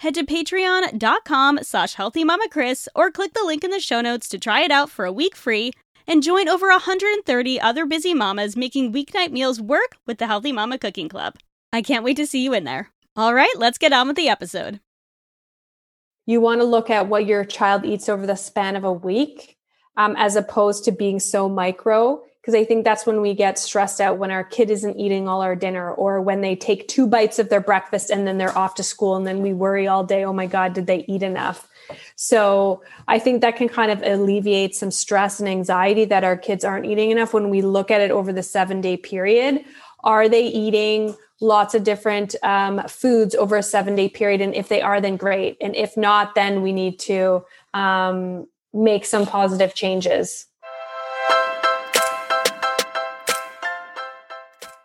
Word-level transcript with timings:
head 0.00 0.14
to 0.14 0.24
patreon.com 0.24 1.60
slash 1.62 1.96
healthymamakris 1.96 2.88
or 2.94 3.10
click 3.10 3.32
the 3.34 3.44
link 3.44 3.64
in 3.64 3.70
the 3.70 3.80
show 3.80 4.00
notes 4.00 4.28
to 4.28 4.38
try 4.38 4.62
it 4.62 4.70
out 4.70 4.90
for 4.90 5.04
a 5.04 5.12
week 5.12 5.34
free 5.34 5.72
and 6.06 6.22
join 6.22 6.48
over 6.48 6.68
130 6.68 7.60
other 7.60 7.86
busy 7.86 8.14
mamas 8.14 8.56
making 8.56 8.92
weeknight 8.92 9.32
meals 9.32 9.60
work 9.60 9.96
with 10.06 10.18
the 10.18 10.26
Healthy 10.26 10.52
Mama 10.52 10.78
Cooking 10.78 11.08
Club. 11.08 11.34
I 11.72 11.82
can't 11.82 12.04
wait 12.04 12.16
to 12.18 12.26
see 12.26 12.44
you 12.44 12.54
in 12.54 12.64
there. 12.64 12.90
All 13.16 13.34
right, 13.34 13.52
let's 13.56 13.78
get 13.78 13.92
on 13.92 14.06
with 14.06 14.16
the 14.16 14.28
episode. 14.28 14.80
You 16.26 16.40
want 16.40 16.60
to 16.60 16.66
look 16.66 16.90
at 16.90 17.08
what 17.08 17.26
your 17.26 17.44
child 17.44 17.84
eats 17.84 18.08
over 18.08 18.26
the 18.26 18.36
span 18.36 18.76
of 18.76 18.84
a 18.84 18.92
week 18.92 19.56
um, 19.96 20.14
as 20.18 20.36
opposed 20.36 20.84
to 20.84 20.92
being 20.92 21.20
so 21.20 21.48
micro 21.48 22.20
because 22.46 22.60
I 22.60 22.64
think 22.64 22.84
that's 22.84 23.04
when 23.04 23.20
we 23.22 23.34
get 23.34 23.58
stressed 23.58 24.00
out 24.00 24.18
when 24.18 24.30
our 24.30 24.44
kid 24.44 24.70
isn't 24.70 25.00
eating 25.00 25.26
all 25.26 25.42
our 25.42 25.56
dinner 25.56 25.90
or 25.90 26.22
when 26.22 26.42
they 26.42 26.54
take 26.54 26.86
two 26.86 27.08
bites 27.08 27.40
of 27.40 27.48
their 27.48 27.60
breakfast 27.60 28.08
and 28.08 28.24
then 28.24 28.38
they're 28.38 28.56
off 28.56 28.76
to 28.76 28.84
school 28.84 29.16
and 29.16 29.26
then 29.26 29.42
we 29.42 29.52
worry 29.52 29.88
all 29.88 30.04
day, 30.04 30.24
oh 30.24 30.32
my 30.32 30.46
God, 30.46 30.72
did 30.72 30.86
they 30.86 31.04
eat 31.08 31.24
enough? 31.24 31.68
So 32.14 32.84
I 33.08 33.18
think 33.18 33.40
that 33.40 33.56
can 33.56 33.68
kind 33.68 33.90
of 33.90 34.00
alleviate 34.00 34.76
some 34.76 34.92
stress 34.92 35.40
and 35.40 35.48
anxiety 35.48 36.04
that 36.04 36.22
our 36.22 36.36
kids 36.36 36.64
aren't 36.64 36.86
eating 36.86 37.10
enough 37.10 37.34
when 37.34 37.50
we 37.50 37.62
look 37.62 37.90
at 37.90 38.00
it 38.00 38.12
over 38.12 38.32
the 38.32 38.44
seven 38.44 38.80
day 38.80 38.96
period. 38.96 39.64
Are 40.04 40.28
they 40.28 40.46
eating 40.46 41.16
lots 41.40 41.74
of 41.74 41.82
different 41.82 42.36
um, 42.44 42.80
foods 42.86 43.34
over 43.34 43.56
a 43.56 43.62
seven 43.62 43.96
day 43.96 44.08
period? 44.08 44.40
And 44.40 44.54
if 44.54 44.68
they 44.68 44.82
are, 44.82 45.00
then 45.00 45.16
great. 45.16 45.56
And 45.60 45.74
if 45.74 45.96
not, 45.96 46.36
then 46.36 46.62
we 46.62 46.72
need 46.72 47.00
to 47.00 47.44
um, 47.74 48.46
make 48.72 49.04
some 49.04 49.26
positive 49.26 49.74
changes. 49.74 50.45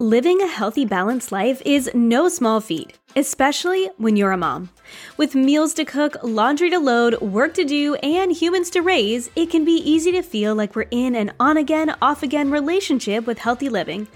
Living 0.02 0.42
a 0.42 0.48
healthy, 0.48 0.84
balanced 0.84 1.32
life 1.32 1.62
is 1.64 1.88
no 1.94 2.28
small 2.28 2.60
feat, 2.60 2.98
especially 3.16 3.90
when 3.98 4.16
you're 4.16 4.31
a 4.31 4.38
mom. 4.38 4.70
With 5.17 5.36
meals 5.36 5.73
to 5.76 5.86
cook, 5.86 6.17
laundry 6.22 6.70
to 6.70 6.80
load, 6.80 7.20
work 7.22 7.53
to 7.56 7.64
do, 7.64 7.95
and 7.95 8.31
humans 8.31 8.70
to 8.72 8.81
raise, 8.81 9.30
it 9.36 9.50
can 9.50 9.64
be 9.64 9.78
easy 9.90 10.12
to 10.12 10.22
feel 10.22 10.56
like 10.56 10.76
we're 10.76 10.88
in 10.92 11.16
an 11.16 11.31
on 11.40 11.58
again, 11.58 11.95
off 12.02 12.23
again 12.23 12.52
relationship 12.52 13.26
with 13.26 13.40
healthy 13.40 13.70
living. 13.70 14.08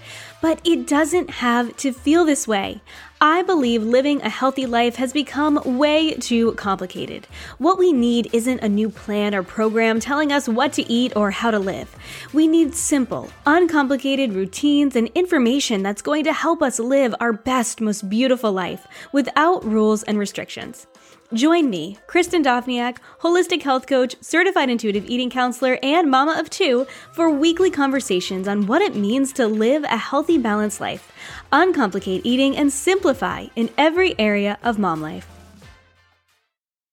But 0.42 0.60
it 0.64 0.86
doesn't 0.86 1.30
have 1.30 1.76
to 1.78 1.92
feel 1.92 2.24
this 2.24 2.46
way. 2.46 2.82
I 3.20 3.42
believe 3.42 3.82
living 3.82 4.20
a 4.20 4.28
healthy 4.28 4.66
life 4.66 4.96
has 4.96 5.14
become 5.14 5.78
way 5.78 6.12
too 6.12 6.52
complicated. 6.52 7.26
What 7.56 7.78
we 7.78 7.90
need 7.90 8.28
isn't 8.34 8.60
a 8.60 8.68
new 8.68 8.90
plan 8.90 9.34
or 9.34 9.42
program 9.42 10.00
telling 10.00 10.30
us 10.30 10.46
what 10.46 10.74
to 10.74 10.92
eat 10.92 11.16
or 11.16 11.30
how 11.30 11.50
to 11.50 11.58
live. 11.58 11.96
We 12.34 12.46
need 12.46 12.74
simple, 12.74 13.30
uncomplicated 13.46 14.34
routines 14.34 14.94
and 14.96 15.08
information 15.14 15.82
that's 15.82 16.02
going 16.02 16.24
to 16.24 16.34
help 16.34 16.60
us 16.60 16.78
live 16.78 17.14
our 17.18 17.32
best, 17.32 17.80
most 17.80 18.10
beautiful 18.10 18.52
life 18.52 18.85
without 19.12 19.64
rules 19.64 20.02
and 20.02 20.18
restrictions. 20.18 20.86
Join 21.34 21.68
me, 21.70 21.98
Kristen 22.06 22.44
Dovniak, 22.44 22.98
holistic 23.20 23.62
health 23.62 23.86
coach, 23.88 24.14
certified 24.20 24.70
intuitive 24.70 25.04
eating 25.06 25.28
counselor, 25.28 25.78
and 25.82 26.08
mama 26.08 26.36
of 26.38 26.48
two, 26.50 26.86
for 27.12 27.28
weekly 27.28 27.70
conversations 27.70 28.46
on 28.46 28.66
what 28.66 28.80
it 28.80 28.94
means 28.94 29.32
to 29.32 29.48
live 29.48 29.82
a 29.84 29.96
healthy, 29.96 30.38
balanced 30.38 30.80
life, 30.80 31.10
uncomplicate 31.50 32.20
eating, 32.24 32.56
and 32.56 32.72
simplify 32.72 33.46
in 33.56 33.70
every 33.76 34.16
area 34.20 34.56
of 34.62 34.78
mom 34.78 35.02
life. 35.02 35.35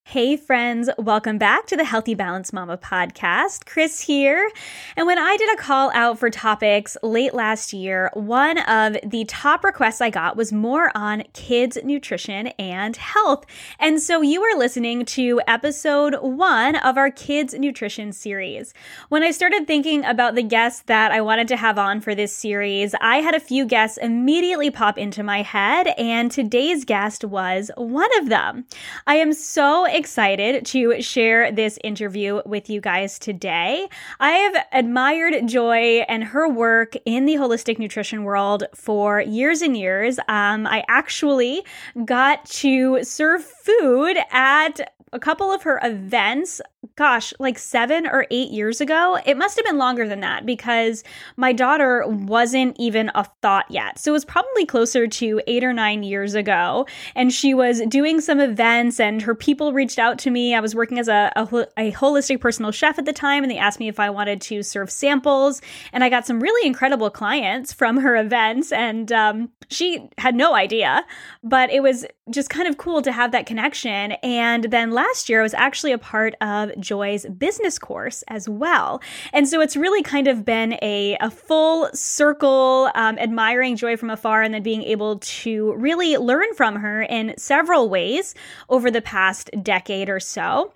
Hey, 0.06 0.36
friends, 0.36 0.90
welcome 0.98 1.38
back 1.38 1.66
to 1.66 1.78
the 1.78 1.84
Healthy 1.84 2.14
Balance 2.14 2.52
Mama 2.52 2.76
podcast. 2.76 3.64
Kris 3.64 4.00
here. 4.00 4.48
And 4.96 5.06
when 5.06 5.18
I 5.18 5.34
did 5.38 5.52
a 5.54 5.56
call 5.56 5.90
out 5.92 6.18
for 6.18 6.28
topics 6.28 6.98
late 7.02 7.32
last 7.32 7.72
year, 7.72 8.10
one 8.12 8.58
of 8.58 8.98
the 9.02 9.24
top 9.24 9.64
requests 9.64 10.02
I 10.02 10.10
got 10.10 10.36
was 10.36 10.52
more 10.52 10.92
on 10.94 11.24
kids' 11.32 11.78
nutrition 11.82 12.48
and 12.58 12.94
health. 12.94 13.46
And 13.80 14.00
so 14.00 14.20
you 14.20 14.42
are 14.42 14.58
listening 14.58 15.06
to 15.06 15.40
episode 15.48 16.16
one 16.20 16.76
of 16.76 16.98
our 16.98 17.10
kids' 17.10 17.54
nutrition 17.54 18.12
series. 18.12 18.74
When 19.08 19.22
I 19.22 19.30
started 19.30 19.66
thinking 19.66 20.04
about 20.04 20.34
the 20.34 20.42
guests 20.42 20.82
that 20.82 21.12
I 21.12 21.22
wanted 21.22 21.48
to 21.48 21.56
have 21.56 21.78
on 21.78 22.02
for 22.02 22.14
this 22.14 22.36
series, 22.36 22.94
I 23.00 23.16
had 23.16 23.34
a 23.34 23.40
few 23.40 23.64
guests 23.64 23.96
immediately 23.96 24.70
pop 24.70 24.98
into 24.98 25.22
my 25.22 25.40
head, 25.40 25.88
and 25.96 26.30
today's 26.30 26.84
guest 26.84 27.24
was 27.24 27.70
one 27.78 28.10
of 28.18 28.28
them. 28.28 28.66
I 29.06 29.16
am 29.16 29.32
so 29.32 29.86
excited 29.94 30.66
to 30.66 31.00
share 31.00 31.52
this 31.52 31.78
interview 31.84 32.42
with 32.44 32.68
you 32.68 32.80
guys 32.80 33.18
today. 33.18 33.88
I 34.18 34.30
have 34.30 34.66
admired 34.72 35.46
Joy 35.46 36.04
and 36.08 36.24
her 36.24 36.48
work 36.48 36.96
in 37.06 37.26
the 37.26 37.34
holistic 37.34 37.78
nutrition 37.78 38.24
world 38.24 38.64
for 38.74 39.20
years 39.20 39.62
and 39.62 39.76
years. 39.76 40.18
Um, 40.28 40.66
I 40.66 40.84
actually 40.88 41.64
got 42.04 42.44
to 42.46 43.04
serve 43.04 43.44
food 43.44 44.16
at 44.30 44.92
a 45.12 45.20
couple 45.20 45.52
of 45.52 45.62
her 45.62 45.78
events, 45.82 46.60
gosh, 46.96 47.32
like 47.38 47.58
seven 47.58 48.06
or 48.06 48.26
eight 48.30 48.50
years 48.50 48.80
ago. 48.80 49.18
It 49.24 49.36
must 49.36 49.56
have 49.56 49.64
been 49.64 49.78
longer 49.78 50.08
than 50.08 50.20
that 50.20 50.46
because 50.46 51.04
my 51.36 51.52
daughter 51.52 52.04
wasn't 52.06 52.76
even 52.78 53.10
a 53.14 53.24
thought 53.42 53.66
yet. 53.70 53.98
So 53.98 54.10
it 54.10 54.12
was 54.12 54.24
probably 54.24 54.66
closer 54.66 55.06
to 55.06 55.40
eight 55.46 55.64
or 55.64 55.72
nine 55.72 56.02
years 56.02 56.34
ago. 56.34 56.86
And 57.14 57.32
she 57.32 57.54
was 57.54 57.80
doing 57.88 58.20
some 58.20 58.40
events, 58.40 59.00
and 59.00 59.22
her 59.22 59.34
people 59.34 59.72
reached 59.72 59.98
out 59.98 60.18
to 60.20 60.30
me. 60.30 60.54
I 60.54 60.60
was 60.60 60.74
working 60.74 60.98
as 60.98 61.08
a, 61.08 61.32
a, 61.36 61.66
a 61.76 61.92
holistic 61.92 62.40
personal 62.40 62.70
chef 62.70 62.98
at 62.98 63.04
the 63.04 63.12
time, 63.12 63.42
and 63.42 63.50
they 63.50 63.58
asked 63.58 63.80
me 63.80 63.88
if 63.88 64.00
I 64.00 64.10
wanted 64.10 64.40
to 64.42 64.62
serve 64.62 64.90
samples. 64.90 65.60
And 65.92 66.04
I 66.04 66.08
got 66.08 66.26
some 66.26 66.40
really 66.40 66.66
incredible 66.66 67.10
clients 67.10 67.72
from 67.72 67.98
her 67.98 68.16
events. 68.16 68.72
And 68.72 69.10
um, 69.12 69.50
she 69.68 70.08
had 70.18 70.34
no 70.34 70.54
idea, 70.54 71.04
but 71.42 71.70
it 71.70 71.82
was 71.82 72.04
just 72.30 72.50
kind 72.50 72.68
of 72.68 72.78
cool 72.78 73.02
to 73.02 73.12
have 73.12 73.32
that 73.32 73.46
connection. 73.46 74.12
And 74.22 74.64
then 74.64 74.90
last 74.90 75.28
year, 75.28 75.40
I 75.40 75.42
was 75.42 75.54
actually 75.54 75.92
a 75.92 75.98
part 75.98 76.34
of 76.40 76.70
Joy's 76.78 77.26
business 77.26 77.78
course 77.78 78.22
as 78.28 78.48
well. 78.48 79.00
And 79.32 79.48
so 79.48 79.60
it's 79.60 79.76
really 79.76 80.02
kind 80.02 80.28
of 80.28 80.44
been 80.44 80.78
a, 80.82 81.16
a 81.20 81.30
full 81.30 81.88
circle, 81.92 82.90
um, 82.94 83.18
admiring 83.18 83.76
Joy 83.76 83.96
from 83.96 84.10
afar 84.10 84.42
and 84.42 84.54
then 84.54 84.62
being 84.62 84.82
able 84.82 85.18
to 85.18 85.74
really 85.74 86.16
learn 86.16 86.52
from 86.54 86.76
her 86.76 87.02
in 87.02 87.34
several 87.36 87.88
ways 87.88 88.34
over 88.68 88.90
the 88.90 89.02
past 89.02 89.50
decade 89.62 90.08
or 90.08 90.20
so. 90.20 90.72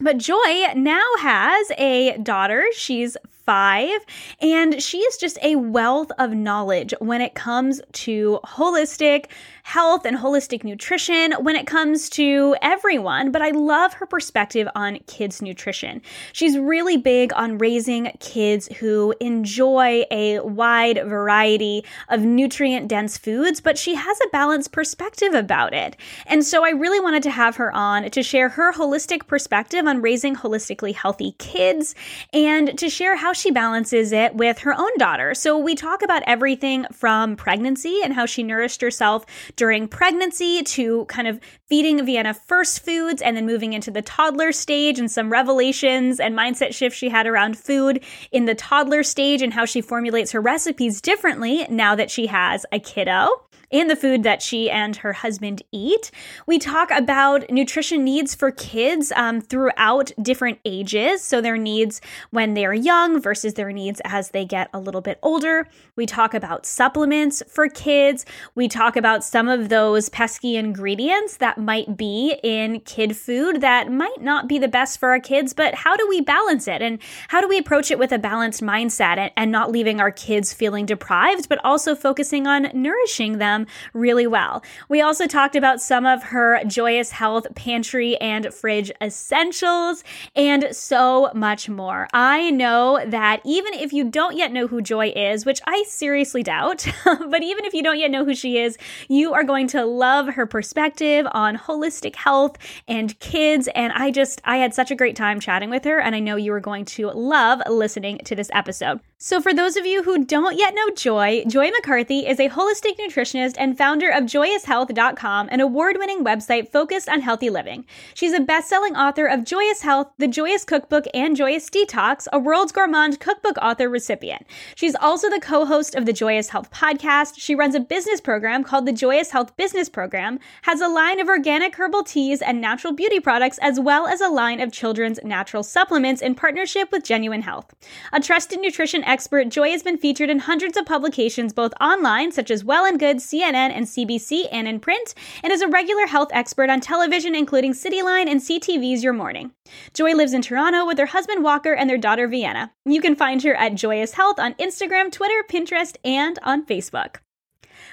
But 0.00 0.18
Joy 0.18 0.72
now 0.74 1.04
has 1.20 1.70
a 1.78 2.18
daughter. 2.18 2.64
She's 2.74 3.16
five, 3.44 4.00
and 4.40 4.82
she 4.82 4.98
is 4.98 5.16
just 5.18 5.38
a 5.42 5.56
wealth 5.56 6.10
of 6.18 6.32
knowledge 6.32 6.94
when 6.98 7.20
it 7.20 7.34
comes 7.34 7.80
to 7.92 8.40
holistic 8.44 9.26
health 9.64 10.04
and 10.04 10.18
holistic 10.18 10.62
nutrition, 10.62 11.32
when 11.40 11.56
it 11.56 11.66
comes 11.66 12.10
to 12.10 12.54
everyone. 12.60 13.32
But 13.32 13.40
I 13.40 13.50
love 13.50 13.94
her 13.94 14.04
perspective 14.06 14.68
on 14.74 14.98
kids' 15.06 15.40
nutrition. 15.40 16.02
She's 16.34 16.58
really 16.58 16.98
big 16.98 17.32
on 17.34 17.56
raising 17.56 18.12
kids 18.20 18.68
who 18.78 19.14
enjoy 19.20 20.04
a 20.10 20.40
wide 20.40 21.00
variety 21.06 21.82
of 22.10 22.20
nutrient 22.20 22.88
dense 22.88 23.16
foods, 23.16 23.62
but 23.62 23.78
she 23.78 23.94
has 23.94 24.18
a 24.20 24.28
balanced 24.28 24.70
perspective 24.70 25.32
about 25.32 25.72
it. 25.72 25.96
And 26.26 26.44
so 26.44 26.62
I 26.62 26.70
really 26.70 27.00
wanted 27.00 27.22
to 27.22 27.30
have 27.30 27.56
her 27.56 27.74
on 27.74 28.10
to 28.10 28.22
share 28.22 28.50
her 28.50 28.72
holistic 28.72 29.26
perspective 29.26 29.86
on 29.86 30.02
raising 30.02 30.36
holistically 30.36 30.94
healthy 30.94 31.32
kids 31.38 31.94
and 32.34 32.78
to 32.78 32.90
share 32.90 33.16
how 33.16 33.32
she 33.32 33.50
balances 33.50 34.12
it 34.12 34.34
with 34.34 34.58
her 34.58 34.78
own 34.78 34.90
daughter. 34.98 35.34
So 35.34 35.56
we 35.56 35.74
talk 35.74 36.02
about 36.02 36.22
everything 36.26 36.84
from 36.92 37.34
pregnancy 37.34 38.00
and 38.04 38.12
how 38.12 38.26
she 38.26 38.42
nourished 38.42 38.82
herself 38.82 39.24
during 39.56 39.88
pregnancy 39.88 40.62
to 40.62 41.04
kind 41.06 41.28
of 41.28 41.40
feeding 41.66 42.04
Vienna 42.04 42.34
first 42.34 42.84
foods 42.84 43.22
and 43.22 43.36
then 43.36 43.46
moving 43.46 43.72
into 43.72 43.90
the 43.90 44.02
toddler 44.02 44.52
stage 44.52 44.98
and 44.98 45.10
some 45.10 45.30
revelations 45.30 46.20
and 46.20 46.36
mindset 46.36 46.74
shifts 46.74 46.98
she 46.98 47.08
had 47.08 47.26
around 47.26 47.58
food 47.58 48.02
in 48.32 48.44
the 48.44 48.54
toddler 48.54 49.02
stage 49.02 49.42
and 49.42 49.52
how 49.52 49.64
she 49.64 49.80
formulates 49.80 50.32
her 50.32 50.40
recipes 50.40 51.00
differently 51.00 51.66
now 51.68 51.94
that 51.94 52.10
she 52.10 52.26
has 52.26 52.66
a 52.72 52.78
kiddo 52.78 53.28
and 53.74 53.90
the 53.90 53.96
food 53.96 54.22
that 54.22 54.40
she 54.40 54.70
and 54.70 54.96
her 54.96 55.12
husband 55.12 55.62
eat. 55.72 56.10
We 56.46 56.58
talk 56.58 56.90
about 56.92 57.50
nutrition 57.50 58.04
needs 58.04 58.34
for 58.34 58.50
kids 58.50 59.12
um, 59.16 59.40
throughout 59.40 60.12
different 60.22 60.60
ages. 60.64 61.22
So, 61.22 61.40
their 61.40 61.56
needs 61.56 62.00
when 62.30 62.54
they 62.54 62.64
are 62.64 62.74
young 62.74 63.20
versus 63.20 63.54
their 63.54 63.72
needs 63.72 64.00
as 64.04 64.30
they 64.30 64.44
get 64.44 64.70
a 64.72 64.78
little 64.78 65.00
bit 65.00 65.18
older. 65.22 65.68
We 65.96 66.06
talk 66.06 66.34
about 66.34 66.66
supplements 66.66 67.42
for 67.48 67.68
kids. 67.68 68.24
We 68.54 68.68
talk 68.68 68.96
about 68.96 69.24
some 69.24 69.48
of 69.48 69.68
those 69.68 70.08
pesky 70.08 70.56
ingredients 70.56 71.38
that 71.38 71.58
might 71.58 71.96
be 71.96 72.38
in 72.42 72.80
kid 72.80 73.16
food 73.16 73.60
that 73.60 73.90
might 73.90 74.20
not 74.20 74.48
be 74.48 74.58
the 74.58 74.68
best 74.68 75.00
for 75.00 75.10
our 75.10 75.20
kids, 75.20 75.52
but 75.52 75.74
how 75.74 75.96
do 75.96 76.06
we 76.08 76.20
balance 76.20 76.68
it? 76.68 76.80
And 76.80 77.00
how 77.28 77.40
do 77.40 77.48
we 77.48 77.58
approach 77.58 77.90
it 77.90 77.98
with 77.98 78.12
a 78.12 78.18
balanced 78.18 78.62
mindset 78.62 79.18
and, 79.18 79.32
and 79.36 79.50
not 79.50 79.72
leaving 79.72 80.00
our 80.00 80.12
kids 80.12 80.52
feeling 80.52 80.86
deprived, 80.86 81.48
but 81.48 81.58
also 81.64 81.96
focusing 81.96 82.46
on 82.46 82.70
nourishing 82.72 83.38
them 83.38 83.63
really 83.92 84.26
well. 84.26 84.62
We 84.88 85.00
also 85.00 85.26
talked 85.26 85.56
about 85.56 85.80
some 85.80 86.06
of 86.06 86.22
her 86.24 86.62
Joyous 86.64 87.10
Health 87.10 87.46
pantry 87.54 88.16
and 88.18 88.52
fridge 88.52 88.90
essentials 89.00 90.04
and 90.34 90.68
so 90.72 91.30
much 91.34 91.68
more. 91.68 92.08
I 92.12 92.50
know 92.50 93.04
that 93.06 93.40
even 93.44 93.74
if 93.74 93.92
you 93.92 94.04
don't 94.04 94.36
yet 94.36 94.52
know 94.52 94.66
who 94.66 94.82
Joy 94.82 95.12
is, 95.14 95.46
which 95.46 95.60
I 95.66 95.84
seriously 95.88 96.42
doubt, 96.42 96.86
but 97.04 97.42
even 97.42 97.64
if 97.64 97.74
you 97.74 97.82
don't 97.82 97.98
yet 97.98 98.10
know 98.10 98.24
who 98.24 98.34
she 98.34 98.58
is, 98.58 98.76
you 99.08 99.32
are 99.34 99.44
going 99.44 99.68
to 99.68 99.84
love 99.84 100.28
her 100.28 100.46
perspective 100.46 101.26
on 101.32 101.56
holistic 101.56 102.16
health 102.16 102.56
and 102.88 103.18
kids. 103.20 103.68
And 103.74 103.92
I 103.92 104.10
just, 104.10 104.40
I 104.44 104.58
had 104.58 104.74
such 104.74 104.90
a 104.90 104.96
great 104.96 105.16
time 105.16 105.40
chatting 105.40 105.70
with 105.70 105.84
her, 105.84 106.00
and 106.00 106.14
I 106.14 106.20
know 106.20 106.36
you 106.36 106.52
are 106.52 106.60
going 106.60 106.84
to 106.86 107.08
love 107.10 107.60
listening 107.68 108.18
to 108.24 108.34
this 108.34 108.50
episode. 108.52 109.00
So, 109.26 109.40
for 109.40 109.54
those 109.54 109.78
of 109.78 109.86
you 109.86 110.02
who 110.02 110.22
don't 110.22 110.58
yet 110.58 110.74
know 110.74 110.90
Joy, 110.90 111.44
Joy 111.48 111.70
McCarthy 111.70 112.26
is 112.26 112.38
a 112.38 112.50
holistic 112.50 112.98
nutritionist 112.98 113.54
and 113.56 113.74
founder 113.74 114.10
of 114.10 114.24
JoyousHealth.com, 114.24 115.48
an 115.50 115.60
award 115.62 115.96
winning 115.98 116.22
website 116.22 116.70
focused 116.70 117.08
on 117.08 117.22
healthy 117.22 117.48
living. 117.48 117.86
She's 118.12 118.34
a 118.34 118.40
best 118.40 118.68
selling 118.68 118.94
author 118.94 119.24
of 119.24 119.44
Joyous 119.44 119.80
Health, 119.80 120.12
The 120.18 120.28
Joyous 120.28 120.66
Cookbook, 120.66 121.06
and 121.14 121.38
Joyous 121.38 121.70
Detox, 121.70 122.26
a 122.34 122.38
World's 122.38 122.70
Gourmand 122.70 123.18
Cookbook 123.18 123.56
author 123.62 123.88
recipient. 123.88 124.44
She's 124.74 124.94
also 124.94 125.30
the 125.30 125.40
co 125.40 125.64
host 125.64 125.94
of 125.94 126.04
the 126.04 126.12
Joyous 126.12 126.50
Health 126.50 126.70
podcast. 126.70 127.36
She 127.38 127.54
runs 127.54 127.74
a 127.74 127.80
business 127.80 128.20
program 128.20 128.62
called 128.62 128.84
the 128.84 128.92
Joyous 128.92 129.30
Health 129.30 129.56
Business 129.56 129.88
Program, 129.88 130.38
has 130.64 130.82
a 130.82 130.88
line 130.88 131.18
of 131.18 131.28
organic 131.28 131.76
herbal 131.76 132.04
teas 132.04 132.42
and 132.42 132.60
natural 132.60 132.92
beauty 132.92 133.20
products, 133.20 133.58
as 133.62 133.80
well 133.80 134.06
as 134.06 134.20
a 134.20 134.28
line 134.28 134.60
of 134.60 134.70
children's 134.70 135.18
natural 135.24 135.62
supplements 135.62 136.20
in 136.20 136.34
partnership 136.34 136.92
with 136.92 137.04
Genuine 137.04 137.40
Health. 137.40 137.74
A 138.12 138.20
trusted 138.20 138.60
nutrition 138.60 139.02
expert, 139.02 139.13
Joy 139.48 139.70
has 139.70 139.82
been 139.82 139.96
featured 139.96 140.28
in 140.28 140.40
hundreds 140.40 140.76
of 140.76 140.86
publications 140.86 141.52
both 141.52 141.72
online, 141.80 142.32
such 142.32 142.50
as 142.50 142.64
Well 142.64 142.84
and 142.84 142.98
Good, 142.98 143.18
CNN, 143.18 143.70
and 143.70 143.86
CBC, 143.86 144.48
and 144.50 144.66
in 144.66 144.80
print, 144.80 145.14
and 145.42 145.52
is 145.52 145.62
a 145.62 145.68
regular 145.68 146.06
health 146.06 146.30
expert 146.32 146.68
on 146.68 146.80
television, 146.80 147.34
including 147.34 147.72
Cityline 147.72 148.28
and 148.28 148.40
CTV's 148.40 149.04
Your 149.04 149.12
Morning. 149.12 149.52
Joy 149.92 150.14
lives 150.14 150.32
in 150.32 150.42
Toronto 150.42 150.84
with 150.84 150.98
her 150.98 151.06
husband 151.06 151.44
Walker 151.44 151.74
and 151.74 151.88
their 151.88 151.98
daughter 151.98 152.26
Vienna. 152.26 152.72
You 152.84 153.00
can 153.00 153.14
find 153.14 153.42
her 153.42 153.54
at 153.54 153.76
Joyous 153.76 154.14
Health 154.14 154.38
on 154.38 154.54
Instagram, 154.54 155.12
Twitter, 155.12 155.44
Pinterest, 155.48 155.96
and 156.04 156.38
on 156.42 156.66
Facebook. 156.66 157.16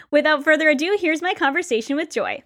Without 0.10 0.44
further 0.44 0.70
ado, 0.70 0.98
here's 1.00 1.22
my 1.22 1.34
conversation 1.34 1.96
with 1.96 2.10
Joy. 2.10 2.44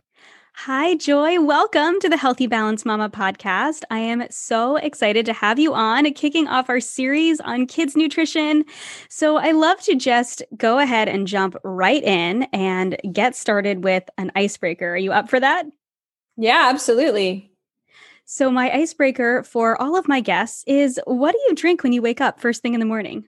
Hi, 0.60 0.96
Joy. 0.96 1.42
Welcome 1.42 2.00
to 2.00 2.08
the 2.08 2.16
Healthy 2.16 2.48
Balance 2.48 2.86
Mama 2.86 3.10
podcast. 3.10 3.84
I 3.92 4.00
am 4.00 4.24
so 4.32 4.78
excited 4.78 5.26
to 5.26 5.34
have 5.34 5.60
you 5.60 5.74
on, 5.76 6.12
kicking 6.14 6.48
off 6.48 6.70
our 6.70 6.80
series 6.80 7.42
on 7.42 7.68
kids' 7.68 7.96
nutrition. 7.98 8.64
So, 9.10 9.36
I 9.36 9.52
love 9.52 9.82
to 9.82 9.96
just 9.96 10.42
go 10.56 10.80
ahead 10.80 11.10
and 11.10 11.28
jump 11.28 11.58
right 11.66 12.02
in 12.02 12.44
and 12.54 12.98
get 13.12 13.36
started 13.36 13.84
with 13.84 14.10
an 14.18 14.32
icebreaker. 14.34 14.94
Are 14.94 14.98
you 14.98 15.12
up 15.12 15.30
for 15.30 15.42
that? 15.42 15.66
Yeah, 16.38 16.70
absolutely. 16.70 17.52
So, 18.24 18.50
my 18.50 18.72
icebreaker 18.74 19.44
for 19.44 19.80
all 19.80 19.98
of 19.98 20.08
my 20.08 20.22
guests 20.22 20.64
is 20.66 21.00
what 21.06 21.34
do 21.34 21.40
you 21.50 21.54
drink 21.54 21.84
when 21.84 21.92
you 21.92 22.02
wake 22.02 22.22
up 22.22 22.40
first 22.40 22.62
thing 22.62 22.74
in 22.74 22.80
the 22.80 22.88
morning? 22.88 23.28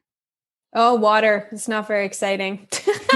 Oh, 0.73 0.95
water. 0.95 1.49
It's 1.51 1.67
not 1.67 1.87
very 1.87 2.05
exciting. 2.05 2.67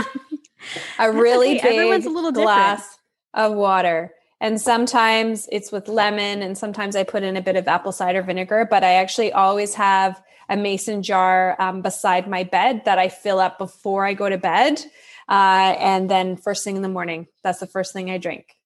a 1.00 1.12
really 1.12 1.58
okay. 1.58 1.70
big 1.70 1.78
Everyone's 1.78 2.06
a 2.06 2.10
little 2.10 2.34
glass. 2.34 2.82
Different 2.82 3.01
of 3.34 3.54
water. 3.54 4.14
And 4.40 4.60
sometimes 4.60 5.48
it's 5.52 5.72
with 5.72 5.88
lemon, 5.88 6.42
and 6.42 6.58
sometimes 6.58 6.96
I 6.96 7.04
put 7.04 7.24
in 7.24 7.38
a 7.38 7.42
bit 7.42 7.56
of 7.56 7.68
apple 7.68 7.92
cider 7.92 8.24
vinegar. 8.24 8.68
But 8.70 8.84
I 8.84 8.94
actually 8.94 9.32
always 9.32 9.76
have 9.76 10.22
a 10.50 10.58
mason 10.58 11.04
jar 11.04 11.56
um, 11.60 11.82
beside 11.82 12.28
my 12.28 12.44
bed 12.44 12.84
that 12.86 12.98
I 12.98 13.10
fill 13.10 13.40
up 13.40 13.58
before 13.58 14.06
I 14.06 14.14
go 14.14 14.30
to 14.30 14.38
bed. 14.38 14.84
Uh, 15.30 15.76
and 15.80 16.10
then 16.10 16.36
first 16.36 16.64
thing 16.64 16.76
in 16.76 16.82
the 16.82 16.90
morning, 16.90 17.28
that's 17.44 17.60
the 17.60 17.68
first 17.68 17.94
thing 17.94 18.10
I 18.10 18.18
drink. 18.18 18.58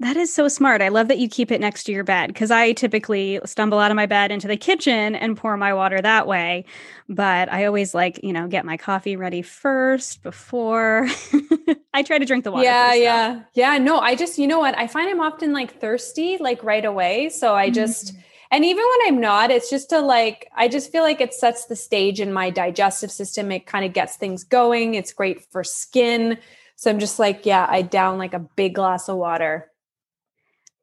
That 0.00 0.16
is 0.16 0.32
so 0.32 0.46
smart. 0.46 0.80
I 0.80 0.90
love 0.90 1.08
that 1.08 1.18
you 1.18 1.28
keep 1.28 1.50
it 1.50 1.60
next 1.60 1.82
to 1.84 1.92
your 1.92 2.04
bed 2.04 2.28
because 2.28 2.52
I 2.52 2.72
typically 2.72 3.40
stumble 3.44 3.80
out 3.80 3.90
of 3.90 3.96
my 3.96 4.06
bed 4.06 4.30
into 4.30 4.46
the 4.46 4.56
kitchen 4.56 5.16
and 5.16 5.36
pour 5.36 5.56
my 5.56 5.74
water 5.74 6.00
that 6.00 6.28
way. 6.28 6.66
But 7.08 7.52
I 7.52 7.64
always 7.64 7.94
like, 7.94 8.20
you 8.22 8.32
know, 8.32 8.46
get 8.46 8.64
my 8.64 8.76
coffee 8.76 9.16
ready 9.16 9.42
first 9.42 10.22
before 10.22 11.08
I 11.92 12.04
try 12.04 12.18
to 12.18 12.24
drink 12.24 12.44
the 12.44 12.52
water. 12.52 12.62
Yeah, 12.62 12.90
first, 12.90 13.00
yeah. 13.00 13.32
Though. 13.32 13.44
Yeah, 13.54 13.78
no, 13.78 13.98
I 13.98 14.14
just, 14.14 14.38
you 14.38 14.46
know 14.46 14.60
what? 14.60 14.78
I 14.78 14.86
find 14.86 15.10
I'm 15.10 15.20
often 15.20 15.52
like 15.52 15.80
thirsty 15.80 16.38
like 16.38 16.62
right 16.62 16.84
away. 16.84 17.28
So 17.30 17.56
I 17.56 17.68
just, 17.68 18.12
mm-hmm. 18.12 18.20
and 18.52 18.64
even 18.64 18.84
when 18.84 19.08
I'm 19.08 19.20
not, 19.20 19.50
it's 19.50 19.68
just 19.68 19.90
to 19.90 19.98
like, 19.98 20.48
I 20.54 20.68
just 20.68 20.92
feel 20.92 21.02
like 21.02 21.20
it 21.20 21.34
sets 21.34 21.64
the 21.64 21.74
stage 21.74 22.20
in 22.20 22.32
my 22.32 22.50
digestive 22.50 23.10
system. 23.10 23.50
It 23.50 23.66
kind 23.66 23.84
of 23.84 23.92
gets 23.94 24.14
things 24.14 24.44
going. 24.44 24.94
It's 24.94 25.12
great 25.12 25.50
for 25.50 25.64
skin. 25.64 26.38
So 26.76 26.88
I'm 26.88 27.00
just 27.00 27.18
like, 27.18 27.46
yeah, 27.46 27.66
I 27.68 27.82
down 27.82 28.18
like 28.18 28.34
a 28.34 28.38
big 28.38 28.76
glass 28.76 29.08
of 29.08 29.16
water. 29.16 29.68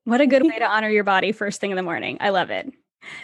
What 0.06 0.22
a 0.22 0.28
good 0.28 0.44
way 0.48 0.58
to 0.58 0.66
honor 0.66 0.90
your 0.90 1.04
body 1.04 1.32
first 1.32 1.60
thing 1.60 1.72
in 1.72 1.78
the 1.78 1.84
morning. 1.84 2.18
I 2.22 2.30
love 2.30 2.50
it. 2.50 2.72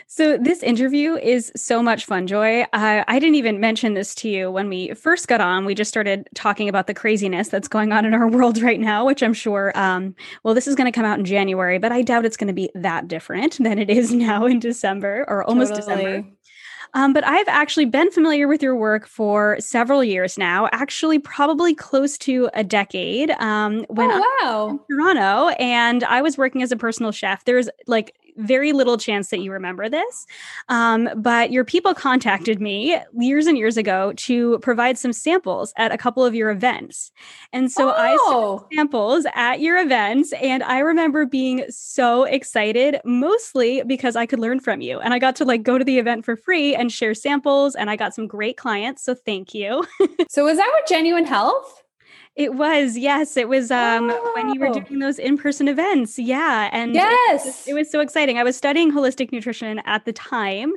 So, 0.08 0.38
this 0.38 0.62
interview 0.62 1.16
is 1.16 1.52
so 1.56 1.82
much 1.82 2.06
fun, 2.06 2.28
Joy. 2.28 2.64
Uh, 2.74 3.04
I 3.08 3.20
didn't 3.20 3.36
even 3.36 3.60
mention 3.60 3.94
this 3.94 4.14
to 4.16 4.30
you 4.30 4.52
when 4.52 4.70
we 4.70 4.94
first 4.94 5.28
got 5.28 5.42
on. 5.42 5.66
We 5.66 5.74
just 5.74 5.90
started 5.90 6.30
talking 6.36 6.70
about 6.70 6.86
the 6.86 6.94
craziness 6.94 7.48
that's 7.50 7.68
going 7.68 7.92
on 7.92 8.06
in 8.06 8.14
our 8.14 8.28
world 8.30 8.62
right 8.62 8.80
now, 8.80 9.06
which 9.06 9.24
I'm 9.24 9.34
sure, 9.34 9.72
um, 9.76 10.16
well, 10.44 10.54
this 10.54 10.68
is 10.68 10.76
going 10.76 10.86
to 10.86 10.96
come 10.96 11.06
out 11.06 11.18
in 11.18 11.26
January, 11.26 11.80
but 11.80 11.92
I 11.92 12.02
doubt 12.04 12.26
it's 12.26 12.38
going 12.38 12.50
to 12.50 12.54
be 12.54 12.70
that 12.76 13.08
different 13.08 13.58
than 13.60 13.80
it 13.80 13.90
is 13.90 14.14
now 14.14 14.46
in 14.46 14.60
December 14.60 15.26
or 15.28 15.44
almost 15.44 15.74
totally. 15.74 15.96
December. 15.96 16.30
Um, 16.94 17.14
but 17.14 17.26
I've 17.26 17.48
actually 17.48 17.86
been 17.86 18.12
familiar 18.12 18.48
with 18.48 18.62
your 18.62 18.76
work 18.76 19.08
for 19.08 19.58
several 19.60 20.04
years 20.04 20.38
now, 20.38 20.68
actually, 20.72 21.20
probably 21.20 21.74
close 21.74 22.18
to 22.20 22.50
a 22.54 22.64
decade. 22.64 23.32
Um, 23.32 23.86
when 23.90 24.12
oh, 24.12 24.26
wow. 24.42 24.70
in 24.70 24.80
Toronto, 24.98 25.50
and 25.60 26.04
I 26.04 26.22
was 26.22 26.38
working 26.38 26.62
as 26.62 26.72
a 26.72 26.78
personal 26.78 27.12
chef. 27.12 27.46
There's 27.46 27.70
like 27.88 28.16
very 28.38 28.74
little 28.74 28.98
chance 28.98 29.30
that 29.30 29.40
you 29.40 29.52
remember 29.52 29.90
this. 29.90 30.26
Um, 30.70 31.10
but 31.16 31.52
your 31.52 31.64
people 31.64 31.94
contacted 31.94 32.62
me 32.62 32.98
years 33.18 33.48
and 33.48 33.58
years 33.58 33.78
ago 33.78 34.14
to 34.18 34.60
provide 34.60 34.98
some 34.98 35.14
samples 35.14 35.74
at 35.78 35.92
a 35.92 35.98
couple 35.98 36.24
of 36.26 36.36
your 36.36 36.50
events. 36.50 37.12
And 37.54 37.72
so 37.72 37.94
oh. 37.96 38.66
I 38.70 38.76
samples 38.76 39.26
at 39.36 39.60
your 39.60 39.78
events. 39.78 40.34
And 40.34 40.64
I 40.64 40.80
remember 40.80 41.26
being 41.26 41.66
so 41.70 42.24
excited, 42.24 43.00
mostly 43.06 43.84
because 43.84 44.16
I 44.16 44.26
could 44.26 44.40
learn 44.40 44.60
from 44.60 44.82
you. 44.82 45.00
And 45.00 45.14
I 45.14 45.20
got 45.20 45.36
to 45.38 45.46
like 45.46 45.64
go 45.64 45.78
to 45.78 45.84
the 45.84 46.00
event 46.00 46.26
for 46.26 46.36
free 46.36 46.76
and 46.76 46.92
share 46.92 47.14
samples. 47.14 47.76
And 47.76 47.90
I 47.90 47.96
got 47.96 48.14
some 48.14 48.28
great 48.28 48.58
clients. 48.58 49.04
So 49.04 49.16
thank 49.16 49.54
you. 49.54 49.86
so 50.30 50.46
was 50.46 50.58
that 50.58 50.72
with 50.74 50.90
Genuine 50.90 51.26
Health? 51.26 51.84
It 52.38 52.54
was, 52.54 52.98
yes. 52.98 53.36
It 53.36 53.50
was 53.50 53.72
um 53.72 54.10
oh. 54.10 54.32
when 54.36 54.54
you 54.54 54.60
were 54.60 54.68
oh. 54.68 54.74
doing 54.80 55.00
those 55.00 55.20
in-person 55.20 55.68
events. 55.68 56.18
Yeah. 56.18 56.70
And 56.72 56.94
yes, 56.94 57.44
it 57.44 57.46
was, 57.46 57.68
it 57.68 57.74
was, 57.74 57.92
so 57.92 58.00
exciting. 58.00 58.38
I 58.38 58.44
was 58.44 58.56
studying 58.56 58.90
holistic 58.92 59.34
nutrition 59.34 59.80
at 59.80 60.06
the 60.06 60.14
time. 60.14 60.72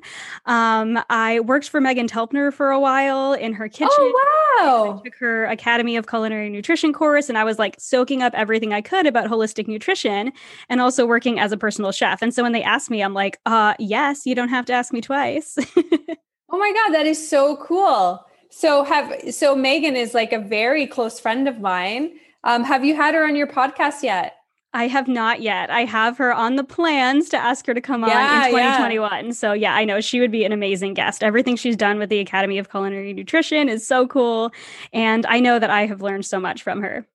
Um, 0.47 0.99
I 1.11 1.41
worked 1.41 1.69
for 1.69 1.81
Meghan 1.81 2.09
Telpner 2.09 2.53
for 2.53 2.73
a 2.73 2.81
while 2.81 3.35
in 3.35 3.53
her 3.53 3.69
kitchen. 3.69 3.89
Oh 3.97 4.59
wow. 4.59 4.99
I 4.99 5.05
took 5.05 5.15
her 5.19 5.45
Academy 5.45 5.97
of 5.97 6.09
Culinary 6.09 6.51
Nutrition 6.51 6.93
course 6.93 7.29
and 7.29 7.39
I 7.39 7.45
was 7.45 7.59
like 7.59 7.77
soaking 7.79 8.21
up 8.21 8.35
everything 8.35 8.73
I 8.73 8.81
could 8.81 9.07
about 9.07 9.31
holistic 9.31 9.69
nutrition 9.69 10.33
and 10.69 10.81
also 10.81 11.07
working 11.07 11.39
as 11.39 11.53
a 11.53 11.57
personal 11.57 11.93
chef. 11.93 12.21
And 12.21 12.35
so 12.35 12.43
when 12.43 12.53
they 12.53 12.65
asked 12.65 12.91
me, 12.91 13.01
I'm 13.01 13.15
like, 13.15 13.39
uh 13.47 13.75
yes, 13.79 14.27
you 14.27 14.35
don't 14.35 14.49
have 14.49 14.67
to 14.67 14.73
ask 14.73 14.93
me 14.93 15.01
twice. 15.01 15.57
oh 15.77 16.59
my 16.59 16.73
God, 16.73 16.95
that 16.95 17.07
is 17.07 17.29
so 17.29 17.57
cool. 17.59 18.27
So 18.57 18.85
have 18.85 19.35
so 19.35 19.57
Meghan 19.57 19.97
is 19.97 20.15
like 20.15 20.33
a 20.33 20.39
very 20.39 20.87
close 20.87 21.19
friend 21.19 21.49
of 21.49 21.61
mine. 21.61 22.13
Um, 22.45 22.63
have 22.63 22.85
you 22.85 22.95
had 22.95 23.13
her 23.15 23.27
on 23.27 23.35
your 23.35 23.49
podcast 23.49 24.05
yet? 24.05 24.37
I 24.73 24.87
have 24.87 25.09
not 25.09 25.43
yet. 25.43 25.71
I 25.71 25.85
have 25.85 26.17
her 26.19 26.33
on 26.33 26.55
the 26.55 26.63
plans 26.63 27.29
to 27.31 27.37
ask 27.37 27.67
her 27.67 27.75
to 27.75 27.81
come 27.81 28.03
yeah, 28.03 28.43
on 28.43 28.45
in 28.45 28.51
2021. 28.51 29.27
Yeah. 29.27 29.33
So, 29.33 29.53
yeah, 29.55 29.75
I 29.75 29.85
know 29.85 30.01
she 30.01 30.21
would 30.21 30.31
be 30.31 30.45
an 30.45 30.53
amazing 30.53 30.95
guest. 30.95 31.25
Everything 31.25 31.57
she's 31.57 31.77
done 31.77 31.99
with 31.99 32.11
the 32.11 32.21
Academy 32.21 32.59
of 32.59 32.71
Culinary 32.71 33.13
Nutrition 33.13 33.69
is 33.69 33.87
so 33.87 34.07
cool. 34.07 34.53
And 34.93 35.27
I 35.27 35.41
know 35.41 35.59
that 35.59 35.71
I 35.71 35.87
have 35.87 36.01
learned 36.01 36.25
so 36.25 36.39
much 36.39 36.63
from 36.63 36.81
her. 36.83 37.07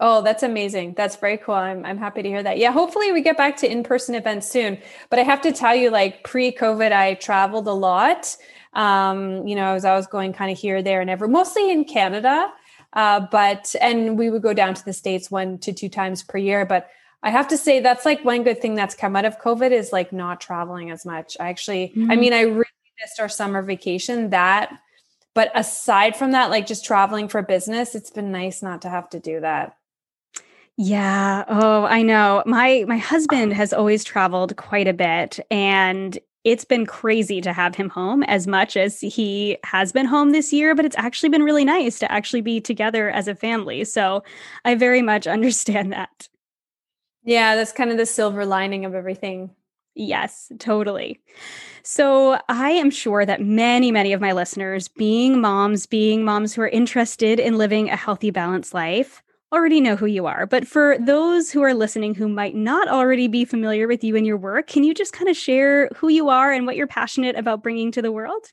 Oh, 0.00 0.22
that's 0.22 0.42
amazing. 0.42 0.94
That's 0.94 1.16
very 1.16 1.36
cool. 1.36 1.56
I'm, 1.56 1.84
I'm 1.84 1.98
happy 1.98 2.22
to 2.22 2.28
hear 2.28 2.42
that. 2.42 2.56
Yeah, 2.56 2.72
hopefully 2.72 3.12
we 3.12 3.20
get 3.20 3.36
back 3.36 3.56
to 3.58 3.70
in 3.70 3.82
person 3.82 4.14
events 4.14 4.48
soon. 4.48 4.78
But 5.10 5.18
I 5.18 5.24
have 5.24 5.42
to 5.42 5.52
tell 5.52 5.74
you, 5.74 5.90
like 5.90 6.24
pre 6.24 6.52
COVID, 6.52 6.92
I 6.92 7.14
traveled 7.14 7.66
a 7.66 7.72
lot. 7.72 8.36
Um, 8.74 9.46
you 9.46 9.56
know, 9.56 9.74
as 9.74 9.84
I 9.84 9.94
was 9.94 10.06
going 10.06 10.32
kind 10.32 10.50
of 10.50 10.58
here, 10.58 10.82
there, 10.82 11.00
and 11.00 11.10
ever, 11.10 11.26
mostly 11.28 11.70
in 11.70 11.84
Canada. 11.84 12.52
Uh, 12.92 13.20
but 13.30 13.74
and 13.80 14.18
we 14.18 14.30
would 14.30 14.42
go 14.42 14.54
down 14.54 14.74
to 14.74 14.84
the 14.84 14.92
states 14.92 15.30
one 15.30 15.58
to 15.58 15.72
two 15.72 15.88
times 15.88 16.22
per 16.22 16.38
year. 16.38 16.64
But 16.64 16.88
I 17.22 17.30
have 17.30 17.48
to 17.48 17.56
say 17.56 17.80
that's 17.80 18.04
like 18.04 18.24
one 18.24 18.44
good 18.44 18.62
thing 18.62 18.74
that's 18.74 18.94
come 18.94 19.16
out 19.16 19.24
of 19.24 19.40
COVID 19.40 19.72
is 19.72 19.92
like 19.92 20.12
not 20.12 20.40
traveling 20.40 20.90
as 20.90 21.04
much. 21.04 21.36
I 21.40 21.48
actually, 21.48 21.88
mm-hmm. 21.88 22.10
I 22.10 22.16
mean, 22.16 22.32
I 22.32 22.42
really 22.42 22.64
missed 23.00 23.20
our 23.20 23.28
summer 23.28 23.62
vacation. 23.62 24.30
That, 24.30 24.72
but 25.34 25.50
aside 25.54 26.16
from 26.16 26.32
that, 26.32 26.50
like 26.50 26.66
just 26.66 26.84
traveling 26.84 27.28
for 27.28 27.42
business, 27.42 27.94
it's 27.94 28.10
been 28.10 28.32
nice 28.32 28.62
not 28.62 28.82
to 28.82 28.88
have 28.88 29.10
to 29.10 29.20
do 29.20 29.40
that. 29.40 29.76
Yeah. 30.80 31.44
Oh, 31.48 31.84
I 31.84 32.02
know. 32.02 32.44
My 32.46 32.84
my 32.86 32.98
husband 32.98 33.52
has 33.60 33.72
always 33.72 34.04
traveled 34.04 34.56
quite 34.56 34.88
a 34.88 34.92
bit 34.92 35.40
and 35.50 36.16
it's 36.48 36.64
been 36.64 36.86
crazy 36.86 37.42
to 37.42 37.52
have 37.52 37.74
him 37.74 37.90
home 37.90 38.22
as 38.22 38.46
much 38.46 38.74
as 38.74 39.00
he 39.00 39.58
has 39.64 39.92
been 39.92 40.06
home 40.06 40.30
this 40.30 40.50
year, 40.50 40.74
but 40.74 40.86
it's 40.86 40.96
actually 40.96 41.28
been 41.28 41.42
really 41.42 41.64
nice 41.64 41.98
to 41.98 42.10
actually 42.10 42.40
be 42.40 42.58
together 42.58 43.10
as 43.10 43.28
a 43.28 43.34
family. 43.34 43.84
So 43.84 44.22
I 44.64 44.74
very 44.74 45.02
much 45.02 45.26
understand 45.38 45.92
that. 45.92 46.28
Yeah, 47.22 47.54
that's 47.54 47.72
kind 47.72 47.90
of 47.90 47.98
the 47.98 48.06
silver 48.06 48.46
lining 48.46 48.86
of 48.86 48.94
everything. 48.94 49.50
Yes, 49.94 50.50
totally. 50.58 51.20
So, 51.82 52.38
I 52.48 52.70
am 52.70 52.90
sure 52.90 53.26
that 53.26 53.42
many, 53.42 53.90
many 53.90 54.12
of 54.12 54.20
my 54.20 54.32
listeners, 54.32 54.86
being 54.86 55.40
moms, 55.40 55.86
being 55.86 56.24
moms 56.24 56.54
who 56.54 56.62
are 56.62 56.68
interested 56.68 57.40
in 57.40 57.58
living 57.58 57.90
a 57.90 57.96
healthy, 57.96 58.30
balanced 58.30 58.74
life, 58.74 59.22
already 59.52 59.80
know 59.80 59.96
who 59.96 60.06
you 60.06 60.26
are. 60.26 60.46
But 60.46 60.66
for 60.66 60.96
those 60.98 61.50
who 61.50 61.62
are 61.62 61.74
listening 61.74 62.14
who 62.14 62.28
might 62.28 62.54
not 62.54 62.88
already 62.88 63.28
be 63.28 63.44
familiar 63.44 63.88
with 63.88 64.04
you 64.04 64.16
and 64.16 64.26
your 64.26 64.36
work, 64.36 64.66
can 64.66 64.84
you 64.84 64.94
just 64.94 65.12
kind 65.12 65.28
of 65.28 65.36
share 65.36 65.88
who 65.96 66.08
you 66.08 66.28
are 66.28 66.52
and 66.52 66.66
what 66.66 66.76
you're 66.76 66.86
passionate 66.86 67.36
about 67.36 67.62
bringing 67.62 67.90
to 67.92 68.02
the 68.02 68.12
world? 68.12 68.46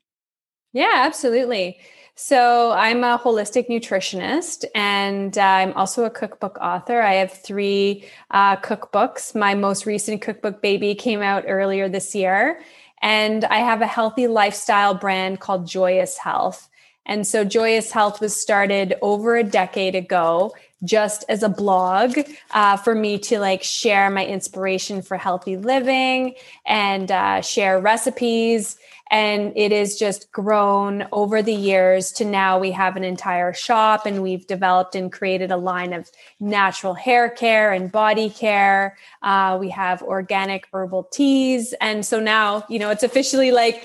Yeah, 0.74 0.92
absolutely. 0.94 1.80
So, 2.18 2.72
I'm 2.72 3.04
a 3.04 3.20
holistic 3.20 3.68
nutritionist 3.70 4.64
and 4.74 5.38
uh, 5.38 5.42
I'm 5.42 5.74
also 5.74 6.06
a 6.06 6.10
cookbook 6.10 6.58
author. 6.60 7.02
I 7.02 7.16
have 7.16 7.34
three 7.34 8.06
uh, 8.32 8.56
cookbooks. 8.58 9.36
My 9.36 9.54
most 9.54 9.86
recent 9.86 10.22
cookbook, 10.22 10.62
Baby, 10.62 10.96
came 10.96 11.22
out 11.22 11.44
earlier 11.46 11.90
this 11.90 12.16
year. 12.16 12.62
And 13.02 13.44
I 13.46 13.58
have 13.58 13.82
a 13.82 13.88
healthy 13.88 14.28
lifestyle 14.28 14.94
brand 14.94 15.42
called 15.42 15.68
Joyous 15.68 16.18
Health. 16.18 16.70
And 17.06 17.28
so, 17.28 17.44
Joyous 17.44 17.92
Health 17.92 18.22
was 18.22 18.34
started 18.40 18.96
over 19.02 19.36
a 19.36 19.44
decade 19.44 19.96
ago 19.96 20.54
just 20.86 21.26
as 21.28 21.44
a 21.44 21.50
blog 21.50 22.18
uh, 22.52 22.78
for 22.78 22.96
me 22.96 23.18
to 23.20 23.40
like 23.40 23.64
share 23.64 24.10
my 24.10 24.26
inspiration 24.26 25.02
for 25.02 25.18
healthy 25.18 25.58
living 25.58 26.36
and 26.66 27.12
uh, 27.12 27.42
share 27.42 27.80
recipes. 27.80 28.78
And 29.12 29.54
it 29.56 29.72
has 29.72 29.98
just 29.98 30.32
grown 30.32 31.08
over 31.12 31.44
the 31.44 31.54
years 31.54 32.12
to 32.14 32.26
now 32.26 32.58
we 32.58 32.72
have 32.72 32.96
an 32.96 33.04
entire 33.04 33.54
shop 33.54 34.06
and 34.06 34.24
we've 34.24 34.48
developed 34.48 34.96
and 34.96 35.12
created 35.12 35.52
a 35.52 35.58
line 35.58 35.94
of 35.94 36.10
natural 36.40 36.96
hair 36.96 37.30
care 37.30 37.72
and 37.72 37.92
body 37.92 38.32
care. 38.32 38.98
Uh, 39.22 39.58
we 39.60 39.70
have 39.70 40.02
organic 40.02 40.68
herbal 40.74 41.04
teas. 41.04 41.74
And 41.80 42.04
so 42.04 42.20
now 42.20 42.66
you 42.68 42.80
know 42.80 42.90
it's 42.90 43.04
officially 43.04 43.52
like 43.52 43.84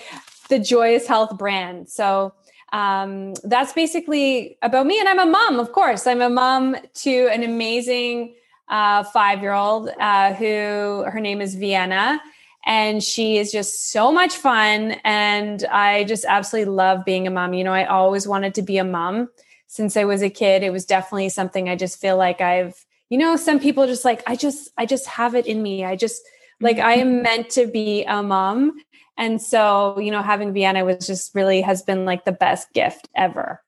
the 0.48 0.58
joyous 0.58 1.06
health 1.06 1.38
brand. 1.38 1.88
So 1.88 2.34
um, 2.72 3.34
that's 3.42 3.72
basically 3.72 4.56
about 4.62 4.86
me. 4.86 4.98
And 4.98 5.08
I'm 5.08 5.18
a 5.18 5.26
mom, 5.26 5.58
of 5.58 5.72
course. 5.72 6.06
I'm 6.06 6.22
a 6.22 6.30
mom 6.30 6.76
to 6.94 7.28
an 7.28 7.42
amazing 7.42 8.34
uh, 8.68 9.02
five 9.04 9.42
year 9.42 9.52
old 9.52 9.90
uh, 10.00 10.32
who 10.34 11.04
her 11.08 11.20
name 11.20 11.40
is 11.40 11.54
Vienna. 11.54 12.20
And 12.66 13.02
she 13.02 13.38
is 13.38 13.50
just 13.50 13.90
so 13.90 14.12
much 14.12 14.36
fun. 14.36 14.92
And 15.02 15.64
I 15.64 16.04
just 16.04 16.24
absolutely 16.24 16.72
love 16.72 17.04
being 17.04 17.26
a 17.26 17.30
mom. 17.30 17.54
You 17.54 17.64
know, 17.64 17.72
I 17.72 17.86
always 17.86 18.28
wanted 18.28 18.54
to 18.54 18.62
be 18.62 18.78
a 18.78 18.84
mom 18.84 19.30
since 19.66 19.96
I 19.96 20.04
was 20.04 20.22
a 20.22 20.30
kid. 20.30 20.62
It 20.62 20.72
was 20.72 20.84
definitely 20.84 21.30
something 21.30 21.68
I 21.68 21.76
just 21.76 22.00
feel 22.00 22.16
like 22.16 22.40
I've, 22.40 22.84
you 23.08 23.18
know, 23.18 23.36
some 23.36 23.58
people 23.58 23.86
just 23.86 24.04
like, 24.04 24.22
I 24.26 24.36
just, 24.36 24.70
I 24.76 24.84
just 24.86 25.06
have 25.06 25.34
it 25.34 25.46
in 25.46 25.62
me. 25.62 25.84
I 25.84 25.96
just, 25.96 26.22
like 26.60 26.78
I 26.78 26.94
am 26.94 27.22
meant 27.22 27.50
to 27.50 27.66
be 27.66 28.04
a 28.04 28.22
mom 28.22 28.80
and 29.20 29.40
so, 29.40 29.98
you 29.98 30.10
know, 30.10 30.22
having 30.22 30.54
Vienna 30.54 30.82
was 30.82 31.06
just 31.06 31.34
really 31.34 31.60
has 31.60 31.82
been 31.82 32.06
like 32.06 32.24
the 32.24 32.32
best 32.32 32.72
gift 32.72 33.06
ever. 33.14 33.62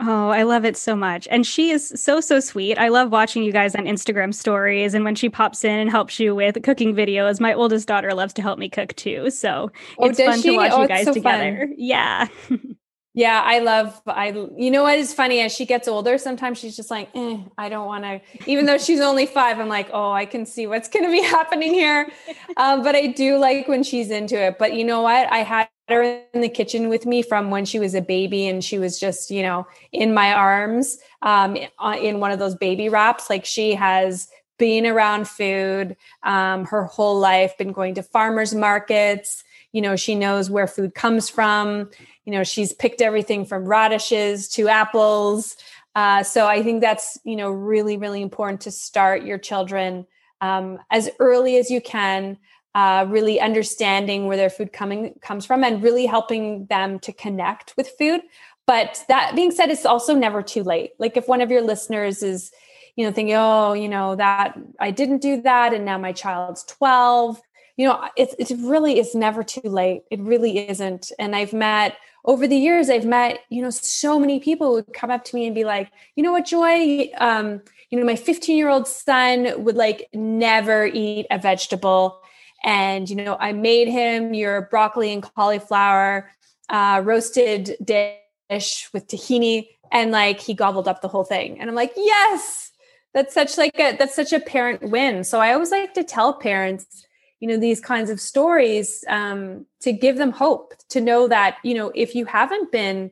Oh, 0.00 0.30
I 0.30 0.42
love 0.42 0.64
it 0.64 0.76
so 0.76 0.96
much. 0.96 1.28
And 1.30 1.46
she 1.46 1.70
is 1.70 1.92
so, 1.94 2.20
so 2.20 2.40
sweet. 2.40 2.76
I 2.76 2.88
love 2.88 3.12
watching 3.12 3.44
you 3.44 3.52
guys 3.52 3.76
on 3.76 3.84
Instagram 3.84 4.34
stories. 4.34 4.94
And 4.94 5.04
when 5.04 5.14
she 5.14 5.28
pops 5.28 5.62
in 5.62 5.78
and 5.78 5.88
helps 5.88 6.18
you 6.18 6.34
with 6.34 6.60
cooking 6.64 6.92
videos, 6.92 7.38
my 7.38 7.54
oldest 7.54 7.86
daughter 7.86 8.12
loves 8.14 8.32
to 8.34 8.42
help 8.42 8.58
me 8.58 8.68
cook 8.68 8.96
too. 8.96 9.30
So 9.30 9.70
oh, 9.98 10.08
it's 10.08 10.18
fun 10.18 10.42
she? 10.42 10.50
to 10.50 10.56
watch 10.56 10.72
oh, 10.72 10.82
you 10.82 10.88
guys 10.88 11.04
so 11.04 11.14
together. 11.14 11.58
Fun. 11.58 11.74
Yeah. 11.78 12.26
Yeah, 13.14 13.42
I 13.44 13.58
love 13.58 14.00
I 14.06 14.28
you 14.56 14.70
know 14.70 14.84
what 14.84 14.98
is 14.98 15.12
funny 15.12 15.40
as 15.40 15.52
she 15.52 15.66
gets 15.66 15.86
older 15.86 16.16
sometimes 16.16 16.56
she's 16.56 16.74
just 16.74 16.90
like 16.90 17.10
eh, 17.14 17.38
I 17.58 17.68
don't 17.68 17.86
want 17.86 18.04
to 18.04 18.20
even 18.46 18.64
though 18.64 18.78
she's 18.78 19.00
only 19.00 19.26
5 19.26 19.60
I'm 19.60 19.68
like 19.68 19.90
oh 19.92 20.12
I 20.12 20.24
can 20.24 20.46
see 20.46 20.66
what's 20.66 20.88
going 20.88 21.04
to 21.04 21.10
be 21.10 21.22
happening 21.36 21.74
here. 21.74 22.08
Um, 22.56 22.82
but 22.82 22.94
I 22.94 23.08
do 23.08 23.36
like 23.36 23.68
when 23.68 23.82
she's 23.82 24.10
into 24.10 24.40
it. 24.40 24.58
But 24.58 24.72
you 24.74 24.84
know 24.84 25.02
what? 25.02 25.30
I 25.30 25.38
had 25.38 25.68
her 25.88 26.22
in 26.32 26.40
the 26.40 26.48
kitchen 26.48 26.88
with 26.88 27.04
me 27.04 27.20
from 27.22 27.50
when 27.50 27.66
she 27.66 27.78
was 27.78 27.94
a 27.94 28.00
baby 28.00 28.46
and 28.46 28.64
she 28.64 28.78
was 28.78 28.98
just, 28.98 29.30
you 29.30 29.42
know, 29.42 29.66
in 29.92 30.14
my 30.14 30.32
arms 30.32 30.96
um, 31.20 31.56
in 32.00 32.18
one 32.18 32.30
of 32.30 32.38
those 32.38 32.54
baby 32.54 32.88
wraps 32.88 33.28
like 33.28 33.44
she 33.44 33.74
has 33.74 34.28
been 34.58 34.86
around 34.86 35.28
food 35.28 35.96
um, 36.22 36.64
her 36.66 36.84
whole 36.84 37.18
life, 37.18 37.58
been 37.58 37.72
going 37.72 37.94
to 37.96 38.02
farmers 38.02 38.54
markets, 38.54 39.42
you 39.72 39.80
know, 39.80 39.96
she 39.96 40.14
knows 40.14 40.50
where 40.50 40.66
food 40.66 40.94
comes 40.94 41.28
from. 41.28 41.90
You 42.24 42.32
know 42.32 42.44
she's 42.44 42.72
picked 42.72 43.00
everything 43.00 43.44
from 43.44 43.64
radishes 43.64 44.48
to 44.50 44.68
apples. 44.68 45.56
Uh, 45.94 46.22
so 46.22 46.46
i 46.46 46.62
think 46.62 46.80
that's 46.80 47.18
you 47.22 47.36
know 47.36 47.50
really 47.50 47.98
really 47.98 48.22
important 48.22 48.62
to 48.62 48.70
start 48.70 49.24
your 49.24 49.36
children 49.36 50.06
um, 50.40 50.78
as 50.90 51.10
early 51.18 51.58
as 51.58 51.70
you 51.70 51.82
can 51.82 52.38
uh, 52.74 53.04
really 53.08 53.38
understanding 53.38 54.26
where 54.26 54.36
their 54.36 54.48
food 54.48 54.72
coming 54.72 55.14
comes 55.20 55.44
from 55.44 55.62
and 55.62 55.82
really 55.82 56.06
helping 56.06 56.64
them 56.66 56.98
to 56.98 57.12
connect 57.12 57.74
with 57.76 57.90
food. 57.98 58.22
But 58.66 59.04
that 59.08 59.34
being 59.34 59.50
said 59.50 59.68
it's 59.68 59.84
also 59.84 60.14
never 60.14 60.42
too 60.42 60.62
late. 60.62 60.92
Like 60.98 61.16
if 61.16 61.28
one 61.28 61.42
of 61.42 61.50
your 61.50 61.60
listeners 61.60 62.22
is 62.22 62.50
you 62.96 63.04
know 63.04 63.12
thinking 63.12 63.34
oh 63.36 63.72
you 63.72 63.88
know 63.88 64.14
that 64.16 64.54
i 64.78 64.90
didn't 64.90 65.22
do 65.22 65.40
that 65.40 65.72
and 65.72 65.84
now 65.84 65.96
my 65.96 66.12
child's 66.12 66.62
12 66.64 67.40
you 67.82 67.88
know 67.88 68.00
it's 68.16 68.32
it 68.38 68.56
really 68.60 69.00
it's 69.00 69.12
never 69.12 69.42
too 69.42 69.68
late. 69.68 70.04
It 70.08 70.20
really 70.20 70.68
isn't. 70.68 71.10
And 71.18 71.34
i've 71.34 71.52
met 71.52 71.96
over 72.24 72.46
the 72.46 72.56
years 72.56 72.88
i've 72.88 73.04
met 73.04 73.40
you 73.50 73.60
know 73.60 73.70
so 73.70 74.20
many 74.20 74.38
people 74.38 74.74
would 74.74 74.92
come 74.92 75.10
up 75.10 75.24
to 75.24 75.34
me 75.34 75.46
and 75.46 75.54
be 75.54 75.64
like 75.64 75.90
you 76.14 76.22
know 76.22 76.30
what 76.30 76.46
joy? 76.46 77.10
Um, 77.18 77.60
you 77.90 77.98
know 77.98 78.04
my 78.04 78.14
15 78.14 78.56
year 78.56 78.68
old 78.68 78.86
son 78.86 79.64
would 79.64 79.74
like 79.74 80.08
never 80.14 80.86
eat 80.86 81.26
a 81.28 81.38
vegetable. 81.38 82.22
And 82.62 83.10
you 83.10 83.16
know 83.16 83.36
i 83.40 83.50
made 83.52 83.88
him 83.88 84.32
your 84.32 84.68
broccoli 84.70 85.12
and 85.12 85.20
cauliflower 85.20 86.30
uh, 86.68 87.02
roasted 87.04 87.76
dish 87.82 88.90
with 88.92 89.08
tahini 89.08 89.66
and 89.90 90.12
like 90.12 90.38
he 90.38 90.54
gobbled 90.54 90.86
up 90.86 91.00
the 91.00 91.08
whole 91.08 91.24
thing. 91.24 91.58
And 91.58 91.68
i'm 91.68 91.74
like 91.74 91.94
yes! 91.96 92.70
That's 93.12 93.34
such 93.34 93.58
like 93.58 93.74
a 93.80 93.96
that's 93.96 94.14
such 94.14 94.32
a 94.32 94.38
parent 94.38 94.88
win. 94.88 95.24
So 95.24 95.40
i 95.40 95.52
always 95.52 95.72
like 95.72 95.94
to 95.94 96.04
tell 96.04 96.34
parents 96.34 97.04
you 97.42 97.48
know 97.48 97.56
these 97.56 97.80
kinds 97.80 98.08
of 98.08 98.20
stories 98.20 99.04
um, 99.08 99.66
to 99.80 99.92
give 99.92 100.16
them 100.16 100.30
hope 100.30 100.74
to 100.88 101.00
know 101.00 101.26
that 101.26 101.56
you 101.64 101.74
know 101.74 101.90
if 101.92 102.14
you 102.14 102.24
haven't 102.24 102.70
been 102.70 103.10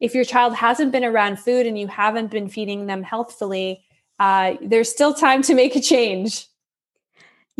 if 0.00 0.16
your 0.16 0.24
child 0.24 0.52
hasn't 0.54 0.90
been 0.90 1.04
around 1.04 1.38
food 1.38 1.64
and 1.64 1.78
you 1.78 1.86
haven't 1.86 2.32
been 2.32 2.48
feeding 2.48 2.86
them 2.86 3.04
healthfully 3.04 3.84
uh, 4.18 4.54
there's 4.60 4.90
still 4.90 5.14
time 5.14 5.42
to 5.42 5.54
make 5.54 5.76
a 5.76 5.80
change 5.80 6.47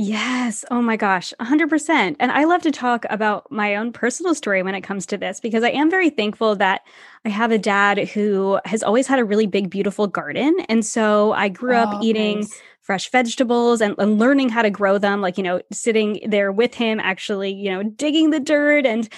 Yes. 0.01 0.65
Oh 0.71 0.81
my 0.81 0.97
gosh, 0.97 1.35
100%. 1.41 2.15
And 2.21 2.31
I 2.31 2.45
love 2.45 2.63
to 2.63 2.71
talk 2.71 3.05
about 3.11 3.51
my 3.51 3.75
own 3.75 3.93
personal 3.93 4.33
story 4.33 4.63
when 4.63 4.77
it 4.77 4.83
comes 4.83 5.07
to 5.07 5.19
this 5.19 5.41
because 5.41 5.65
I 5.65 5.71
am 5.71 5.91
very 5.91 6.09
thankful 6.09 6.55
that 6.55 6.83
I 7.25 7.31
have 7.31 7.51
a 7.51 7.59
dad 7.59 7.99
who 8.07 8.61
has 8.65 8.85
always 8.85 9.09
had 9.09 9.19
a 9.19 9.25
really 9.25 9.49
big, 9.49 9.71
beautiful 9.71 10.07
garden. 10.07 10.57
And 10.69 10.87
so 10.87 11.33
I 11.33 11.49
grew 11.49 11.75
oh, 11.75 11.79
up 11.79 12.05
eating 12.05 12.43
nice 12.43 12.63
fresh 12.81 13.11
vegetables 13.11 13.81
and, 13.83 13.97
and, 13.99 14.19
learning 14.19 14.49
how 14.49 14.63
to 14.63 14.71
grow 14.71 14.97
them 14.97 15.21
like 15.21 15.37
you 15.37 15.45
know 15.45 15.61
sitting 15.71 16.21
there 16.27 16.51
with 16.51 16.73
him 16.73 16.99
actually 17.01 17.53
you 17.53 17.71
know 17.71 17.83
digging 17.83 18.31
the 18.31 18.41
dirt 18.41 18.87
and 18.87 19.11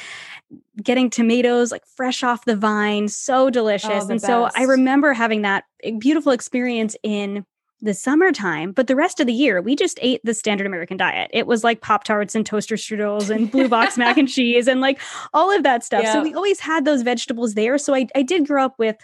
getting 0.82 1.08
tomatoes 1.08 1.70
like 1.70 1.86
fresh 1.86 2.24
off 2.24 2.44
the 2.46 2.56
vine 2.56 3.06
so 3.06 3.46
oh, 3.46 3.50
delicious 3.50 3.88
oh, 4.06 4.10
and 4.10 4.20
best. 4.20 4.26
so 4.26 4.50
i 4.56 4.64
remember 4.64 5.12
having 5.12 5.42
that 5.42 5.62
eh, 5.84 5.92
beautiful 6.00 6.32
experience 6.32 6.96
in 7.04 7.46
the 7.82 7.94
summertime, 7.94 8.72
but 8.72 8.86
the 8.86 8.96
rest 8.96 9.20
of 9.20 9.26
the 9.26 9.32
year 9.32 9.60
we 9.62 9.74
just 9.74 9.98
ate 10.02 10.20
the 10.24 10.34
standard 10.34 10.66
American 10.66 10.96
diet. 10.96 11.30
It 11.32 11.46
was 11.46 11.64
like 11.64 11.80
Pop 11.80 12.04
Tarts 12.04 12.34
and 12.34 12.44
toaster 12.44 12.76
strudels 12.76 13.34
and 13.34 13.50
blue 13.50 13.68
box 13.68 13.96
mac 13.96 14.16
and 14.16 14.28
cheese 14.36 14.68
and 14.68 14.80
like 14.80 15.00
all 15.32 15.54
of 15.54 15.62
that 15.62 15.84
stuff. 15.84 16.02
Yeah. 16.02 16.12
So 16.12 16.22
we 16.22 16.34
always 16.34 16.60
had 16.60 16.84
those 16.84 17.02
vegetables 17.02 17.54
there. 17.54 17.78
So 17.78 17.94
I, 17.94 18.06
I 18.14 18.22
did 18.22 18.46
grow 18.46 18.64
up 18.64 18.74
with 18.78 18.96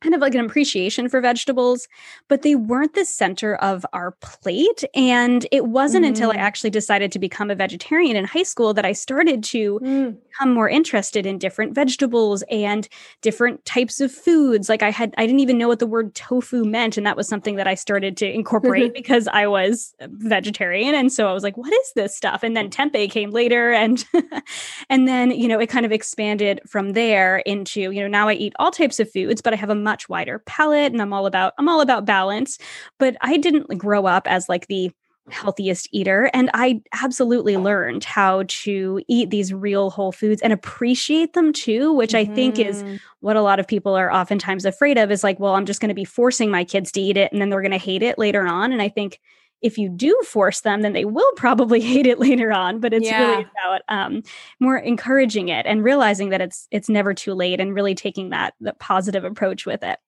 kind 0.00 0.14
of 0.14 0.20
like 0.20 0.34
an 0.34 0.44
appreciation 0.44 1.08
for 1.08 1.20
vegetables, 1.20 1.88
but 2.28 2.42
they 2.42 2.54
weren't 2.54 2.94
the 2.94 3.04
center 3.04 3.56
of 3.56 3.86
our 3.92 4.12
plate. 4.20 4.84
And 4.94 5.46
it 5.50 5.66
wasn't 5.66 6.04
mm. 6.04 6.08
until 6.08 6.30
I 6.30 6.36
mm. 6.36 6.40
actually 6.40 6.70
decided 6.70 7.12
to 7.12 7.18
become 7.18 7.50
a 7.50 7.54
vegetarian 7.54 8.16
in 8.16 8.24
high 8.24 8.42
school 8.42 8.74
that 8.74 8.84
I 8.84 8.92
started 8.92 9.42
to 9.44 9.80
mm. 9.80 10.16
become 10.28 10.52
more 10.52 10.68
interested 10.68 11.24
in 11.24 11.38
different 11.38 11.74
vegetables 11.74 12.44
and 12.50 12.88
different 13.22 13.64
types 13.64 14.00
of 14.00 14.12
foods. 14.12 14.68
Like 14.68 14.82
I 14.82 14.90
had, 14.90 15.14
I 15.16 15.26
didn't 15.26 15.40
even 15.40 15.56
know 15.56 15.68
what 15.68 15.78
the 15.78 15.86
word 15.86 16.14
tofu 16.14 16.64
meant. 16.64 16.96
And 16.96 17.06
that 17.06 17.16
was 17.16 17.26
something 17.26 17.56
that 17.56 17.66
I 17.66 17.74
started 17.74 18.16
to 18.18 18.30
incorporate 18.30 18.92
because 18.94 19.28
I 19.28 19.46
was 19.46 19.94
vegetarian. 20.02 20.94
And 20.94 21.10
so 21.10 21.28
I 21.28 21.32
was 21.32 21.42
like, 21.42 21.56
what 21.56 21.72
is 21.72 21.92
this 21.94 22.14
stuff? 22.14 22.42
And 22.42 22.56
then 22.56 22.68
tempeh 22.68 23.10
came 23.10 23.30
later. 23.30 23.72
And, 23.72 24.04
and 24.90 25.08
then, 25.08 25.30
you 25.30 25.48
know, 25.48 25.58
it 25.58 25.68
kind 25.68 25.86
of 25.86 25.92
expanded 25.92 26.60
from 26.66 26.92
there 26.92 27.38
into, 27.38 27.80
you 27.80 28.02
know, 28.02 28.08
now 28.08 28.28
I 28.28 28.34
eat 28.34 28.52
all 28.58 28.70
types 28.70 29.00
of 29.00 29.10
foods, 29.10 29.40
but 29.40 29.54
I 29.54 29.56
have 29.56 29.70
a 29.70 29.85
much 29.86 30.08
wider 30.08 30.40
palette 30.40 30.92
and 30.92 31.00
I'm 31.00 31.12
all 31.12 31.26
about 31.26 31.54
I'm 31.58 31.68
all 31.68 31.80
about 31.80 32.04
balance. 32.04 32.58
But 32.98 33.16
I 33.20 33.36
didn't 33.36 33.78
grow 33.78 34.04
up 34.04 34.26
as 34.26 34.48
like 34.48 34.66
the 34.66 34.90
healthiest 35.30 35.88
eater 35.92 36.30
and 36.32 36.50
I 36.54 36.80
absolutely 37.02 37.56
learned 37.56 38.04
how 38.04 38.44
to 38.64 39.00
eat 39.08 39.30
these 39.30 39.52
real 39.52 39.90
whole 39.90 40.12
foods 40.12 40.42
and 40.42 40.52
appreciate 40.52 41.32
them 41.32 41.52
too, 41.52 41.92
which 41.92 42.12
mm-hmm. 42.12 42.30
I 42.30 42.34
think 42.34 42.58
is 42.58 42.82
mm-hmm. 42.82 42.96
what 43.20 43.36
a 43.36 43.42
lot 43.42 43.58
of 43.60 43.66
people 43.66 43.94
are 43.94 44.12
oftentimes 44.12 44.64
afraid 44.64 44.98
of 44.98 45.10
is 45.10 45.24
like, 45.24 45.40
well, 45.40 45.54
I'm 45.54 45.66
just 45.66 45.80
going 45.80 45.88
to 45.88 45.94
be 45.94 46.04
forcing 46.04 46.50
my 46.50 46.64
kids 46.64 46.92
to 46.92 47.00
eat 47.00 47.16
it 47.16 47.32
and 47.32 47.40
then 47.40 47.50
they're 47.50 47.60
going 47.60 47.70
to 47.72 47.78
hate 47.78 48.02
it 48.02 48.18
later 48.18 48.46
on 48.46 48.72
and 48.72 48.82
I 48.82 48.88
think 48.88 49.20
if 49.66 49.76
you 49.76 49.88
do 49.88 50.16
force 50.24 50.60
them, 50.60 50.82
then 50.82 50.92
they 50.92 51.04
will 51.04 51.30
probably 51.36 51.80
hate 51.92 52.06
it 52.06 52.20
later 52.20 52.52
on. 52.52 52.78
But 52.80 52.94
it's 52.94 53.06
yeah. 53.06 53.20
really 53.20 53.46
about 53.50 53.82
um, 53.88 54.22
more 54.60 54.78
encouraging 54.78 55.48
it 55.48 55.66
and 55.66 55.82
realizing 55.82 56.30
that 56.30 56.40
it's 56.40 56.68
it's 56.70 56.88
never 56.88 57.12
too 57.12 57.34
late 57.34 57.60
and 57.60 57.74
really 57.74 57.94
taking 57.94 58.30
that 58.30 58.54
that 58.60 58.78
positive 58.78 59.24
approach 59.24 59.66
with 59.66 59.82
it. 59.82 59.98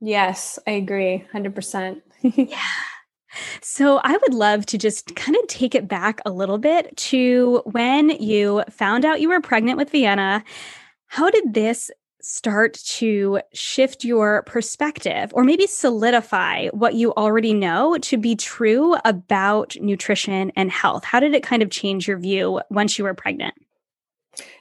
Yes, 0.00 0.58
I 0.66 0.72
agree, 0.72 1.26
hundred 1.32 1.54
percent. 1.54 2.02
Yeah. 2.22 2.56
So 3.60 3.98
I 4.04 4.16
would 4.16 4.32
love 4.32 4.64
to 4.66 4.78
just 4.78 5.16
kind 5.16 5.36
of 5.36 5.46
take 5.48 5.74
it 5.74 5.88
back 5.88 6.20
a 6.24 6.30
little 6.30 6.56
bit 6.56 6.96
to 6.98 7.62
when 7.66 8.10
you 8.10 8.62
found 8.70 9.04
out 9.04 9.20
you 9.20 9.28
were 9.28 9.40
pregnant 9.40 9.76
with 9.76 9.90
Vienna. 9.90 10.44
How 11.08 11.30
did 11.30 11.52
this 11.52 11.90
start 12.24 12.74
to 12.74 13.40
shift 13.52 14.04
your 14.04 14.42
perspective 14.42 15.30
or 15.34 15.44
maybe 15.44 15.66
solidify 15.66 16.68
what 16.68 16.94
you 16.94 17.12
already 17.14 17.52
know 17.52 17.98
to 17.98 18.16
be 18.16 18.34
true 18.34 18.96
about 19.04 19.76
nutrition 19.80 20.50
and 20.56 20.70
health? 20.70 21.04
How 21.04 21.20
did 21.20 21.34
it 21.34 21.42
kind 21.42 21.62
of 21.62 21.70
change 21.70 22.08
your 22.08 22.18
view 22.18 22.60
once 22.70 22.98
you 22.98 23.04
were 23.04 23.14
pregnant? 23.14 23.54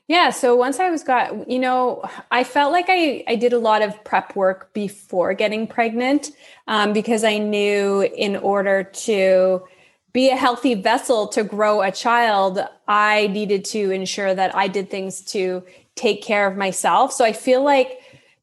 Yeah, 0.07 0.31
so 0.31 0.55
once 0.55 0.79
I 0.79 0.89
was 0.89 1.03
got, 1.03 1.49
you 1.49 1.59
know, 1.59 2.03
I 2.29 2.43
felt 2.43 2.73
like 2.73 2.87
I 2.89 3.23
I 3.27 3.35
did 3.35 3.53
a 3.53 3.59
lot 3.59 3.81
of 3.81 4.03
prep 4.03 4.35
work 4.35 4.73
before 4.73 5.33
getting 5.33 5.65
pregnant 5.65 6.31
um, 6.67 6.91
because 6.91 7.23
I 7.23 7.37
knew 7.37 8.01
in 8.01 8.35
order 8.35 8.83
to 8.83 9.63
be 10.11 10.29
a 10.29 10.35
healthy 10.35 10.75
vessel 10.75 11.27
to 11.29 11.43
grow 11.43 11.81
a 11.81 11.91
child, 11.91 12.59
I 12.87 13.27
needed 13.27 13.65
to 13.65 13.91
ensure 13.91 14.35
that 14.35 14.55
I 14.55 14.67
did 14.67 14.89
things 14.89 15.21
to 15.31 15.63
take 15.95 16.23
care 16.23 16.47
of 16.47 16.57
myself. 16.57 17.13
So 17.13 17.25
I 17.25 17.33
feel 17.33 17.63
like 17.63 17.99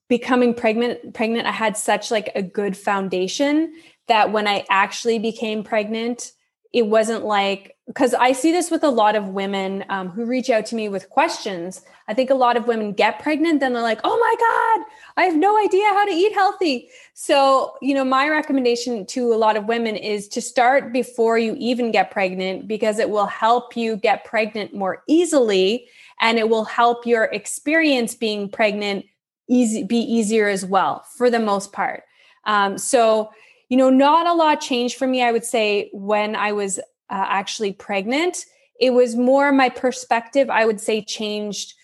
becoming 0.09 0.53
pregnant 0.55 1.15
pregnant 1.15 1.47
I 1.47 1.53
had 1.53 1.77
such 1.77 2.11
like 2.11 2.31
a 2.35 2.43
good 2.43 2.77
foundation 2.77 3.73
that 4.09 4.33
when 4.33 4.49
I 4.49 4.67
actually 4.69 5.21
became 5.21 5.63
pregnant, 5.63 6.33
it 6.73 6.87
wasn't 6.87 7.25
like 7.25 7.77
because 7.87 8.15
I 8.15 8.33
see 8.33 8.53
this 8.53 8.71
with 8.71 8.85
a 8.85 8.89
lot 8.89 9.17
of 9.17 9.29
women 9.29 9.85
um, 9.89 10.11
who 10.11 10.25
reach 10.25 10.51
out 10.51 10.67
to 10.67 10.77
me 10.77 10.89
with 10.89 11.11
questions. 11.11 11.83
I 12.07 12.15
think 12.15 12.31
a 12.31 12.35
lot 12.35 12.57
of 12.57 12.69
women 12.69 12.93
get 12.93 13.19
pregnant, 13.19 13.59
then 13.59 13.73
they're 13.73 13.83
like, 13.83 14.01
"Oh 14.05 14.17
my 14.17 14.35
god, 14.39 14.87
I 15.17 15.25
have 15.25 15.37
no 15.37 15.59
idea 15.59 15.87
how 15.89 16.05
to 16.05 16.13
eat 16.13 16.33
healthy." 16.33 16.89
So, 17.15 17.75
you 17.81 17.95
know, 17.95 18.05
my 18.05 18.29
recommendation 18.29 19.07
to 19.07 19.33
a 19.33 19.37
lot 19.37 19.57
of 19.57 19.67
women 19.67 19.97
is 19.97 20.29
to 20.29 20.41
start 20.41 20.93
before 20.93 21.39
you 21.39 21.57
even 21.59 21.91
get 21.91 22.11
pregnant 22.11 22.69
because 22.69 22.99
it 22.99 23.11
will 23.11 23.27
help 23.27 23.77
you 23.77 23.97
get 23.97 24.25
pregnant 24.25 24.75
more 24.75 25.03
easily 25.09 25.89
and 26.21 26.39
it 26.39 26.49
will 26.49 26.65
help 26.65 27.07
your 27.07 27.25
experience 27.25 28.15
being 28.15 28.49
pregnant 28.49 29.07
easy 29.49 29.83
be 29.83 29.99
easier 29.99 30.49
as 30.49 30.65
well 30.65 31.05
for 31.17 31.29
the 31.29 31.41
most 31.41 31.73
part. 31.73 32.05
Um, 32.45 32.79
so 32.79 33.31
you 33.71 33.77
know 33.77 33.89
not 33.89 34.27
a 34.27 34.35
lot 34.35 34.61
changed 34.61 34.99
for 34.99 35.07
me 35.07 35.23
i 35.23 35.33
would 35.33 35.45
say 35.45 35.89
when 35.93 36.37
i 36.37 36.53
was 36.53 36.79
uh, 36.79 36.83
actually 37.29 37.73
pregnant. 37.73 38.45
It 38.79 38.91
was 38.91 39.17
more 39.17 39.51
my 39.53 39.69
perspective 39.69 40.51
i 40.51 40.67
would 40.67 40.81
say 40.81 41.03
changed 41.03 41.75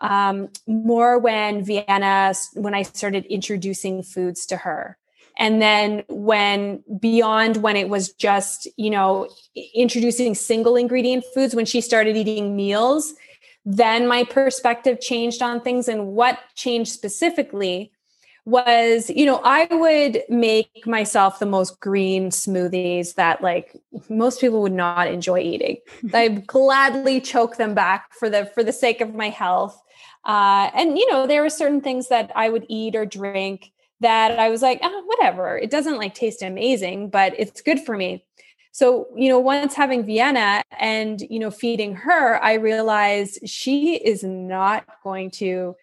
um, 0.00 0.48
more 0.66 1.18
when 1.18 1.64
vienna 1.64 2.34
when 2.54 2.74
i 2.74 2.82
started 2.82 3.24
introducing 3.26 4.02
foods 4.02 4.44
to 4.46 4.56
her. 4.58 4.98
And 5.40 5.62
then 5.62 6.02
when 6.08 6.82
beyond 6.98 7.58
when 7.58 7.76
it 7.76 7.88
was 7.88 8.12
just 8.12 8.68
you 8.76 8.90
know 8.90 9.28
introducing 9.74 10.34
single 10.34 10.76
ingredient 10.76 11.24
foods 11.34 11.54
when 11.54 11.66
she 11.66 11.80
started 11.80 12.16
eating 12.16 12.56
meals 12.56 13.14
then 13.70 14.08
my 14.08 14.24
perspective 14.24 14.98
changed 14.98 15.42
on 15.42 15.60
things 15.60 15.88
and 15.88 16.06
what 16.06 16.38
changed 16.54 16.90
specifically 16.90 17.92
was 18.46 19.10
you 19.10 19.26
know 19.26 19.42
i 19.44 19.66
would 19.70 20.22
make 20.30 20.86
myself 20.86 21.38
the 21.38 21.44
most 21.44 21.78
green 21.80 22.30
smoothies 22.30 23.14
that 23.16 23.42
like 23.42 23.76
most 24.08 24.40
people 24.40 24.62
would 24.62 24.72
not 24.72 25.06
enjoy 25.06 25.38
eating. 25.38 25.76
I 26.14 26.28
gladly 26.28 27.20
choke 27.20 27.58
them 27.58 27.74
back 27.74 28.14
for 28.14 28.30
the 28.30 28.46
for 28.46 28.64
the 28.64 28.72
sake 28.72 29.02
of 29.02 29.14
my 29.14 29.28
health. 29.28 29.78
Uh, 30.24 30.70
and 30.74 30.96
you 30.96 31.10
know 31.12 31.26
there 31.26 31.42
were 31.42 31.50
certain 31.50 31.82
things 31.82 32.08
that 32.08 32.32
i 32.34 32.48
would 32.48 32.64
eat 32.68 32.96
or 32.96 33.04
drink 33.04 33.70
that 34.00 34.38
i 34.38 34.48
was 34.48 34.62
like 34.62 34.80
oh, 34.82 35.02
whatever. 35.04 35.58
It 35.58 35.70
doesn't 35.70 35.98
like 35.98 36.14
taste 36.14 36.40
amazing 36.40 37.10
but 37.10 37.34
it's 37.38 37.60
good 37.60 37.80
for 37.80 37.98
me 37.98 38.24
so, 38.78 39.08
you 39.16 39.28
know, 39.28 39.40
once 39.40 39.74
having 39.74 40.06
Vienna 40.06 40.62
and, 40.78 41.20
you 41.22 41.40
know, 41.40 41.50
feeding 41.50 41.96
her, 41.96 42.40
I 42.40 42.52
realized 42.52 43.40
she 43.44 43.96
is 43.96 44.22
not 44.22 44.86
going 45.02 45.32
to 45.32 45.74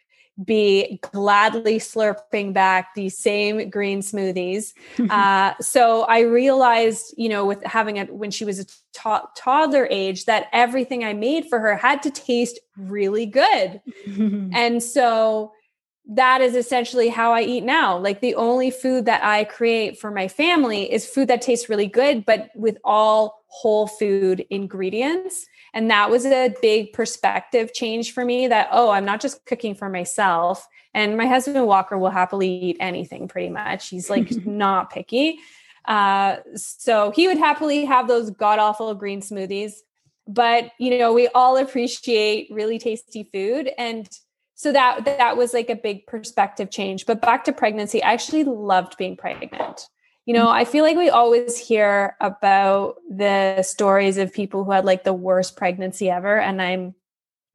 be 0.46 1.02
gladly 1.12 1.78
slurping 1.78 2.54
back 2.54 2.96
these 2.96 3.18
same 3.18 3.70
green 3.70 4.00
smoothies. 4.00 4.72
uh, 5.10 5.56
so 5.60 6.04
I 6.04 6.22
realized, 6.22 7.14
you 7.18 7.28
know, 7.28 7.46
with 7.46 7.62
having 7.66 7.98
it 7.98 8.14
when 8.14 8.32
she 8.32 8.46
was 8.46 8.60
a 8.60 8.66
to- 8.94 9.28
toddler 9.36 9.90
age, 9.92 10.24
that 10.24 10.48
everything 10.54 11.04
I 11.04 11.12
made 11.12 11.48
for 11.50 11.60
her 11.60 11.76
had 11.76 12.02
to 12.04 12.12
taste 12.12 12.62
really 12.78 13.26
good. 13.26 13.82
and 14.54 14.82
so 14.82 15.52
that 16.08 16.42
is 16.42 16.56
essentially 16.56 17.10
how 17.10 17.34
I 17.34 17.42
eat 17.42 17.64
now. 17.64 17.98
Like 17.98 18.22
the 18.22 18.36
only 18.36 18.70
food 18.70 19.06
that 19.06 19.24
I 19.24 19.44
create 19.44 20.00
for 20.00 20.12
my 20.12 20.28
family 20.28 20.92
is 20.92 21.06
food 21.06 21.28
that 21.30 21.42
tastes 21.42 21.68
really 21.70 21.88
good, 21.88 22.26
but 22.26 22.50
with 22.56 22.78
all 22.84 23.44
whole 23.48 23.88
food 23.88 24.46
ingredients. 24.50 25.46
And 25.74 25.90
that 25.90 26.10
was 26.10 26.26
a 26.26 26.54
big 26.62 26.94
perspective 26.94 27.74
change 27.74 28.14
for 28.14 28.24
me 28.24 28.48
that, 28.48 28.70
oh, 28.72 28.92
I'm 28.92 29.06
not 29.06 29.20
just 29.20 29.46
cooking 29.46 29.74
for 29.74 29.90
myself. 29.90 30.68
And 30.94 31.18
my 31.18 31.26
husband 31.26 31.66
Walker 31.66 31.98
will 31.98 32.12
happily 32.12 32.50
eat 32.50 32.78
anything 32.80 33.28
pretty 33.28 33.50
much. 33.50 33.90
He's 33.90 34.10
like 34.10 34.32
not 34.46 34.92
picky. 34.92 35.40
Uh, 35.86 36.38
so 36.56 37.12
he 37.12 37.28
would 37.28 37.38
happily 37.38 37.86
have 37.86 38.08
those 38.08 38.30
god 38.30 38.60
awful 38.60 38.94
green 38.94 39.22
smoothies. 39.22 39.74
But, 40.28 40.72
you 40.80 40.98
know, 40.98 41.14
we 41.14 41.28
all 41.30 41.58
appreciate 41.58 42.48
really 42.52 42.80
tasty 42.80 43.24
food. 43.32 43.72
And 43.78 44.10
so 44.56 44.72
that 44.72 45.04
that 45.04 45.38
was 45.38 45.54
like 45.54 45.70
a 45.70 45.76
big 45.76 46.08
perspective 46.08 46.72
change. 46.72 47.06
But 47.06 47.22
back 47.22 47.44
to 47.44 47.54
pregnancy 47.54 48.02
i 48.02 48.14
actually 48.14 48.46
loved 48.46 48.98
being 48.98 49.16
pregnant. 49.18 49.88
You 50.26 50.34
know 50.34 50.50
i 50.50 50.66
feel 50.66 50.84
like 50.84 50.98
we 50.98 51.10
always 51.10 51.58
hear 51.58 52.16
about 52.20 52.96
the 53.10 53.62
stories 53.62 54.18
of 54.18 54.34
people 54.34 54.64
who 54.64 54.72
had 54.72 54.86
like 54.86 55.04
the 55.04 55.14
worst 55.14 55.56
pregnancy 55.56 56.10
ever. 56.10 56.40
And 56.40 56.62
i'm 56.62 56.96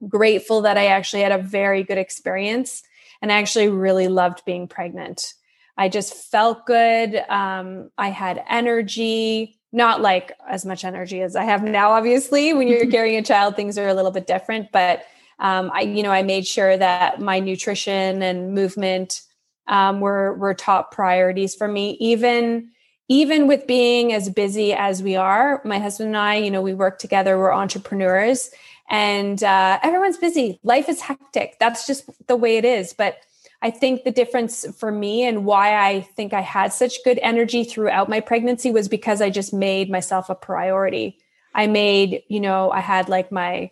grateful 0.08 0.62
that 0.62 0.78
i 0.78 0.86
actually 0.86 1.22
had 1.22 1.32
a 1.32 1.42
very 1.42 1.82
good 1.82 1.98
experience. 1.98 2.82
And 3.22 3.32
i 3.32 3.40
actually 3.40 3.68
really 3.68 4.08
loved 4.08 4.44
being 4.44 4.68
pregnant. 4.68 5.34
I 5.76 5.88
just 5.88 6.12
felt 6.30 6.66
good. 6.66 7.16
Um, 7.28 7.90
i 7.96 8.10
had 8.10 8.44
energy. 8.48 9.56
Not 9.72 10.02
like 10.02 10.32
as 10.48 10.66
much 10.66 10.84
energy 10.84 11.22
as 11.22 11.34
i 11.34 11.44
have 11.44 11.62
now 11.62 11.92
obviously. 11.92 12.52
When 12.52 12.68
you're 12.68 12.90
carrying 12.90 13.16
a 13.16 13.22
child 13.22 13.56
things 13.56 13.78
are 13.78 13.88
a 13.88 13.94
little 13.94 14.10
bit 14.10 14.26
different. 14.26 14.70
But 14.70 15.04
um, 15.40 15.70
I, 15.72 15.82
you 15.82 16.02
know, 16.02 16.12
I 16.12 16.22
made 16.22 16.46
sure 16.46 16.76
that 16.76 17.20
my 17.20 17.40
nutrition 17.40 18.22
and 18.22 18.54
movement 18.54 19.22
um, 19.66 20.00
were 20.00 20.34
were 20.34 20.54
top 20.54 20.92
priorities 20.92 21.54
for 21.54 21.66
me. 21.66 21.96
Even 22.00 22.70
even 23.08 23.48
with 23.48 23.66
being 23.66 24.12
as 24.12 24.28
busy 24.28 24.72
as 24.72 25.02
we 25.02 25.16
are, 25.16 25.60
my 25.64 25.78
husband 25.78 26.08
and 26.08 26.16
I, 26.16 26.36
you 26.36 26.50
know, 26.50 26.62
we 26.62 26.74
work 26.74 26.98
together. 26.98 27.38
We're 27.38 27.52
entrepreneurs, 27.52 28.50
and 28.88 29.42
uh, 29.42 29.80
everyone's 29.82 30.18
busy. 30.18 30.60
Life 30.62 30.88
is 30.88 31.00
hectic. 31.00 31.56
That's 31.58 31.86
just 31.86 32.04
the 32.26 32.36
way 32.36 32.58
it 32.58 32.64
is. 32.64 32.92
But 32.92 33.18
I 33.62 33.70
think 33.70 34.04
the 34.04 34.10
difference 34.10 34.66
for 34.78 34.90
me 34.90 35.24
and 35.24 35.44
why 35.44 35.76
I 35.76 36.00
think 36.00 36.32
I 36.32 36.40
had 36.40 36.72
such 36.72 37.04
good 37.04 37.18
energy 37.22 37.64
throughout 37.64 38.08
my 38.08 38.20
pregnancy 38.20 38.70
was 38.70 38.88
because 38.88 39.20
I 39.20 39.30
just 39.30 39.52
made 39.52 39.90
myself 39.90 40.30
a 40.30 40.34
priority. 40.34 41.18
I 41.54 41.66
made, 41.66 42.22
you 42.28 42.40
know, 42.40 42.70
I 42.70 42.80
had 42.80 43.08
like 43.08 43.30
my 43.30 43.70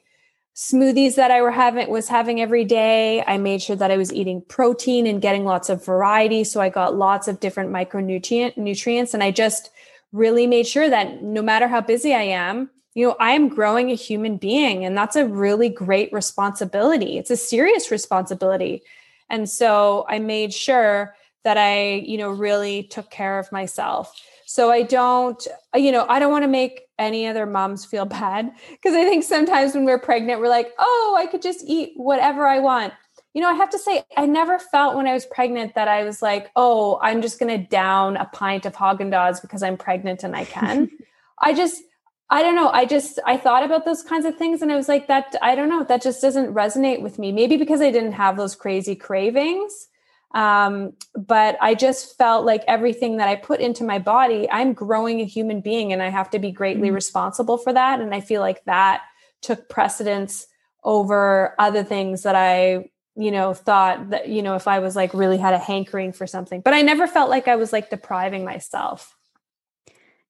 smoothies 0.58 1.14
that 1.14 1.30
I 1.30 1.40
were 1.40 1.52
having 1.52 1.88
was 1.88 2.08
having 2.08 2.40
every 2.40 2.64
day. 2.64 3.22
I 3.24 3.38
made 3.38 3.62
sure 3.62 3.76
that 3.76 3.92
I 3.92 3.96
was 3.96 4.12
eating 4.12 4.42
protein 4.42 5.06
and 5.06 5.22
getting 5.22 5.44
lots 5.44 5.68
of 5.68 5.84
variety. 5.84 6.42
So 6.42 6.60
I 6.60 6.68
got 6.68 6.96
lots 6.96 7.28
of 7.28 7.38
different 7.38 7.70
micronutrient 7.70 8.56
nutrients. 8.56 9.14
And 9.14 9.22
I 9.22 9.30
just 9.30 9.70
really 10.10 10.48
made 10.48 10.66
sure 10.66 10.90
that 10.90 11.22
no 11.22 11.42
matter 11.42 11.68
how 11.68 11.80
busy 11.80 12.12
I 12.12 12.22
am, 12.22 12.70
you 12.94 13.06
know, 13.06 13.14
I 13.20 13.32
am 13.32 13.48
growing 13.48 13.92
a 13.92 13.94
human 13.94 14.36
being. 14.36 14.84
And 14.84 14.98
that's 14.98 15.14
a 15.14 15.28
really 15.28 15.68
great 15.68 16.12
responsibility. 16.12 17.18
It's 17.18 17.30
a 17.30 17.36
serious 17.36 17.92
responsibility. 17.92 18.82
And 19.30 19.48
so 19.48 20.06
I 20.08 20.18
made 20.18 20.52
sure 20.52 21.14
that 21.44 21.56
I, 21.56 21.92
you 22.04 22.18
know, 22.18 22.30
really 22.30 22.82
took 22.82 23.10
care 23.10 23.38
of 23.38 23.52
myself. 23.52 24.20
So 24.50 24.70
I 24.70 24.80
don't, 24.80 25.46
uh, 25.74 25.78
you 25.78 25.92
know, 25.92 26.06
I 26.08 26.18
don't 26.18 26.32
want 26.32 26.42
to 26.44 26.48
make 26.48 26.88
any 26.98 27.26
other 27.26 27.44
moms 27.44 27.84
feel 27.84 28.04
bad 28.06 28.50
because 28.70 28.94
I 28.94 29.04
think 29.04 29.22
sometimes 29.22 29.74
when 29.74 29.84
we're 29.84 29.98
pregnant, 29.98 30.40
we're 30.40 30.48
like, 30.48 30.72
oh, 30.78 31.16
I 31.18 31.26
could 31.26 31.42
just 31.42 31.62
eat 31.66 31.92
whatever 31.96 32.46
I 32.46 32.58
want. 32.58 32.94
You 33.34 33.42
know, 33.42 33.50
I 33.50 33.52
have 33.52 33.68
to 33.68 33.78
say, 33.78 34.04
I 34.16 34.24
never 34.24 34.58
felt 34.58 34.96
when 34.96 35.06
I 35.06 35.12
was 35.12 35.26
pregnant 35.26 35.74
that 35.74 35.86
I 35.86 36.02
was 36.02 36.22
like, 36.22 36.50
oh, 36.56 36.98
I'm 37.02 37.20
just 37.20 37.38
going 37.38 37.60
to 37.60 37.68
down 37.68 38.16
a 38.16 38.24
pint 38.24 38.64
of 38.64 38.74
Haagen 38.74 39.12
Dazs 39.12 39.42
because 39.42 39.62
I'm 39.62 39.76
pregnant 39.76 40.24
and 40.24 40.34
I 40.34 40.46
can. 40.46 40.88
I 41.38 41.52
just, 41.52 41.82
I 42.30 42.42
don't 42.42 42.56
know. 42.56 42.70
I 42.70 42.86
just, 42.86 43.20
I 43.26 43.36
thought 43.36 43.64
about 43.64 43.84
those 43.84 44.02
kinds 44.02 44.24
of 44.24 44.36
things 44.36 44.62
and 44.62 44.72
I 44.72 44.76
was 44.76 44.88
like, 44.88 45.08
that, 45.08 45.36
I 45.42 45.56
don't 45.56 45.68
know, 45.68 45.84
that 45.84 46.00
just 46.00 46.22
doesn't 46.22 46.54
resonate 46.54 47.02
with 47.02 47.18
me. 47.18 47.32
Maybe 47.32 47.58
because 47.58 47.82
I 47.82 47.90
didn't 47.90 48.12
have 48.12 48.38
those 48.38 48.54
crazy 48.54 48.96
cravings 48.96 49.88
um, 50.32 50.92
but 51.14 51.56
I 51.60 51.74
just 51.74 52.16
felt 52.18 52.44
like 52.44 52.62
everything 52.68 53.16
that 53.16 53.28
I 53.28 53.36
put 53.36 53.60
into 53.60 53.84
my 53.84 53.98
body, 53.98 54.48
I'm 54.50 54.72
growing 54.72 55.20
a 55.20 55.24
human 55.24 55.60
being 55.60 55.92
and 55.92 56.02
I 56.02 56.08
have 56.08 56.30
to 56.30 56.38
be 56.38 56.50
greatly 56.50 56.88
mm-hmm. 56.88 56.94
responsible 56.94 57.56
for 57.58 57.72
that. 57.72 58.00
And 58.00 58.14
I 58.14 58.20
feel 58.20 58.40
like 58.40 58.64
that 58.64 59.02
took 59.40 59.68
precedence 59.68 60.46
over 60.84 61.54
other 61.58 61.82
things 61.82 62.22
that 62.24 62.34
I, 62.34 62.90
you 63.16 63.30
know, 63.30 63.54
thought 63.54 64.10
that, 64.10 64.28
you 64.28 64.42
know, 64.42 64.54
if 64.54 64.68
I 64.68 64.80
was 64.80 64.94
like 64.94 65.14
really 65.14 65.38
had 65.38 65.54
a 65.54 65.58
hankering 65.58 66.12
for 66.12 66.26
something, 66.26 66.60
but 66.60 66.74
I 66.74 66.82
never 66.82 67.06
felt 67.06 67.30
like 67.30 67.48
I 67.48 67.56
was 67.56 67.72
like 67.72 67.90
depriving 67.90 68.44
myself. 68.44 69.16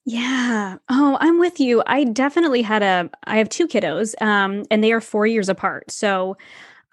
Yeah. 0.05 0.77
Oh, 0.89 1.19
I'm 1.21 1.39
with 1.39 1.61
you. 1.61 1.83
I 1.87 2.05
definitely 2.05 2.63
had 2.63 2.83
a 2.83 3.11
I 3.25 3.37
have 3.37 3.51
two 3.51 3.69
kiddos 3.69 4.15
um 4.23 4.65
and 4.71 4.83
they 4.83 4.93
are 4.93 5.03
4 5.03 5.27
years 5.27 5.49
apart. 5.51 5.91
So 5.91 6.37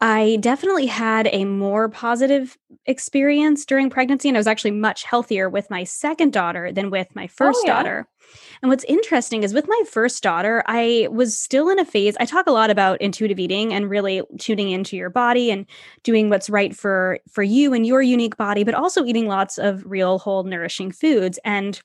I 0.02 0.38
definitely 0.42 0.88
had 0.88 1.30
a 1.32 1.46
more 1.46 1.88
positive 1.88 2.58
experience 2.86 3.66
during 3.66 3.90
pregnancy, 3.90 4.28
and 4.28 4.38
I 4.38 4.40
was 4.40 4.48
actually 4.48 4.72
much 4.72 5.04
healthier 5.04 5.50
with 5.50 5.70
my 5.70 5.84
second 5.84 6.34
daughter 6.34 6.72
than 6.72 6.90
with 6.90 7.08
my 7.16 7.26
oh, 7.26 7.34
first 7.36 7.60
oh, 7.64 7.68
yeah. 7.68 7.74
daughter. 7.74 8.08
And 8.62 8.70
what's 8.70 8.84
interesting 8.86 9.44
is 9.44 9.54
with 9.54 9.68
my 9.68 9.82
first 9.90 10.22
daughter, 10.22 10.64
I 10.68 11.08
was 11.12 11.38
still 11.38 11.70
in 11.70 11.80
a 11.80 11.86
phase. 11.86 12.18
I 12.20 12.26
talk 12.26 12.48
a 12.48 12.52
lot 12.52 12.70
about 12.70 13.02
intuitive 13.02 13.40
eating 13.40 13.74
and 13.74 13.90
really 13.90 14.22
tuning 14.40 14.72
into 14.72 14.98
your 14.98 15.10
body 15.10 15.52
and 15.52 15.66
doing 16.04 16.30
what's 16.30 16.50
right 16.50 16.76
for 16.76 17.20
for 17.32 17.44
you 17.44 17.74
and 17.74 17.86
your 17.86 18.02
unique 18.02 18.36
body, 18.36 18.64
but 18.64 18.74
also 18.74 19.06
eating 19.06 19.28
lots 19.28 19.58
of 19.58 19.84
real 19.86 20.20
whole 20.20 20.44
nourishing 20.44 20.92
foods. 20.92 21.40
And 21.46 21.82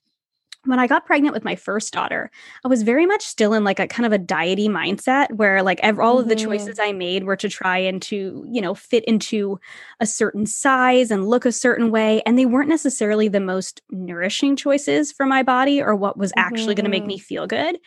when 0.65 0.79
I 0.79 0.87
got 0.87 1.07
pregnant 1.07 1.33
with 1.33 1.45
my 1.45 1.57
first 1.57 1.93
daughter, 1.93 2.31
I 2.65 2.69
was 2.69 2.83
very 2.83 3.07
much 3.07 3.23
still 3.23 3.55
in 3.55 3.65
like 3.65 3.81
a 3.81 3.87
kind 3.87 4.07
of 4.07 4.13
a 4.13 4.19
diety 4.19 4.69
mindset 4.69 5.33
where 5.33 5.63
like 5.63 5.81
ev- 5.83 5.99
all 5.99 6.17
mm-hmm. 6.17 6.23
of 6.23 6.29
the 6.29 6.35
mm-hmm. 6.35 6.51
choices 6.51 6.79
I 6.79 6.93
made 6.93 7.25
were 7.25 7.37
to 7.37 7.49
try 7.49 7.79
and 7.79 8.03
to, 8.03 8.45
you 8.51 8.61
know, 8.61 8.75
fit 8.75 9.05
into 9.07 9.59
a 10.01 10.07
certain 10.07 10.45
size 10.45 11.11
and 11.11 11.29
look 11.29 11.47
a 11.47 11.53
certain 11.53 11.91
way. 11.91 12.23
And 12.27 12.39
they 12.39 12.47
weren't 12.47 12.69
necessarily 12.69 13.29
the 13.29 13.41
most 13.41 13.81
nourishing 13.91 14.55
choices 14.55 15.13
for 15.13 15.25
my 15.25 15.43
body 15.43 15.81
or 15.81 15.97
what 15.97 16.19
was 16.19 16.33
actually 16.37 16.75
mm-hmm. 16.75 16.83
going 16.83 16.85
to 16.85 16.91
make 16.91 17.07
me 17.07 17.17
mm-hmm. 17.17 17.23
feel 17.23 17.47
good. 17.47 17.79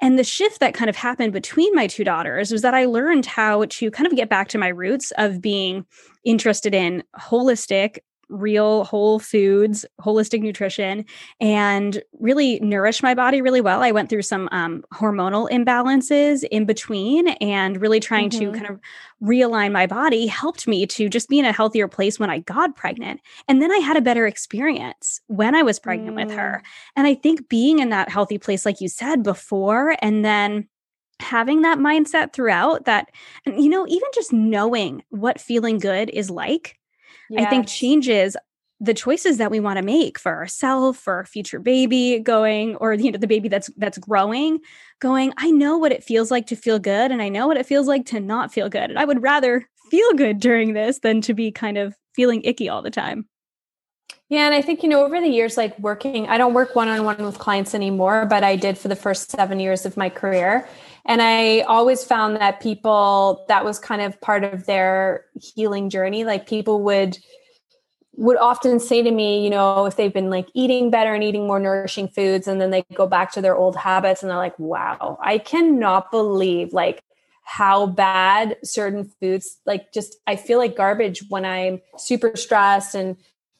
And 0.00 0.18
the 0.18 0.24
shift 0.24 0.60
that 0.60 0.74
kind 0.74 0.90
of 0.90 0.96
happened 0.96 1.32
between 1.32 1.74
my 1.74 1.86
two 1.86 2.04
daughters 2.04 2.50
was 2.50 2.62
that 2.62 2.74
I 2.74 2.86
learned 2.86 3.24
how 3.24 3.64
to 3.64 3.90
kind 3.90 4.06
of 4.06 4.16
get 4.16 4.28
back 4.28 4.48
to 4.48 4.58
my 4.58 4.68
roots 4.68 5.12
of 5.12 5.40
being 5.40 5.86
interested 6.24 6.74
in 6.74 7.04
holistic 7.18 7.98
real 8.28 8.84
whole 8.84 9.18
foods, 9.18 9.84
holistic 10.00 10.40
nutrition, 10.40 11.04
and 11.40 12.02
really 12.18 12.60
nourish 12.60 13.02
my 13.02 13.14
body 13.14 13.40
really 13.40 13.60
well. 13.60 13.82
I 13.82 13.92
went 13.92 14.08
through 14.08 14.22
some 14.22 14.48
um, 14.52 14.84
hormonal 14.92 15.50
imbalances 15.50 16.44
in 16.50 16.64
between, 16.64 17.28
and 17.28 17.80
really 17.80 18.00
trying 18.00 18.30
mm-hmm. 18.30 18.52
to 18.52 18.58
kind 18.58 18.70
of 18.70 18.80
realign 19.22 19.72
my 19.72 19.86
body 19.86 20.26
helped 20.26 20.66
me 20.66 20.86
to 20.86 21.08
just 21.08 21.28
be 21.28 21.38
in 21.38 21.44
a 21.44 21.52
healthier 21.52 21.88
place 21.88 22.18
when 22.18 22.30
I 22.30 22.40
got 22.40 22.76
pregnant. 22.76 23.20
And 23.48 23.62
then 23.62 23.72
I 23.72 23.78
had 23.78 23.96
a 23.96 24.02
better 24.02 24.26
experience 24.26 25.20
when 25.26 25.54
I 25.54 25.62
was 25.62 25.78
pregnant 25.78 26.16
mm. 26.16 26.26
with 26.26 26.36
her. 26.36 26.62
Mm. 26.62 26.68
And 26.96 27.06
I 27.06 27.14
think 27.14 27.48
being 27.48 27.78
in 27.78 27.90
that 27.90 28.10
healthy 28.10 28.38
place, 28.38 28.66
like 28.66 28.80
you 28.80 28.88
said 28.88 29.22
before, 29.22 29.96
and 30.02 30.24
then 30.24 30.68
having 31.20 31.62
that 31.62 31.78
mindset 31.78 32.32
throughout 32.32 32.84
that, 32.84 33.10
you 33.46 33.68
know, 33.68 33.86
even 33.88 34.08
just 34.14 34.32
knowing 34.32 35.02
what 35.08 35.40
feeling 35.40 35.78
good 35.78 36.10
is 36.10 36.30
like 36.30 36.78
yes. 37.30 37.46
I 37.46 37.50
think 37.50 37.66
changes 37.66 38.36
the 38.80 38.94
choices 38.94 39.38
that 39.38 39.50
we 39.50 39.60
want 39.60 39.78
to 39.78 39.82
make 39.82 40.18
for 40.18 40.32
ourselves 40.32 40.98
for 40.98 41.14
our 41.14 41.24
future 41.24 41.58
baby 41.58 42.18
going 42.18 42.76
or 42.76 42.92
you 42.92 43.10
know 43.10 43.18
the 43.18 43.26
baby 43.26 43.48
that's 43.48 43.70
that's 43.76 43.98
growing 43.98 44.60
going 45.00 45.32
i 45.38 45.50
know 45.50 45.78
what 45.78 45.92
it 45.92 46.04
feels 46.04 46.30
like 46.30 46.46
to 46.46 46.56
feel 46.56 46.78
good 46.78 47.10
and 47.10 47.22
i 47.22 47.28
know 47.28 47.46
what 47.46 47.56
it 47.56 47.66
feels 47.66 47.86
like 47.86 48.04
to 48.04 48.20
not 48.20 48.52
feel 48.52 48.68
good 48.68 48.90
and 48.90 48.98
i 48.98 49.04
would 49.04 49.22
rather 49.22 49.66
feel 49.90 50.12
good 50.14 50.40
during 50.40 50.74
this 50.74 50.98
than 50.98 51.20
to 51.20 51.32
be 51.32 51.50
kind 51.50 51.78
of 51.78 51.94
feeling 52.14 52.42
icky 52.44 52.68
all 52.68 52.82
the 52.82 52.90
time 52.90 53.26
yeah 54.28 54.44
and 54.44 54.54
i 54.54 54.60
think 54.60 54.82
you 54.82 54.88
know 54.88 55.04
over 55.04 55.20
the 55.20 55.28
years 55.28 55.56
like 55.56 55.78
working 55.78 56.28
i 56.28 56.36
don't 56.36 56.52
work 56.52 56.74
one-on-one 56.76 57.24
with 57.24 57.38
clients 57.38 57.74
anymore 57.74 58.26
but 58.26 58.44
i 58.44 58.56
did 58.56 58.76
for 58.76 58.88
the 58.88 58.96
first 58.96 59.30
seven 59.30 59.58
years 59.58 59.86
of 59.86 59.96
my 59.96 60.10
career 60.10 60.68
and 61.06 61.22
I 61.22 61.60
always 61.60 62.04
found 62.04 62.36
that 62.36 62.60
people, 62.60 63.44
that 63.48 63.64
was 63.64 63.78
kind 63.78 64.02
of 64.02 64.20
part 64.20 64.44
of 64.44 64.66
their 64.66 65.24
healing 65.40 65.88
journey. 65.88 66.24
Like 66.24 66.46
people 66.48 66.82
would, 66.82 67.18
would 68.16 68.38
often 68.38 68.80
say 68.80 69.02
to 69.02 69.10
me, 69.10 69.44
you 69.44 69.50
know, 69.50 69.86
if 69.86 69.96
they've 69.96 70.12
been 70.12 70.30
like 70.30 70.48
eating 70.54 70.90
better 70.90 71.14
and 71.14 71.22
eating 71.22 71.46
more 71.46 71.60
nourishing 71.60 72.08
foods, 72.08 72.48
and 72.48 72.60
then 72.60 72.70
they 72.70 72.82
go 72.94 73.06
back 73.06 73.30
to 73.32 73.40
their 73.40 73.56
old 73.56 73.76
habits 73.76 74.22
and 74.22 74.30
they're 74.30 74.38
like, 74.38 74.58
wow, 74.58 75.18
I 75.22 75.38
cannot 75.38 76.10
believe 76.10 76.72
like 76.72 77.02
how 77.42 77.86
bad 77.86 78.56
certain 78.64 79.10
foods, 79.20 79.58
like 79.66 79.92
just, 79.92 80.16
I 80.26 80.34
feel 80.34 80.58
like 80.58 80.76
garbage 80.76 81.22
when 81.28 81.44
I'm 81.44 81.80
super 81.98 82.34
stressed 82.34 82.94
and, 82.94 83.16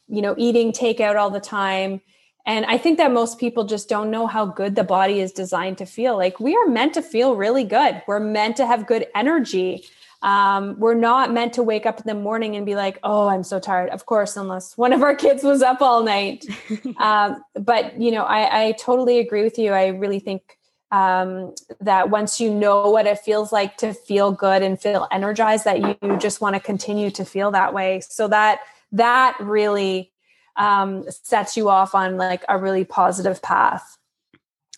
you 0.09 0.22
know, 0.22 0.35
eating 0.37 0.72
takeout 0.72 1.16
all 1.16 1.30
the 1.30 1.38
time 1.38 2.00
and 2.46 2.64
I 2.66 2.78
think 2.78 2.98
that 2.98 3.12
most 3.12 3.38
people 3.38 3.64
just 3.64 3.88
don't 3.88 4.11
know 4.11 4.28
how 4.28 4.46
good 4.46 4.76
the 4.76 4.85
body 4.85 5.20
is 5.20 5.32
designed 5.32 5.78
to 5.78 5.87
feel. 5.87 6.16
Like 6.16 6.38
we 6.38 6.54
are 6.54 6.66
meant 6.66 6.94
to 6.94 7.02
feel 7.02 7.35
really 7.35 7.64
good. 7.64 8.02
We're 8.06 8.20
meant 8.20 8.56
to 8.59 8.66
have 8.66 8.87
good 8.87 9.09
energy. 9.16 9.85
Um, 10.22 10.78
we're 10.78 10.94
not 10.94 11.32
meant 11.32 11.54
to 11.54 11.64
wake 11.64 11.87
up 11.87 11.98
in 11.98 12.04
the 12.06 12.14
morning 12.14 12.54
and 12.54 12.64
be 12.64 12.76
like, 12.76 13.00
oh, 13.02 13.26
I'm 13.26 13.42
so 13.42 13.59
tired. 13.59 13.90
Of 13.90 14.06
course, 14.06 14.37
unless 14.37 14.78
one 14.78 14.92
of 14.92 15.02
our 15.02 15.14
kids 15.14 15.42
was 15.42 15.61
up 15.61 15.82
all 15.82 16.04
night. 16.04 16.46
um, 16.98 17.42
but, 17.54 18.00
you 18.00 18.12
know, 18.12 18.22
I, 18.22 18.66
I, 18.66 18.72
totally 18.72 19.18
agree 19.18 19.42
with 19.42 19.59
you. 19.59 19.72
I 19.72 19.88
really 19.88 20.20
think 20.20 20.59
um, 20.92 21.54
that 21.80 22.11
once 22.11 22.40
you 22.40 22.54
know 22.54 22.90
what 22.90 23.06
it 23.06 23.18
feels 23.18 23.52
like 23.52 23.76
to 23.78 23.92
feel 23.92 24.30
good 24.30 24.62
and 24.62 24.80
feel 24.80 25.09
energized, 25.11 25.64
that 25.64 25.80
you 25.80 26.16
just 26.16 26.40
want 26.40 26.54
to 26.54 26.61
continue 26.61 27.11
to 27.11 27.24
feel 27.24 27.50
that 27.50 27.74
way. 27.74 28.00
So 28.00 28.28
that, 28.28 28.61
that 28.92 29.37
really 29.40 30.12
um, 30.57 31.05
sets 31.11 31.57
you 31.57 31.69
off 31.69 31.95
on 31.95 32.16
like 32.16 32.45
a 32.49 32.59
really 32.59 32.85
positive 32.85 33.42
path. 33.42 33.99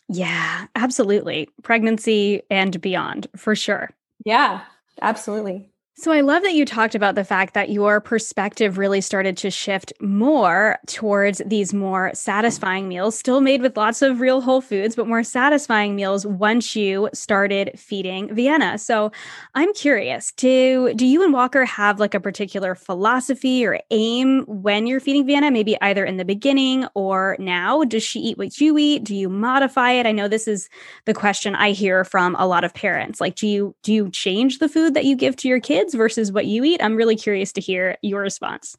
Yeah, 0.08 0.66
absolutely. 0.74 1.48
Pregnancy 1.62 2.42
and 2.50 2.80
beyond, 2.80 3.26
for 3.36 3.54
sure. 3.54 3.90
Yeah, 4.24 4.62
absolutely. 5.02 5.70
So 6.00 6.12
I 6.12 6.20
love 6.20 6.44
that 6.44 6.54
you 6.54 6.64
talked 6.64 6.94
about 6.94 7.16
the 7.16 7.24
fact 7.24 7.54
that 7.54 7.70
your 7.70 8.00
perspective 8.00 8.78
really 8.78 9.00
started 9.00 9.36
to 9.38 9.50
shift 9.50 9.92
more 10.00 10.78
towards 10.86 11.42
these 11.44 11.74
more 11.74 12.12
satisfying 12.14 12.86
meals, 12.86 13.18
still 13.18 13.40
made 13.40 13.62
with 13.62 13.76
lots 13.76 14.00
of 14.00 14.20
real 14.20 14.40
whole 14.40 14.60
foods, 14.60 14.94
but 14.94 15.08
more 15.08 15.24
satisfying 15.24 15.96
meals 15.96 16.24
once 16.24 16.76
you 16.76 17.10
started 17.12 17.72
feeding 17.76 18.32
Vienna. 18.32 18.78
So 18.78 19.10
I'm 19.56 19.74
curious, 19.74 20.30
do 20.36 20.94
do 20.94 21.04
you 21.04 21.24
and 21.24 21.32
Walker 21.32 21.64
have 21.64 21.98
like 21.98 22.14
a 22.14 22.20
particular 22.20 22.76
philosophy 22.76 23.66
or 23.66 23.80
aim 23.90 24.44
when 24.46 24.86
you're 24.86 25.00
feeding 25.00 25.26
Vienna, 25.26 25.50
maybe 25.50 25.76
either 25.82 26.04
in 26.04 26.16
the 26.16 26.24
beginning 26.24 26.86
or 26.94 27.34
now? 27.40 27.82
Does 27.82 28.04
she 28.04 28.20
eat 28.20 28.38
what 28.38 28.60
you 28.60 28.78
eat? 28.78 29.02
Do 29.02 29.16
you 29.16 29.28
modify 29.28 29.90
it? 29.90 30.06
I 30.06 30.12
know 30.12 30.28
this 30.28 30.46
is 30.46 30.68
the 31.06 31.14
question 31.14 31.56
I 31.56 31.72
hear 31.72 32.04
from 32.04 32.36
a 32.38 32.46
lot 32.46 32.62
of 32.62 32.72
parents. 32.72 33.20
Like 33.20 33.34
do 33.34 33.48
you 33.48 33.74
do 33.82 33.92
you 33.92 34.10
change 34.10 34.60
the 34.60 34.68
food 34.68 34.94
that 34.94 35.04
you 35.04 35.16
give 35.16 35.34
to 35.38 35.48
your 35.48 35.58
kids? 35.58 35.87
Versus 35.94 36.32
what 36.32 36.46
you 36.46 36.64
eat? 36.64 36.82
I'm 36.82 36.96
really 36.96 37.16
curious 37.16 37.52
to 37.52 37.60
hear 37.60 37.96
your 38.02 38.20
response. 38.20 38.76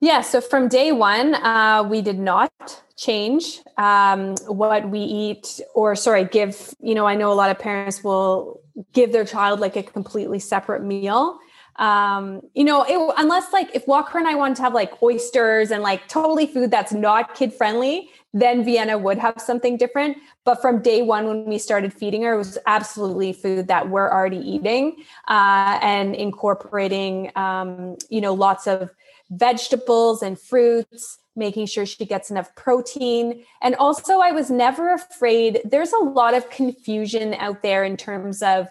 Yeah, 0.00 0.20
so 0.20 0.40
from 0.40 0.68
day 0.68 0.92
one, 0.92 1.34
uh, 1.34 1.82
we 1.90 2.02
did 2.02 2.20
not 2.20 2.52
change 2.96 3.60
um, 3.78 4.36
what 4.46 4.88
we 4.88 5.00
eat, 5.00 5.60
or 5.74 5.96
sorry, 5.96 6.24
give. 6.24 6.72
You 6.80 6.94
know, 6.94 7.04
I 7.04 7.16
know 7.16 7.32
a 7.32 7.34
lot 7.34 7.50
of 7.50 7.58
parents 7.58 8.04
will 8.04 8.60
give 8.92 9.10
their 9.10 9.24
child 9.24 9.58
like 9.58 9.74
a 9.74 9.82
completely 9.82 10.38
separate 10.38 10.84
meal. 10.84 11.40
um, 11.78 12.42
you 12.54 12.64
know, 12.64 12.82
it, 12.82 13.14
unless 13.18 13.52
like 13.52 13.74
if 13.74 13.86
Walker 13.86 14.18
and 14.18 14.26
I 14.26 14.34
wanted 14.34 14.56
to 14.56 14.62
have 14.62 14.74
like 14.74 15.00
oysters 15.02 15.70
and 15.70 15.82
like 15.82 16.08
totally 16.08 16.46
food 16.46 16.70
that's 16.70 16.92
not 16.92 17.34
kid 17.34 17.54
friendly, 17.54 18.10
then 18.32 18.64
Vienna 18.64 18.98
would 18.98 19.18
have 19.18 19.40
something 19.40 19.76
different. 19.76 20.18
But 20.44 20.60
from 20.60 20.82
day 20.82 21.02
one, 21.02 21.26
when 21.26 21.44
we 21.46 21.58
started 21.58 21.92
feeding 21.92 22.22
her, 22.22 22.34
it 22.34 22.38
was 22.38 22.58
absolutely 22.66 23.32
food 23.32 23.68
that 23.68 23.88
we're 23.88 24.10
already 24.10 24.38
eating 24.38 24.96
uh, 25.28 25.78
and 25.82 26.14
incorporating, 26.14 27.32
um, 27.36 27.96
you 28.10 28.20
know, 28.20 28.34
lots 28.34 28.66
of 28.66 28.90
vegetables 29.30 30.22
and 30.22 30.38
fruits 30.38 31.18
making 31.36 31.66
sure 31.66 31.86
she 31.86 32.04
gets 32.04 32.30
enough 32.30 32.52
protein. 32.56 33.44
And 33.62 33.76
also, 33.76 34.18
I 34.18 34.32
was 34.32 34.50
never 34.50 34.92
afraid. 34.92 35.60
There's 35.64 35.92
a 35.92 35.98
lot 35.98 36.34
of 36.34 36.50
confusion 36.50 37.34
out 37.34 37.62
there 37.62 37.84
in 37.84 37.96
terms 37.96 38.42
of 38.42 38.68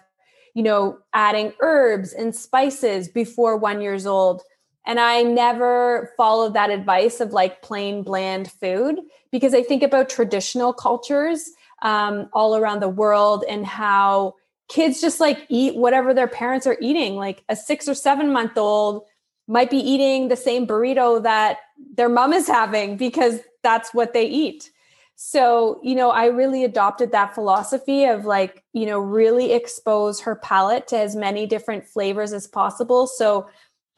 you 0.58 0.64
know, 0.64 0.98
adding 1.12 1.52
herbs 1.60 2.12
and 2.12 2.34
spices 2.34 3.08
before 3.08 3.56
one 3.56 3.80
years 3.80 4.08
old. 4.08 4.42
And 4.88 4.98
I 4.98 5.22
never 5.22 6.14
followed 6.16 6.54
that 6.54 6.70
advice 6.70 7.20
of 7.20 7.34
like 7.34 7.60
plain 7.60 8.02
bland 8.02 8.50
food 8.50 8.98
because 9.30 9.52
I 9.52 9.62
think 9.62 9.82
about 9.82 10.08
traditional 10.08 10.72
cultures 10.72 11.50
um, 11.82 12.30
all 12.32 12.56
around 12.56 12.80
the 12.80 12.88
world 12.88 13.44
and 13.50 13.66
how 13.66 14.34
kids 14.68 15.02
just 15.02 15.20
like 15.20 15.44
eat 15.50 15.76
whatever 15.76 16.14
their 16.14 16.26
parents 16.26 16.66
are 16.66 16.78
eating. 16.80 17.16
Like 17.16 17.44
a 17.50 17.54
six 17.54 17.86
or 17.86 17.94
seven 17.94 18.32
month 18.32 18.56
old 18.56 19.04
might 19.46 19.68
be 19.68 19.76
eating 19.76 20.28
the 20.28 20.36
same 20.36 20.66
burrito 20.66 21.22
that 21.22 21.58
their 21.94 22.08
mom 22.08 22.32
is 22.32 22.48
having 22.48 22.96
because 22.96 23.40
that's 23.62 23.92
what 23.92 24.14
they 24.14 24.24
eat. 24.24 24.70
So, 25.16 25.80
you 25.82 25.96
know, 25.96 26.10
I 26.10 26.26
really 26.26 26.64
adopted 26.64 27.12
that 27.12 27.34
philosophy 27.34 28.04
of 28.04 28.24
like, 28.24 28.62
you 28.72 28.86
know, 28.86 29.00
really 29.00 29.52
expose 29.52 30.20
her 30.20 30.36
palate 30.36 30.86
to 30.88 30.98
as 30.98 31.16
many 31.16 31.44
different 31.44 31.84
flavors 31.84 32.32
as 32.32 32.46
possible 32.46 33.06
so 33.06 33.48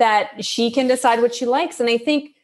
that 0.00 0.44
she 0.44 0.70
can 0.70 0.88
decide 0.88 1.22
what 1.22 1.34
she 1.34 1.46
likes. 1.46 1.78
And 1.78 1.88
I 1.88 1.96
think 1.96 2.34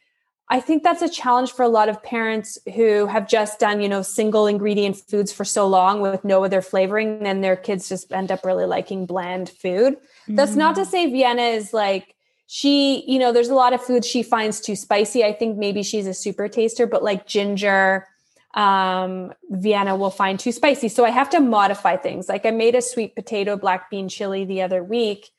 I 0.49 0.61
think 0.61 0.81
that's 0.81 1.01
a 1.01 1.09
challenge 1.09 1.51
for 1.51 1.63
a 1.63 1.67
lot 1.67 1.89
of 1.89 2.01
parents 2.01 2.57
who 2.73 3.05
have 3.07 3.27
just 3.27 3.59
done, 3.59 3.81
you 3.81 3.89
know, 3.89 4.01
single 4.01 4.47
ingredient 4.47 4.95
foods 4.95 5.33
for 5.33 5.43
so 5.43 5.67
long 5.67 5.99
with 5.99 6.23
no 6.23 6.45
other 6.45 6.61
flavoring 6.61 7.19
then 7.19 7.41
their 7.41 7.57
kids 7.57 7.89
just 7.89 8.13
end 8.13 8.31
up 8.31 8.45
really 8.45 8.65
liking 8.65 9.05
bland 9.05 9.49
food. 9.49 9.95
Mm-hmm. 9.95 10.35
That's 10.35 10.55
not 10.55 10.75
to 10.75 10.81
mm. 10.81 10.87
say 10.87 11.11
Vienna 11.11 11.41
is 11.41 11.73
like 11.73 12.15
she, 12.47 13.03
you 13.05 13.19
know, 13.19 13.33
there's 13.33 13.49
a 13.49 13.55
lot 13.55 13.73
of 13.73 13.83
foods 13.83 14.07
she 14.07 14.23
finds 14.23 14.61
too 14.61 14.77
spicy. 14.77 15.25
I 15.25 15.33
think 15.33 15.57
maybe 15.57 15.83
she's 15.83 16.07
a 16.07 16.13
super 16.13 16.47
taster, 16.47 16.87
but 16.87 17.03
like 17.03 17.27
ginger, 17.27 18.07
um, 18.53 19.33
Vienna 19.49 19.97
will 19.97 20.09
find 20.09 20.39
too 20.39 20.53
spicy. 20.53 20.87
So 20.87 21.03
I 21.03 21.09
have 21.09 21.29
to 21.31 21.41
modify 21.41 21.97
things. 21.97 22.29
Like 22.29 22.45
I 22.45 22.51
made 22.51 22.73
a 22.73 22.81
sweet 22.81 23.15
potato 23.15 23.57
black 23.57 23.89
bean 23.89 24.07
chili 24.07 24.45
the 24.45 24.61
other 24.61 24.81
week, 24.81 25.29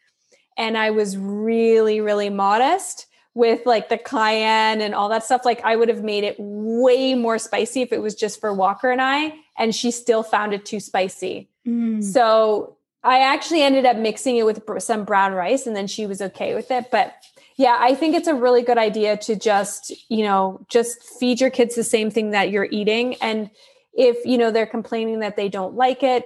and 0.59 0.77
I 0.77 0.91
was 0.91 1.17
really, 1.17 2.01
really 2.01 2.29
modest 2.29 3.07
with 3.35 3.65
like 3.65 3.89
the 3.89 3.97
cayenne 3.97 4.81
and 4.81 4.95
all 4.95 5.09
that 5.09 5.25
stuff. 5.25 5.45
Like 5.45 5.63
I 5.65 5.77
would 5.77 5.89
have 5.89 6.03
made 6.03 6.25
it 6.25 6.35
way 6.39 7.15
more 7.15 7.39
spicy 7.39 7.83
if 7.83 7.93
it 7.93 8.03
was 8.03 8.17
just 8.17 8.41
for 8.41 8.53
Walker 8.53 8.91
and 8.91 9.01
I, 9.01 9.33
and 9.57 9.73
she 9.75 9.93
still 9.93 10.25
found 10.25 10.53
it 10.53 10.67
too 10.67 10.81
spicy. 10.81 11.49
Mm. 11.65 12.03
So 12.03 12.77
I 13.05 13.21
actually 13.21 13.63
ended 13.63 13.87
up 13.87 13.97
mixing 13.97 14.37
it 14.37 14.45
with 14.45 14.61
some 14.79 15.05
brown 15.05 15.33
rice, 15.33 15.69
and 15.69 15.77
then 15.77 15.87
she 15.87 16.05
was 16.05 16.21
okay 16.21 16.57
with 16.57 16.73
it. 16.73 16.91
But 16.91 17.15
yeah, 17.57 17.77
I 17.79 17.95
think 17.95 18.17
it's 18.17 18.27
a 18.27 18.35
really 18.35 18.63
good 18.63 18.79
idea 18.79 19.17
to 19.19 19.37
just, 19.37 19.93
you 20.11 20.25
know, 20.25 20.67
just 20.69 21.03
feed 21.03 21.41
your 21.41 21.51
kids 21.51 21.77
the 21.77 21.85
same 21.85 22.11
thing 22.11 22.31
that 22.31 22.51
you're 22.51 22.69
eating. 22.71 23.15
And 23.17 23.51
if, 23.95 24.25
you 24.27 24.37
know, 24.37 24.51
they're 24.51 24.67
complaining 24.67 25.21
that 25.21 25.37
they 25.37 25.49
don't 25.49 25.75
like 25.75 26.03
it, 26.03 26.25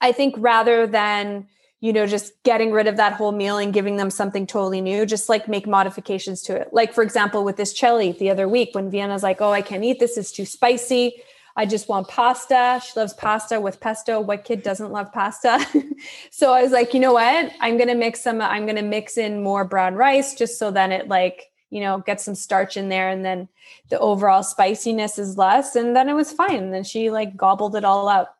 I 0.00 0.12
think 0.12 0.34
rather 0.36 0.86
than, 0.86 1.46
you 1.80 1.94
know, 1.94 2.06
just 2.06 2.42
getting 2.42 2.72
rid 2.72 2.86
of 2.86 2.96
that 2.98 3.14
whole 3.14 3.32
meal 3.32 3.56
and 3.56 3.72
giving 3.72 3.96
them 3.96 4.10
something 4.10 4.46
totally 4.46 4.82
new, 4.82 5.06
just 5.06 5.28
like 5.30 5.48
make 5.48 5.66
modifications 5.66 6.42
to 6.42 6.54
it. 6.54 6.68
Like, 6.72 6.92
for 6.92 7.02
example, 7.02 7.42
with 7.42 7.56
this 7.56 7.72
chili 7.72 8.12
the 8.12 8.30
other 8.30 8.46
week 8.48 8.70
when 8.74 8.90
Vienna's 8.90 9.22
like, 9.22 9.40
oh, 9.40 9.52
I 9.52 9.62
can't 9.62 9.82
eat 9.82 9.98
this, 9.98 10.18
it's 10.18 10.30
too 10.30 10.44
spicy. 10.44 11.22
I 11.56 11.66
just 11.66 11.88
want 11.88 12.08
pasta. 12.08 12.80
She 12.84 12.98
loves 12.98 13.14
pasta 13.14 13.60
with 13.60 13.80
pesto. 13.80 14.20
What 14.20 14.44
kid 14.44 14.62
doesn't 14.62 14.92
love 14.92 15.10
pasta? 15.12 15.66
so 16.30 16.52
I 16.52 16.62
was 16.62 16.70
like, 16.70 16.94
you 16.94 17.00
know 17.00 17.14
what? 17.14 17.50
I'm 17.60 17.78
to 17.78 17.94
mix 17.94 18.22
some, 18.22 18.40
I'm 18.40 18.66
to 18.66 18.82
mix 18.82 19.16
in 19.16 19.42
more 19.42 19.64
brown 19.64 19.94
rice 19.94 20.34
just 20.34 20.58
so 20.58 20.70
then 20.70 20.92
it 20.92 21.08
like, 21.08 21.50
you 21.70 21.80
know, 21.80 21.98
get 21.98 22.20
some 22.20 22.34
starch 22.34 22.76
in 22.76 22.88
there 22.88 23.08
and 23.08 23.24
then 23.24 23.48
the 23.88 23.98
overall 23.98 24.42
spiciness 24.42 25.18
is 25.18 25.38
less. 25.38 25.76
And 25.76 25.96
then 25.96 26.08
it 26.08 26.14
was 26.14 26.32
fine. 26.32 26.56
And 26.56 26.74
then 26.74 26.84
she 26.84 27.10
like 27.10 27.36
gobbled 27.36 27.74
it 27.74 27.84
all 27.84 28.08
up. 28.08 28.36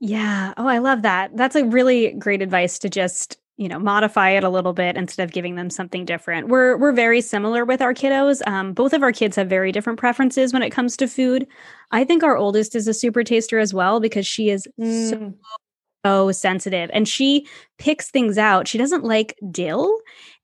Yeah. 0.00 0.54
Oh, 0.56 0.66
I 0.66 0.78
love 0.78 1.02
that. 1.02 1.36
That's 1.36 1.56
a 1.56 1.64
really 1.64 2.12
great 2.12 2.42
advice 2.42 2.78
to 2.80 2.88
just 2.88 3.38
you 3.58 3.68
know 3.68 3.78
modify 3.78 4.30
it 4.30 4.44
a 4.44 4.48
little 4.48 4.72
bit 4.72 4.96
instead 4.96 5.24
of 5.24 5.32
giving 5.32 5.56
them 5.56 5.68
something 5.68 6.04
different 6.04 6.48
we're 6.48 6.76
we're 6.76 6.92
very 6.92 7.20
similar 7.20 7.64
with 7.64 7.82
our 7.82 7.92
kiddos 7.92 8.40
um, 8.46 8.72
both 8.72 8.92
of 8.92 9.02
our 9.02 9.12
kids 9.12 9.36
have 9.36 9.48
very 9.48 9.72
different 9.72 9.98
preferences 9.98 10.52
when 10.52 10.62
it 10.62 10.70
comes 10.70 10.96
to 10.96 11.06
food 11.06 11.46
i 11.90 12.04
think 12.04 12.22
our 12.22 12.36
oldest 12.36 12.74
is 12.74 12.86
a 12.86 12.94
super 12.94 13.22
taster 13.22 13.58
as 13.58 13.74
well 13.74 14.00
because 14.00 14.26
she 14.26 14.48
is 14.48 14.66
mm. 14.80 15.10
so, 15.10 15.34
so 16.06 16.32
sensitive 16.32 16.88
and 16.94 17.08
she 17.08 17.46
picks 17.78 18.10
things 18.10 18.38
out 18.38 18.68
she 18.68 18.78
doesn't 18.78 19.04
like 19.04 19.36
dill 19.50 19.92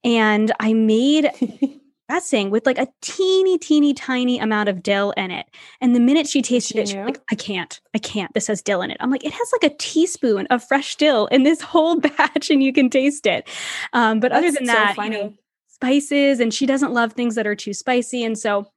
and 0.02 0.52
i 0.58 0.72
made 0.72 1.30
dressing 2.14 2.48
with 2.48 2.64
like 2.64 2.78
a 2.78 2.86
teeny, 3.02 3.58
teeny, 3.58 3.92
tiny 3.92 4.38
amount 4.38 4.68
of 4.68 4.84
dill 4.84 5.12
in 5.16 5.32
it. 5.32 5.46
And 5.80 5.96
the 5.96 6.00
minute 6.00 6.28
she 6.28 6.42
tasted 6.42 6.76
it, 6.76 6.88
she's 6.88 6.96
like, 6.96 7.20
I 7.28 7.34
can't, 7.34 7.80
I 7.92 7.98
can't. 7.98 8.32
This 8.34 8.46
has 8.46 8.62
dill 8.62 8.82
in 8.82 8.92
it. 8.92 8.96
I'm 9.00 9.10
like, 9.10 9.24
it 9.24 9.32
has 9.32 9.52
like 9.52 9.72
a 9.72 9.76
teaspoon 9.76 10.46
of 10.48 10.62
fresh 10.62 10.94
dill 10.94 11.26
in 11.26 11.42
this 11.42 11.60
whole 11.60 11.98
batch 12.00 12.50
and 12.50 12.62
you 12.62 12.72
can 12.72 12.88
taste 12.88 13.26
it. 13.26 13.48
Um, 13.92 14.20
but 14.20 14.30
That's 14.30 14.44
other 14.44 14.52
than 14.52 14.66
so 14.66 14.72
that, 14.72 14.94
funny. 14.94 15.16
you 15.16 15.22
know, 15.24 15.34
spices 15.66 16.38
and 16.38 16.54
she 16.54 16.66
doesn't 16.66 16.92
love 16.92 17.14
things 17.14 17.34
that 17.34 17.48
are 17.48 17.56
too 17.56 17.74
spicy. 17.74 18.22
And 18.22 18.38
so 18.38 18.68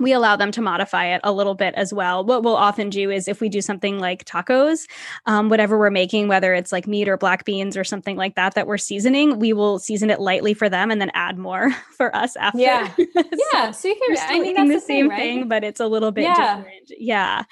we 0.00 0.12
allow 0.12 0.34
them 0.34 0.50
to 0.52 0.62
modify 0.62 1.06
it 1.06 1.20
a 1.22 1.32
little 1.32 1.54
bit 1.54 1.74
as 1.74 1.92
well. 1.92 2.24
What 2.24 2.42
we'll 2.42 2.56
often 2.56 2.90
do 2.90 3.10
is 3.10 3.28
if 3.28 3.40
we 3.40 3.48
do 3.48 3.60
something 3.60 3.98
like 3.98 4.24
tacos, 4.24 4.88
um, 5.26 5.48
whatever 5.48 5.78
we're 5.78 5.90
making, 5.90 6.28
whether 6.28 6.54
it's 6.54 6.72
like 6.72 6.86
meat 6.86 7.08
or 7.08 7.16
black 7.16 7.44
beans 7.44 7.76
or 7.76 7.84
something 7.84 8.16
like 8.16 8.34
that 8.34 8.54
that 8.54 8.66
we're 8.66 8.78
seasoning, 8.78 9.38
we 9.38 9.52
will 9.52 9.78
season 9.78 10.10
it 10.10 10.20
lightly 10.20 10.54
for 10.54 10.68
them 10.68 10.90
and 10.90 11.00
then 11.00 11.10
add 11.14 11.38
more 11.38 11.70
for 11.96 12.14
us 12.16 12.34
after. 12.36 12.58
Yeah, 12.58 12.92
so 12.96 13.24
yeah. 13.52 13.70
So 13.70 13.88
you 13.88 13.94
can. 13.94 14.16
I 14.28 14.40
mean, 14.40 14.54
that's 14.54 14.68
the, 14.68 14.80
same 14.80 15.08
thing, 15.10 15.18
thing, 15.18 15.38
right? 15.40 15.48
but 15.48 15.64
it's 15.64 15.80
a 15.80 15.86
little 15.86 16.10
bit 16.10 16.24
yeah. 16.24 16.56
different. 16.56 16.90
Yeah. 16.98 17.44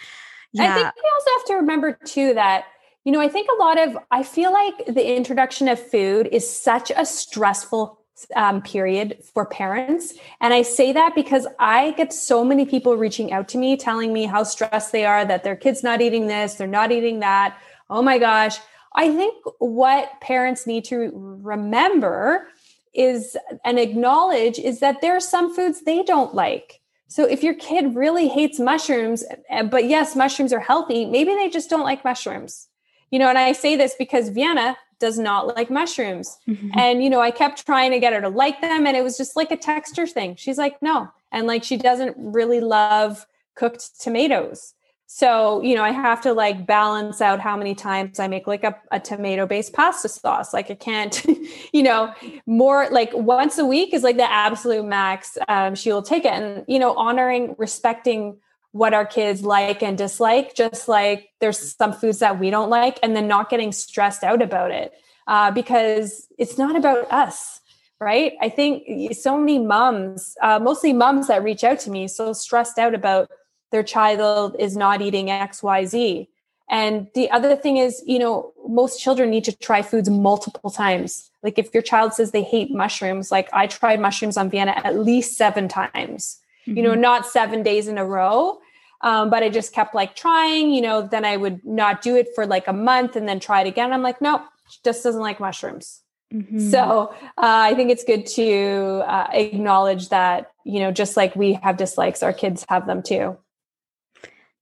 yeah. 0.53 0.71
I 0.71 0.75
think 0.75 0.95
we 0.97 1.11
also 1.15 1.31
have 1.37 1.45
to 1.47 1.55
remember 1.55 1.99
too 2.05 2.35
that 2.35 2.65
you 3.05 3.13
know 3.13 3.21
I 3.21 3.29
think 3.29 3.49
a 3.51 3.63
lot 3.63 3.79
of 3.79 3.99
I 4.11 4.23
feel 4.23 4.53
like 4.53 4.87
the 4.87 5.17
introduction 5.17 5.69
of 5.69 5.79
food 5.79 6.29
is 6.33 6.49
such 6.49 6.91
a 6.97 7.05
stressful 7.05 7.98
um, 8.37 8.63
period 8.63 9.19
for 9.23 9.45
parents. 9.47 10.15
And 10.41 10.53
I 10.53 10.63
say 10.63 10.93
that 10.93 11.15
because 11.15 11.47
I 11.59 11.93
get 11.93 12.13
so 12.13 12.45
many 12.45 12.65
people 12.65 12.97
reaching 12.97 13.33
out 13.33 13.49
to 13.49 13.59
me 13.59 13.77
telling 13.77 14.13
me 14.13 14.25
how 14.25 14.43
stressed 14.43 14.93
they 14.93 15.05
are 15.05 15.25
that 15.25 15.45
their 15.45 15.57
kid's 15.57 15.83
not 15.83 16.01
eating 16.01 16.27
this, 16.27 16.55
they're 16.55 16.67
not 16.67 16.93
eating 16.93 17.21
that. 17.21 17.59
Oh 17.91 18.03
my 18.03 18.19
gosh. 18.19 18.59
I 18.95 19.15
think 19.15 19.35
what 19.59 20.21
parents 20.21 20.67
need 20.67 20.85
to 20.87 21.11
remember 21.15 22.49
is 22.95 23.37
and 23.65 23.79
acknowledge 23.79 24.59
is 24.59 24.81
that 24.81 25.01
there 25.01 25.17
are 25.17 25.21
some 25.21 25.55
foods 25.55 25.83
they 25.83 26.03
don't 26.03 26.35
like. 26.35 26.81
So 27.07 27.25
if 27.25 27.43
your 27.43 27.55
kid 27.55 27.95
really 27.95 28.29
hates 28.29 28.59
mushrooms, 28.59 29.25
eh, 29.49 29.63
but 29.63 29.87
yes, 29.87 30.15
mushrooms 30.15 30.53
are 30.53 30.61
healthy, 30.61 31.07
maybe 31.07 31.35
they 31.35 31.49
just 31.49 31.71
don't 31.71 31.85
like 31.85 32.05
mushrooms. 32.05 32.69
You 33.11 33.19
know, 33.19 33.29
and 33.29 33.39
I 33.39 33.53
say 33.53 33.77
this 33.77 33.95
because 33.99 34.29
Vienna 34.29 34.77
does 34.99 35.19
not 35.19 35.47
like 35.57 35.71
mushrooms. 35.71 36.39
Mm-hmm. 36.49 36.71
And, 36.79 37.03
you 37.03 37.11
know, 37.11 37.21
I 37.21 37.31
kept 37.31 37.65
trying 37.65 37.91
to 37.93 38.01
get 38.01 38.13
her 38.13 38.21
to 38.21 38.29
like 38.29 38.61
them. 38.61 38.87
And 38.87 38.97
it 38.97 39.03
was 39.05 39.17
just 39.17 39.37
like 39.37 39.51
a 39.51 39.57
texture 39.57 40.07
thing. 40.07 40.37
She's 40.37 40.59
like, 40.59 40.81
no. 40.83 41.09
And 41.33 41.47
like, 41.47 41.65
she 41.65 41.77
doesn't 41.77 42.17
really 42.19 42.61
love 42.61 43.27
cooked 43.55 44.01
tomatoes. 44.01 44.75
So, 45.11 45.63
you 45.63 45.75
know, 45.75 45.83
I 45.83 45.91
have 45.91 46.21
to 46.23 46.35
like 46.35 46.67
balance 46.67 47.23
out 47.23 47.41
how 47.41 47.57
many 47.57 47.75
times 47.75 48.19
I 48.19 48.29
make 48.29 48.47
like 48.47 48.63
a, 48.63 48.77
a 48.93 49.01
tomato 49.01 49.47
based 49.47 49.73
pasta 49.73 50.09
sauce. 50.09 50.53
Like, 50.53 50.71
I 50.71 50.75
can't, 50.75 51.25
you 51.73 51.83
know, 51.83 52.13
more 52.45 52.89
like 52.91 53.11
once 53.15 53.57
a 53.57 53.65
week 53.65 53.95
is 53.95 54.03
like 54.03 54.19
the 54.19 54.31
absolute 54.31 54.85
max. 54.85 55.39
Um, 55.49 55.75
she 55.75 55.91
will 55.91 56.03
take 56.03 56.27
it. 56.27 56.33
And, 56.33 56.63
you 56.69 56.79
know, 56.79 56.95
honoring, 56.95 57.55
respecting 57.57 58.37
what 58.79 58.95
our 58.95 59.05
kids 59.05 59.43
like 59.43 59.83
and 59.83 59.99
dislike, 59.99 60.55
just 60.55 60.87
like 60.87 61.31
there's 61.41 61.75
some 61.75 61.93
foods 61.93 62.21
that 62.21 62.39
we 62.39 62.49
don't 62.49 62.71
like, 62.71 62.99
and 63.03 63.17
then 63.17 63.27
not 63.27 63.51
getting 63.51 63.73
stressed 63.73 64.23
out 64.23 64.41
about 64.41 64.71
it 64.71 64.93
uh, 65.27 65.51
because 65.51 66.29
it's 66.39 66.57
not 66.57 66.77
about 66.77 67.11
us, 67.13 67.61
right? 68.01 68.35
I 68.41 68.49
think 68.49 69.13
so 69.17 69.37
many 69.37 69.59
moms, 69.59 70.37
uh, 70.41 70.61
mostly 70.61 70.93
moms 70.93 71.27
that 71.27 71.43
reach 71.43 71.65
out 71.65 71.81
to 71.81 71.91
me, 71.91 72.07
so 72.07 72.33
stressed 72.33 72.79
out 72.79 72.95
about 72.95 73.29
their 73.73 73.83
child 73.83 74.55
is 74.61 74.77
not 74.77 75.03
eating 75.03 75.29
X, 75.29 75.61
Y, 75.61 75.85
Z. 75.85 76.29
And 76.71 77.09
the 77.15 77.31
other 77.33 77.57
thing 77.57 77.79
is, 77.79 78.01
you 78.07 78.21
know, 78.21 78.53
most 78.69 79.01
children 79.01 79.29
need 79.29 79.45
to 79.45 79.57
try 79.57 79.83
foods 79.83 80.09
multiple 80.09 80.71
times. 80.71 81.31
Like 81.43 81.59
if 81.59 81.75
your 81.75 81.83
child 81.83 82.15
says 82.15 82.31
they 82.31 82.45
hate 82.45 82.71
mushrooms, 82.71 83.33
like 83.33 83.49
I 83.53 83.67
tried 83.67 83.99
mushrooms 83.99 84.37
on 84.37 84.51
Vienna 84.51 84.81
at 84.85 84.97
least 84.97 85.37
seven 85.37 85.67
times 85.67 86.39
mm-hmm. 86.69 86.77
you 86.77 86.83
know, 86.83 86.93
mm-hmm. 86.93 87.01
not 87.01 87.27
seven 87.27 87.63
days 87.63 87.89
in 87.89 87.99
a 87.99 88.05
row. 88.05 88.59
Um, 89.01 89.31
but 89.31 89.43
I 89.43 89.49
just 89.49 89.73
kept 89.73 89.95
like 89.95 90.17
trying, 90.17 90.73
you 90.73 90.81
know, 90.81 91.03
then 91.03 91.25
I 91.25 91.37
would 91.37 91.65
not 91.65 92.03
do 92.03 92.17
it 92.17 92.29
for 92.35 92.47
like 92.47 92.67
a 92.67 92.73
month 92.73 93.15
and 93.17 93.29
then 93.29 93.39
try 93.39 93.61
it 93.61 93.67
again. 93.67 93.93
I'm 93.93 94.03
like, 94.03 94.21
no, 94.21 94.43
she 94.69 94.81
just 94.85 95.05
doesn't 95.05 95.21
like 95.21 95.39
mushrooms. 95.39 96.03
Mm-hmm. 96.35 96.71
So 96.71 97.15
uh, 97.21 97.33
I 97.37 97.75
think 97.75 97.91
it's 97.91 98.05
good 98.05 98.27
to 98.27 99.03
uh, 99.07 99.29
acknowledge 99.33 100.09
that, 100.11 100.51
you 100.65 100.81
know, 100.81 100.93
just 100.93 101.17
like 101.17 101.35
we 101.37 101.55
have 101.55 101.77
dislikes, 101.77 102.23
our 102.23 102.33
kids 102.33 102.67
have 102.69 102.87
them 102.87 103.03
too. 103.03 103.39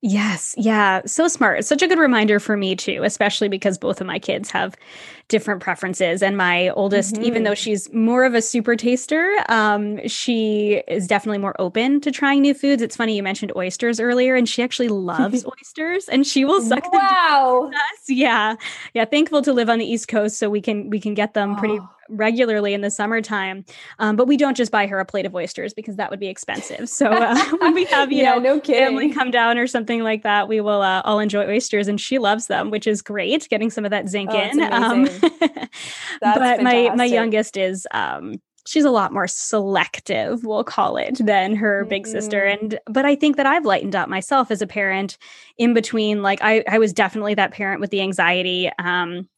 Yes. 0.03 0.55
Yeah. 0.59 1.01
So 1.07 1.27
smart. 1.27 1.59
It's 1.59 1.69
such 1.69 1.83
a 1.83 1.89
good 1.89 1.99
reminder 1.99 2.39
for 2.39 2.57
me, 2.57 2.77
too, 2.77 3.03
especially 3.03 3.49
because 3.49 3.79
both 3.79 4.01
of 4.01 4.07
my 4.07 4.19
kids 4.19 4.51
have 4.51 4.77
different 5.29 5.63
preferences. 5.63 6.23
And 6.23 6.37
my 6.37 6.69
oldest, 6.71 7.15
mm-hmm. 7.15 7.25
even 7.25 7.43
though 7.43 7.53
mm-hmm. 7.53 7.57
she's 7.57 7.93
more 7.93 8.25
of 8.25 8.35
a 8.35 8.43
super 8.43 8.77
taster, 8.77 9.35
um, 9.49 10.07
she 10.07 10.83
is 10.87 11.07
definitely 11.07 11.39
more 11.39 11.57
open 11.59 12.01
to 12.03 12.13
trying 12.13 12.43
new 12.43 12.55
foods. 12.55 12.83
It's 12.83 12.95
funny 12.95 13.17
you 13.17 13.23
mentioned 13.23 13.53
oysters 13.57 13.99
earlier, 13.99 14.37
and 14.37 14.49
she 14.49 14.63
actually 14.63 14.89
loves 14.89 15.45
oysters, 15.61 16.09
and 16.09 16.27
she 16.27 16.45
will 16.45 16.61
suck 16.61 16.93
wow. 16.93 17.63
them. 17.63 17.73
Wow. 17.73 17.81
Yeah. 18.07 18.57
Yeah. 18.93 19.07
Thankful 19.07 19.43
to 19.43 19.53
live 19.53 19.71
on 19.71 19.79
the 19.79 19.87
East 19.87 20.09
Coast, 20.09 20.39
so 20.39 20.51
we 20.51 20.61
can 20.61 20.91
we 20.91 21.01
can 21.01 21.15
get 21.15 21.35
them 21.35 21.53
oh. 21.53 21.59
pretty 21.59 21.81
regularly 22.09 22.75
in 22.75 22.81
the 22.81 22.90
summertime. 22.90 23.64
Um, 23.99 24.16
but 24.16 24.27
we 24.27 24.37
don't 24.37 24.57
just 24.57 24.73
buy 24.73 24.87
her 24.87 24.99
a 24.99 25.05
plate 25.05 25.27
of 25.27 25.35
oysters 25.35 25.75
because 25.75 25.97
that 25.97 26.11
would 26.11 26.21
be 26.21 26.29
expensive. 26.29 26.88
So 26.88 27.09
uh, 27.09 27.38
when 27.59 27.75
we 27.75 27.85
have, 27.87 28.12
you 28.12 28.23
yeah, 28.23 28.35
know, 28.35 28.57
no 28.57 28.61
family 28.61 29.12
come 29.12 29.31
down 29.31 29.59
or 29.59 29.66
something 29.66 30.03
like 30.03 30.23
that, 30.23 30.49
we 30.49 30.61
will 30.61 30.83
uh, 30.83 31.03
all 31.05 31.19
enjoy 31.19 31.47
oysters 31.47 31.88
and 31.88 32.01
she 32.01 32.19
loves 32.19 32.47
them, 32.47 32.71
which 32.71 32.87
is 32.87 33.03
great. 33.03 33.49
Getting 33.49 33.71
some 33.71 33.85
of 33.85 33.90
that 33.90 34.09
zinc 34.09 34.31
oh, 34.33 34.40
in. 34.40 34.61
Um, 34.61 35.05
but 36.21 36.62
my, 36.62 36.90
my 36.95 37.05
youngest 37.05 37.57
is, 37.57 37.87
um, 37.92 38.40
she's 38.66 38.85
a 38.85 38.90
lot 38.90 39.12
more 39.12 39.29
selective 39.29 40.45
we'll 40.45 40.64
call 40.64 40.97
it 40.97 41.19
than 41.25 41.55
her 41.55 41.83
mm-hmm. 41.83 41.88
big 41.88 42.07
sister 42.07 42.40
mm-hmm. 42.40 42.64
and 42.64 42.81
but 42.87 43.05
i 43.05 43.14
think 43.14 43.37
that 43.37 43.47
i've 43.47 43.64
lightened 43.64 43.95
up 43.95 44.09
myself 44.09 44.51
as 44.51 44.61
a 44.61 44.66
parent 44.66 45.16
in 45.57 45.73
between 45.73 46.21
like 46.21 46.40
i 46.42 46.62
i 46.69 46.79
was 46.79 46.92
definitely 46.92 47.35
that 47.35 47.53
parent 47.53 47.81
with 47.81 47.90
the 47.90 48.01
anxiety 48.01 48.71
um 48.79 49.29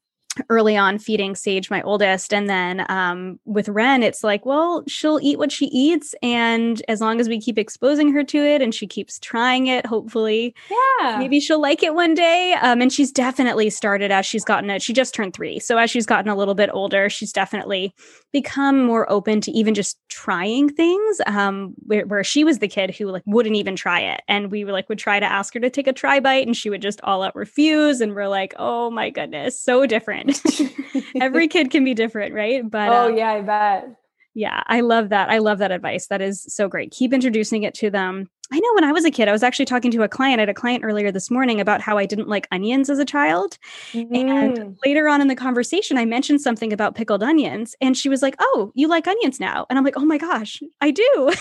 early 0.49 0.77
on 0.77 0.99
feeding 0.99 1.35
Sage, 1.35 1.71
my 1.71 1.83
oldest. 1.83 2.33
And 2.33 2.49
then 2.49 2.85
um, 2.91 3.39
with 3.45 3.69
Ren, 3.69 4.03
it's 4.03 4.25
like, 4.25 4.45
well, 4.47 4.85
she'll 4.87 5.19
eat 5.23 5.39
what 5.39 5.53
she 5.53 5.67
eats. 5.67 6.15
And 6.23 6.83
as 6.89 7.01
long 7.01 7.21
as 7.21 7.29
we 7.29 7.41
keep 7.41 7.59
exposing 7.59 8.13
her 8.13 8.25
to 8.25 8.39
it 8.39 8.63
and 8.63 8.75
she 8.75 8.87
keeps 8.87 9.19
trying 9.19 9.67
it, 9.67 9.87
hopefully, 9.87 10.55
yeah, 10.71 11.19
maybe 11.19 11.41
she'll 11.41 11.61
like 11.61 11.83
it 11.83 11.95
one 11.95 12.15
day. 12.15 12.55
Um, 12.61 12.81
and 12.81 12.93
she's 12.93 13.13
definitely 13.13 13.71
started 13.71 14.11
as 14.11 14.27
she's 14.27 14.45
gotten 14.45 14.71
it. 14.71 14.83
She 14.83 14.93
just 14.93 15.15
turned 15.15 15.35
three. 15.35 15.59
So 15.59 15.79
as 15.79 15.91
she's 15.91 16.07
gotten 16.07 16.31
a 16.31 16.37
little 16.37 16.55
bit 16.55 16.71
older, 16.73 17.09
she's 17.09 17.33
definitely 17.33 17.95
become 18.33 18.85
more 18.85 19.11
open 19.11 19.41
to 19.41 19.51
even 19.53 19.75
just 19.75 19.99
trying 20.09 20.69
things. 20.69 21.21
Um, 21.27 21.75
where, 21.87 22.07
where 22.07 22.25
she 22.25 22.45
was 22.45 22.59
the 22.59 22.69
kid 22.69 22.95
who 22.95 23.07
like 23.07 23.23
wouldn't 23.27 23.57
even 23.57 23.77
try 23.77 24.01
it. 24.01 24.23
And 24.29 24.51
we 24.51 24.65
were 24.65 24.73
like, 24.73 24.89
would 24.89 24.99
try 24.99 25.21
to 25.21 25.27
ask 25.27 25.55
her 25.55 25.61
to 25.61 25.71
take 25.71 25.87
a 25.87 25.93
try 25.93 26.21
bite 26.21 26.47
and 26.47 26.57
she 26.57 26.71
would 26.71 26.83
just 26.83 27.01
all 27.03 27.23
out 27.23 27.35
refuse. 27.35 28.01
And 28.01 28.15
we're 28.15 28.29
like, 28.29 28.55
oh 28.59 28.91
my 28.91 29.11
goodness, 29.11 29.61
so 29.61 29.87
different. 29.87 30.28
Every 31.21 31.49
kid 31.49 31.71
can 31.71 31.85
be 31.85 31.95
different, 31.95 32.35
right? 32.35 32.69
But 32.69 32.89
oh, 32.89 33.09
um, 33.09 33.17
yeah, 33.17 33.33
I 33.33 33.41
bet. 33.43 33.89
Yeah, 34.35 34.63
I 34.67 34.83
love 34.83 35.09
that. 35.09 35.31
I 35.31 35.39
love 35.39 35.59
that 35.59 35.73
advice. 35.73 36.07
That 36.09 36.23
is 36.23 36.45
so 36.49 36.69
great. 36.69 36.93
Keep 36.93 37.13
introducing 37.13 37.65
it 37.65 37.75
to 37.75 37.91
them. 37.91 38.29
I 38.51 38.61
know 38.61 38.75
when 38.75 38.85
I 38.85 38.93
was 38.93 39.05
a 39.05 39.11
kid, 39.11 39.29
I 39.29 39.33
was 39.33 39.43
actually 39.43 39.67
talking 39.67 39.91
to 39.91 40.03
a 40.03 40.09
client. 40.09 40.39
Had 40.39 40.49
a 40.49 40.55
client 40.55 40.85
earlier 40.85 41.11
this 41.13 41.31
morning 41.31 41.61
about 41.61 41.81
how 41.83 41.99
I 41.99 42.07
didn't 42.07 42.29
like 42.29 42.49
onions 42.51 42.89
as 42.89 42.99
a 42.99 43.05
child. 43.05 43.59
Mm. 43.93 44.31
And 44.31 44.79
later 44.87 45.09
on 45.09 45.21
in 45.21 45.29
the 45.29 45.35
conversation, 45.35 45.99
I 45.99 46.07
mentioned 46.07 46.41
something 46.41 46.73
about 46.73 46.95
pickled 46.95 47.23
onions. 47.23 47.75
And 47.81 47.97
she 47.97 48.09
was 48.09 48.23
like, 48.23 48.37
Oh, 48.39 48.73
you 48.75 48.89
like 48.89 49.07
onions 49.07 49.39
now? 49.39 49.67
And 49.69 49.79
I'm 49.79 49.85
like, 49.85 49.99
Oh 49.99 50.05
my 50.05 50.19
gosh, 50.19 50.63
I 50.81 50.93
do. 50.93 51.05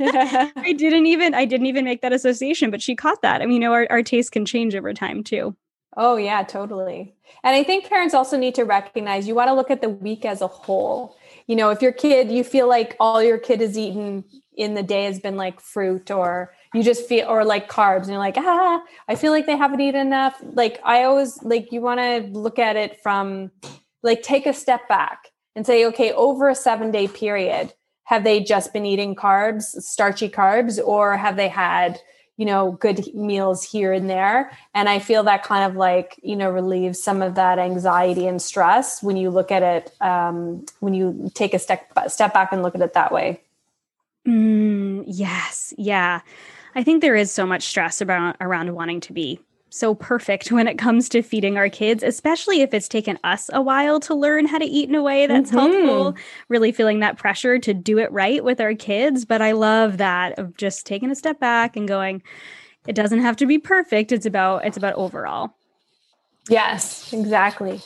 I 0.56 0.74
didn't 0.76 1.06
even 1.06 1.34
I 1.34 1.44
didn't 1.44 1.66
even 1.66 1.84
make 1.84 2.00
that 2.02 2.12
association, 2.12 2.70
but 2.70 2.80
she 2.80 2.94
caught 2.94 3.22
that. 3.22 3.42
I 3.42 3.46
mean, 3.46 3.54
you 3.54 3.68
know, 3.68 3.72
our, 3.72 3.86
our 3.90 4.02
taste 4.02 4.32
can 4.32 4.46
change 4.46 4.74
over 4.74 4.94
time 4.94 5.24
too. 5.24 5.54
Oh, 5.96 6.16
yeah, 6.16 6.42
totally. 6.42 7.14
And 7.42 7.56
I 7.56 7.62
think 7.62 7.88
parents 7.88 8.14
also 8.14 8.36
need 8.36 8.54
to 8.56 8.64
recognize 8.64 9.26
you 9.26 9.34
want 9.34 9.48
to 9.48 9.54
look 9.54 9.70
at 9.70 9.80
the 9.80 9.88
week 9.88 10.24
as 10.26 10.42
a 10.42 10.46
whole. 10.46 11.16
You 11.46 11.56
know, 11.56 11.70
if 11.70 11.80
your 11.80 11.92
kid, 11.92 12.30
you 12.30 12.44
feel 12.44 12.68
like 12.68 12.96
all 13.00 13.22
your 13.22 13.38
kid 13.38 13.60
has 13.60 13.78
eaten 13.78 14.24
in 14.56 14.74
the 14.74 14.82
day 14.82 15.04
has 15.04 15.20
been 15.20 15.36
like 15.36 15.60
fruit 15.60 16.10
or 16.10 16.52
you 16.74 16.82
just 16.82 17.06
feel 17.06 17.28
or 17.28 17.44
like 17.44 17.70
carbs 17.70 18.02
and 18.02 18.08
you're 18.08 18.18
like 18.18 18.38
ah 18.38 18.82
i 19.08 19.14
feel 19.14 19.30
like 19.30 19.44
they 19.46 19.56
haven't 19.56 19.80
eaten 19.80 20.00
enough 20.00 20.42
like 20.54 20.80
i 20.82 21.02
always 21.02 21.42
like 21.42 21.70
you 21.72 21.80
want 21.80 22.00
to 22.00 22.38
look 22.38 22.58
at 22.58 22.74
it 22.74 22.98
from 23.02 23.50
like 24.02 24.22
take 24.22 24.46
a 24.46 24.52
step 24.52 24.88
back 24.88 25.30
and 25.54 25.66
say 25.66 25.84
okay 25.84 26.10
over 26.12 26.48
a 26.48 26.54
seven 26.54 26.90
day 26.90 27.06
period 27.06 27.72
have 28.04 28.24
they 28.24 28.40
just 28.42 28.72
been 28.72 28.86
eating 28.86 29.14
carbs 29.14 29.62
starchy 29.62 30.28
carbs 30.28 30.82
or 30.82 31.16
have 31.16 31.36
they 31.36 31.48
had 31.48 32.00
you 32.36 32.44
know 32.44 32.72
good 32.72 33.14
meals 33.14 33.64
here 33.64 33.92
and 33.92 34.08
there. 34.08 34.50
And 34.74 34.88
i 34.88 34.98
feel 34.98 35.22
that 35.24 35.42
kind 35.42 35.70
of 35.70 35.76
like 35.76 36.18
you 36.22 36.36
know 36.36 36.50
relieves 36.50 37.02
some 37.02 37.22
of 37.22 37.34
that 37.34 37.58
anxiety 37.58 38.26
and 38.26 38.40
stress 38.40 39.02
when 39.02 39.16
you 39.16 39.30
look 39.30 39.50
at 39.50 39.62
it 39.62 39.94
um, 40.00 40.64
when 40.80 40.94
you 40.94 41.30
take 41.34 41.54
a 41.54 41.58
step 41.58 41.90
step 42.08 42.32
back 42.32 42.52
and 42.52 42.62
look 42.62 42.74
at 42.74 42.80
it 42.80 42.94
that 42.94 43.12
way. 43.12 43.40
Mm, 44.26 45.04
yes. 45.06 45.72
Yeah. 45.78 46.20
I 46.74 46.82
think 46.82 47.00
there 47.00 47.16
is 47.16 47.32
so 47.32 47.46
much 47.46 47.62
stress 47.62 48.02
around 48.02 48.36
around 48.40 48.74
wanting 48.74 49.00
to 49.00 49.12
be 49.12 49.40
so 49.76 49.94
perfect 49.94 50.50
when 50.52 50.68
it 50.68 50.78
comes 50.78 51.08
to 51.10 51.22
feeding 51.22 51.56
our 51.56 51.68
kids, 51.68 52.02
especially 52.02 52.60
if 52.60 52.72
it's 52.72 52.88
taken 52.88 53.18
us 53.24 53.50
a 53.52 53.62
while 53.62 54.00
to 54.00 54.14
learn 54.14 54.46
how 54.46 54.58
to 54.58 54.64
eat 54.64 54.88
in 54.88 54.94
a 54.94 55.02
way 55.02 55.26
that's 55.26 55.50
mm-hmm. 55.50 55.58
helpful, 55.58 56.16
really 56.48 56.72
feeling 56.72 57.00
that 57.00 57.18
pressure 57.18 57.58
to 57.58 57.74
do 57.74 57.98
it 57.98 58.10
right 58.12 58.42
with 58.42 58.60
our 58.60 58.74
kids. 58.74 59.24
But 59.24 59.42
I 59.42 59.52
love 59.52 59.98
that 59.98 60.38
of 60.38 60.56
just 60.56 60.86
taking 60.86 61.10
a 61.10 61.14
step 61.14 61.38
back 61.40 61.76
and 61.76 61.86
going, 61.86 62.22
it 62.86 62.94
doesn't 62.94 63.20
have 63.20 63.36
to 63.36 63.46
be 63.46 63.58
perfect. 63.58 64.12
It's 64.12 64.26
about 64.26 64.64
it's 64.64 64.76
about 64.76 64.94
overall. 64.94 65.54
Yes, 66.48 67.12
exactly. 67.12 67.80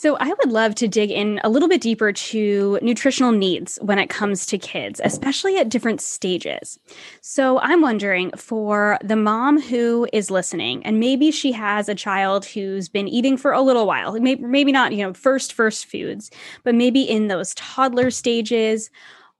So, 0.00 0.16
I 0.20 0.28
would 0.28 0.52
love 0.52 0.76
to 0.76 0.86
dig 0.86 1.10
in 1.10 1.40
a 1.42 1.48
little 1.48 1.68
bit 1.68 1.80
deeper 1.80 2.12
to 2.12 2.78
nutritional 2.80 3.32
needs 3.32 3.80
when 3.82 3.98
it 3.98 4.08
comes 4.08 4.46
to 4.46 4.56
kids, 4.56 5.00
especially 5.02 5.56
at 5.56 5.70
different 5.70 6.00
stages. 6.00 6.78
So, 7.20 7.58
I'm 7.58 7.80
wondering 7.82 8.30
for 8.36 8.98
the 9.02 9.16
mom 9.16 9.60
who 9.60 10.06
is 10.12 10.30
listening, 10.30 10.86
and 10.86 11.00
maybe 11.00 11.32
she 11.32 11.50
has 11.50 11.88
a 11.88 11.96
child 11.96 12.44
who's 12.44 12.88
been 12.88 13.08
eating 13.08 13.36
for 13.36 13.50
a 13.50 13.60
little 13.60 13.88
while, 13.88 14.12
maybe, 14.20 14.70
not, 14.70 14.92
you 14.92 15.04
know, 15.04 15.14
first, 15.14 15.52
first 15.52 15.86
foods, 15.86 16.30
but 16.62 16.76
maybe 16.76 17.02
in 17.02 17.26
those 17.26 17.52
toddler 17.54 18.12
stages. 18.12 18.90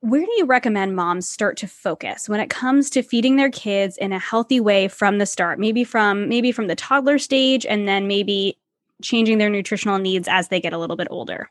Where 0.00 0.24
do 0.24 0.32
you 0.38 0.44
recommend 0.44 0.96
moms 0.96 1.28
start 1.28 1.56
to 1.58 1.68
focus 1.68 2.28
when 2.28 2.40
it 2.40 2.50
comes 2.50 2.90
to 2.90 3.02
feeding 3.02 3.36
their 3.36 3.50
kids 3.50 3.96
in 3.96 4.12
a 4.12 4.18
healthy 4.18 4.58
way 4.58 4.88
from 4.88 5.18
the 5.18 5.26
start? 5.26 5.60
Maybe 5.60 5.84
from 5.84 6.28
maybe 6.28 6.50
from 6.50 6.66
the 6.66 6.74
toddler 6.74 7.18
stage 7.18 7.64
and 7.64 7.86
then 7.86 8.08
maybe 8.08 8.58
changing 9.02 9.38
their 9.38 9.50
nutritional 9.50 9.98
needs 9.98 10.28
as 10.28 10.48
they 10.48 10.60
get 10.60 10.72
a 10.72 10.78
little 10.78 10.96
bit 10.96 11.08
older? 11.10 11.50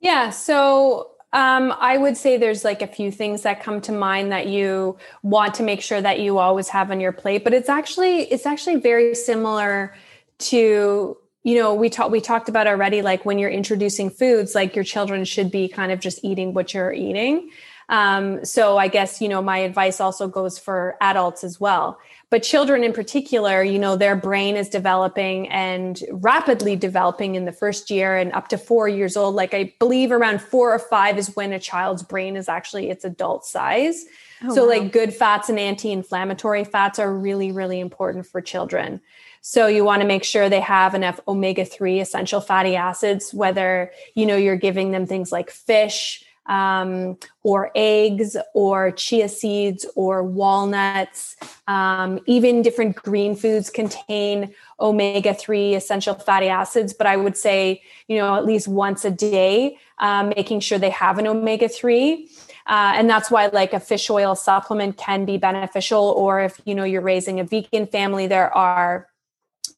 Yeah, 0.00 0.30
so 0.30 1.12
um, 1.32 1.74
I 1.80 1.96
would 1.96 2.16
say 2.16 2.36
there's 2.36 2.64
like 2.64 2.80
a 2.80 2.86
few 2.86 3.10
things 3.10 3.42
that 3.42 3.62
come 3.62 3.80
to 3.82 3.92
mind 3.92 4.30
that 4.30 4.46
you 4.46 4.96
want 5.22 5.54
to 5.54 5.62
make 5.62 5.80
sure 5.80 6.00
that 6.00 6.20
you 6.20 6.38
always 6.38 6.68
have 6.68 6.90
on 6.90 7.00
your 7.00 7.12
plate, 7.12 7.42
but 7.42 7.52
it's 7.52 7.68
actually 7.68 8.22
it's 8.22 8.46
actually 8.46 8.76
very 8.76 9.14
similar 9.14 9.94
to 10.38 11.16
you 11.42 11.58
know 11.58 11.74
we 11.74 11.90
talked 11.90 12.10
we 12.10 12.20
talked 12.20 12.48
about 12.48 12.66
already 12.66 13.02
like 13.02 13.24
when 13.24 13.38
you're 13.38 13.50
introducing 13.50 14.10
foods 14.10 14.54
like 14.54 14.74
your 14.74 14.84
children 14.84 15.24
should 15.24 15.50
be 15.50 15.68
kind 15.68 15.90
of 15.90 16.00
just 16.00 16.24
eating 16.24 16.54
what 16.54 16.72
you're 16.74 16.92
eating 16.92 17.50
um, 17.88 18.44
so 18.44 18.78
I 18.78 18.88
guess, 18.88 19.20
you 19.20 19.28
know, 19.28 19.42
my 19.42 19.58
advice 19.58 20.00
also 20.00 20.28
goes 20.28 20.58
for 20.58 20.96
adults 21.00 21.44
as 21.44 21.60
well. 21.60 21.98
But 22.30 22.42
children 22.42 22.82
in 22.82 22.92
particular, 22.92 23.62
you 23.62 23.78
know, 23.78 23.96
their 23.96 24.16
brain 24.16 24.56
is 24.56 24.68
developing 24.68 25.48
and 25.48 26.02
rapidly 26.10 26.74
developing 26.74 27.34
in 27.34 27.44
the 27.44 27.52
first 27.52 27.90
year 27.90 28.16
and 28.16 28.32
up 28.32 28.48
to 28.48 28.58
four 28.58 28.88
years 28.88 29.16
old. 29.16 29.34
Like 29.34 29.54
I 29.54 29.74
believe 29.78 30.10
around 30.10 30.40
four 30.40 30.74
or 30.74 30.78
five 30.78 31.18
is 31.18 31.36
when 31.36 31.52
a 31.52 31.60
child's 31.60 32.02
brain 32.02 32.36
is 32.36 32.48
actually 32.48 32.90
its 32.90 33.04
adult 33.04 33.44
size. 33.44 34.04
Oh, 34.42 34.54
so 34.54 34.62
wow. 34.62 34.70
like 34.70 34.92
good 34.92 35.14
fats 35.14 35.48
and 35.48 35.58
anti-inflammatory 35.58 36.64
fats 36.64 36.98
are 36.98 37.14
really, 37.14 37.52
really 37.52 37.78
important 37.78 38.26
for 38.26 38.40
children. 38.40 39.00
So 39.40 39.66
you 39.66 39.84
want 39.84 40.00
to 40.00 40.08
make 40.08 40.24
sure 40.24 40.48
they 40.48 40.60
have 40.60 40.94
enough 40.94 41.20
omega-3 41.28 42.00
essential 42.00 42.40
fatty 42.40 42.76
acids, 42.76 43.32
whether, 43.34 43.92
you 44.14 44.24
know, 44.24 44.36
you're 44.36 44.56
giving 44.56 44.90
them 44.90 45.06
things 45.06 45.30
like 45.30 45.50
fish, 45.50 46.24
um, 46.46 47.16
or 47.42 47.70
eggs 47.74 48.36
or 48.54 48.90
chia 48.92 49.28
seeds 49.28 49.86
or 49.94 50.22
walnuts. 50.22 51.36
Um, 51.66 52.20
even 52.26 52.62
different 52.62 52.96
green 52.96 53.34
foods 53.34 53.70
contain 53.70 54.54
omega 54.80 55.34
3 55.34 55.74
essential 55.74 56.14
fatty 56.14 56.48
acids, 56.48 56.92
but 56.92 57.06
I 57.06 57.16
would 57.16 57.36
say, 57.36 57.82
you 58.08 58.18
know, 58.18 58.36
at 58.36 58.44
least 58.44 58.68
once 58.68 59.04
a 59.04 59.10
day, 59.10 59.78
um, 59.98 60.30
making 60.30 60.60
sure 60.60 60.78
they 60.78 60.90
have 60.90 61.18
an 61.18 61.26
omega 61.26 61.68
3. 61.68 62.28
Uh, 62.66 62.92
and 62.96 63.08
that's 63.08 63.30
why 63.30 63.46
like 63.46 63.72
a 63.72 63.80
fish 63.80 64.08
oil 64.08 64.34
supplement 64.34 64.96
can 64.96 65.24
be 65.24 65.36
beneficial 65.36 66.14
or 66.16 66.40
if 66.40 66.60
you 66.64 66.74
know 66.74 66.84
you're 66.84 67.02
raising 67.02 67.38
a 67.38 67.44
vegan 67.44 67.86
family 67.86 68.26
there 68.26 68.50
are 68.56 69.06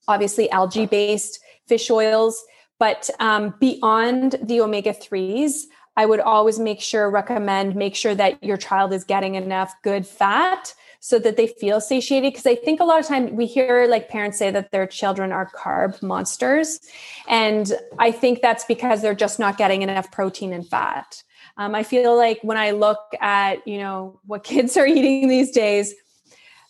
obviously 0.07 0.48
algae 0.52 0.87
based 0.87 1.40
fish 1.67 1.90
oils 1.90 2.44
but 2.79 3.10
um, 3.19 3.54
beyond 3.58 4.37
the 4.40 4.60
omega 4.60 4.92
3s 4.92 5.62
I 5.97 6.07
would 6.07 6.21
always 6.21 6.59
make 6.59 6.81
sure, 6.81 7.11
recommend, 7.11 7.75
make 7.75 7.97
sure 7.97 8.15
that 8.15 8.42
your 8.44 8.57
child 8.57 8.92
is 8.92 9.05
getting 9.05 9.35
enough 9.35 9.75
good 9.83 10.07
fat 10.07 10.75
so 11.01 11.19
that 11.19 11.37
they 11.37 11.47
feel 11.47 11.81
satiated. 11.81 12.33
Because 12.33 12.47
I 12.47 12.55
think 12.55 12.81
a 12.81 12.85
lot 12.85 13.01
of 13.01 13.07
times 13.07 13.33
we 13.33 13.47
hear 13.47 13.87
like 13.88 14.09
parents 14.09 14.38
say 14.38 14.51
that 14.51 14.73
their 14.73 14.87
children 14.87 15.33
are 15.33 15.51
carb 15.51 16.03
monsters. 16.03 16.81
And 17.29 17.73
I 17.99 18.11
think 18.11 18.42
that's 18.42 18.65
because 18.65 19.03
they're 19.03 19.15
just 19.15 19.38
not 19.38 19.57
getting 19.57 19.83
enough 19.83 20.11
protein 20.11 20.53
and 20.53 20.69
fat. 20.69 21.23
Um, 21.57 21.75
I 21.75 21.83
feel 21.83 22.17
like 22.17 22.40
when 22.42 22.59
I 22.59 22.73
look 22.73 22.99
at, 23.21 23.67
you 23.67 23.79
know, 23.79 24.21
what 24.27 24.44
kids 24.53 24.77
are 24.77 24.87
eating 24.87 25.29
these 25.29 25.51
days, 25.51 25.94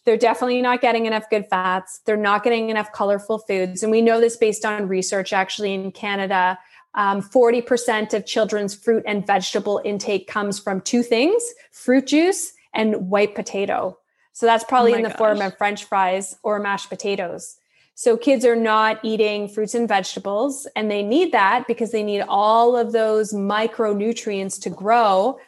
they're 0.05 0.17
definitely 0.17 0.63
not 0.63 0.81
getting 0.81 1.07
enough 1.07 1.29
good 1.29 1.47
fats. 1.51 2.01
They're 2.07 2.17
not 2.17 2.45
getting 2.45 2.71
enough 2.71 2.93
colorful 2.93 3.41
foods. 3.41 3.83
And 3.83 3.91
we 3.91 4.01
know 4.01 4.21
this 4.21 4.37
based 4.37 4.65
on 4.65 4.87
research 4.87 5.33
actually 5.33 5.75
in 5.75 5.91
Canada. 5.91 6.59
Um, 6.97 7.23
40% 7.23 8.15
of 8.15 8.27
children's 8.27 8.75
fruit 8.75 9.05
and 9.07 9.27
vegetable 9.27 9.83
intake 9.85 10.27
comes 10.27 10.59
from 10.59 10.81
two 10.81 11.03
things 11.03 11.43
fruit 11.71 12.07
juice 12.07 12.53
and 12.75 13.11
white 13.11 13.35
potato. 13.35 13.99
So 14.33 14.47
that's 14.47 14.65
probably 14.65 14.95
oh 14.95 14.97
in 14.97 15.03
the 15.03 15.11
gosh. 15.11 15.19
form 15.19 15.41
of 15.41 15.57
french 15.57 15.85
fries 15.85 16.37
or 16.43 16.59
mashed 16.59 16.89
potatoes. 16.89 17.57
So 17.95 18.19
kids 18.19 18.45
are 18.45 18.57
not 18.57 19.01
eating 19.03 19.49
fruits 19.49 19.75
and 19.75 19.89
vegetables, 19.89 20.67
and 20.77 20.91
they 20.91 21.03
need 21.03 21.33
that 21.33 21.67
because 21.67 21.93
they 21.93 22.03
need 22.03 22.21
all 22.29 22.77
of 22.77 22.93
those 22.93 23.33
micronutrients 23.33 24.61
to 24.63 24.71
grow. 24.71 25.39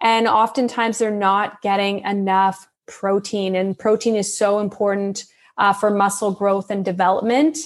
And 0.00 0.26
oftentimes 0.26 0.98
they're 0.98 1.12
not 1.12 1.62
getting 1.62 2.00
enough 2.00 2.68
protein, 2.86 3.54
and 3.54 3.78
protein 3.78 4.16
is 4.16 4.36
so 4.36 4.58
important 4.58 5.24
uh, 5.56 5.72
for 5.72 5.88
muscle 5.88 6.32
growth 6.32 6.68
and 6.68 6.84
development. 6.84 7.58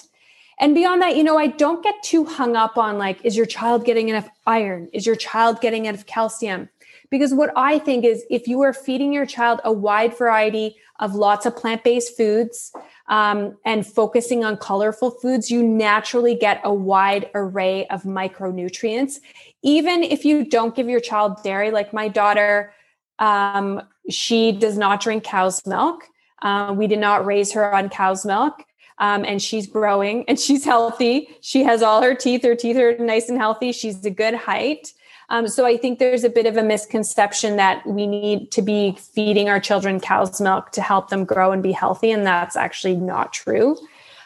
And 0.61 0.75
beyond 0.75 1.03
that, 1.03 1.17
you 1.17 1.23
know, 1.23 1.39
I 1.39 1.47
don't 1.47 1.83
get 1.83 2.03
too 2.03 2.25
hung 2.25 2.57
up 2.57 2.77
on 2.77 2.99
like, 2.99 3.25
is 3.25 3.37
your 3.37 3.47
child 3.47 3.85
getting 3.85 4.09
enough 4.09 4.29
iron? 4.47 4.89
Is 4.93 5.07
your 5.07 5.17
child 5.17 5.61
getting 5.61 5.87
enough 5.87 6.07
calcium? 6.07 6.69
Because 7.11 7.33
what 7.33 7.51
I 7.57 7.79
think 7.79 8.05
is 8.05 8.25
if 8.29 8.49
you 8.49 8.61
are 8.63 8.73
feeding 8.73 9.13
your 9.13 9.25
child 9.25 9.61
a 9.65 9.73
wide 9.73 10.17
variety 10.17 10.77
of 10.99 11.15
lots 11.15 11.47
of 11.47 11.57
plant 11.57 11.85
based 11.85 12.17
foods 12.17 12.73
um, 13.09 13.57
and 13.65 13.87
focusing 13.87 14.45
on 14.45 14.57
colorful 14.57 15.11
foods, 15.11 15.51
you 15.51 15.63
naturally 15.63 16.35
get 16.35 16.61
a 16.65 16.75
wide 16.75 17.31
array 17.35 17.87
of 17.87 18.03
micronutrients. 18.03 19.21
Even 19.63 20.03
if 20.03 20.25
you 20.25 20.45
don't 20.45 20.75
give 20.75 20.89
your 20.89 21.01
child 21.01 21.43
dairy, 21.43 21.71
like 21.71 21.93
my 21.93 22.09
daughter, 22.09 22.75
um, 23.19 23.81
she 24.11 24.53
does 24.53 24.77
not 24.77 25.01
drink 25.01 25.25
cow's 25.25 25.65
milk. 25.67 26.05
Uh, 26.43 26.75
we 26.77 26.87
did 26.87 26.99
not 26.99 27.25
raise 27.25 27.53
her 27.53 27.75
on 27.75 27.89
cow's 27.89 28.27
milk. 28.27 28.65
Um, 29.01 29.25
and 29.25 29.41
she's 29.41 29.67
growing 29.69 30.25
and 30.27 30.41
she's 30.41 30.65
healthy. 30.65 31.29
She 31.41 31.63
has 31.63 31.83
all 31.83 32.03
her 32.03 32.15
teeth. 32.15 32.43
Her 32.43 32.57
teeth 32.57 32.77
are 32.77 32.99
nice 32.99 33.29
and 33.29 33.39
healthy. 33.39 33.71
She's 33.71 34.05
a 34.05 34.11
good 34.11 34.35
height. 34.35 34.93
Um, 35.31 35.47
so 35.47 35.67
I 35.67 35.77
think 35.77 35.99
there's 35.99 36.25
a 36.25 36.31
bit 36.31 36.47
of 36.47 36.57
a 36.57 36.63
misconception 36.63 37.57
that 37.57 37.87
we 37.87 38.07
need 38.07 38.51
to 38.53 38.63
be 38.63 38.97
feeding 38.99 39.49
our 39.49 39.61
children 39.61 40.01
cow's 40.01 40.41
milk 40.41 40.73
to 40.73 40.81
help 40.81 41.11
them 41.11 41.25
grow 41.25 41.53
and 41.53 41.63
be 41.63 41.73
healthy, 41.73 42.11
and 42.11 42.27
that's 42.27 42.57
actually 42.57 42.97
not 42.97 43.33
true. 43.33 43.77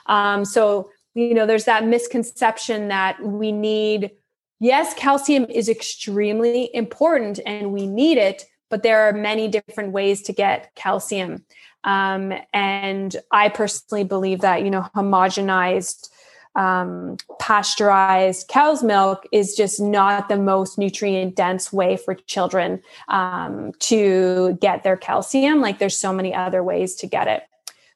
Um, 0.07 0.45
so 0.45 0.91
you 1.15 1.35
know, 1.35 1.47
there's 1.47 1.65
that 1.65 1.87
misconception 1.87 2.89
that 2.89 3.23
we 3.23 3.53
need. 3.53 4.13
Yes, 4.61 4.95
calcium 4.95 5.45
is 5.47 5.69
extremely 5.69 6.75
important, 6.75 7.41
and 7.45 7.73
we 7.73 7.87
need 7.87 8.17
it, 8.17 8.45
but 8.71 8.83
there 8.83 9.09
are 9.09 9.13
many 9.13 9.49
different 9.49 9.93
ways 9.93 10.23
to 10.23 10.33
get 10.33 10.75
calcium. 10.75 11.45
Um, 11.85 12.33
and 12.53 13.17
I 13.31 13.49
personally 13.49 14.05
believe 14.05 14.41
that 14.41 14.65
you 14.65 14.71
know 14.71 14.89
homogenized 14.95 16.09
um, 16.55 17.17
pasteurized 17.39 18.49
cow's 18.49 18.83
milk 18.83 19.27
is 19.33 19.55
just 19.55 19.81
not 19.81 20.29
the 20.29 20.37
most 20.37 20.79
nutrient 20.79 21.35
dense 21.35 21.73
way 21.73 21.97
for 21.97 22.15
children 22.15 22.83
um, 23.09 23.73
to 23.81 24.59
get 24.61 24.83
their 24.83 24.97
calcium. 24.97 25.61
Like 25.61 25.79
there's 25.79 25.97
so 25.97 26.13
many 26.13 26.35
other 26.35 26.63
ways 26.63 26.95
to 26.97 27.07
get 27.07 27.29
it. 27.29 27.43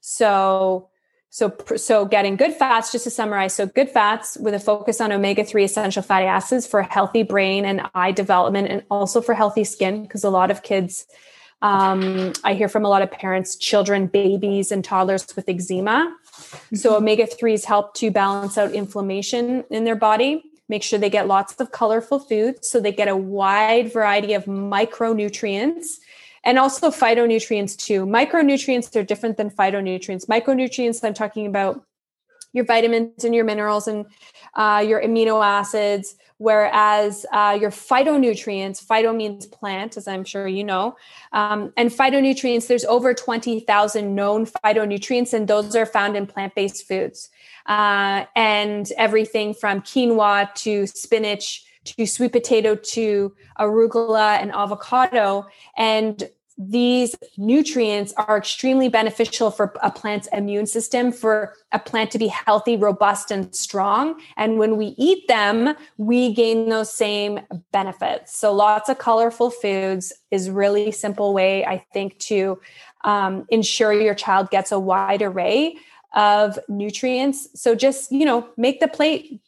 So, 0.00 0.88
so, 1.28 1.54
so 1.76 2.06
getting 2.06 2.36
good 2.36 2.54
fats, 2.54 2.92
just 2.92 3.04
to 3.04 3.10
summarize, 3.10 3.52
so 3.52 3.66
good 3.66 3.90
fats 3.90 4.38
with 4.38 4.54
a 4.54 4.60
focus 4.60 5.00
on 5.02 5.12
omega-3 5.12 5.64
essential 5.64 6.02
fatty 6.02 6.26
acids 6.26 6.66
for 6.66 6.80
healthy 6.82 7.24
brain 7.24 7.66
and 7.66 7.82
eye 7.94 8.12
development 8.12 8.68
and 8.68 8.84
also 8.90 9.20
for 9.20 9.34
healthy 9.34 9.64
skin, 9.64 10.02
because 10.02 10.24
a 10.24 10.30
lot 10.30 10.50
of 10.50 10.62
kids, 10.62 11.06
um, 11.66 12.32
I 12.44 12.54
hear 12.54 12.68
from 12.68 12.84
a 12.84 12.88
lot 12.88 13.02
of 13.02 13.10
parents, 13.10 13.56
children, 13.56 14.06
babies, 14.06 14.70
and 14.70 14.84
toddlers 14.84 15.26
with 15.34 15.48
eczema. 15.48 16.14
So 16.74 16.90
mm-hmm. 16.90 17.02
omega 17.02 17.26
3s 17.26 17.64
help 17.64 17.94
to 17.94 18.10
balance 18.12 18.56
out 18.56 18.70
inflammation 18.72 19.64
in 19.70 19.82
their 19.82 19.96
body, 19.96 20.44
make 20.68 20.84
sure 20.84 20.96
they 20.98 21.10
get 21.10 21.26
lots 21.26 21.60
of 21.60 21.72
colorful 21.72 22.20
foods 22.20 22.70
so 22.70 22.78
they 22.78 22.92
get 22.92 23.08
a 23.08 23.16
wide 23.16 23.92
variety 23.92 24.32
of 24.34 24.44
micronutrients 24.44 25.96
and 26.44 26.56
also 26.56 26.90
phytonutrients 26.90 27.76
too. 27.76 28.06
Micronutrients 28.06 28.94
are 28.94 29.02
different 29.02 29.36
than 29.36 29.50
phytonutrients. 29.50 30.26
Micronutrients, 30.26 31.02
I'm 31.02 31.14
talking 31.14 31.46
about 31.46 31.84
your 32.52 32.64
vitamins 32.64 33.24
and 33.24 33.34
your 33.34 33.44
minerals 33.44 33.88
and 33.88 34.06
uh, 34.54 34.84
your 34.86 35.02
amino 35.02 35.44
acids, 35.44 36.14
whereas 36.38 37.24
uh, 37.32 37.56
your 37.60 37.70
phytonutrients, 37.70 38.84
phyto 38.84 39.14
means 39.14 39.46
plant, 39.46 39.96
as 39.96 40.06
I'm 40.06 40.24
sure 40.24 40.46
you 40.46 40.64
know, 40.64 40.96
um, 41.32 41.72
and 41.76 41.90
phytonutrients, 41.90 42.66
there's 42.66 42.84
over 42.84 43.14
20,000 43.14 44.14
known 44.14 44.46
phytonutrients, 44.46 45.32
and 45.32 45.48
those 45.48 45.74
are 45.74 45.86
found 45.86 46.16
in 46.16 46.26
plant 46.26 46.54
based 46.54 46.86
foods. 46.86 47.30
Uh, 47.66 48.24
and 48.36 48.92
everything 48.96 49.52
from 49.52 49.80
quinoa 49.82 50.52
to 50.54 50.86
spinach 50.86 51.64
to 51.84 52.06
sweet 52.06 52.32
potato 52.32 52.74
to 52.74 53.34
arugula 53.58 54.40
and 54.40 54.52
avocado. 54.52 55.46
And 55.76 56.28
these 56.58 57.14
nutrients 57.36 58.14
are 58.16 58.38
extremely 58.38 58.88
beneficial 58.88 59.50
for 59.50 59.74
a 59.82 59.90
plant's 59.90 60.26
immune 60.32 60.66
system, 60.66 61.12
for 61.12 61.52
a 61.72 61.78
plant 61.78 62.10
to 62.12 62.18
be 62.18 62.28
healthy, 62.28 62.76
robust, 62.76 63.30
and 63.30 63.54
strong. 63.54 64.20
And 64.38 64.58
when 64.58 64.76
we 64.78 64.94
eat 64.96 65.28
them, 65.28 65.76
we 65.98 66.32
gain 66.32 66.70
those 66.70 66.92
same 66.92 67.40
benefits. 67.72 68.38
So, 68.38 68.54
lots 68.54 68.88
of 68.88 68.98
colorful 68.98 69.50
foods 69.50 70.12
is 70.30 70.48
really 70.48 70.92
simple 70.92 71.34
way, 71.34 71.64
I 71.66 71.84
think, 71.92 72.18
to 72.20 72.58
um, 73.04 73.44
ensure 73.50 73.92
your 73.92 74.14
child 74.14 74.50
gets 74.50 74.72
a 74.72 74.80
wide 74.80 75.20
array 75.20 75.76
of 76.14 76.58
nutrients. 76.68 77.48
So, 77.54 77.74
just 77.74 78.10
you 78.10 78.24
know, 78.24 78.48
make 78.56 78.80
the 78.80 78.88
plate 78.88 79.42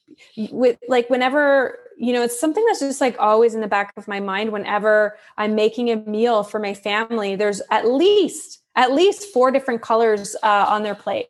with 0.50 0.78
like 0.88 1.08
whenever 1.08 1.78
you 1.98 2.12
know, 2.12 2.22
it's 2.22 2.38
something 2.38 2.64
that's 2.66 2.78
just 2.78 3.00
like 3.00 3.16
always 3.18 3.54
in 3.54 3.60
the 3.60 3.66
back 3.66 3.92
of 3.96 4.06
my 4.06 4.20
mind 4.20 4.52
whenever 4.52 5.18
I'm 5.36 5.54
making 5.54 5.90
a 5.90 5.96
meal 5.96 6.44
for 6.44 6.60
my 6.60 6.72
family. 6.72 7.34
There's 7.34 7.60
at 7.70 7.88
least 7.88 8.62
at 8.76 8.92
least 8.92 9.32
four 9.32 9.50
different 9.50 9.82
colors 9.82 10.36
uh, 10.42 10.66
on 10.68 10.84
their 10.84 10.94
plate. 10.94 11.26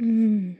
Mm. 0.00 0.58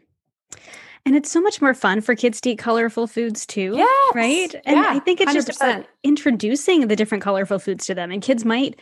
And 1.05 1.17
it's 1.17 1.31
so 1.31 1.41
much 1.41 1.61
more 1.61 1.75
fun 1.75 2.01
for 2.01 2.15
kids 2.15 2.41
to 2.43 2.51
eat 2.51 2.59
colorful 2.59 3.09
foods 3.09 3.45
too. 3.45 3.75
Yes. 3.77 4.15
Right. 4.15 4.55
And 4.65 4.77
yeah, 4.77 4.87
I 4.89 5.01
think 5.01 5.21
it's 5.21 5.33
100%. 5.33 5.47
just 5.47 5.63
uh, 5.63 5.83
introducing 6.05 6.87
the 6.87 6.95
different 6.95 7.25
colorful 7.25 7.59
foods 7.59 7.87
to 7.87 7.95
them. 7.95 8.13
And 8.13 8.23
kids 8.23 8.45
might 8.45 8.79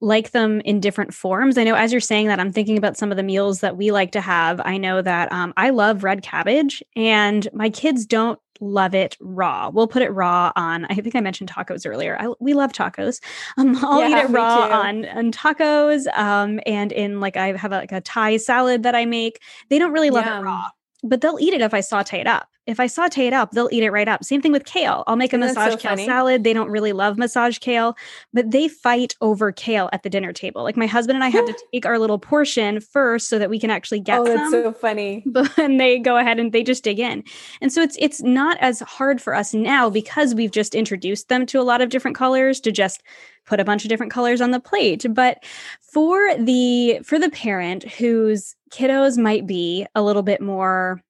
like 0.00 0.32
them 0.32 0.60
in 0.62 0.80
different 0.80 1.14
forms. 1.14 1.56
I 1.56 1.64
know 1.64 1.76
as 1.76 1.92
you're 1.92 2.00
saying 2.00 2.26
that, 2.26 2.40
I'm 2.40 2.52
thinking 2.52 2.76
about 2.76 2.96
some 2.96 3.12
of 3.12 3.16
the 3.16 3.22
meals 3.22 3.60
that 3.60 3.76
we 3.76 3.92
like 3.92 4.10
to 4.12 4.20
have. 4.20 4.60
I 4.64 4.76
know 4.76 5.02
that 5.02 5.30
um, 5.30 5.54
I 5.56 5.70
love 5.70 6.02
red 6.02 6.22
cabbage, 6.22 6.82
and 6.96 7.48
my 7.52 7.70
kids 7.70 8.06
don't 8.06 8.40
love 8.60 8.94
it 8.94 9.16
raw. 9.20 9.70
We'll 9.70 9.88
put 9.88 10.02
it 10.02 10.10
raw 10.10 10.52
on. 10.56 10.86
I 10.86 10.94
think 10.94 11.14
I 11.14 11.20
mentioned 11.20 11.50
tacos 11.50 11.86
earlier. 11.86 12.16
I, 12.20 12.32
we 12.40 12.54
love 12.54 12.72
tacos. 12.72 13.20
Um, 13.58 13.76
I'll 13.84 14.00
yeah, 14.00 14.20
eat 14.20 14.24
it 14.24 14.30
raw 14.30 14.68
on 14.70 15.04
on 15.06 15.30
tacos. 15.30 16.06
Um, 16.16 16.58
and 16.64 16.90
in 16.90 17.20
like 17.20 17.36
I 17.36 17.54
have 17.56 17.72
a, 17.72 17.78
like 17.78 17.92
a 17.92 18.00
Thai 18.00 18.38
salad 18.38 18.84
that 18.84 18.94
I 18.94 19.04
make. 19.04 19.42
They 19.68 19.78
don't 19.78 19.92
really 19.92 20.10
love 20.10 20.24
Yum. 20.24 20.38
it 20.38 20.42
raw, 20.42 20.68
but 21.02 21.20
they'll 21.20 21.38
eat 21.40 21.54
it 21.54 21.60
if 21.60 21.74
I 21.74 21.80
saute 21.80 22.20
it 22.20 22.26
up 22.26 22.48
if 22.66 22.78
I 22.78 22.86
saute 22.86 23.26
it 23.26 23.32
up, 23.32 23.50
they'll 23.50 23.68
eat 23.72 23.82
it 23.82 23.90
right 23.90 24.06
up. 24.06 24.22
Same 24.22 24.40
thing 24.40 24.52
with 24.52 24.64
kale. 24.64 25.02
I'll 25.08 25.16
make 25.16 25.32
a 25.32 25.38
massage 25.38 25.72
so 25.72 25.76
kale 25.76 25.90
funny. 25.92 26.06
salad. 26.06 26.44
They 26.44 26.52
don't 26.52 26.70
really 26.70 26.92
love 26.92 27.18
massage 27.18 27.58
kale, 27.58 27.96
but 28.32 28.52
they 28.52 28.68
fight 28.68 29.16
over 29.20 29.50
kale 29.50 29.88
at 29.92 30.04
the 30.04 30.10
dinner 30.10 30.32
table. 30.32 30.62
Like 30.62 30.76
my 30.76 30.86
husband 30.86 31.16
and 31.16 31.24
I 31.24 31.28
have 31.28 31.44
to 31.46 31.58
take 31.72 31.86
our 31.86 31.98
little 31.98 32.20
portion 32.20 32.80
first 32.80 33.28
so 33.28 33.38
that 33.40 33.50
we 33.50 33.58
can 33.58 33.70
actually 33.70 33.98
get 33.98 34.20
oh, 34.20 34.26
some. 34.26 34.36
that's 34.36 34.50
so 34.52 34.72
funny. 34.72 35.24
But 35.32 35.56
then 35.56 35.78
they 35.78 35.98
go 35.98 36.18
ahead 36.18 36.38
and 36.38 36.52
they 36.52 36.62
just 36.62 36.84
dig 36.84 37.00
in. 37.00 37.24
And 37.60 37.72
so 37.72 37.80
it's 37.80 37.96
it's 37.98 38.22
not 38.22 38.58
as 38.60 38.80
hard 38.80 39.20
for 39.20 39.34
us 39.34 39.54
now 39.54 39.90
because 39.90 40.34
we've 40.34 40.50
just 40.50 40.74
introduced 40.74 41.28
them 41.28 41.46
to 41.46 41.60
a 41.60 41.62
lot 41.62 41.80
of 41.80 41.88
different 41.88 42.16
colors 42.16 42.60
to 42.60 42.70
just 42.70 43.02
put 43.46 43.58
a 43.58 43.64
bunch 43.64 43.84
of 43.84 43.88
different 43.88 44.12
colors 44.12 44.40
on 44.40 44.52
the 44.52 44.60
plate. 44.60 45.04
But 45.08 45.42
for 45.80 46.36
the 46.36 47.00
for 47.02 47.18
the 47.18 47.30
parent 47.30 47.84
whose 47.84 48.54
kiddos 48.72 49.18
might 49.18 49.46
be 49.46 49.86
a 49.94 50.02
little 50.02 50.22
bit 50.22 50.40
more 50.40 51.02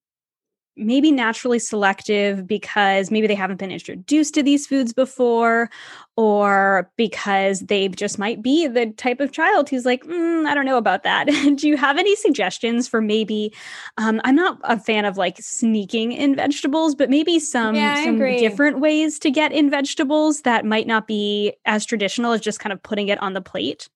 maybe 0.76 1.12
naturally 1.12 1.58
selective 1.58 2.46
because 2.46 3.10
maybe 3.10 3.26
they 3.26 3.34
haven't 3.34 3.58
been 3.58 3.70
introduced 3.70 4.32
to 4.34 4.42
these 4.42 4.66
foods 4.66 4.94
before 4.94 5.68
or 6.16 6.90
because 6.96 7.60
they 7.60 7.88
just 7.88 8.18
might 8.18 8.42
be 8.42 8.66
the 8.66 8.86
type 8.92 9.20
of 9.20 9.32
child 9.32 9.68
who's 9.68 9.84
like 9.84 10.02
mm, 10.04 10.46
i 10.46 10.54
don't 10.54 10.64
know 10.64 10.78
about 10.78 11.02
that. 11.02 11.26
Do 11.56 11.68
you 11.68 11.76
have 11.76 11.98
any 11.98 12.16
suggestions 12.16 12.88
for 12.88 13.02
maybe 13.02 13.52
um, 13.98 14.20
i'm 14.24 14.34
not 14.34 14.58
a 14.64 14.78
fan 14.78 15.04
of 15.04 15.18
like 15.18 15.36
sneaking 15.40 16.12
in 16.12 16.34
vegetables 16.34 16.94
but 16.94 17.10
maybe 17.10 17.38
some, 17.38 17.74
yeah, 17.74 18.02
some 18.04 18.18
different 18.18 18.80
ways 18.80 19.18
to 19.18 19.30
get 19.30 19.52
in 19.52 19.68
vegetables 19.68 20.42
that 20.42 20.64
might 20.64 20.86
not 20.86 21.06
be 21.06 21.52
as 21.66 21.84
traditional 21.84 22.32
as 22.32 22.40
just 22.40 22.60
kind 22.60 22.72
of 22.72 22.82
putting 22.82 23.08
it 23.08 23.20
on 23.22 23.34
the 23.34 23.42
plate 23.42 23.90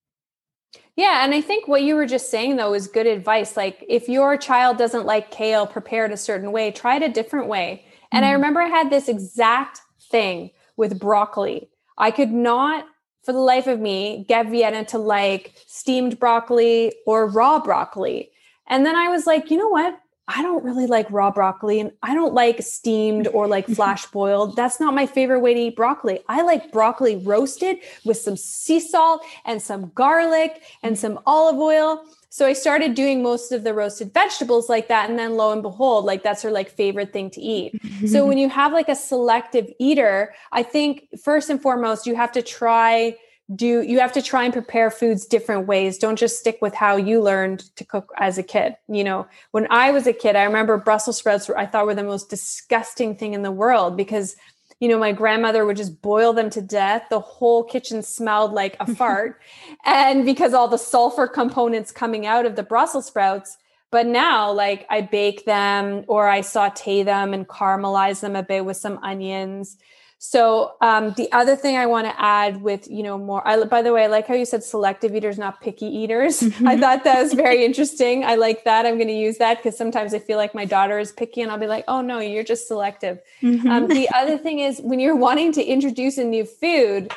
yeah, 0.96 1.24
and 1.24 1.34
I 1.34 1.42
think 1.42 1.68
what 1.68 1.82
you 1.82 1.94
were 1.94 2.06
just 2.06 2.30
saying 2.30 2.56
though 2.56 2.72
is 2.74 2.88
good 2.88 3.06
advice. 3.06 3.56
Like 3.56 3.84
if 3.88 4.08
your 4.08 4.36
child 4.38 4.78
doesn't 4.78 5.04
like 5.04 5.30
kale 5.30 5.66
prepared 5.66 6.10
a 6.10 6.16
certain 6.16 6.52
way, 6.52 6.70
try 6.70 6.96
it 6.96 7.02
a 7.02 7.08
different 7.08 7.48
way. 7.48 7.84
And 8.12 8.24
mm. 8.24 8.28
I 8.28 8.32
remember 8.32 8.60
I 8.60 8.68
had 8.68 8.90
this 8.90 9.08
exact 9.08 9.82
thing 10.10 10.50
with 10.76 10.98
broccoli. 10.98 11.68
I 11.98 12.10
could 12.10 12.32
not 12.32 12.86
for 13.22 13.32
the 13.32 13.38
life 13.38 13.66
of 13.66 13.80
me 13.80 14.24
get 14.28 14.48
Vienna 14.48 14.84
to 14.86 14.98
like 14.98 15.54
steamed 15.66 16.18
broccoli 16.18 16.92
or 17.06 17.26
raw 17.26 17.58
broccoli. 17.58 18.30
And 18.68 18.86
then 18.86 18.96
I 18.96 19.08
was 19.08 19.26
like, 19.26 19.50
you 19.50 19.58
know 19.58 19.68
what? 19.68 20.00
I 20.28 20.42
don't 20.42 20.64
really 20.64 20.86
like 20.86 21.10
raw 21.10 21.30
broccoli 21.30 21.78
and 21.78 21.92
I 22.02 22.14
don't 22.14 22.34
like 22.34 22.60
steamed 22.62 23.28
or 23.28 23.46
like 23.56 23.66
flash 23.66 24.06
boiled. 24.06 24.56
That's 24.56 24.80
not 24.80 24.94
my 24.94 25.06
favorite 25.06 25.40
way 25.40 25.54
to 25.54 25.60
eat 25.60 25.76
broccoli. 25.76 26.20
I 26.28 26.42
like 26.42 26.72
broccoli 26.72 27.16
roasted 27.16 27.78
with 28.04 28.16
some 28.16 28.36
sea 28.36 28.80
salt 28.80 29.24
and 29.44 29.62
some 29.62 29.92
garlic 29.94 30.62
and 30.82 30.96
mm. 30.96 30.98
some 30.98 31.20
olive 31.26 31.58
oil. 31.58 32.04
So 32.28 32.44
I 32.44 32.52
started 32.52 32.94
doing 32.94 33.22
most 33.22 33.52
of 33.52 33.64
the 33.64 33.72
roasted 33.72 34.12
vegetables 34.12 34.68
like 34.68 34.88
that. 34.88 35.08
And 35.08 35.18
then 35.18 35.36
lo 35.36 35.52
and 35.52 35.62
behold, 35.62 36.04
like 36.04 36.22
that's 36.22 36.42
her 36.42 36.50
like 36.50 36.70
favorite 36.70 37.12
thing 37.12 37.30
to 37.30 37.40
eat. 37.40 37.80
so 38.06 38.26
when 38.28 38.36
you 38.36 38.48
have 38.48 38.72
like 38.72 38.88
a 38.88 38.96
selective 38.96 39.72
eater, 39.78 40.34
I 40.52 40.62
think 40.62 41.08
first 41.22 41.48
and 41.50 41.62
foremost, 41.62 42.06
you 42.06 42.14
have 42.16 42.32
to 42.32 42.42
try 42.42 43.16
do 43.54 43.82
you 43.82 44.00
have 44.00 44.12
to 44.12 44.22
try 44.22 44.44
and 44.44 44.52
prepare 44.52 44.90
foods 44.90 45.24
different 45.24 45.68
ways. 45.68 45.98
Don't 45.98 46.18
just 46.18 46.40
stick 46.40 46.58
with 46.60 46.74
how 46.74 46.96
you 46.96 47.22
learned 47.22 47.60
to 47.76 47.84
cook 47.84 48.12
as 48.18 48.38
a 48.38 48.42
kid. 48.42 48.76
You 48.88 49.04
know 49.04 49.26
when 49.52 49.66
i 49.70 49.90
was 49.90 50.06
a 50.06 50.12
kid 50.12 50.36
i 50.36 50.44
remember 50.44 50.76
brussels 50.76 51.18
sprouts 51.18 51.48
i 51.50 51.66
thought 51.66 51.86
were 51.86 51.94
the 51.94 52.02
most 52.02 52.28
disgusting 52.28 53.14
thing 53.14 53.34
in 53.34 53.42
the 53.42 53.50
world 53.50 53.96
because 53.96 54.36
you 54.80 54.88
know 54.88 54.98
my 54.98 55.12
grandmother 55.12 55.64
would 55.64 55.76
just 55.76 56.02
boil 56.02 56.32
them 56.32 56.50
to 56.50 56.60
death. 56.60 57.04
The 57.08 57.20
whole 57.20 57.64
kitchen 57.64 58.02
smelled 58.02 58.52
like 58.52 58.76
a 58.80 58.94
fart. 58.94 59.40
And 59.84 60.24
because 60.24 60.52
all 60.52 60.68
the 60.68 60.76
sulfur 60.76 61.26
components 61.26 61.92
coming 61.92 62.26
out 62.26 62.46
of 62.46 62.56
the 62.56 62.62
brussels 62.62 63.06
sprouts 63.06 63.56
but 63.90 64.06
now 64.06 64.50
like 64.50 64.86
i 64.90 65.00
bake 65.00 65.44
them 65.44 66.04
or 66.08 66.28
i 66.28 66.40
saute 66.40 67.02
them 67.02 67.32
and 67.32 67.48
caramelize 67.48 68.20
them 68.20 68.36
a 68.36 68.42
bit 68.42 68.64
with 68.64 68.76
some 68.76 68.98
onions 69.02 69.76
so 70.18 70.72
um, 70.80 71.12
the 71.16 71.30
other 71.32 71.56
thing 71.56 71.76
I 71.76 71.84
want 71.86 72.06
to 72.06 72.20
add 72.20 72.62
with 72.62 72.88
you 72.90 73.02
know 73.02 73.18
more. 73.18 73.46
I, 73.46 73.62
by 73.64 73.82
the 73.82 73.92
way, 73.92 74.04
I 74.04 74.06
like 74.06 74.26
how 74.26 74.34
you 74.34 74.46
said 74.46 74.64
selective 74.64 75.14
eaters, 75.14 75.38
not 75.38 75.60
picky 75.60 75.86
eaters. 75.86 76.40
Mm-hmm. 76.40 76.66
I 76.66 76.78
thought 76.78 77.04
that 77.04 77.22
was 77.22 77.34
very 77.34 77.64
interesting. 77.66 78.24
I 78.24 78.36
like 78.36 78.64
that. 78.64 78.86
I'm 78.86 78.96
going 78.96 79.08
to 79.08 79.14
use 79.14 79.36
that 79.38 79.58
because 79.58 79.76
sometimes 79.76 80.14
I 80.14 80.18
feel 80.18 80.38
like 80.38 80.54
my 80.54 80.64
daughter 80.64 80.98
is 80.98 81.12
picky, 81.12 81.42
and 81.42 81.50
I'll 81.50 81.58
be 81.58 81.66
like, 81.66 81.84
"Oh 81.86 82.00
no, 82.00 82.18
you're 82.18 82.44
just 82.44 82.66
selective." 82.66 83.18
Mm-hmm. 83.42 83.68
Um, 83.68 83.88
the 83.88 84.08
other 84.14 84.38
thing 84.38 84.60
is 84.60 84.80
when 84.80 85.00
you're 85.00 85.16
wanting 85.16 85.52
to 85.52 85.62
introduce 85.62 86.16
a 86.16 86.24
new 86.24 86.46
food, 86.46 87.12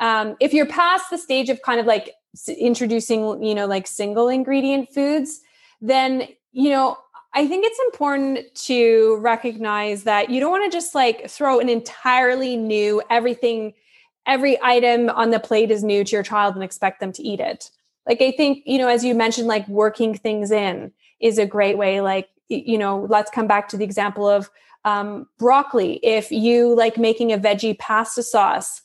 um, 0.00 0.36
if 0.38 0.52
you're 0.52 0.66
past 0.66 1.08
the 1.10 1.18
stage 1.18 1.48
of 1.48 1.62
kind 1.62 1.80
of 1.80 1.86
like 1.86 2.12
introducing, 2.58 3.42
you 3.42 3.54
know, 3.54 3.66
like 3.66 3.86
single 3.86 4.28
ingredient 4.28 4.92
foods, 4.92 5.40
then 5.80 6.28
you 6.52 6.68
know 6.68 6.98
I 7.34 7.46
think 7.48 7.64
it's 7.64 7.80
important 7.86 8.54
to 8.66 9.16
recognize 9.20 10.04
that 10.04 10.28
you 10.28 10.38
don't 10.38 10.50
want 10.50 10.70
to 10.70 10.76
just 10.76 10.94
like 10.94 11.30
throw 11.30 11.60
an 11.60 11.68
entirely 11.68 12.56
new 12.56 13.02
everything, 13.08 13.72
every 14.26 14.60
item 14.62 15.08
on 15.08 15.30
the 15.30 15.40
plate 15.40 15.70
is 15.70 15.82
new 15.82 16.04
to 16.04 16.12
your 16.12 16.22
child 16.22 16.54
and 16.54 16.62
expect 16.62 17.00
them 17.00 17.12
to 17.12 17.22
eat 17.22 17.40
it. 17.40 17.70
Like, 18.06 18.20
I 18.20 18.32
think, 18.32 18.64
you 18.66 18.78
know, 18.78 18.88
as 18.88 19.04
you 19.04 19.14
mentioned, 19.14 19.48
like 19.48 19.66
working 19.68 20.14
things 20.14 20.50
in 20.50 20.92
is 21.20 21.38
a 21.38 21.46
great 21.46 21.78
way. 21.78 22.00
Like, 22.00 22.28
you 22.48 22.76
know, 22.76 23.06
let's 23.08 23.30
come 23.30 23.46
back 23.46 23.68
to 23.68 23.76
the 23.76 23.84
example 23.84 24.28
of 24.28 24.50
um, 24.84 25.26
broccoli. 25.38 26.00
If 26.02 26.30
you 26.30 26.74
like 26.74 26.98
making 26.98 27.32
a 27.32 27.38
veggie 27.38 27.78
pasta 27.78 28.22
sauce, 28.22 28.82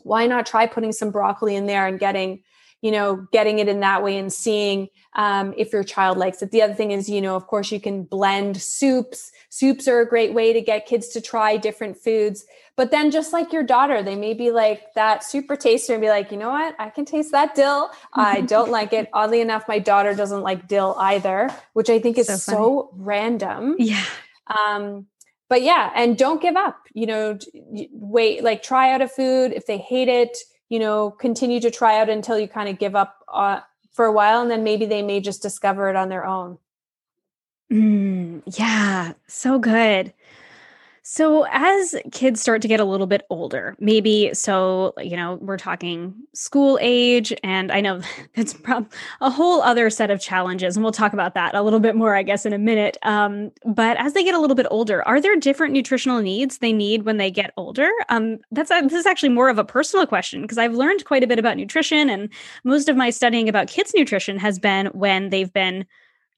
why 0.00 0.26
not 0.26 0.46
try 0.46 0.66
putting 0.66 0.92
some 0.92 1.10
broccoli 1.10 1.56
in 1.56 1.66
there 1.66 1.86
and 1.86 1.98
getting 1.98 2.42
you 2.86 2.92
know, 2.92 3.26
getting 3.32 3.58
it 3.58 3.66
in 3.66 3.80
that 3.80 4.04
way 4.04 4.16
and 4.16 4.32
seeing 4.32 4.88
um, 5.16 5.52
if 5.56 5.72
your 5.72 5.82
child 5.82 6.18
likes 6.18 6.40
it. 6.40 6.52
The 6.52 6.62
other 6.62 6.72
thing 6.72 6.92
is, 6.92 7.08
you 7.08 7.20
know, 7.20 7.34
of 7.34 7.48
course, 7.48 7.72
you 7.72 7.80
can 7.80 8.04
blend 8.04 8.62
soups. 8.62 9.32
Soups 9.48 9.88
are 9.88 9.98
a 9.98 10.08
great 10.08 10.34
way 10.34 10.52
to 10.52 10.60
get 10.60 10.86
kids 10.86 11.08
to 11.08 11.20
try 11.20 11.56
different 11.56 11.96
foods. 11.96 12.44
But 12.76 12.92
then, 12.92 13.10
just 13.10 13.32
like 13.32 13.52
your 13.52 13.64
daughter, 13.64 14.04
they 14.04 14.14
may 14.14 14.34
be 14.34 14.52
like 14.52 14.94
that 14.94 15.24
super 15.24 15.56
taster 15.56 15.94
and 15.94 16.00
be 16.00 16.08
like, 16.08 16.30
you 16.30 16.36
know 16.36 16.50
what? 16.50 16.76
I 16.78 16.90
can 16.90 17.04
taste 17.04 17.32
that 17.32 17.56
dill. 17.56 17.90
I 18.12 18.40
don't 18.52 18.70
like 18.70 18.92
it. 18.92 19.10
Oddly 19.12 19.40
enough, 19.40 19.66
my 19.66 19.80
daughter 19.80 20.14
doesn't 20.14 20.42
like 20.42 20.68
dill 20.68 20.94
either, 21.00 21.50
which 21.72 21.90
I 21.90 21.98
think 21.98 22.18
is 22.18 22.28
so, 22.28 22.36
so 22.36 22.90
random. 22.92 23.74
Yeah. 23.80 24.04
Um, 24.46 25.06
but 25.48 25.62
yeah, 25.62 25.90
and 25.96 26.16
don't 26.16 26.40
give 26.40 26.54
up. 26.54 26.78
You 26.94 27.06
know, 27.06 27.38
wait, 27.90 28.44
like 28.44 28.62
try 28.62 28.92
out 28.92 29.02
a 29.02 29.08
food. 29.08 29.52
If 29.54 29.66
they 29.66 29.78
hate 29.78 30.08
it, 30.08 30.38
you 30.68 30.78
know, 30.78 31.10
continue 31.10 31.60
to 31.60 31.70
try 31.70 32.00
out 32.00 32.08
until 32.08 32.38
you 32.38 32.48
kind 32.48 32.68
of 32.68 32.78
give 32.78 32.96
up 32.96 33.24
uh, 33.32 33.60
for 33.92 34.04
a 34.04 34.12
while, 34.12 34.42
and 34.42 34.50
then 34.50 34.64
maybe 34.64 34.86
they 34.86 35.02
may 35.02 35.20
just 35.20 35.42
discover 35.42 35.88
it 35.88 35.96
on 35.96 36.08
their 36.08 36.24
own. 36.24 36.58
Mm, 37.72 38.42
yeah, 38.56 39.14
so 39.26 39.58
good. 39.58 40.12
So, 41.08 41.46
as 41.52 41.94
kids 42.10 42.40
start 42.40 42.62
to 42.62 42.68
get 42.68 42.80
a 42.80 42.84
little 42.84 43.06
bit 43.06 43.24
older, 43.30 43.76
maybe 43.78 44.30
so, 44.34 44.92
you 44.98 45.16
know, 45.16 45.38
we're 45.40 45.56
talking 45.56 46.12
school 46.34 46.80
age, 46.82 47.32
and 47.44 47.70
I 47.70 47.80
know 47.80 48.00
that's 48.34 48.56
a 49.20 49.30
whole 49.30 49.62
other 49.62 49.88
set 49.88 50.10
of 50.10 50.20
challenges, 50.20 50.76
and 50.76 50.82
we'll 50.82 50.90
talk 50.90 51.12
about 51.12 51.34
that 51.34 51.54
a 51.54 51.62
little 51.62 51.78
bit 51.78 51.94
more, 51.94 52.16
I 52.16 52.24
guess, 52.24 52.44
in 52.44 52.52
a 52.52 52.58
minute. 52.58 52.96
Um, 53.04 53.52
but 53.64 53.96
as 53.98 54.14
they 54.14 54.24
get 54.24 54.34
a 54.34 54.40
little 54.40 54.56
bit 54.56 54.66
older, 54.68 55.06
are 55.06 55.20
there 55.20 55.36
different 55.36 55.72
nutritional 55.72 56.20
needs 56.20 56.58
they 56.58 56.72
need 56.72 57.04
when 57.04 57.18
they 57.18 57.30
get 57.30 57.52
older? 57.56 57.88
Um, 58.08 58.38
that's 58.50 58.72
a, 58.72 58.80
this 58.82 58.94
is 58.94 59.06
actually 59.06 59.28
more 59.28 59.48
of 59.48 59.60
a 59.60 59.64
personal 59.64 60.08
question 60.08 60.42
because 60.42 60.58
I've 60.58 60.74
learned 60.74 61.04
quite 61.04 61.22
a 61.22 61.28
bit 61.28 61.38
about 61.38 61.56
nutrition, 61.56 62.10
and 62.10 62.28
most 62.64 62.88
of 62.88 62.96
my 62.96 63.10
studying 63.10 63.48
about 63.48 63.68
kids' 63.68 63.94
nutrition 63.94 64.40
has 64.40 64.58
been 64.58 64.86
when 64.86 65.28
they've 65.28 65.52
been 65.52 65.86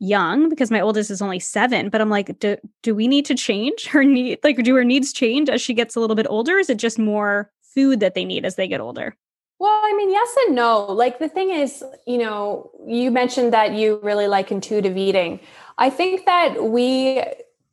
young 0.00 0.48
because 0.48 0.70
my 0.70 0.80
oldest 0.80 1.10
is 1.10 1.20
only 1.20 1.40
seven 1.40 1.88
but 1.88 2.00
i'm 2.00 2.08
like 2.08 2.38
do, 2.38 2.56
do 2.82 2.94
we 2.94 3.08
need 3.08 3.24
to 3.24 3.34
change 3.34 3.86
her 3.86 4.04
need 4.04 4.38
like 4.44 4.62
do 4.62 4.74
her 4.74 4.84
needs 4.84 5.12
change 5.12 5.48
as 5.48 5.60
she 5.60 5.74
gets 5.74 5.96
a 5.96 6.00
little 6.00 6.16
bit 6.16 6.26
older? 6.28 6.58
Is 6.58 6.70
it 6.70 6.78
just 6.78 6.98
more 6.98 7.50
food 7.74 8.00
that 8.00 8.14
they 8.14 8.24
need 8.24 8.44
as 8.44 8.56
they 8.56 8.68
get 8.68 8.80
older? 8.80 9.16
Well 9.58 9.80
i 9.84 9.94
mean 9.96 10.10
yes 10.10 10.36
and 10.46 10.54
no. 10.54 10.84
Like 10.86 11.18
the 11.18 11.28
thing 11.28 11.50
is 11.50 11.82
you 12.06 12.18
know 12.18 12.70
you 12.86 13.10
mentioned 13.10 13.52
that 13.52 13.72
you 13.72 14.00
really 14.02 14.28
like 14.28 14.50
intuitive 14.50 14.96
eating. 14.96 15.40
I 15.78 15.90
think 15.90 16.26
that 16.26 16.64
we 16.64 17.22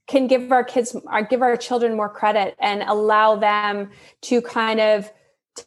can 0.08 0.28
give 0.28 0.52
our 0.52 0.64
kids 0.64 0.96
or 1.06 1.24
give 1.24 1.42
our 1.42 1.58
children 1.58 1.96
more 1.96 2.10
credit 2.10 2.56
and 2.60 2.84
allow 2.84 3.36
them 3.36 3.90
to 4.22 4.42
kind 4.42 4.80
of 4.80 5.12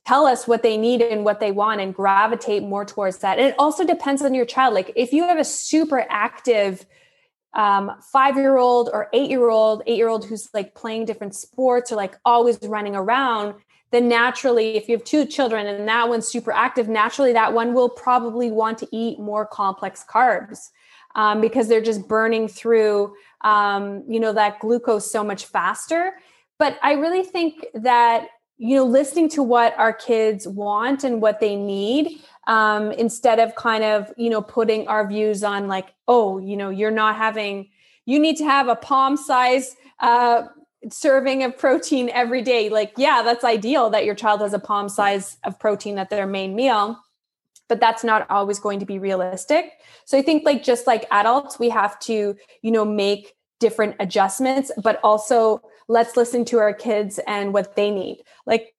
tell 0.07 0.26
us 0.26 0.47
what 0.47 0.62
they 0.62 0.76
need 0.76 1.01
and 1.01 1.24
what 1.24 1.41
they 1.41 1.51
want 1.51 1.80
and 1.80 1.95
gravitate 1.95 2.62
more 2.62 2.84
towards 2.84 3.18
that. 3.18 3.39
And 3.39 3.49
it 3.49 3.55
also 3.59 3.84
depends 3.84 4.22
on 4.22 4.34
your 4.34 4.45
child. 4.45 4.74
Like 4.74 4.93
if 4.97 5.12
you 5.12 5.24
have 5.24 5.39
a 5.39 5.45
super 5.45 6.05
active 6.09 6.86
um, 7.55 7.93
five 8.12 8.36
year 8.36 8.59
old 8.59 8.91
or 8.93 9.09
eight 9.12 9.30
year 9.30 9.49
old, 9.49 9.82
eight 9.86 9.97
year 9.97 10.09
old 10.09 10.24
who's 10.24 10.49
like 10.53 10.74
playing 10.74 11.07
different 11.07 11.34
sports 11.34 11.91
or 11.91 11.97
like 11.97 12.16
always 12.24 12.59
running 12.62 12.95
around, 12.95 13.55
then 13.91 14.09
naturally, 14.09 14.76
if 14.76 14.89
you 14.89 14.97
have 14.97 15.05
two 15.05 15.24
children 15.24 15.66
and 15.66 15.89
that 15.89 16.09
one's 16.09 16.28
super 16.28 16.53
active, 16.53 16.89
naturally 16.89 17.32
that 17.32 17.55
one 17.55 17.72
will 17.72 17.89
probably 17.89 18.51
want 18.51 18.76
to 18.78 18.89
eat 18.93 19.18
more 19.18 19.47
complex 19.47 20.05
carbs 20.09 20.68
um, 21.14 21.41
because 21.41 21.68
they're 21.68 21.80
just 21.80 22.07
burning 22.07 22.49
through, 22.49 23.14
um, 23.41 24.05
you 24.07 24.20
know, 24.20 24.32
that 24.32 24.61
glucose 24.61 25.11
so 25.11 25.24
much 25.24 25.47
faster. 25.47 26.12
But 26.59 26.78
I 26.82 26.93
really 26.93 27.22
think 27.22 27.64
that 27.72 28.28
you 28.59 28.75
know 28.75 28.85
listening 28.85 29.29
to 29.29 29.43
what 29.43 29.79
our 29.79 29.93
kids 29.93 30.47
want 30.47 31.05
and 31.05 31.23
what 31.23 31.41
they 31.41 31.57
need 31.57 32.21
um, 32.49 32.93
instead 32.93 33.39
of 33.39 33.55
kind 33.55 33.85
of 33.85 34.13
you 34.17 34.29
know 34.29 34.43
putting 34.43 34.87
our 34.89 35.07
views 35.07 35.43
on 35.45 35.69
like 35.69 35.95
oh 36.09 36.39
you 36.39 36.57
know 36.57 36.69
you're 36.69 36.91
not 36.91 37.17
having 37.17 37.69
you 38.05 38.19
need 38.19 38.37
to 38.37 38.45
have 38.45 38.69
a 38.69 38.77
palm 38.77 39.17
size 39.17 39.77
uh, 40.01 40.43
serving 40.91 41.43
of 41.43 41.59
protein 41.59 42.09
every 42.11 42.43
day. 42.43 42.69
Like 42.69 42.93
yeah 42.97 43.23
that's 43.23 43.45
ideal 43.45 43.91
that 43.91 44.05
your 44.05 44.15
child 44.15 44.41
has 44.41 44.53
a 44.53 44.59
palm 44.59 44.89
size 44.89 45.37
of 45.45 45.59
protein 45.59 45.99
at 45.99 46.11
their 46.11 46.27
main 46.27 46.55
meal 46.55 46.99
but 47.69 47.81
that's 47.81 48.03
not 48.03 48.29
always 48.31 48.59
going 48.59 48.81
to 48.81 48.87
be 48.87 48.99
realistic. 48.99 49.73
So 50.05 50.19
i 50.19 50.23
think 50.23 50.45
like 50.45 50.65
just 50.65 50.87
like 50.87 51.07
adults 51.11 51.59
we 51.59 51.69
have 51.69 51.99
to 52.01 52.35
you 52.63 52.71
know 52.71 52.85
make 52.85 53.35
different 53.61 53.97
adjustments 54.01 54.71
but 54.83 55.01
also 55.03 55.61
let's 55.89 56.16
listen 56.16 56.45
to 56.45 56.59
our 56.59 56.72
kids 56.72 57.18
and 57.26 57.53
what 57.53 57.74
they 57.76 57.91
need 57.91 58.22
like 58.47 58.74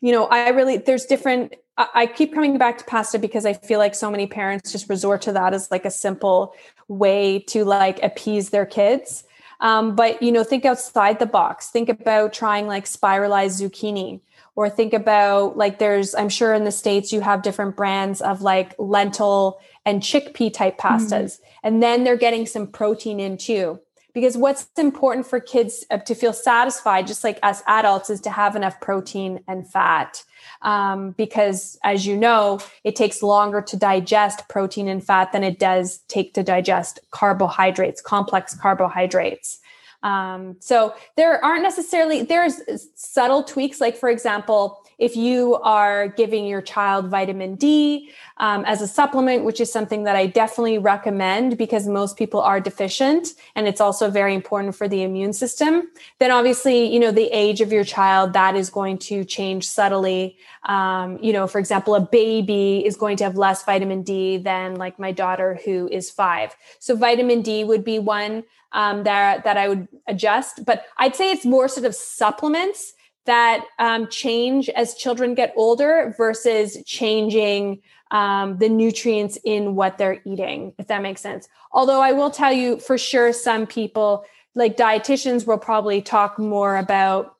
you 0.00 0.12
know 0.12 0.26
i 0.26 0.48
really 0.50 0.76
there's 0.76 1.06
different 1.06 1.54
I 1.78 2.06
keep 2.06 2.34
coming 2.34 2.58
back 2.58 2.78
to 2.78 2.84
pasta 2.84 3.18
because 3.18 3.46
I 3.46 3.54
feel 3.54 3.78
like 3.78 3.94
so 3.94 4.10
many 4.10 4.26
parents 4.26 4.72
just 4.72 4.90
resort 4.90 5.22
to 5.22 5.32
that 5.32 5.54
as 5.54 5.70
like 5.70 5.86
a 5.86 5.90
simple 5.90 6.54
way 6.86 7.38
to 7.48 7.64
like 7.64 8.02
appease 8.02 8.50
their 8.50 8.66
kids. 8.66 9.24
Um, 9.60 9.94
but 9.94 10.22
you 10.22 10.32
know, 10.32 10.44
think 10.44 10.64
outside 10.64 11.18
the 11.18 11.26
box. 11.26 11.68
Think 11.68 11.88
about 11.88 12.32
trying 12.32 12.66
like 12.66 12.86
spiralized 12.86 13.60
zucchini, 13.60 14.20
or 14.56 14.68
think 14.68 14.92
about 14.92 15.56
like 15.56 15.78
there's 15.78 16.14
I'm 16.14 16.28
sure 16.28 16.52
in 16.52 16.64
the 16.64 16.72
states 16.72 17.12
you 17.12 17.20
have 17.20 17.42
different 17.42 17.76
brands 17.76 18.20
of 18.20 18.42
like 18.42 18.74
lentil 18.78 19.60
and 19.86 20.02
chickpea 20.02 20.52
type 20.52 20.78
pastas, 20.78 21.08
mm-hmm. 21.08 21.44
and 21.62 21.82
then 21.82 22.02
they're 22.02 22.16
getting 22.16 22.44
some 22.44 22.66
protein 22.66 23.20
in 23.20 23.38
too. 23.38 23.80
Because 24.12 24.36
what's 24.36 24.66
important 24.76 25.26
for 25.26 25.40
kids 25.40 25.84
uh, 25.90 25.98
to 25.98 26.14
feel 26.14 26.32
satisfied, 26.32 27.06
just 27.06 27.24
like 27.24 27.38
us 27.42 27.62
adults, 27.66 28.10
is 28.10 28.20
to 28.22 28.30
have 28.30 28.56
enough 28.56 28.80
protein 28.80 29.40
and 29.48 29.66
fat 29.70 30.22
um, 30.62 31.12
because 31.12 31.78
as 31.82 32.06
you 32.06 32.16
know, 32.16 32.60
it 32.84 32.96
takes 32.96 33.22
longer 33.22 33.60
to 33.62 33.76
digest 33.76 34.48
protein 34.48 34.88
and 34.88 35.04
fat 35.04 35.32
than 35.32 35.44
it 35.44 35.58
does 35.58 35.98
take 36.08 36.34
to 36.34 36.42
digest 36.42 37.00
carbohydrates, 37.10 38.00
complex 38.00 38.54
carbohydrates. 38.54 39.60
Um, 40.02 40.56
so 40.60 40.94
there 41.16 41.42
aren't 41.44 41.62
necessarily 41.62 42.22
there's 42.22 42.60
subtle 42.94 43.42
tweaks, 43.44 43.80
like 43.80 43.96
for 43.96 44.08
example, 44.08 44.82
if 44.98 45.16
you 45.16 45.56
are 45.56 46.08
giving 46.08 46.46
your 46.46 46.62
child 46.62 47.08
vitamin 47.08 47.54
D 47.56 48.10
um, 48.36 48.64
as 48.64 48.80
a 48.82 48.86
supplement, 48.86 49.44
which 49.44 49.60
is 49.60 49.72
something 49.72 50.04
that 50.04 50.16
I 50.16 50.26
definitely 50.26 50.78
recommend 50.78 51.58
because 51.58 51.86
most 51.86 52.16
people 52.16 52.40
are 52.40 52.60
deficient 52.60 53.34
and 53.56 53.66
it's 53.66 53.80
also 53.80 54.10
very 54.10 54.34
important 54.34 54.74
for 54.74 54.88
the 54.88 55.02
immune 55.02 55.32
system, 55.32 55.88
then 56.18 56.30
obviously, 56.30 56.92
you 56.92 57.00
know, 57.00 57.10
the 57.10 57.28
age 57.32 57.60
of 57.60 57.72
your 57.72 57.84
child, 57.84 58.32
that 58.32 58.54
is 58.56 58.70
going 58.70 58.98
to 58.98 59.24
change 59.24 59.68
subtly. 59.68 60.36
Um, 60.64 61.18
you 61.20 61.32
know, 61.32 61.46
for 61.46 61.58
example, 61.58 61.94
a 61.94 62.00
baby 62.00 62.84
is 62.84 62.96
going 62.96 63.16
to 63.18 63.24
have 63.24 63.36
less 63.36 63.64
vitamin 63.64 64.02
D 64.02 64.38
than 64.38 64.76
like 64.76 64.98
my 64.98 65.12
daughter 65.12 65.60
who 65.64 65.88
is 65.88 66.10
five. 66.10 66.54
So 66.78 66.96
vitamin 66.96 67.42
D 67.42 67.64
would 67.64 67.84
be 67.84 67.98
one 67.98 68.44
um, 68.72 69.04
that, 69.04 69.44
that 69.44 69.56
I 69.56 69.68
would 69.68 69.88
adjust, 70.06 70.64
but 70.64 70.84
I'd 70.98 71.16
say 71.16 71.30
it's 71.30 71.44
more 71.44 71.68
sort 71.68 71.86
of 71.86 71.94
supplements 71.94 72.94
that 73.24 73.64
um, 73.78 74.08
change 74.08 74.68
as 74.70 74.94
children 74.94 75.34
get 75.34 75.52
older 75.56 76.14
versus 76.16 76.78
changing 76.84 77.80
um, 78.10 78.58
the 78.58 78.68
nutrients 78.68 79.38
in 79.44 79.74
what 79.74 79.96
they're 79.96 80.20
eating, 80.26 80.74
if 80.78 80.88
that 80.88 81.02
makes 81.02 81.20
sense. 81.20 81.48
Although 81.72 82.00
I 82.00 82.12
will 82.12 82.30
tell 82.30 82.52
you 82.52 82.78
for 82.78 82.98
sure, 82.98 83.32
some 83.32 83.66
people, 83.66 84.24
like 84.54 84.76
dietitians, 84.76 85.46
will 85.46 85.58
probably 85.58 86.02
talk 86.02 86.38
more 86.38 86.76
about, 86.76 87.36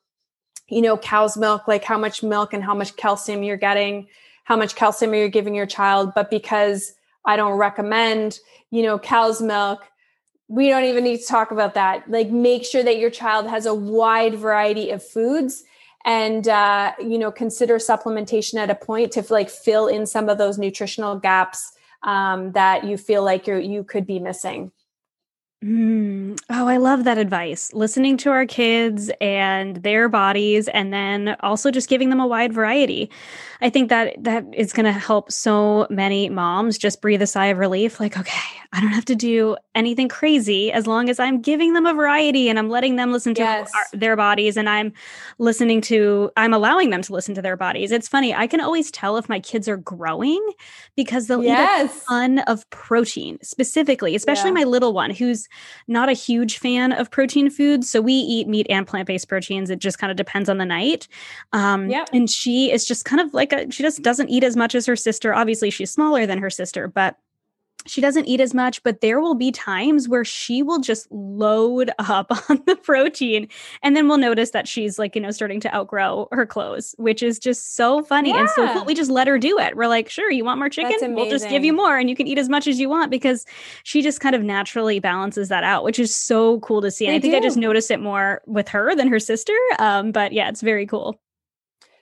you 0.67 0.81
know, 0.81 0.97
cow's 0.97 1.37
milk, 1.37 1.67
like 1.67 1.83
how 1.83 1.97
much 1.97 2.23
milk 2.23 2.53
and 2.53 2.63
how 2.63 2.73
much 2.73 2.95
calcium 2.95 3.43
you're 3.43 3.57
getting, 3.57 4.07
how 4.45 4.55
much 4.55 4.75
calcium 4.75 5.13
you're 5.13 5.29
giving 5.29 5.53
your 5.53 5.67
child. 5.67 6.13
But 6.15 6.29
because 6.29 6.93
I 7.25 7.35
don't 7.35 7.57
recommend, 7.57 8.39
you 8.71 8.81
know, 8.81 8.97
cow's 8.97 9.41
milk, 9.41 9.83
we 10.47 10.69
don't 10.69 10.83
even 10.83 11.03
need 11.03 11.19
to 11.19 11.25
talk 11.25 11.51
about 11.51 11.73
that. 11.73 12.09
Like, 12.09 12.29
make 12.29 12.65
sure 12.65 12.83
that 12.83 12.97
your 12.97 13.09
child 13.09 13.47
has 13.47 13.65
a 13.65 13.73
wide 13.73 14.35
variety 14.35 14.91
of 14.91 15.05
foods 15.05 15.63
and 16.05 16.47
uh, 16.47 16.93
you 16.99 17.17
know 17.17 17.31
consider 17.31 17.77
supplementation 17.77 18.55
at 18.55 18.69
a 18.69 18.75
point 18.75 19.11
to 19.13 19.25
like 19.29 19.49
fill 19.49 19.87
in 19.87 20.05
some 20.05 20.29
of 20.29 20.37
those 20.37 20.57
nutritional 20.57 21.17
gaps 21.17 21.71
um, 22.03 22.51
that 22.51 22.83
you 22.83 22.97
feel 22.97 23.23
like 23.23 23.47
you 23.47 23.57
you 23.57 23.83
could 23.83 24.05
be 24.05 24.19
missing 24.19 24.71
Mm. 25.63 26.37
Oh, 26.49 26.67
I 26.67 26.75
love 26.75 27.05
that 27.05 27.17
advice. 27.17 27.71
Listening 27.73 28.17
to 28.17 28.31
our 28.31 28.45
kids 28.45 29.09
and 29.21 29.77
their 29.77 30.09
bodies, 30.09 30.67
and 30.67 30.91
then 30.91 31.37
also 31.39 31.71
just 31.71 31.87
giving 31.87 32.09
them 32.09 32.19
a 32.19 32.27
wide 32.27 32.51
variety. 32.51 33.09
I 33.61 33.69
think 33.69 33.87
that 33.87 34.21
that 34.21 34.45
is 34.53 34.73
going 34.73 34.85
to 34.85 34.91
help 34.91 35.31
so 35.31 35.87
many 35.89 36.27
moms 36.27 36.77
just 36.77 37.01
breathe 37.01 37.21
a 37.21 37.27
sigh 37.27 37.45
of 37.45 37.59
relief. 37.59 37.97
Like, 38.01 38.17
okay, 38.17 38.59
I 38.73 38.81
don't 38.81 38.91
have 38.91 39.05
to 39.05 39.15
do 39.15 39.55
anything 39.73 40.09
crazy 40.09 40.69
as 40.69 40.85
long 40.85 41.09
as 41.09 41.17
I'm 41.17 41.41
giving 41.41 41.71
them 41.71 41.85
a 41.85 41.93
variety 41.93 42.49
and 42.49 42.59
I'm 42.59 42.69
letting 42.69 42.97
them 42.97 43.13
listen 43.13 43.33
to 43.35 43.41
yes. 43.41 43.71
our, 43.73 43.97
their 43.97 44.17
bodies 44.17 44.57
and 44.57 44.67
I'm 44.67 44.91
listening 45.37 45.79
to, 45.81 46.29
I'm 46.35 46.53
allowing 46.53 46.89
them 46.89 47.03
to 47.03 47.13
listen 47.13 47.35
to 47.35 47.41
their 47.41 47.55
bodies. 47.55 47.93
It's 47.93 48.09
funny. 48.09 48.33
I 48.33 48.47
can 48.47 48.59
always 48.59 48.91
tell 48.91 49.15
if 49.15 49.29
my 49.29 49.39
kids 49.39 49.69
are 49.69 49.77
growing 49.77 50.45
because 50.97 51.27
they'll 51.27 51.43
yes. 51.43 51.89
eat 51.89 52.01
a 52.01 52.05
ton 52.05 52.39
of 52.39 52.69
protein, 52.69 53.37
specifically, 53.43 54.13
especially 54.13 54.49
yeah. 54.49 54.55
my 54.55 54.63
little 54.65 54.91
one 54.91 55.11
who's 55.11 55.47
not 55.87 56.09
a 56.09 56.13
huge 56.13 56.57
fan 56.57 56.91
of 56.91 57.11
protein 57.11 57.49
foods. 57.49 57.89
So 57.89 58.01
we 58.01 58.13
eat 58.13 58.47
meat 58.47 58.67
and 58.69 58.87
plant 58.87 59.07
based 59.07 59.27
proteins. 59.27 59.69
It 59.69 59.79
just 59.79 59.99
kind 59.99 60.11
of 60.11 60.17
depends 60.17 60.49
on 60.49 60.57
the 60.57 60.65
night. 60.65 61.07
Um, 61.51 61.89
yep. 61.89 62.09
And 62.13 62.29
she 62.29 62.71
is 62.71 62.85
just 62.85 63.05
kind 63.05 63.21
of 63.21 63.33
like 63.33 63.53
a, 63.53 63.69
she 63.71 63.83
just 63.83 64.01
doesn't 64.01 64.29
eat 64.29 64.43
as 64.43 64.55
much 64.55 64.75
as 64.75 64.85
her 64.85 64.95
sister. 64.95 65.33
Obviously, 65.33 65.69
she's 65.69 65.91
smaller 65.91 66.25
than 66.25 66.39
her 66.39 66.49
sister, 66.49 66.87
but 66.87 67.17
she 67.85 68.01
doesn't 68.01 68.25
eat 68.25 68.39
as 68.39 68.53
much, 68.53 68.81
but 68.83 69.01
there 69.01 69.19
will 69.19 69.35
be 69.35 69.51
times 69.51 70.07
where 70.07 70.25
she 70.25 70.63
will 70.63 70.79
just 70.79 71.11
load 71.11 71.91
up 71.99 72.31
on 72.49 72.61
the 72.65 72.75
protein. 72.75 73.47
And 73.81 73.95
then 73.95 74.07
we'll 74.07 74.17
notice 74.17 74.51
that 74.51 74.67
she's 74.67 74.97
like, 74.99 75.15
you 75.15 75.21
know, 75.21 75.31
starting 75.31 75.59
to 75.61 75.75
outgrow 75.75 76.27
her 76.31 76.45
clothes, 76.45 76.95
which 76.97 77.23
is 77.23 77.39
just 77.39 77.75
so 77.75 78.03
funny. 78.03 78.29
Yeah. 78.29 78.41
And 78.41 78.49
so 78.49 78.73
cool. 78.73 78.85
We 78.85 78.95
just 78.95 79.11
let 79.11 79.27
her 79.27 79.37
do 79.37 79.59
it. 79.59 79.75
We're 79.75 79.87
like, 79.87 80.09
sure, 80.09 80.31
you 80.31 80.45
want 80.45 80.59
more 80.59 80.69
chicken? 80.69 81.15
We'll 81.15 81.29
just 81.29 81.49
give 81.49 81.63
you 81.63 81.73
more 81.73 81.97
and 81.97 82.09
you 82.09 82.15
can 82.15 82.27
eat 82.27 82.37
as 82.37 82.49
much 82.49 82.67
as 82.67 82.79
you 82.79 82.89
want 82.89 83.11
because 83.11 83.45
she 83.83 84.01
just 84.01 84.19
kind 84.19 84.35
of 84.35 84.43
naturally 84.43 84.99
balances 84.99 85.49
that 85.49 85.63
out, 85.63 85.83
which 85.83 85.99
is 85.99 86.15
so 86.15 86.59
cool 86.61 86.81
to 86.81 86.91
see. 86.91 87.05
And 87.07 87.15
I 87.15 87.19
think 87.19 87.33
do. 87.33 87.37
I 87.37 87.41
just 87.41 87.57
notice 87.57 87.91
it 87.91 87.99
more 87.99 88.41
with 88.45 88.67
her 88.69 88.95
than 88.95 89.07
her 89.07 89.19
sister. 89.19 89.53
Um, 89.79 90.11
but 90.11 90.33
yeah, 90.33 90.49
it's 90.49 90.61
very 90.61 90.85
cool. 90.85 91.19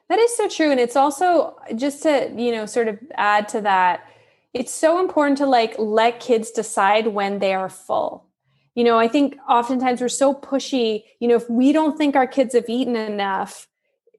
That 0.10 0.20
is 0.20 0.36
so 0.36 0.50
true. 0.50 0.72
And 0.72 0.80
it's 0.80 0.98
also 0.98 1.56
just 1.76 2.04
to, 2.04 2.30
you 2.36 2.52
know, 2.52 2.66
sort 2.66 2.90
of 2.90 3.00
add 3.16 3.48
to 3.50 3.62
that 3.62 4.11
it's 4.54 4.72
so 4.72 5.00
important 5.00 5.38
to 5.38 5.46
like 5.46 5.76
let 5.78 6.20
kids 6.20 6.52
decide 6.52 7.08
when 7.08 7.40
they 7.40 7.54
are 7.54 7.70
full. 7.70 8.28
You 8.76 8.84
know, 8.84 8.98
I 8.98 9.08
think 9.08 9.38
oftentimes 9.50 10.00
we're 10.02 10.10
so 10.10 10.34
pushy, 10.34 11.04
you 11.20 11.28
know, 11.28 11.36
if 11.36 11.50
we 11.50 11.74
don't 11.74 11.98
think 11.98 12.16
our 12.16 12.28
kids 12.28 12.54
have 12.54 12.70
eaten 12.70 12.96
enough, 12.96 13.68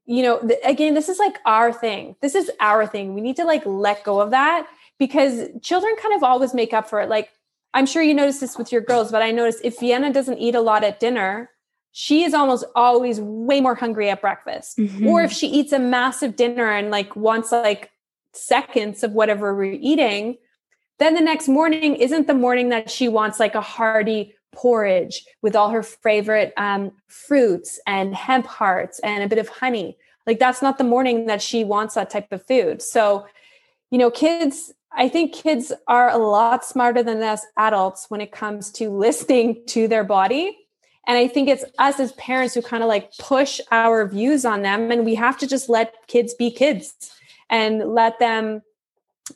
you 0.05 0.23
know, 0.23 0.41
th- 0.41 0.61
again, 0.65 0.95
this 0.95 1.09
is 1.09 1.19
like 1.19 1.39
our 1.47 1.73
thing. 1.73 2.17
This 2.21 2.35
is 2.35 2.51
our 2.61 2.87
thing. 2.87 3.15
We 3.15 3.21
need 3.21 3.37
to 3.37 3.45
like 3.45 3.65
let 3.65 4.05
go 4.05 4.21
of 4.21 4.31
that 4.31 4.67
because 4.99 5.49
children 5.63 5.95
kind 6.01 6.15
of 6.15 6.23
always 6.23 6.53
make 6.53 6.75
up 6.75 6.89
for 6.89 7.01
it. 7.01 7.09
Like, 7.09 7.31
I'm 7.75 7.87
sure 7.87 8.03
you 8.03 8.13
notice 8.13 8.41
this 8.41 8.59
with 8.59 8.73
your 8.73 8.83
girls, 8.83 9.11
but 9.11 9.23
I 9.23 9.31
notice 9.31 9.59
if 9.65 9.81
Vienna 9.81 10.13
doesn't 10.13 10.39
eat 10.39 10.55
a 10.55 10.61
lot 10.61 10.85
at 10.85 11.01
dinner, 11.01 11.51
she 11.93 12.25
is 12.25 12.35
almost 12.35 12.65
always 12.75 13.21
way 13.21 13.61
more 13.61 13.75
hungry 13.75 14.11
at 14.11 14.21
breakfast. 14.21 14.77
Mm-hmm. 14.77 15.07
Or 15.07 15.23
if 15.23 15.33
she 15.33 15.47
eats 15.47 15.73
a 15.73 15.79
massive 15.79 16.37
dinner 16.37 16.71
and 16.71 16.91
like 16.91 17.15
wants 17.17 17.53
like 17.53 17.91
seconds 18.33 19.03
of 19.03 19.13
whatever 19.13 19.55
we're 19.55 19.79
eating, 19.81 20.37
then 20.99 21.15
the 21.15 21.21
next 21.21 21.49
morning 21.49 21.97
isn't 21.97 22.27
the 22.27 22.35
morning 22.35 22.69
that 22.69 22.91
she 22.91 23.09
wants 23.09 23.41
like 23.41 23.55
a 23.55 23.61
hearty 23.61 24.35
porridge 24.53 25.25
with 25.41 25.57
all 25.57 25.71
her 25.71 25.83
favorite 25.83 26.53
um, 26.57 26.93
fruits 27.09 27.81
and 27.87 28.15
hemp 28.15 28.47
hearts 28.47 29.01
and 29.01 29.25
a 29.25 29.29
bit 29.29 29.39
of 29.39 29.49
honey. 29.49 29.97
Like 30.27 30.39
that's 30.39 30.63
not 30.63 30.79
the 30.79 30.85
morning 30.85 31.27
that 31.27 31.43
she 31.43 31.65
wants 31.65 31.95
that 31.95 32.11
type 32.11 32.31
of 32.33 32.47
food. 32.47 32.83
So, 32.83 33.27
you 33.91 33.99
know, 33.99 34.11
kids, 34.11 34.73
I 34.93 35.09
think 35.09 35.35
kids 35.35 35.73
are 35.89 36.11
a 36.11 36.19
lot 36.19 36.65
smarter 36.65 37.03
than 37.03 37.23
us 37.23 37.45
adults 37.57 38.07
when 38.09 38.21
it 38.21 38.31
comes 38.31 38.71
to 38.73 38.91
listening 38.91 39.63
to 39.69 39.89
their 39.89 40.05
body. 40.05 40.57
And 41.07 41.19
I 41.19 41.27
think 41.27 41.49
it's 41.49 41.65
us 41.79 41.99
as 41.99 42.13
parents 42.13 42.55
who 42.55 42.63
kind 42.63 42.83
of 42.83 42.89
like 42.89 43.11
push 43.19 43.61
our 43.73 44.07
views 44.07 44.45
on 44.45 44.63
them. 44.63 44.93
And 44.93 45.05
we 45.05 45.17
have 45.17 45.37
to 45.39 45.49
just 45.49 45.69
let 45.69 45.95
kids 46.07 46.35
be 46.35 46.51
kids 46.51 47.11
and 47.51 47.79
let 47.95 48.19
them 48.19 48.63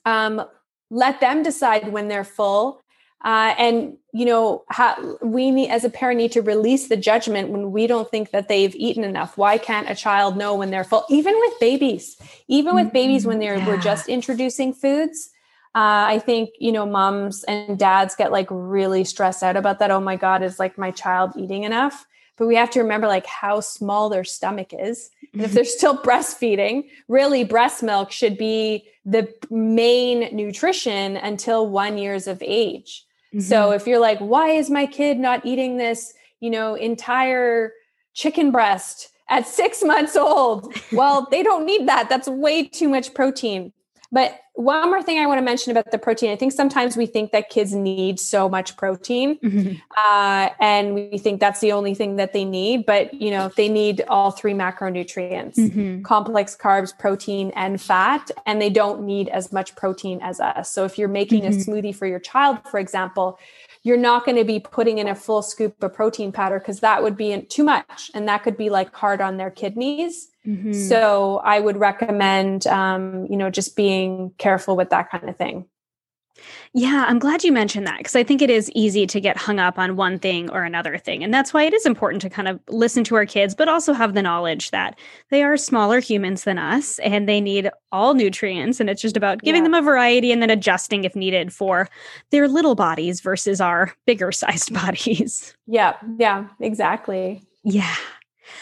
um, 0.05 0.43
let 0.91 1.21
them 1.21 1.43
decide 1.43 1.93
when 1.93 2.09
they're 2.09 2.25
full. 2.25 2.81
Uh, 3.25 3.55
and 3.59 3.97
you 4.13 4.25
know 4.25 4.65
ha- 4.71 5.01
we 5.23 5.51
need 5.51 5.71
as 5.71 5.85
a 5.85 5.91
parent 5.91 6.19
need 6.19 6.33
to 6.33 6.43
release 6.43 6.89
the 6.89 6.97
judgment 6.97 7.49
when 7.49 7.73
we 7.73 7.87
don't 7.87 8.11
think 8.11 8.31
that 8.31 8.49
they've 8.49 8.75
eaten 8.77 9.05
enough. 9.05 9.37
Why 9.37 9.59
can't 9.59 9.91
a 9.91 9.95
child 9.95 10.37
know 10.37 10.55
when 10.55 10.71
they're 10.71 10.85
full? 10.85 11.05
Even 11.09 11.35
with 11.39 11.59
babies. 11.59 12.17
Even 12.47 12.75
with 12.75 12.93
babies 12.93 13.27
when 13.27 13.39
they're 13.39 13.57
yeah. 13.57 13.67
we're 13.67 13.81
just 13.81 14.09
introducing 14.09 14.73
foods 14.73 15.31
uh, 15.77 16.09
i 16.09 16.19
think 16.19 16.51
you 16.59 16.73
know 16.73 16.85
moms 16.85 17.45
and 17.45 17.79
dads 17.79 18.17
get 18.17 18.33
like 18.33 18.49
really 18.51 19.05
stressed 19.05 19.43
out 19.43 19.57
about 19.57 19.79
that 19.79 19.93
oh 19.93 20.01
my 20.01 20.17
god 20.17 20.43
is 20.43 20.59
like 20.59 20.77
my 20.77 20.91
child 20.91 21.33
eating 21.37 21.63
enough 21.63 22.07
but 22.37 22.47
we 22.47 22.57
have 22.57 22.71
to 22.71 22.81
remember 22.81 23.07
like 23.07 23.27
how 23.27 23.61
small 23.61 24.09
their 24.09 24.25
stomach 24.25 24.73
is. 24.73 25.11
And 25.33 25.43
if 25.43 25.53
they're 25.53 25.65
still 25.65 25.97
breastfeeding, 26.03 26.89
really 27.09 27.45
breast 27.45 27.83
milk 27.83 28.13
should 28.13 28.37
be 28.37 28.87
the 29.05 29.33
main 29.51 30.35
nutrition 30.35 31.17
until 31.17 31.69
one 31.69 31.99
years 31.99 32.27
of 32.27 32.43
age. 32.45 33.05
Mm-hmm. 33.29 33.41
So 33.41 33.73
if 33.73 33.87
you're 33.87 33.99
like, 33.99 34.19
why 34.19 34.51
is 34.51 34.71
my 34.71 34.87
kid 34.87 35.19
not 35.19 35.45
eating 35.47 35.79
this, 35.79 36.13
you 36.41 36.51
know, 36.51 36.75
entire 36.75 37.73
chicken 38.13 38.51
breast 38.51 39.11
at 39.29 39.47
six 39.47 39.83
months 39.83 40.17
old? 40.17 40.75
Well, 40.93 41.27
they 41.31 41.43
don't 41.43 41.67
need 41.67 41.89
that. 41.89 42.09
That's 42.09 42.29
way 42.29 42.65
too 42.65 42.89
much 42.89 43.13
protein. 43.13 43.73
But 44.13 44.41
one 44.55 44.89
more 44.89 45.03
thing 45.03 45.19
I 45.19 45.27
want 45.27 45.39
to 45.39 45.45
mention 45.45 45.71
about 45.71 45.91
the 45.91 45.99
protein. 45.99 46.31
I 46.31 46.37
think 46.37 46.53
sometimes 46.53 46.97
we 46.97 47.07
think 47.07 47.33
that 47.33 47.51
kids 47.51 47.75
need 47.75 48.19
so 48.19 48.49
much 48.49 48.77
protein, 48.77 49.39
mm-hmm. 49.39 49.75
uh, 49.97 50.49
and 50.61 50.95
we 50.95 51.19
think 51.19 51.41
that's 51.41 51.61
the 51.61 51.73
only 51.73 51.95
thing 51.95 52.17
that 52.17 52.33
they 52.33 52.45
need. 52.45 52.87
But 52.87 53.13
you 53.15 53.31
know, 53.31 53.51
they 53.57 53.69
need 53.69 54.03
all 54.09 54.31
three 54.31 54.55
macronutrients: 54.55 55.57
mm-hmm. 55.57 56.03
complex 56.03 56.57
carbs, 56.57 56.97
protein, 56.97 57.53
and 57.55 57.81
fat. 57.81 58.31
And 58.47 58.61
they 58.61 58.71
don't 58.71 59.03
need 59.03 59.29
as 59.29 59.53
much 59.53 59.75
protein 59.77 60.21
as 60.23 60.41
us. 60.41 60.71
So 60.71 60.85
if 60.85 60.97
you're 60.97 61.09
making 61.09 61.43
mm-hmm. 61.43 61.59
a 61.59 61.65
smoothie 61.65 61.95
for 61.95 62.07
your 62.07 62.21
child, 62.21 62.59
for 62.71 62.79
example, 62.79 63.39
you're 63.87 63.97
not 63.97 64.25
going 64.25 64.37
to 64.37 64.43
be 64.43 64.59
putting 64.59 64.99
in 64.99 65.07
a 65.07 65.15
full 65.15 65.43
scoop 65.43 65.81
of 65.81 65.95
protein 65.95 66.33
powder 66.33 66.59
because 66.59 66.81
that 66.81 67.05
would 67.05 67.17
be 67.17 67.41
too 67.43 67.63
much 67.63 68.11
and 68.15 68.27
that 68.27 68.43
could 68.43 68.57
be 68.57 68.69
like 68.69 68.93
hard 68.93 69.21
on 69.21 69.37
their 69.37 69.49
kidneys. 69.49 70.27
Mm-hmm. 70.45 70.73
So 70.73 71.41
I 71.45 71.61
would 71.61 71.77
recommend, 71.77 72.67
um, 72.67 73.27
you 73.31 73.37
know, 73.37 73.49
just 73.49 73.77
being 73.77 74.33
careful 74.39 74.77
with 74.77 74.91
that 74.91 75.09
kind 75.09 75.29
of 75.29 75.37
thing. 75.37 75.67
Yeah, 76.73 77.05
I'm 77.09 77.19
glad 77.19 77.45
you 77.45 77.53
mentioned 77.53 77.87
that 77.87 77.99
because 77.99 78.17
I 78.17 78.23
think 78.23 78.43
it 78.43 78.51
is 78.51 78.71
easy 78.75 79.07
to 79.07 79.21
get 79.21 79.37
hung 79.37 79.59
up 79.59 79.79
on 79.79 79.97
one 79.97 80.19
thing 80.19 80.51
or 80.51 80.63
another 80.63 80.99
thing. 80.99 81.25
And 81.25 81.33
that's 81.33 81.55
why 81.55 81.63
it 81.65 81.73
is 81.73 81.87
important 81.87 82.23
to 82.23 82.31
kind 82.31 82.49
of 82.49 82.61
listen 82.69 83.05
to 83.05 83.15
our 83.15 83.27
kids, 83.27 83.55
but 83.55 83.69
also 83.69 83.93
have 83.93 84.15
the 84.15 84.23
knowledge 84.23 84.71
that 84.71 84.99
they 85.31 85.43
are 85.43 85.57
smaller 85.57 86.01
humans 86.01 86.45
than 86.45 86.59
us 86.59 86.99
and 87.01 87.29
they 87.29 87.41
need 87.41 87.71
all 87.93 88.15
nutrients. 88.15 88.81
And 88.81 88.91
it's 88.91 89.03
just 89.03 89.17
about 89.17 89.43
giving 89.43 89.63
yeah. 89.63 89.71
them 89.71 89.75
a 89.75 89.83
variety 89.83 90.33
and 90.33 90.43
then 90.43 90.51
adjusting 90.51 91.05
if 91.05 91.17
needed 91.17 91.53
for 91.53 91.89
their 92.31 92.49
little 92.49 92.75
bodies 92.75 93.21
versus 93.21 93.61
our 93.61 93.95
bigger 94.07 94.33
sized 94.33 94.73
bodies. 94.73 95.55
Yeah, 95.67 95.97
yeah, 96.19 96.49
exactly. 96.61 97.43
Yeah. 97.65 97.97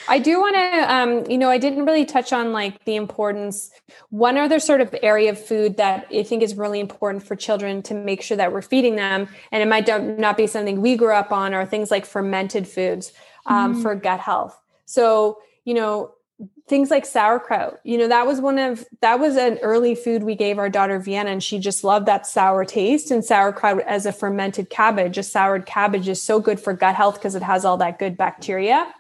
I 0.09 0.19
do 0.19 0.41
want 0.41 0.55
to, 0.57 0.95
um, 0.95 1.31
you 1.31 1.39
know, 1.39 1.51
I 1.51 1.59
didn't 1.59 1.85
really 1.85 2.05
touch 2.05 2.33
on 2.33 2.53
like 2.53 2.85
the 2.85 2.97
importance. 2.97 3.71
One 4.11 4.37
other 4.37 4.59
sort 4.59 4.81
of 4.81 4.95
area 5.03 5.31
of 5.31 5.45
food 5.45 5.77
that 5.77 6.07
I 6.15 6.23
think 6.23 6.43
is 6.43 6.55
really 6.55 6.81
important 6.81 7.23
for 7.23 7.37
children 7.37 7.83
to 7.85 7.95
make 7.95 8.23
sure 8.23 8.37
that 8.37 8.53
we're 8.53 8.63
feeding 8.63 8.97
them, 8.97 9.29
and 9.51 9.63
it 9.63 9.67
might 9.67 9.87
not 10.19 10.37
be 10.37 10.47
something 10.47 10.81
we 10.81 10.97
grew 10.97 11.13
up 11.13 11.33
on, 11.33 11.55
are 11.55 11.67
things 11.67 11.91
like 11.91 12.07
fermented 12.07 12.69
foods 12.69 13.13
um, 13.47 13.77
mm. 13.77 13.83
for 13.83 13.95
gut 13.95 14.21
health. 14.21 14.61
So, 14.87 15.39
you 15.65 15.75
know, 15.75 16.13
things 16.67 16.91
like 16.91 17.05
sauerkraut 17.05 17.79
you 17.85 17.99
know 17.99 18.09
that 18.09 18.27
was 18.27 18.41
one 18.41 18.59
of 18.59 18.85
that 19.03 19.21
was 19.21 19.37
an 19.37 19.59
early 19.59 19.95
food 19.95 20.23
we 20.23 20.35
gave 20.35 20.59
our 20.59 20.69
daughter 20.71 20.99
vienna 20.99 21.31
and 21.31 21.43
she 21.43 21.59
just 21.59 21.85
loved 21.85 22.07
that 22.07 22.27
sour 22.27 22.65
taste 22.65 23.11
and 23.11 23.25
sauerkraut 23.25 23.81
as 23.83 24.07
a 24.07 24.13
fermented 24.13 24.69
cabbage 24.71 25.19
a 25.19 25.23
soured 25.23 25.67
cabbage 25.67 26.09
is 26.09 26.23
so 26.23 26.41
good 26.41 26.59
for 26.59 26.73
gut 26.73 26.95
health 26.95 27.15
because 27.15 27.35
it 27.35 27.43
has 27.43 27.65
all 27.65 27.77
that 27.77 27.99
good 27.99 28.17
bacteria 28.17 28.93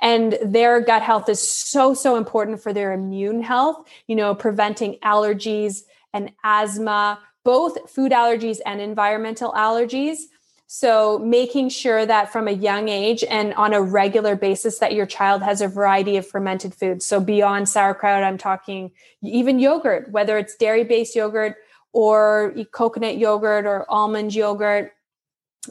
and 0.00 0.38
their 0.42 0.80
gut 0.80 1.02
health 1.02 1.28
is 1.28 1.40
so 1.40 1.94
so 1.94 2.16
important 2.16 2.60
for 2.62 2.72
their 2.72 2.92
immune 2.92 3.42
health 3.42 3.86
you 4.06 4.16
know 4.16 4.34
preventing 4.34 4.98
allergies 5.02 5.82
and 6.12 6.32
asthma 6.44 7.18
both 7.46 7.88
food 7.88 8.10
allergies 8.10 8.58
and 8.66 8.80
environmental 8.80 9.52
allergies. 9.52 10.18
So 10.66 11.20
making 11.20 11.68
sure 11.68 12.04
that 12.04 12.32
from 12.32 12.48
a 12.48 12.50
young 12.50 12.88
age 12.88 13.22
and 13.22 13.54
on 13.54 13.72
a 13.72 13.80
regular 13.80 14.34
basis 14.34 14.80
that 14.80 14.94
your 14.94 15.06
child 15.06 15.44
has 15.44 15.60
a 15.60 15.68
variety 15.68 16.16
of 16.16 16.26
fermented 16.26 16.74
foods. 16.74 17.06
So 17.06 17.20
beyond 17.20 17.68
sauerkraut 17.68 18.24
i'm 18.24 18.36
talking 18.36 18.90
even 19.22 19.60
yogurt 19.60 20.10
whether 20.10 20.36
it's 20.38 20.56
dairy 20.56 20.82
based 20.82 21.14
yogurt 21.14 21.54
or 21.92 22.52
coconut 22.72 23.16
yogurt 23.16 23.64
or 23.64 23.86
almond 23.88 24.34
yogurt. 24.34 24.92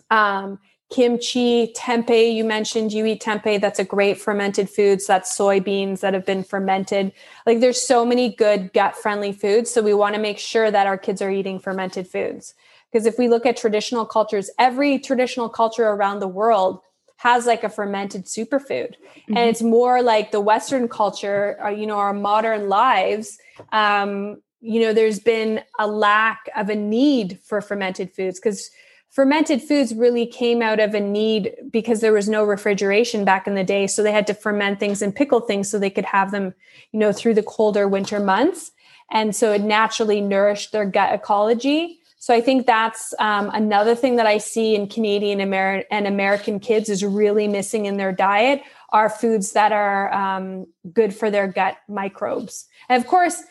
Um, 0.09 0.59
kimchi, 0.95 1.73
tempeh. 1.75 2.33
You 2.33 2.45
mentioned 2.45 2.93
you 2.93 3.05
eat 3.05 3.21
tempeh. 3.21 3.59
That's 3.59 3.79
a 3.79 3.83
great 3.83 4.17
fermented 4.17 4.69
food. 4.69 5.01
So 5.01 5.11
that's 5.11 5.37
soybeans 5.37 5.99
that 5.99 6.13
have 6.13 6.25
been 6.25 6.43
fermented. 6.43 7.11
Like 7.45 7.59
there's 7.59 7.81
so 7.81 8.05
many 8.05 8.33
good 8.33 8.71
gut 8.71 8.95
friendly 8.95 9.33
foods. 9.33 9.69
So 9.69 9.81
we 9.81 9.93
want 9.93 10.15
to 10.15 10.21
make 10.21 10.39
sure 10.39 10.71
that 10.71 10.87
our 10.87 10.97
kids 10.97 11.21
are 11.21 11.29
eating 11.29 11.59
fermented 11.59 12.07
foods. 12.07 12.53
Because 12.89 13.05
if 13.05 13.19
we 13.19 13.27
look 13.27 13.45
at 13.45 13.57
traditional 13.57 14.05
cultures, 14.05 14.49
every 14.57 14.97
traditional 14.97 15.49
culture 15.49 15.83
around 15.83 16.21
the 16.21 16.29
world 16.29 16.79
has 17.17 17.45
like 17.45 17.65
a 17.65 17.69
fermented 17.69 18.23
superfood. 18.23 18.95
Mm-hmm. 18.95 19.35
And 19.37 19.49
it's 19.49 19.61
more 19.61 20.01
like 20.01 20.31
the 20.31 20.39
Western 20.39 20.87
culture, 20.87 21.57
uh, 21.61 21.69
you 21.69 21.87
know, 21.87 21.97
our 21.97 22.13
modern 22.13 22.69
lives. 22.69 23.37
Um, 23.73 24.41
you 24.61 24.79
know, 24.79 24.93
there's 24.93 25.19
been 25.19 25.61
a 25.77 25.87
lack 25.87 26.49
of 26.55 26.69
a 26.69 26.75
need 26.75 27.39
for 27.43 27.59
fermented 27.59 28.13
foods 28.13 28.39
because 28.39 28.71
fermented 29.15 29.61
foods 29.61 29.95
really 29.95 30.25
came 30.27 30.61
out 30.61 30.81
of 30.81 30.93
a 30.93 30.99
need 30.99 31.55
because 31.71 32.01
there 32.01 32.11
was 32.11 32.27
no 32.27 32.43
refrigeration 32.43 33.23
back 33.23 33.47
in 33.47 33.55
the 33.55 33.63
day. 33.63 33.87
So 33.87 34.03
they 34.03 34.11
had 34.11 34.27
to 34.27 34.33
ferment 34.33 34.77
things 34.77 35.01
and 35.01 35.15
pickle 35.15 35.39
things 35.39 35.69
so 35.69 35.79
they 35.79 35.89
could 35.89 36.03
have 36.03 36.31
them 36.31 36.53
you 36.91 36.99
know 36.99 37.13
through 37.13 37.35
the 37.35 37.43
colder 37.43 37.87
winter 37.87 38.19
months. 38.19 38.73
And 39.09 39.33
so 39.33 39.53
it 39.53 39.61
naturally 39.61 40.19
nourished 40.19 40.73
their 40.73 40.85
gut 40.85 41.13
ecology. 41.13 41.99
So 42.17 42.33
i 42.33 42.41
think 42.41 42.65
that's 42.65 43.13
um, 43.19 43.51
another 43.53 43.93
thing 43.93 44.15
that 44.15 44.25
i 44.25 44.39
see 44.39 44.73
in 44.73 44.87
canadian 44.87 45.39
and 45.91 46.07
american 46.07 46.59
kids 46.59 46.89
is 46.89 47.05
really 47.05 47.47
missing 47.47 47.85
in 47.85 47.97
their 47.97 48.11
diet 48.11 48.63
are 48.89 49.09
foods 49.09 49.51
that 49.51 49.71
are 49.71 50.11
um, 50.11 50.65
good 50.91 51.13
for 51.13 51.29
their 51.29 51.47
gut 51.47 51.77
microbes. 51.87 52.65
And 52.89 52.99
of 52.99 53.07
course 53.07 53.43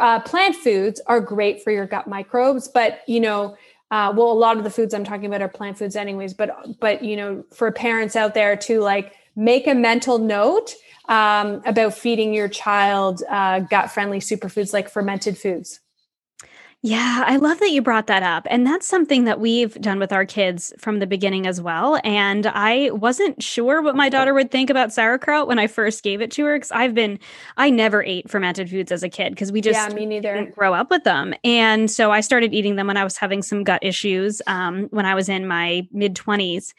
uh, 0.00 0.18
plant 0.20 0.56
foods 0.56 1.00
are 1.06 1.20
great 1.20 1.62
for 1.62 1.70
your 1.70 1.86
gut 1.86 2.08
microbes 2.08 2.66
but 2.66 3.02
you 3.06 3.20
know 3.20 3.56
uh, 3.90 4.12
well 4.16 4.32
a 4.32 4.34
lot 4.34 4.56
of 4.56 4.64
the 4.64 4.70
foods 4.70 4.94
i'm 4.94 5.04
talking 5.04 5.26
about 5.26 5.42
are 5.42 5.48
plant 5.48 5.78
foods 5.78 5.96
anyways 5.96 6.34
but 6.34 6.78
but 6.80 7.02
you 7.02 7.16
know 7.16 7.44
for 7.52 7.70
parents 7.70 8.16
out 8.16 8.34
there 8.34 8.56
to 8.56 8.80
like 8.80 9.14
make 9.36 9.66
a 9.66 9.74
mental 9.74 10.18
note 10.18 10.74
um, 11.08 11.62
about 11.66 11.94
feeding 11.94 12.34
your 12.34 12.48
child 12.48 13.22
uh, 13.28 13.60
gut 13.60 13.90
friendly 13.90 14.18
superfoods 14.18 14.72
like 14.72 14.88
fermented 14.88 15.38
foods 15.38 15.80
yeah, 16.86 17.24
I 17.26 17.34
love 17.34 17.58
that 17.58 17.72
you 17.72 17.82
brought 17.82 18.06
that 18.06 18.22
up. 18.22 18.46
And 18.48 18.64
that's 18.64 18.86
something 18.86 19.24
that 19.24 19.40
we've 19.40 19.74
done 19.80 19.98
with 19.98 20.12
our 20.12 20.24
kids 20.24 20.72
from 20.78 21.00
the 21.00 21.06
beginning 21.06 21.44
as 21.44 21.60
well. 21.60 22.00
And 22.04 22.46
I 22.46 22.90
wasn't 22.92 23.42
sure 23.42 23.82
what 23.82 23.96
my 23.96 24.08
daughter 24.08 24.32
would 24.32 24.52
think 24.52 24.70
about 24.70 24.92
sauerkraut 24.92 25.48
when 25.48 25.58
I 25.58 25.66
first 25.66 26.04
gave 26.04 26.20
it 26.20 26.30
to 26.30 26.44
her 26.44 26.54
because 26.54 26.70
I've 26.70 26.94
been, 26.94 27.18
I 27.56 27.70
never 27.70 28.04
ate 28.04 28.30
fermented 28.30 28.70
foods 28.70 28.92
as 28.92 29.02
a 29.02 29.08
kid 29.08 29.30
because 29.30 29.50
we 29.50 29.60
just 29.60 29.76
yeah, 29.76 29.92
me 29.96 30.06
neither. 30.06 30.32
didn't 30.32 30.54
grow 30.54 30.74
up 30.74 30.88
with 30.88 31.02
them. 31.02 31.34
And 31.42 31.90
so 31.90 32.12
I 32.12 32.20
started 32.20 32.54
eating 32.54 32.76
them 32.76 32.86
when 32.86 32.96
I 32.96 33.02
was 33.02 33.16
having 33.16 33.42
some 33.42 33.64
gut 33.64 33.82
issues 33.82 34.40
um, 34.46 34.84
when 34.90 35.06
I 35.06 35.16
was 35.16 35.28
in 35.28 35.48
my 35.48 35.88
mid 35.90 36.14
20s. 36.14 36.72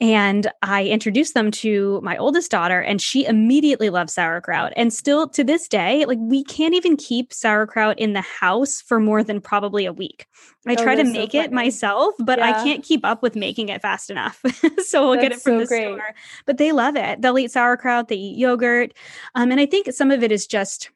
And 0.00 0.48
I 0.62 0.84
introduced 0.84 1.34
them 1.34 1.50
to 1.50 2.00
my 2.04 2.16
oldest 2.16 2.50
daughter, 2.52 2.80
and 2.80 3.00
she 3.00 3.26
immediately 3.26 3.90
loved 3.90 4.10
sauerkraut. 4.10 4.72
And 4.76 4.92
still 4.92 5.28
to 5.30 5.42
this 5.42 5.66
day, 5.66 6.04
like 6.04 6.18
we 6.20 6.44
can't 6.44 6.74
even 6.74 6.96
keep 6.96 7.32
sauerkraut 7.32 7.98
in 7.98 8.12
the 8.12 8.20
house 8.20 8.80
for 8.80 9.00
more 9.00 9.24
than 9.24 9.40
probably 9.40 9.86
a 9.86 9.92
week. 9.92 10.26
I 10.68 10.76
oh, 10.78 10.82
try 10.82 10.94
to 10.94 11.04
make 11.04 11.32
so 11.32 11.40
it 11.40 11.52
myself, 11.52 12.14
but 12.20 12.38
yeah. 12.38 12.50
I 12.50 12.64
can't 12.64 12.84
keep 12.84 13.04
up 13.04 13.22
with 13.22 13.34
making 13.34 13.70
it 13.70 13.82
fast 13.82 14.08
enough. 14.08 14.40
so 14.86 15.08
we'll 15.08 15.14
that's 15.14 15.22
get 15.22 15.32
it 15.32 15.40
from 15.40 15.54
so 15.54 15.58
the 15.60 15.66
great. 15.66 15.94
store. 15.94 16.14
But 16.46 16.58
they 16.58 16.70
love 16.70 16.94
it. 16.94 17.20
They'll 17.20 17.38
eat 17.38 17.50
sauerkraut, 17.50 18.08
they 18.08 18.16
eat 18.16 18.38
yogurt. 18.38 18.94
Um, 19.34 19.50
and 19.50 19.60
I 19.60 19.66
think 19.66 19.92
some 19.92 20.12
of 20.12 20.22
it 20.22 20.30
is 20.30 20.46
just 20.46 20.90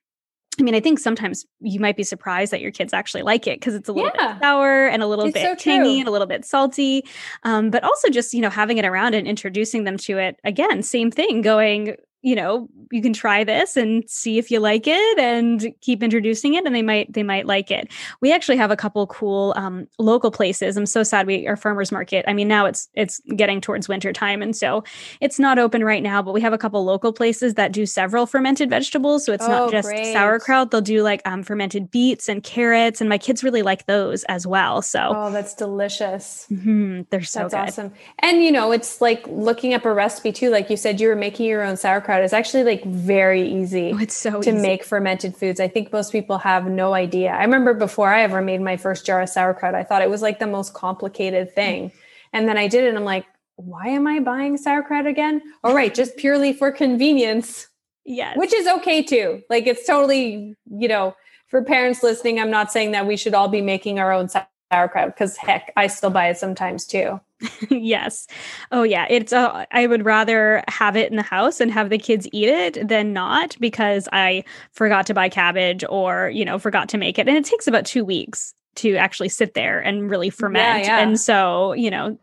I 0.61 0.63
mean, 0.63 0.75
I 0.75 0.81
think 0.81 0.99
sometimes 0.99 1.47
you 1.61 1.81
might 1.81 1.97
be 1.97 2.03
surprised 2.03 2.53
that 2.53 2.61
your 2.61 2.71
kids 2.71 2.93
actually 2.93 3.23
like 3.23 3.47
it 3.47 3.59
because 3.59 3.75
it's 3.75 3.89
a 3.89 3.93
little 3.93 4.11
yeah. 4.15 4.35
bit 4.35 4.43
sour 4.43 4.87
and 4.87 5.03
a 5.03 5.07
little 5.07 5.25
it's 5.25 5.35
bit 5.35 5.45
so 5.45 5.55
tangy 5.55 5.99
and 5.99 6.09
a 6.09 6.11
little 6.11 6.27
bit 6.27 6.45
salty. 6.45 7.05
Um, 7.43 7.71
but 7.71 7.83
also 7.85 8.11
just, 8.11 8.35
you 8.35 8.43
know, 8.43 8.51
having 8.51 8.77
it 8.77 8.85
around 8.85 9.15
and 9.15 9.27
introducing 9.27 9.85
them 9.85 9.97
to 9.99 10.19
it 10.19 10.39
again, 10.45 10.83
same 10.83 11.11
thing, 11.11 11.41
going, 11.41 11.97
you 12.23 12.35
know 12.35 12.69
you 12.91 13.03
can 13.03 13.13
try 13.13 13.45
this 13.45 13.77
and 13.77 14.09
see 14.09 14.39
if 14.39 14.51
you 14.51 14.61
like 14.61 14.87
it 14.87 15.19
and 15.19 15.73
keep 15.81 16.03
introducing 16.03 16.55
it 16.55 16.65
and 16.65 16.75
they 16.75 16.83
might 16.83 17.13
they 17.13 17.23
might 17.23 17.47
like 17.47 17.71
it. 17.71 17.91
We 18.21 18.33
actually 18.33 18.57
have 18.57 18.71
a 18.71 18.77
couple 18.77 19.07
cool 19.07 19.55
um, 19.57 19.87
local 19.99 20.31
places. 20.31 20.77
I'm 20.77 20.87
so 20.87 21.03
sad 21.03 21.27
we 21.27 21.47
our 21.47 21.57
farmers 21.57 21.93
market 21.93 22.25
i 22.29 22.33
mean 22.33 22.49
now 22.49 22.67
it's 22.67 22.89
it's 22.95 23.21
getting 23.37 23.61
towards 23.61 23.89
winter 23.89 24.13
time 24.13 24.43
and 24.43 24.57
so 24.57 24.85
it's 25.21 25.39
not 25.39 25.59
open 25.59 25.85
right 25.85 26.03
now 26.03 26.23
but 26.23 26.33
we 26.33 26.41
have 26.41 26.53
a 26.53 26.59
couple 26.59 26.85
local 26.85 27.13
places 27.13 27.55
that 27.55 27.73
do 27.73 27.87
several 27.87 28.27
fermented 28.27 28.71
vegetables. 28.71 29.25
So 29.25 29.33
it's 29.33 29.45
oh, 29.45 29.49
not 29.49 29.71
just 29.71 29.89
great. 29.89 30.13
sauerkraut. 30.13 30.71
They'll 30.71 30.81
do 30.81 31.03
like 31.03 31.23
um, 31.25 31.43
fermented 31.43 31.91
beets 31.91 32.29
and 32.29 32.43
carrots 32.43 33.01
and 33.01 33.09
my 33.09 33.19
kids 33.19 33.43
really 33.43 33.63
like 33.63 33.87
those 33.87 34.25
as 34.25 34.47
well. 34.47 34.83
So 34.83 35.13
oh 35.15 35.31
that's 35.31 35.55
delicious. 35.55 36.47
Mm-hmm. 36.51 37.03
they're 37.11 37.23
so 37.23 37.41
that's 37.41 37.55
good. 37.55 37.61
awesome. 37.61 37.93
And 38.21 38.43
you 38.43 38.53
know 38.53 38.73
it's 38.73 39.01
like 39.01 39.27
looking 39.27 39.75
up 39.75 39.85
a 39.85 39.93
recipe 39.93 40.33
too 40.33 40.51
like 40.51 40.71
you 40.71 40.77
said 40.77 41.01
you 41.01 41.09
were 41.09 41.17
making 41.17 41.47
your 41.47 41.63
own 41.63 41.77
sauerkraut 41.77 42.12
sauerkraut 42.13 42.25
is 42.25 42.33
actually 42.33 42.65
like 42.65 42.85
very 42.85 43.43
easy 43.49 43.93
oh, 43.95 43.99
it's 43.99 44.15
so 44.15 44.43
to 44.43 44.51
easy. 44.51 44.59
make 44.59 44.85
fermented 44.85 45.37
foods. 45.37 45.61
I 45.61 45.69
think 45.69 45.93
most 45.93 46.13
people 46.13 46.39
have 46.39 46.67
no 46.67 46.95
idea. 46.95 47.31
I 47.31 47.43
remember 47.43 47.75
before 47.75 48.09
I 48.09 48.23
ever 48.23 48.43
made 48.43 48.61
my 48.61 48.77
first 48.77 49.07
jar 49.07 49.23
of 49.23 49.29
sauerkraut, 49.29 49.75
I 49.75 49.83
thought 49.83 50.03
it 50.03 50.11
was 50.11 50.23
like 50.23 50.39
the 50.39 50.47
most 50.47 50.75
complicated 50.75 51.55
thing. 51.55 51.93
And 52.33 52.49
then 52.49 52.59
I 52.59 52.69
did 52.69 52.85
it 52.85 52.89
and 52.89 52.99
I'm 52.99 53.05
like, 53.05 53.27
why 53.57 53.89
am 53.89 54.07
I 54.07 54.21
buying 54.21 54.57
sauerkraut 54.57 55.07
again? 55.07 55.43
All 55.65 55.75
right, 55.75 55.95
just 55.95 56.17
purely 56.17 56.53
for 56.53 56.71
convenience. 56.71 57.69
Yes. 58.05 58.37
Which 58.37 58.53
is 58.53 58.67
okay 58.67 59.03
too. 59.03 59.43
Like 59.49 59.67
it's 59.67 59.87
totally, 59.87 60.55
you 60.71 60.89
know, 60.89 61.15
for 61.49 61.63
parents 61.63 62.03
listening, 62.03 62.41
I'm 62.41 62.51
not 62.51 62.73
saying 62.73 62.93
that 62.93 63.07
we 63.07 63.17
should 63.17 63.35
all 63.35 63.49
be 63.49 63.61
making 63.61 63.99
our 63.99 64.13
own 64.13 64.29
sauerkraut 64.73 65.15
because 65.15 65.37
heck, 65.37 65.73
I 65.77 65.87
still 65.87 66.11
buy 66.11 66.29
it 66.29 66.39
sometimes 66.39 66.87
too. 66.87 67.21
yes. 67.71 68.27
Oh 68.71 68.83
yeah, 68.83 69.07
it's 69.11 69.33
uh, 69.33 69.67
I 69.73 69.87
would 69.87 70.05
rather 70.05 70.63
have 70.69 70.97
it 70.97 71.11
in 71.11 71.17
the 71.17 71.23
house 71.23 71.61
and 71.61 71.71
have 71.71 71.91
the 71.91 71.99
kids 71.99 72.29
eat 72.33 72.49
it 72.49 72.89
than 72.89 73.13
not 73.13 73.57
because 73.61 74.09
I 74.13 74.45
forgot 74.73 75.07
to 75.07 75.15
buy 75.15 75.29
cabbage 75.29 75.85
or, 75.89 76.31
you 76.31 76.45
know, 76.45 76.59
forgot 76.59 76.89
to 76.91 76.99
make 76.99 77.19
it 77.19 77.29
and 77.29 77.37
it 77.37 77.45
takes 77.45 77.67
about 77.67 77.85
2 77.85 78.05
weeks 78.05 78.55
to 78.75 78.97
actually 78.97 79.29
sit 79.29 79.55
there 79.55 79.81
and 79.81 80.11
really 80.11 80.31
ferment. 80.31 80.85
Yeah, 80.85 80.97
yeah. 80.97 80.99
And 81.01 81.21
so, 81.21 81.73
you 81.75 81.91
know, 81.91 82.19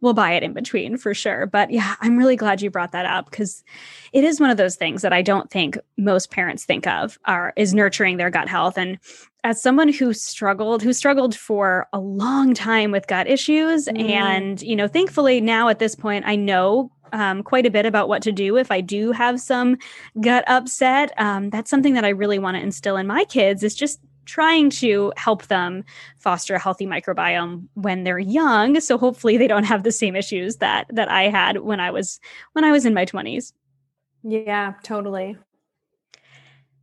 we'll 0.00 0.14
buy 0.14 0.32
it 0.32 0.42
in 0.42 0.52
between 0.52 0.96
for 0.96 1.14
sure. 1.14 1.46
But 1.46 1.70
yeah, 1.70 1.96
I'm 2.00 2.16
really 2.16 2.36
glad 2.36 2.62
you 2.62 2.70
brought 2.70 2.92
that 2.92 3.06
up 3.06 3.30
because 3.30 3.64
it 4.12 4.24
is 4.24 4.40
one 4.40 4.50
of 4.50 4.56
those 4.56 4.76
things 4.76 5.02
that 5.02 5.12
I 5.12 5.22
don't 5.22 5.50
think 5.50 5.76
most 5.96 6.30
parents 6.30 6.64
think 6.64 6.86
of 6.86 7.18
are 7.24 7.52
is 7.56 7.74
nurturing 7.74 8.16
their 8.16 8.30
gut 8.30 8.48
health. 8.48 8.78
And 8.78 8.98
as 9.44 9.60
someone 9.60 9.92
who 9.92 10.12
struggled, 10.12 10.82
who 10.82 10.92
struggled 10.92 11.34
for 11.34 11.86
a 11.92 11.98
long 11.98 12.54
time 12.54 12.90
with 12.90 13.06
gut 13.06 13.26
issues, 13.26 13.86
mm. 13.86 14.10
and 14.10 14.62
you 14.62 14.76
know, 14.76 14.88
thankfully 14.88 15.40
now 15.40 15.68
at 15.68 15.78
this 15.78 15.94
point, 15.94 16.26
I 16.26 16.36
know 16.36 16.90
um, 17.12 17.42
quite 17.42 17.66
a 17.66 17.70
bit 17.70 17.86
about 17.86 18.08
what 18.08 18.22
to 18.22 18.32
do 18.32 18.56
if 18.56 18.70
I 18.70 18.80
do 18.80 19.12
have 19.12 19.40
some 19.40 19.78
gut 20.20 20.44
upset. 20.46 21.12
Um, 21.18 21.50
that's 21.50 21.70
something 21.70 21.94
that 21.94 22.04
I 22.04 22.10
really 22.10 22.38
want 22.38 22.56
to 22.56 22.62
instill 22.62 22.96
in 22.96 23.06
my 23.06 23.24
kids 23.24 23.62
is 23.62 23.74
just 23.74 24.00
trying 24.28 24.70
to 24.70 25.12
help 25.16 25.46
them 25.46 25.82
foster 26.18 26.54
a 26.54 26.60
healthy 26.60 26.86
microbiome 26.86 27.66
when 27.74 28.04
they're 28.04 28.18
young 28.18 28.78
so 28.78 28.96
hopefully 28.96 29.36
they 29.36 29.48
don't 29.48 29.64
have 29.64 29.82
the 29.82 29.90
same 29.90 30.14
issues 30.14 30.56
that 30.56 30.86
that 30.90 31.10
I 31.10 31.24
had 31.24 31.58
when 31.58 31.80
I 31.80 31.90
was 31.90 32.20
when 32.52 32.64
I 32.64 32.70
was 32.70 32.86
in 32.86 32.94
my 32.94 33.04
20s. 33.04 33.52
Yeah, 34.22 34.74
totally. 34.82 35.36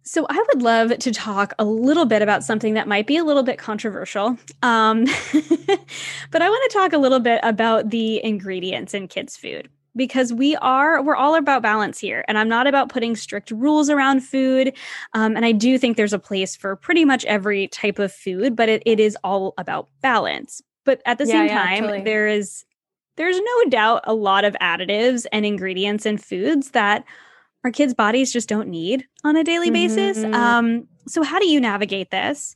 So, 0.08 0.28
I 0.30 0.38
would 0.38 0.62
love 0.62 0.96
to 1.00 1.12
talk 1.12 1.54
a 1.58 1.66
little 1.66 2.06
bit 2.06 2.22
about 2.22 2.44
something 2.44 2.76
that 2.76 2.88
might 2.88 3.08
be 3.08 3.18
a 3.18 3.24
little 3.24 3.42
bit 3.42 3.58
controversial. 3.58 4.38
Um, 4.62 5.06
but 6.32 6.42
I 6.44 6.50
want 6.50 6.72
to 6.72 6.78
talk 6.78 6.94
a 6.94 7.00
little 7.00 7.20
bit 7.20 7.40
about 7.42 7.90
the 7.90 8.24
ingredients 8.24 8.94
in 8.94 9.08
kids' 9.08 9.36
food 9.36 9.68
because 9.96 10.34
we 10.34 10.56
are 10.58 11.02
we're 11.02 11.16
all 11.16 11.36
about 11.36 11.62
balance 11.62 12.00
here 12.00 12.26
and 12.28 12.38
i'm 12.38 12.50
not 12.50 12.68
about 12.68 12.90
putting 12.90 13.16
strict 13.16 13.52
rules 13.52 13.90
around 13.90 14.22
food 14.22 14.76
um, 15.14 15.36
and 15.36 15.46
i 15.46 15.52
do 15.52 15.78
think 15.78 15.98
there's 15.98 16.14
a 16.14 16.20
place 16.20 16.56
for 16.56 16.76
pretty 16.76 17.06
much 17.06 17.26
every 17.26 17.68
type 17.70 18.00
of 18.00 18.12
food 18.12 18.56
but 18.56 18.70
it, 18.70 18.84
it 18.86 19.00
is 19.00 19.18
all 19.24 19.54
about 19.58 19.88
balance 20.02 20.62
but 20.84 21.02
at 21.06 21.18
the 21.18 21.26
yeah, 21.26 21.32
same 21.32 21.48
yeah, 21.48 21.64
time 21.64 21.84
totally. 21.84 22.02
there 22.02 22.28
is 22.28 22.66
there's 23.18 23.40
no 23.40 23.70
doubt 23.70 24.02
a 24.04 24.14
lot 24.14 24.44
of 24.44 24.56
additives 24.62 25.26
and 25.32 25.46
ingredients 25.46 26.06
in 26.06 26.18
foods 26.18 26.72
that 26.72 27.06
our 27.64 27.72
kids 27.72 27.94
bodies 27.94 28.32
just 28.32 28.50
don't 28.50 28.68
need 28.68 29.08
on 29.24 29.36
a 29.36 29.44
daily 29.44 29.68
mm-hmm. 29.68 29.96
basis 29.96 30.24
um, 30.36 30.88
so 31.08 31.24
how 31.24 31.40
do 31.40 31.48
you 31.48 31.60
navigate 31.60 32.12
this 32.12 32.56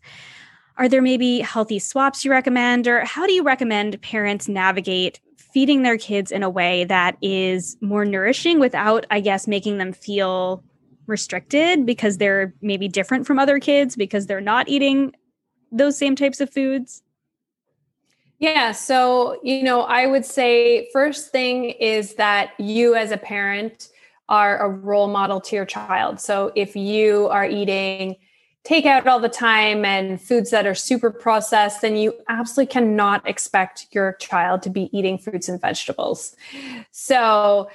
are 0.77 0.87
there 0.87 1.01
maybe 1.01 1.39
healthy 1.41 1.79
swaps 1.79 2.23
you 2.23 2.31
recommend 2.31 2.87
or 2.87 3.03
how 3.05 3.25
do 3.25 3.33
you 3.33 3.43
recommend 3.43 4.01
parents 4.01 4.47
navigate 4.47 5.19
feeding 5.53 5.81
their 5.81 5.97
kids 5.97 6.31
in 6.31 6.43
a 6.43 6.49
way 6.49 6.83
that 6.85 7.17
is 7.21 7.77
more 7.81 8.05
nourishing 8.05 8.59
without, 8.59 9.05
I 9.09 9.19
guess, 9.19 9.47
making 9.47 9.77
them 9.77 9.93
feel 9.93 10.63
restricted 11.07 11.85
because 11.85 12.17
they're 12.17 12.53
maybe 12.61 12.87
different 12.87 13.25
from 13.25 13.39
other 13.39 13.59
kids 13.59 13.95
because 13.95 14.27
they're 14.27 14.41
not 14.41 14.69
eating 14.69 15.13
those 15.71 15.97
same 15.97 16.15
types 16.15 16.39
of 16.39 16.51
foods? 16.51 17.03
Yeah. 18.37 18.71
So, 18.71 19.39
you 19.43 19.63
know, 19.63 19.81
I 19.81 20.07
would 20.07 20.25
say 20.25 20.89
first 20.93 21.31
thing 21.31 21.65
is 21.65 22.15
that 22.15 22.51
you 22.57 22.95
as 22.95 23.11
a 23.11 23.17
parent 23.17 23.89
are 24.29 24.59
a 24.59 24.69
role 24.69 25.07
model 25.07 25.41
to 25.41 25.55
your 25.55 25.65
child. 25.65 26.21
So 26.21 26.51
if 26.55 26.75
you 26.75 27.27
are 27.27 27.45
eating 27.45 28.15
takeout 28.65 29.05
all 29.05 29.19
the 29.19 29.29
time 29.29 29.85
and 29.85 30.21
foods 30.21 30.49
that 30.51 30.67
are 30.67 30.75
super 30.75 31.11
processed, 31.11 31.81
then 31.81 31.95
you 31.95 32.13
absolutely 32.27 32.71
cannot 32.71 33.27
expect 33.27 33.87
your 33.91 34.13
child 34.13 34.61
to 34.63 34.69
be 34.69 34.89
eating 34.97 35.17
fruits 35.17 35.49
and 35.49 35.59
vegetables. 35.59 36.35
So, 36.91 37.69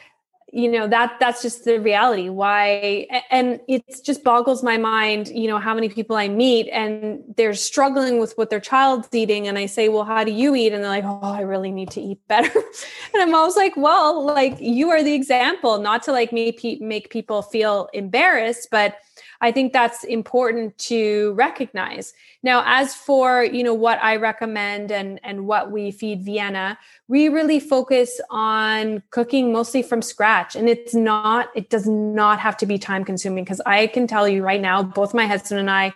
you 0.54 0.70
know 0.70 0.86
that 0.86 1.16
that's 1.18 1.42
just 1.42 1.64
the 1.64 1.80
reality. 1.80 2.28
Why 2.28 3.08
and 3.30 3.58
it 3.66 3.82
just 4.04 4.22
boggles 4.22 4.62
my 4.62 4.76
mind 4.76 5.28
you 5.28 5.48
know 5.48 5.58
how 5.58 5.74
many 5.74 5.88
people 5.88 6.14
i 6.14 6.28
meet 6.28 6.68
and 6.68 7.24
they're 7.36 7.54
struggling 7.54 8.20
with 8.20 8.38
what 8.38 8.50
their 8.50 8.60
child's 8.60 9.08
eating 9.12 9.48
and 9.48 9.58
i 9.58 9.66
say 9.66 9.88
well 9.88 10.04
how 10.04 10.22
do 10.22 10.30
you 10.30 10.54
eat? 10.54 10.72
And 10.72 10.82
they're 10.82 10.90
like 10.90 11.04
oh 11.04 11.18
i 11.22 11.40
really 11.40 11.72
need 11.72 11.90
to 11.92 12.00
eat 12.00 12.20
better. 12.28 12.52
And 13.12 13.22
i'm 13.22 13.34
always 13.34 13.56
like 13.56 13.76
well 13.76 14.24
like 14.24 14.56
you 14.60 14.90
are 14.90 15.02
the 15.02 15.14
example 15.14 15.78
not 15.78 16.04
to 16.04 16.12
like 16.12 16.32
make, 16.32 16.62
make 16.80 17.10
people 17.10 17.42
feel 17.42 17.88
embarrassed 17.92 18.68
but 18.70 18.98
I 19.40 19.52
think 19.52 19.72
that's 19.72 20.04
important 20.04 20.76
to 20.78 21.32
recognize. 21.34 22.12
Now, 22.42 22.62
as 22.66 22.94
for 22.94 23.44
you 23.44 23.62
know 23.62 23.74
what 23.74 23.98
I 24.02 24.16
recommend 24.16 24.90
and 24.90 25.20
and 25.22 25.46
what 25.46 25.70
we 25.70 25.90
feed 25.90 26.24
Vienna, 26.24 26.78
we 27.08 27.28
really 27.28 27.60
focus 27.60 28.20
on 28.30 29.02
cooking 29.10 29.52
mostly 29.52 29.82
from 29.82 30.02
scratch, 30.02 30.56
and 30.56 30.68
it's 30.68 30.94
not 30.94 31.48
it 31.54 31.70
does 31.70 31.86
not 31.86 32.38
have 32.40 32.56
to 32.58 32.66
be 32.66 32.78
time 32.78 33.04
consuming 33.04 33.44
because 33.44 33.60
I 33.66 33.86
can 33.88 34.06
tell 34.06 34.28
you 34.28 34.42
right 34.42 34.60
now, 34.60 34.82
both 34.82 35.14
my 35.14 35.26
husband 35.26 35.60
and 35.60 35.70
I, 35.70 35.94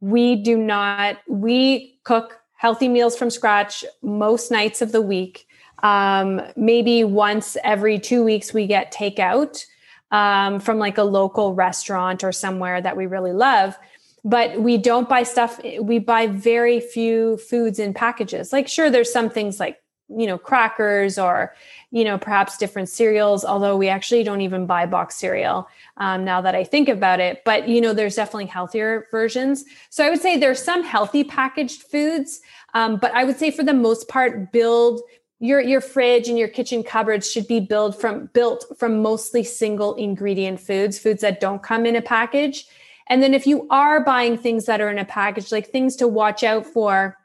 we 0.00 0.36
do 0.36 0.56
not 0.56 1.18
we 1.28 1.98
cook 2.04 2.40
healthy 2.56 2.88
meals 2.88 3.16
from 3.16 3.30
scratch 3.30 3.84
most 4.02 4.50
nights 4.50 4.82
of 4.82 4.92
the 4.92 5.00
week. 5.00 5.46
Um, 5.82 6.42
maybe 6.56 7.04
once 7.04 7.56
every 7.62 8.00
two 8.00 8.24
weeks 8.24 8.52
we 8.52 8.66
get 8.66 8.92
takeout 8.92 9.64
um, 10.10 10.60
from 10.60 10.78
like 10.78 10.98
a 10.98 11.04
local 11.04 11.54
restaurant 11.54 12.24
or 12.24 12.32
somewhere 12.32 12.80
that 12.80 12.96
we 12.96 13.06
really 13.06 13.32
love 13.32 13.78
but 14.24 14.60
we 14.60 14.76
don't 14.76 15.08
buy 15.08 15.22
stuff 15.22 15.60
we 15.80 15.98
buy 15.98 16.26
very 16.26 16.80
few 16.80 17.36
foods 17.38 17.78
in 17.78 17.94
packages. 17.94 18.52
Like 18.52 18.68
sure 18.68 18.90
there's 18.90 19.12
some 19.12 19.30
things 19.30 19.60
like 19.60 19.80
you 20.08 20.26
know 20.26 20.38
crackers 20.38 21.18
or 21.18 21.54
you 21.90 22.02
know 22.02 22.16
perhaps 22.16 22.56
different 22.56 22.88
cereals 22.88 23.44
although 23.44 23.76
we 23.76 23.88
actually 23.88 24.22
don't 24.22 24.40
even 24.40 24.64
buy 24.64 24.86
box 24.86 25.16
cereal 25.16 25.68
um, 25.98 26.24
now 26.24 26.40
that 26.40 26.54
i 26.54 26.64
think 26.64 26.88
about 26.88 27.20
it 27.20 27.42
but 27.44 27.68
you 27.68 27.78
know 27.78 27.92
there's 27.92 28.16
definitely 28.16 28.46
healthier 28.46 29.06
versions. 29.10 29.66
So 29.90 30.06
i 30.06 30.08
would 30.08 30.22
say 30.22 30.38
there's 30.38 30.62
some 30.62 30.82
healthy 30.82 31.24
packaged 31.24 31.82
foods 31.82 32.40
um, 32.72 32.96
but 32.96 33.12
i 33.12 33.22
would 33.22 33.38
say 33.38 33.50
for 33.50 33.62
the 33.62 33.74
most 33.74 34.08
part 34.08 34.50
build 34.50 35.02
your 35.40 35.60
your 35.60 35.80
fridge 35.80 36.28
and 36.28 36.38
your 36.38 36.48
kitchen 36.48 36.82
cupboards 36.82 37.30
should 37.30 37.46
be 37.46 37.60
built 37.60 38.00
from 38.00 38.26
built 38.32 38.64
from 38.78 39.02
mostly 39.02 39.44
single 39.44 39.94
ingredient 39.94 40.60
foods 40.60 40.98
foods 40.98 41.20
that 41.22 41.40
don't 41.40 41.62
come 41.62 41.86
in 41.86 41.96
a 41.96 42.02
package. 42.02 42.66
And 43.10 43.22
then 43.22 43.32
if 43.32 43.46
you 43.46 43.66
are 43.70 44.04
buying 44.04 44.36
things 44.36 44.66
that 44.66 44.80
are 44.80 44.90
in 44.90 44.98
a 44.98 45.04
package 45.04 45.52
like 45.52 45.68
things 45.68 45.96
to 45.96 46.08
watch 46.08 46.42
out 46.42 46.66
for 46.66 47.16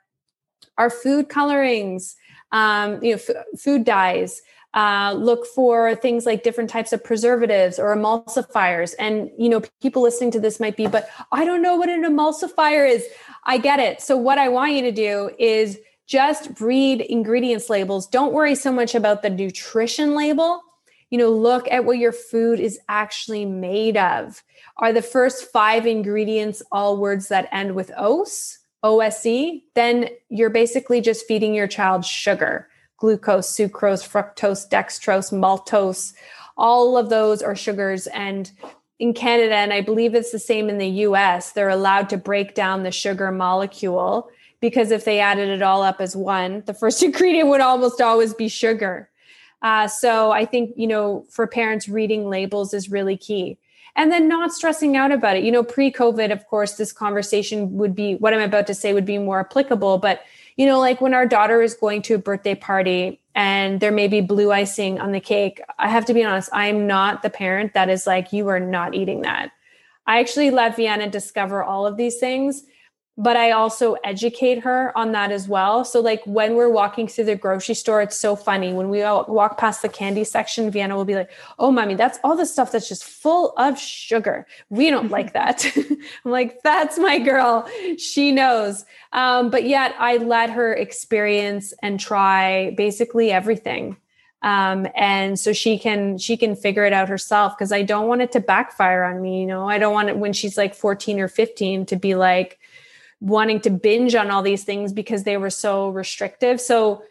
are 0.78 0.90
food 0.90 1.30
colorings 1.30 2.16
um, 2.52 3.04
you 3.04 3.12
know 3.12 3.22
f- 3.28 3.60
food 3.60 3.84
dyes 3.84 4.42
uh, 4.76 5.14
look 5.16 5.46
for 5.46 5.96
things 5.96 6.26
like 6.26 6.42
different 6.42 6.70
types 6.70 6.94
of 6.94 7.04
preservatives 7.04 7.78
or 7.78 7.96
emulsifiers. 7.96 8.94
And 8.98 9.30
you 9.38 9.50
know 9.50 9.62
people 9.82 10.04
listening 10.04 10.32
to 10.32 10.40
this 10.40 10.60
might 10.60 10.78
be 10.78 10.86
but 10.86 11.10
i 11.32 11.46
don't 11.46 11.64
know 11.64 11.76
what 11.76 11.90
an 11.90 12.04
emulsifier 12.04 12.88
is. 12.88 13.04
I 13.46 13.58
get 13.58 13.80
it. 13.80 14.02
So 14.02 14.16
what 14.16 14.38
i 14.38 14.50
want 14.50 14.74
you 14.74 14.82
to 14.84 14.92
do 14.92 15.32
is 15.40 15.80
just 16.08 16.60
read 16.60 17.02
ingredients 17.02 17.70
labels. 17.70 18.08
Don't 18.08 18.34
worry 18.34 18.56
so 18.56 18.72
much 18.72 18.96
about 18.96 19.22
the 19.22 19.30
nutrition 19.30 20.16
label. 20.16 20.62
You 21.10 21.18
know, 21.20 21.30
look 21.30 21.68
at 21.72 21.86
what 21.86 22.00
your 22.00 22.12
food 22.12 22.60
is 22.60 22.80
actually 22.90 23.46
made 23.46 23.98
of. 23.98 24.44
Are 24.78 24.92
the 24.92 25.02
first 25.02 25.52
five 25.52 25.86
ingredients 25.86 26.64
all 26.72 26.98
words 26.98 27.28
that 27.28 27.48
end 27.52 27.76
with 27.76 27.92
os, 27.96 28.58
OSE? 28.82 29.62
Then 29.76 30.10
you're 30.30 30.50
basically 30.50 31.02
just 31.02 31.28
feeding 31.28 31.54
your 31.54 31.68
child 31.68 32.04
sugar, 32.04 32.68
glucose, 32.98 33.56
sucrose, 33.56 34.08
fructose, 34.08 34.68
dextrose, 34.68 35.32
maltose. 35.32 36.14
All 36.58 36.98
of 36.98 37.10
those 37.10 37.42
are 37.42 37.56
sugars. 37.56 38.08
And 38.08 38.52
in 39.00 39.14
Canada, 39.14 39.56
and 39.56 39.72
I 39.72 39.82
believe 39.82 40.16
it's 40.16 40.32
the 40.32 40.40
same 40.40 40.70
in 40.70 40.80
the 40.80 40.88
US, 40.88 41.52
they're 41.52 41.70
allowed 41.70 42.10
to 42.10 42.18
break 42.18 42.56
down 42.56 42.84
the 42.84 42.92
sugar 42.92 43.32
molecule 43.32 44.30
because 44.64 44.92
if 44.92 45.04
they 45.04 45.20
added 45.20 45.50
it 45.50 45.62
all 45.62 45.84
up 45.84 46.00
as 46.00 46.16
one, 46.16 46.64
the 46.68 46.74
first 46.74 47.04
ingredient 47.08 47.50
would 47.50 47.60
almost 47.60 48.00
always 48.00 48.34
be 48.34 48.48
sugar. 48.48 49.10
Uh, 49.62 49.90
so 49.90 50.32
I 50.32 50.46
think, 50.46 50.72
you 50.78 50.88
know, 50.88 51.26
for 51.30 51.46
parents, 51.48 51.90
reading 51.90 52.30
labels 52.30 52.74
is 52.74 52.90
really 52.90 53.18
key. 53.18 53.58
And 53.98 54.10
then 54.10 54.30
not 54.30 54.54
stressing 54.54 54.96
out 54.96 55.12
about 55.12 55.36
it. 55.36 55.44
You 55.44 55.52
know, 55.52 55.64
pre 55.64 55.92
COVID, 55.92 56.32
of 56.32 56.48
course, 56.48 56.78
this 56.78 56.94
conversation 56.94 57.74
would 57.74 57.94
be 57.94 58.16
what 58.16 58.34
I'm 58.34 58.40
about 58.40 58.66
to 58.68 58.74
say 58.74 58.94
would 58.94 59.06
be 59.06 59.18
more 59.18 59.42
applicable. 59.42 59.98
But, 59.98 60.22
you 60.56 60.66
know, 60.66 60.80
like 60.80 61.02
when 61.02 61.14
our 61.14 61.26
daughter 61.26 61.62
is 61.62 61.74
going 61.74 62.02
to 62.04 62.14
a 62.14 62.18
birthday 62.18 62.56
party 62.56 63.20
and 63.36 63.82
there 63.82 63.92
may 63.92 64.08
be 64.08 64.22
blue 64.22 64.54
icing 64.54 64.98
on 64.98 65.12
the 65.12 65.20
cake, 65.20 65.60
I 65.78 65.90
have 65.90 66.06
to 66.06 66.14
be 66.14 66.24
honest, 66.24 66.50
I'm 66.54 66.88
not 66.88 67.22
the 67.22 67.30
parent 67.30 67.74
that 67.74 67.90
is 67.90 68.08
like, 68.08 68.32
you 68.32 68.48
are 68.48 68.62
not 68.62 68.96
eating 68.96 69.24
that. 69.24 69.52
I 70.08 70.22
actually 70.22 70.52
let 70.52 70.78
Vienna 70.78 71.10
discover 71.10 71.62
all 71.62 71.86
of 71.86 71.98
these 71.98 72.18
things 72.18 72.64
but 73.18 73.38
I 73.38 73.52
also 73.52 73.94
educate 74.04 74.60
her 74.60 74.98
on 74.98 75.12
that 75.12 75.32
as 75.32 75.48
well. 75.48 75.86
So, 75.86 76.00
like 76.00 76.24
when 76.26 76.56
we're 76.56 76.70
walking 76.70 77.08
through 77.08 77.26
the 77.26 77.36
grocery 77.36 77.76
store, 77.76 78.02
it's 78.02 78.20
so 78.20 78.36
funny. 78.36 78.74
When 78.74 78.90
we 78.90 79.02
walk 79.02 79.58
past 79.58 79.84
the 79.84 79.90
candy 79.90 80.24
section, 80.24 80.72
Vienna 80.72 80.96
will 80.96 81.06
be 81.06 81.16
like, 81.16 81.30
Oh, 81.60 81.72
mommy, 81.72 81.94
that's 81.94 82.18
all 82.24 82.36
the 82.36 82.46
stuff 82.46 82.72
that's 82.72 82.90
just 82.90 83.04
full 83.04 83.54
of 83.58 83.80
sugar. 83.80 84.48
We 84.70 84.90
don't 84.90 85.12
like 85.12 85.34
that. 85.34 85.66
I'm 86.26 86.32
like, 86.32 86.64
That's 86.64 86.98
my 86.98 87.20
girl. 87.20 87.70
She 88.00 88.32
knows. 88.32 88.84
Um, 89.12 89.52
but 89.52 89.66
yet, 89.66 89.94
I 90.00 90.18
let 90.18 90.50
her 90.50 90.74
experience 90.74 91.74
and 91.84 92.00
try 92.00 92.74
basically 92.76 93.32
everything. 93.32 93.98
Um, 94.42 94.88
and 94.96 95.40
so 95.40 95.54
she 95.54 95.80
can 95.80 96.18
she 96.18 96.36
can 96.36 96.56
figure 96.56 96.84
it 96.84 96.92
out 96.92 97.08
herself 97.08 97.56
because 97.58 97.72
I 97.72 97.82
don't 97.82 98.08
want 98.08 98.22
it 98.22 98.32
to 98.34 98.42
backfire 98.42 99.04
on 99.04 99.22
me. 99.22 99.40
You 99.40 99.46
know, 99.46 99.70
I 99.70 99.78
don't 99.78 99.94
want 99.94 100.10
it 100.10 100.18
when 100.18 100.34
she's 100.34 100.58
like 100.58 100.76
14 100.76 101.20
or 101.20 101.30
15 101.30 101.86
to 101.86 101.96
be 101.96 102.16
like, 102.16 102.60
wanting 103.24 103.62
to 103.62 103.70
binge 103.70 104.16
on 104.16 104.30
all 104.30 104.42
these 104.42 104.66
things 104.66 104.92
because 104.92 105.24
they 105.24 105.38
were 105.38 105.50
so 105.50 105.90
restrictive. 105.90 106.60
So 106.60 107.04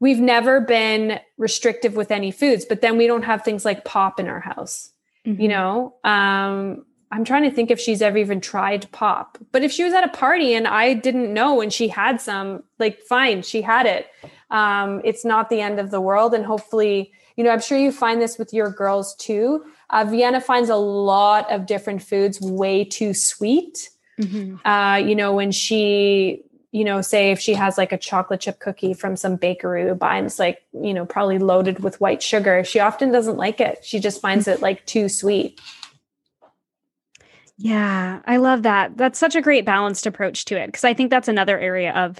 we've 0.00 0.18
never 0.18 0.60
been 0.60 1.20
restrictive 1.38 1.94
with 1.94 2.10
any 2.10 2.32
foods, 2.32 2.64
but 2.64 2.80
then 2.80 2.98
we 2.98 3.06
don't 3.06 3.22
have 3.22 3.44
things 3.44 3.64
like 3.64 3.84
pop 3.84 4.18
in 4.18 4.26
our 4.26 4.40
house. 4.40 4.90
Mm-hmm. 5.24 5.40
You 5.40 5.48
know, 5.48 5.94
um, 6.02 6.84
I'm 7.12 7.24
trying 7.24 7.44
to 7.44 7.52
think 7.52 7.70
if 7.70 7.78
she's 7.78 8.02
ever 8.02 8.18
even 8.18 8.40
tried 8.40 8.90
pop. 8.90 9.38
But 9.52 9.62
if 9.62 9.70
she 9.70 9.84
was 9.84 9.94
at 9.94 10.02
a 10.02 10.08
party 10.08 10.54
and 10.54 10.66
I 10.66 10.94
didn't 10.94 11.32
know 11.32 11.60
and 11.60 11.72
she 11.72 11.86
had 11.86 12.20
some, 12.20 12.64
like 12.80 13.00
fine, 13.02 13.42
she 13.42 13.62
had 13.62 13.86
it. 13.86 14.08
Um, 14.50 15.00
it's 15.04 15.24
not 15.24 15.50
the 15.50 15.60
end 15.60 15.78
of 15.78 15.92
the 15.92 16.00
world. 16.00 16.34
And 16.34 16.44
hopefully, 16.44 17.12
you 17.36 17.44
know, 17.44 17.50
I'm 17.50 17.60
sure 17.60 17.78
you 17.78 17.92
find 17.92 18.20
this 18.20 18.38
with 18.38 18.52
your 18.52 18.70
girls 18.70 19.14
too. 19.16 19.64
Uh, 19.90 20.04
Vienna 20.04 20.40
finds 20.40 20.68
a 20.68 20.76
lot 20.76 21.50
of 21.50 21.66
different 21.66 22.02
foods 22.02 22.40
way 22.40 22.84
too 22.84 23.14
sweet. 23.14 23.90
Mm-hmm. 24.20 24.66
Uh, 24.66 24.96
you 24.96 25.14
know, 25.14 25.34
when 25.34 25.50
she 25.50 26.44
you 26.72 26.84
know, 26.84 27.00
say 27.00 27.32
if 27.32 27.40
she 27.40 27.54
has 27.54 27.76
like 27.76 27.92
a 27.92 27.98
chocolate 27.98 28.40
chip 28.40 28.60
cookie 28.60 28.94
from 28.94 29.16
some 29.16 29.36
bakery 29.36 29.88
and 29.88 30.26
it's 30.26 30.38
like, 30.38 30.62
you 30.72 30.94
know, 30.94 31.04
probably 31.04 31.38
loaded 31.38 31.80
with 31.82 32.00
white 32.00 32.22
sugar, 32.22 32.62
she 32.62 32.78
often 32.78 33.10
doesn't 33.10 33.36
like 33.36 33.60
it. 33.60 33.84
She 33.84 33.98
just 33.98 34.20
finds 34.20 34.46
it 34.46 34.62
like 34.62 34.86
too 34.86 35.08
sweet. 35.08 35.60
Yeah, 37.56 38.22
I 38.24 38.36
love 38.36 38.62
that. 38.62 38.96
That's 38.96 39.18
such 39.18 39.34
a 39.34 39.42
great 39.42 39.64
balanced 39.64 40.06
approach 40.06 40.44
to 40.46 40.56
it 40.56 40.66
because 40.66 40.84
I 40.84 40.94
think 40.94 41.10
that's 41.10 41.28
another 41.28 41.58
area 41.58 41.92
of 41.92 42.18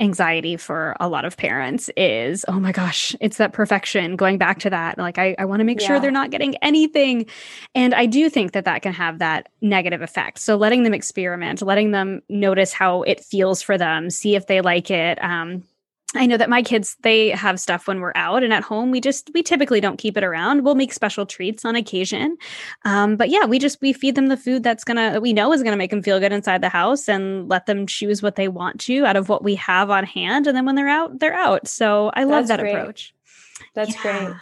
anxiety 0.00 0.56
for 0.56 0.96
a 1.00 1.08
lot 1.08 1.24
of 1.24 1.36
parents 1.36 1.90
is 1.96 2.44
oh 2.48 2.58
my 2.58 2.72
gosh 2.72 3.14
it's 3.20 3.36
that 3.36 3.52
perfection 3.52 4.16
going 4.16 4.38
back 4.38 4.58
to 4.58 4.70
that 4.70 4.96
like 4.96 5.18
i, 5.18 5.34
I 5.38 5.44
want 5.44 5.60
to 5.60 5.64
make 5.64 5.80
yeah. 5.80 5.86
sure 5.86 6.00
they're 6.00 6.10
not 6.10 6.30
getting 6.30 6.56
anything 6.56 7.26
and 7.74 7.94
i 7.94 8.06
do 8.06 8.30
think 8.30 8.52
that 8.52 8.64
that 8.64 8.82
can 8.82 8.94
have 8.94 9.18
that 9.18 9.48
negative 9.60 10.00
effect 10.00 10.38
so 10.38 10.56
letting 10.56 10.82
them 10.82 10.94
experiment 10.94 11.60
letting 11.60 11.90
them 11.90 12.22
notice 12.30 12.72
how 12.72 13.02
it 13.02 13.22
feels 13.22 13.60
for 13.60 13.76
them 13.76 14.08
see 14.08 14.34
if 14.34 14.46
they 14.46 14.60
like 14.62 14.90
it 14.90 15.22
um, 15.22 15.62
I 16.14 16.26
know 16.26 16.36
that 16.36 16.50
my 16.50 16.62
kids 16.62 16.96
they 17.02 17.30
have 17.30 17.58
stuff 17.58 17.86
when 17.86 18.00
we're 18.00 18.12
out 18.14 18.42
and 18.42 18.52
at 18.52 18.62
home 18.62 18.90
we 18.90 19.00
just 19.00 19.30
we 19.32 19.42
typically 19.42 19.80
don't 19.80 19.96
keep 19.96 20.16
it 20.16 20.24
around. 20.24 20.62
We'll 20.62 20.74
make 20.74 20.92
special 20.92 21.24
treats 21.24 21.64
on 21.64 21.74
occasion, 21.74 22.36
um, 22.84 23.16
but 23.16 23.30
yeah, 23.30 23.46
we 23.46 23.58
just 23.58 23.80
we 23.80 23.92
feed 23.92 24.14
them 24.14 24.26
the 24.26 24.36
food 24.36 24.62
that's 24.62 24.84
gonna 24.84 25.20
we 25.20 25.32
know 25.32 25.52
is 25.52 25.62
gonna 25.62 25.76
make 25.76 25.90
them 25.90 26.02
feel 26.02 26.20
good 26.20 26.32
inside 26.32 26.62
the 26.62 26.68
house 26.68 27.08
and 27.08 27.48
let 27.48 27.66
them 27.66 27.86
choose 27.86 28.22
what 28.22 28.36
they 28.36 28.48
want 28.48 28.80
to 28.80 29.06
out 29.06 29.16
of 29.16 29.28
what 29.28 29.42
we 29.42 29.54
have 29.54 29.90
on 29.90 30.04
hand. 30.04 30.46
And 30.46 30.56
then 30.56 30.66
when 30.66 30.74
they're 30.74 30.88
out, 30.88 31.18
they're 31.18 31.34
out. 31.34 31.66
So 31.66 32.10
I 32.14 32.24
love 32.24 32.48
that's 32.48 32.58
that 32.58 32.60
great. 32.60 32.74
approach. 32.74 33.14
That's 33.74 33.94
yeah. 33.94 34.02
great. 34.02 34.36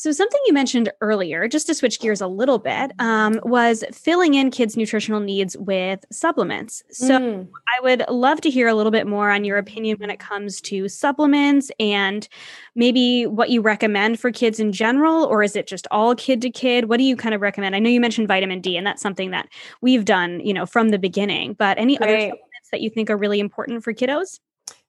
So, 0.00 0.12
something 0.12 0.40
you 0.46 0.54
mentioned 0.54 0.90
earlier, 1.02 1.46
just 1.46 1.66
to 1.66 1.74
switch 1.74 2.00
gears 2.00 2.22
a 2.22 2.26
little 2.26 2.58
bit, 2.58 2.92
um, 3.00 3.38
was 3.42 3.84
filling 3.92 4.32
in 4.32 4.50
kids' 4.50 4.74
nutritional 4.74 5.20
needs 5.20 5.58
with 5.58 6.06
supplements. 6.10 6.82
So, 6.90 7.18
mm. 7.18 7.48
I 7.76 7.82
would 7.82 8.04
love 8.08 8.40
to 8.40 8.48
hear 8.48 8.66
a 8.66 8.72
little 8.72 8.92
bit 8.92 9.06
more 9.06 9.30
on 9.30 9.44
your 9.44 9.58
opinion 9.58 9.98
when 9.98 10.08
it 10.08 10.18
comes 10.18 10.62
to 10.62 10.88
supplements 10.88 11.70
and 11.78 12.26
maybe 12.74 13.26
what 13.26 13.50
you 13.50 13.60
recommend 13.60 14.18
for 14.18 14.32
kids 14.32 14.58
in 14.58 14.72
general, 14.72 15.24
or 15.24 15.42
is 15.42 15.54
it 15.54 15.66
just 15.66 15.86
all 15.90 16.14
kid 16.14 16.40
to 16.40 16.50
kid? 16.50 16.88
What 16.88 16.96
do 16.96 17.04
you 17.04 17.14
kind 17.14 17.34
of 17.34 17.42
recommend? 17.42 17.76
I 17.76 17.78
know 17.78 17.90
you 17.90 18.00
mentioned 18.00 18.26
vitamin 18.26 18.62
D, 18.62 18.78
and 18.78 18.86
that's 18.86 19.02
something 19.02 19.32
that 19.32 19.50
we've 19.82 20.06
done, 20.06 20.40
you 20.40 20.54
know, 20.54 20.64
from 20.64 20.88
the 20.88 20.98
beginning, 20.98 21.52
but 21.52 21.76
any 21.76 22.00
other 22.00 22.18
supplements 22.20 22.70
that 22.72 22.80
you 22.80 22.88
think 22.88 23.10
are 23.10 23.18
really 23.18 23.38
important 23.38 23.84
for 23.84 23.92
kiddos? 23.92 24.40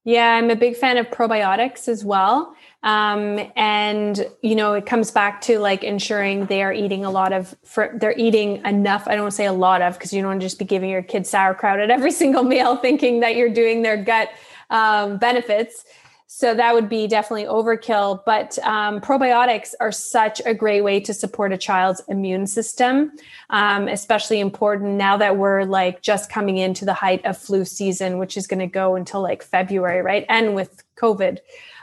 Yeah, 0.04 0.34
I'm 0.36 0.50
a 0.50 0.56
big 0.56 0.76
fan 0.76 0.98
of 0.98 1.08
probiotics 1.08 1.88
as 1.88 2.04
well. 2.04 2.56
Um, 2.82 3.40
and 3.56 4.26
you 4.42 4.56
know, 4.56 4.74
it 4.74 4.88
comes 4.88 5.12
back 5.12 5.42
to 5.42 5.60
like 5.60 5.84
ensuring 5.84 6.48
they 6.48 6.64
are 6.64 6.74
eating 6.74 7.06
a 7.06 7.12
lot 7.12 7.34
of, 7.34 7.56
for, 7.64 7.96
they're 8.00 8.18
eating 8.18 8.66
enough. 8.66 9.08
I 9.08 9.16
don't 9.16 9.30
say 9.30 9.46
a 9.46 9.54
lot 9.54 9.84
of, 9.84 9.94
because 9.94 10.12
you 10.12 10.22
don't 10.22 10.30
want 10.30 10.42
to 10.42 10.46
just 10.46 10.58
be 10.58 10.66
giving 10.66 10.90
your 10.90 11.04
kids 11.04 11.30
sauerkraut 11.30 11.80
at 11.80 11.92
every 11.92 12.12
single 12.24 12.44
meal, 12.44 12.78
thinking 12.78 13.20
that 13.20 13.36
you're 13.36 13.54
doing 13.54 13.84
their 13.84 14.04
gut 14.04 14.30
um, 14.72 15.18
benefits. 15.18 15.86
So 16.34 16.56
that 16.56 16.74
would 16.74 16.88
be 16.88 17.08
definitely 17.08 17.44
overkill. 17.44 18.24
But 18.26 18.58
um, 18.60 19.02
probiotics 19.02 19.74
are 19.82 19.92
such 19.92 20.42
a 20.46 20.54
great 20.54 20.82
way 20.82 21.02
to 21.02 21.14
support 21.14 21.52
a 21.52 21.58
child's 21.58 22.02
immune 22.08 22.48
system, 22.48 23.12
um, 23.50 23.90
especially 23.90 24.40
important 24.40 24.92
now 24.92 25.18
that 25.18 25.36
we're 25.36 25.66
like 25.66 26.02
just 26.02 26.32
coming 26.32 26.58
into 26.58 26.86
the 26.86 26.94
height 26.94 27.24
of 27.26 27.38
flu 27.38 27.66
season, 27.66 28.18
which 28.18 28.38
is 28.38 28.48
going 28.48 28.62
to 28.62 28.66
go 28.66 28.96
until 28.96 29.22
like 29.22 29.44
February, 29.44 30.02
right? 30.02 30.26
And 30.30 30.56
with 30.56 30.82
COVID. 30.96 31.40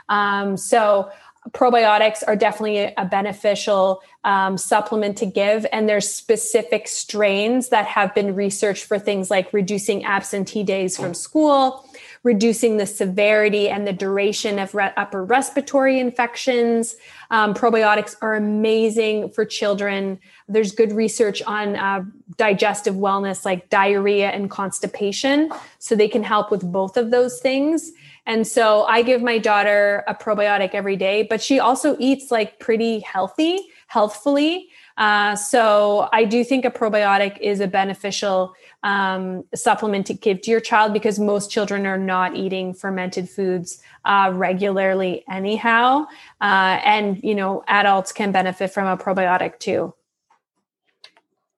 Um, 0.09 0.57
so 0.57 1.11
probiotics 1.51 2.23
are 2.27 2.35
definitely 2.35 2.91
a 2.97 3.05
beneficial 3.05 4.01
um, 4.23 4.57
supplement 4.57 5.17
to 5.19 5.25
give 5.25 5.65
and 5.71 5.87
there's 5.87 6.11
specific 6.11 6.87
strains 6.87 7.69
that 7.69 7.85
have 7.85 8.13
been 8.13 8.35
researched 8.35 8.83
for 8.83 8.99
things 8.99 9.31
like 9.31 9.53
reducing 9.53 10.03
absentee 10.03 10.63
days 10.63 10.97
from 10.97 11.13
school 11.13 11.88
reducing 12.23 12.77
the 12.77 12.85
severity 12.85 13.69
and 13.69 13.87
the 13.87 13.93
duration 13.93 14.59
of 14.59 14.75
re- 14.75 14.91
upper 14.97 15.23
respiratory 15.23 15.99
infections. 15.99 16.95
Um, 17.31 17.53
probiotics 17.53 18.15
are 18.21 18.35
amazing 18.35 19.29
for 19.31 19.45
children. 19.45 20.19
There's 20.47 20.71
good 20.71 20.91
research 20.91 21.41
on 21.43 21.75
uh, 21.75 22.03
digestive 22.37 22.95
wellness, 22.95 23.45
like 23.45 23.69
diarrhea 23.69 24.29
and 24.29 24.49
constipation. 24.49 25.51
So 25.79 25.95
they 25.95 26.07
can 26.07 26.23
help 26.23 26.51
with 26.51 26.69
both 26.69 26.97
of 26.97 27.11
those 27.11 27.39
things. 27.39 27.91
And 28.25 28.45
so 28.45 28.83
I 28.83 29.01
give 29.01 29.21
my 29.21 29.37
daughter 29.37 30.03
a 30.07 30.13
probiotic 30.13 30.71
every 30.73 30.95
day, 30.95 31.23
but 31.23 31.41
she 31.41 31.59
also 31.59 31.95
eats 31.99 32.29
like 32.31 32.59
pretty 32.59 32.99
healthy, 32.99 33.59
healthfully. 33.87 34.69
Uh, 34.97 35.35
so 35.35 36.09
I 36.11 36.25
do 36.25 36.43
think 36.43 36.65
a 36.65 36.69
probiotic 36.69 37.39
is 37.39 37.61
a 37.61 37.67
beneficial 37.67 38.53
um, 38.83 39.43
supplement 39.53 40.07
to 40.07 40.13
give 40.13 40.41
to 40.41 40.51
your 40.51 40.59
child 40.59 40.93
because 40.93 41.19
most 41.19 41.51
children 41.51 41.85
are 41.85 41.97
not 41.97 42.35
eating 42.35 42.73
fermented 42.73 43.29
foods 43.29 43.81
uh, 44.05 44.31
regularly 44.33 45.23
anyhow. 45.29 46.05
Uh, 46.41 46.79
and 46.83 47.21
you 47.23 47.35
know 47.35 47.63
adults 47.67 48.11
can 48.11 48.31
benefit 48.31 48.71
from 48.71 48.87
a 48.87 48.97
probiotic 49.01 49.59
too. 49.59 49.93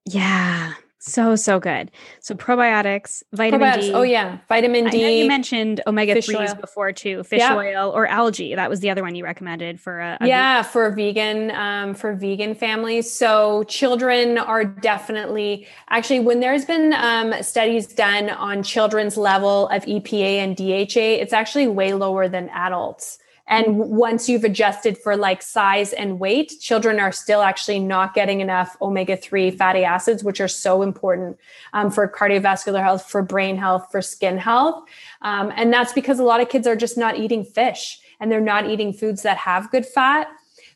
Yeah 0.06 0.74
so 1.04 1.36
so 1.36 1.60
good. 1.60 1.90
So 2.20 2.36
probiotics, 2.36 3.24
vitamin 3.34 3.62
probiotics. 3.62 3.82
D. 3.82 3.94
Oh 3.94 4.04
yeah, 4.04 4.38
vitamin 4.48 4.86
D. 4.90 5.22
you 5.22 5.28
mentioned 5.28 5.82
omega 5.88 6.22
threes 6.22 6.54
before 6.54 6.92
too, 6.92 7.24
fish 7.24 7.40
yeah. 7.40 7.56
oil 7.56 7.92
or 7.92 8.06
algae. 8.06 8.54
That 8.54 8.70
was 8.70 8.82
the 8.82 8.92
other 8.92 9.02
one 9.02 9.16
you 9.16 9.24
recommended 9.24 9.82
for 9.82 10.00
a, 10.00 10.20
a 10.22 10.28
yeah 10.28 10.62
vegan. 10.62 10.72
for 10.72 10.92
vegan 10.92 11.52
um, 11.52 11.96
for 11.96 12.14
vegan 12.14 12.54
families. 12.54 13.12
So 13.12 13.64
children 13.64 14.38
are 14.38 14.64
definitely 14.64 15.68
actually 15.90 16.20
when 16.20 16.40
there's 16.40 16.66
been 16.66 16.94
um, 16.94 17.34
studies 17.42 17.88
done 17.88 18.30
on 18.30 18.62
children's 18.62 19.18
level 19.18 19.70
of 19.70 19.84
EPA 19.86 20.38
and 20.38 20.56
DHA, 20.56 21.22
it's 21.22 21.34
actually 21.34 21.68
way 21.68 21.94
lower 21.94 22.30
than 22.30 22.48
adults. 22.50 23.18
And 23.48 23.78
once 23.78 24.30
you've 24.30 24.44
adjusted 24.44 24.98
for 24.98 25.18
like 25.18 25.42
size 25.42 25.94
and 25.94 26.20
weight, 26.20 26.54
children 26.60 27.00
are 27.00 27.12
still 27.12 27.42
actually 27.42 27.80
not 27.80 28.14
getting 28.14 28.40
enough 28.40 28.78
omega 28.82 29.18
3 29.18 29.52
fatty 29.52 29.84
acids, 29.84 30.24
which 30.24 30.40
are 30.40 30.48
so 30.48 30.82
important 30.82 31.38
um, 31.74 31.92
for 31.92 32.08
cardiovascular 32.08 32.82
health, 32.82 33.10
for 33.10 33.22
brain 33.22 33.58
health, 33.58 33.88
for 33.92 34.02
skin 34.02 34.38
health. 34.38 34.84
Um, 35.22 35.52
and 35.56 35.74
that's 35.74 35.94
because 35.94 36.20
a 36.20 36.24
lot 36.24 36.42
of 36.42 36.50
kids 36.50 36.68
are 36.68 36.76
just 36.76 36.98
not 36.98 37.18
eating 37.18 37.44
fish 37.44 38.00
and 38.20 38.32
they're 38.32 38.40
not 38.40 38.70
eating 38.70 38.94
foods 38.94 39.24
that 39.24 39.38
have 39.38 39.72
good 39.72 39.86
fat. 39.86 40.28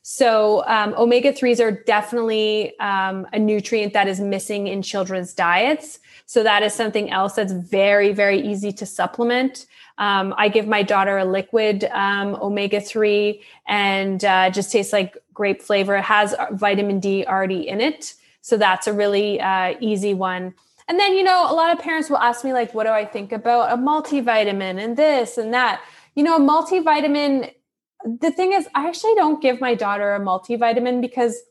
So, 0.07 0.63
um, 0.67 0.93
omega 0.99 1.33
3s 1.33 1.59
are 1.59 1.71
definitely 1.71 2.77
um, 2.79 3.25
a 3.33 3.39
nutrient 3.39 3.93
that 3.93 4.07
is 4.07 4.19
missing 4.19 4.67
in 4.67 4.83
children's 4.83 5.33
diets. 5.33 5.97
So, 6.27 6.43
that 6.43 6.61
is 6.61 6.75
something 6.75 7.09
else 7.09 7.33
that's 7.33 7.53
very, 7.53 8.13
very 8.13 8.39
easy 8.39 8.71
to 8.73 8.85
supplement. 8.85 9.65
Um, 9.97 10.33
I 10.37 10.49
give 10.49 10.67
my 10.67 10.83
daughter 10.83 11.17
a 11.17 11.25
liquid 11.25 11.85
um, 11.85 12.35
omega 12.35 12.81
3 12.81 13.41
and 13.67 14.23
uh, 14.25 14.49
just 14.49 14.71
tastes 14.71 14.91
like 14.91 15.17
grape 15.33 15.61
flavor. 15.61 15.95
It 15.95 16.03
has 16.03 16.35
vitamin 16.51 16.99
D 16.99 17.25
already 17.25 17.67
in 17.67 17.79
it. 17.81 18.13
So 18.41 18.57
that's 18.57 18.87
a 18.87 18.93
really 18.93 19.39
uh, 19.39 19.75
easy 19.79 20.13
one. 20.13 20.53
And 20.87 20.99
then, 20.99 21.15
you 21.15 21.23
know, 21.23 21.49
a 21.49 21.53
lot 21.53 21.71
of 21.71 21.79
parents 21.79 22.09
will 22.09 22.17
ask 22.17 22.43
me, 22.43 22.53
like, 22.53 22.73
what 22.73 22.83
do 22.83 22.91
I 22.91 23.05
think 23.05 23.31
about 23.31 23.71
a 23.71 23.77
multivitamin 23.77 24.83
and 24.83 24.95
this 24.95 25.37
and 25.37 25.53
that? 25.53 25.81
You 26.13 26.23
know, 26.23 26.35
a 26.35 26.39
multivitamin, 26.39 27.51
the 28.05 28.31
thing 28.31 28.53
is, 28.53 28.67
I 28.75 28.87
actually 28.87 29.15
don't 29.15 29.41
give 29.41 29.59
my 29.59 29.73
daughter 29.73 30.13
a 30.13 30.19
multivitamin 30.19 31.01
because 31.01 31.41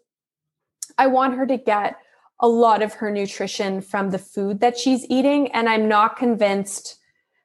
I 0.97 1.09
want 1.09 1.35
her 1.35 1.47
to 1.47 1.57
get 1.57 1.97
a 2.39 2.47
lot 2.47 2.83
of 2.83 2.95
her 2.95 3.11
nutrition 3.11 3.81
from 3.81 4.11
the 4.11 4.19
food 4.19 4.61
that 4.61 4.79
she's 4.79 5.05
eating. 5.11 5.51
And 5.51 5.69
I'm 5.69 5.89
not 5.89 6.17
convinced 6.17 7.01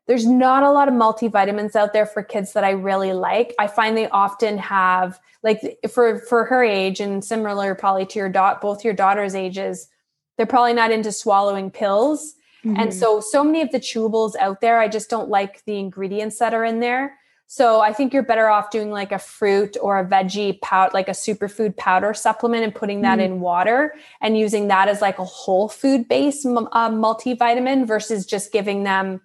there's 0.10 0.26
not 0.26 0.64
a 0.64 0.72
lot 0.72 0.88
of 0.88 0.96
multivitamins 0.96 1.76
out 1.76 1.94
there 1.94 2.08
for 2.08 2.24
kids 2.24 2.54
that 2.54 2.64
I 2.64 2.72
really 2.72 3.14
like. 3.14 3.54
I 3.60 3.68
find 3.68 3.96
they 3.96 4.10
often 4.10 4.58
have 4.58 5.20
like 5.44 5.78
for 5.94 6.18
for 6.22 6.46
her 6.46 6.64
age 6.64 7.00
and 7.00 7.24
similar 7.24 7.76
probably 7.76 8.08
to 8.08 8.18
your 8.18 8.28
dot 8.28 8.60
both 8.60 8.84
your 8.84 8.96
daughter's 8.96 9.36
ages, 9.36 9.88
they're 10.36 10.48
probably 10.48 10.74
not 10.74 10.92
into 10.92 11.12
swallowing 11.12 11.70
pills. 11.70 12.34
Mm-hmm. 12.66 12.80
And 12.80 12.92
so 12.92 13.22
so 13.22 13.44
many 13.44 13.62
of 13.62 13.72
the 13.72 13.80
chewables 13.80 14.36
out 14.38 14.62
there, 14.62 14.80
I 14.80 14.88
just 14.88 15.12
don't 15.12 15.30
like 15.30 15.64
the 15.66 15.78
ingredients 15.78 16.40
that 16.40 16.56
are 16.56 16.66
in 16.66 16.80
there. 16.80 17.16
So 17.46 17.80
I 17.82 17.94
think 17.94 18.12
you're 18.12 18.24
better 18.24 18.50
off 18.50 18.72
doing 18.72 18.90
like 18.90 19.12
a 19.12 19.20
fruit 19.20 19.78
or 19.80 20.00
a 20.00 20.06
veggie 20.06 20.60
powder, 20.62 20.90
like 20.92 21.08
a 21.08 21.12
superfood 21.12 21.78
powder 21.78 22.16
supplement 22.16 22.64
and 22.64 22.74
putting 22.74 23.02
that 23.02 23.20
mm-hmm. 23.20 23.34
in 23.34 23.40
water 23.42 23.94
and 24.22 24.40
using 24.40 24.70
that 24.70 24.88
as 24.88 25.02
like 25.02 25.20
a 25.20 25.24
whole 25.24 25.70
food 25.70 26.08
based 26.08 26.48
uh, 26.48 26.90
multivitamin 26.90 27.86
versus 27.86 28.26
just 28.26 28.52
giving 28.52 28.86
them 28.86 29.22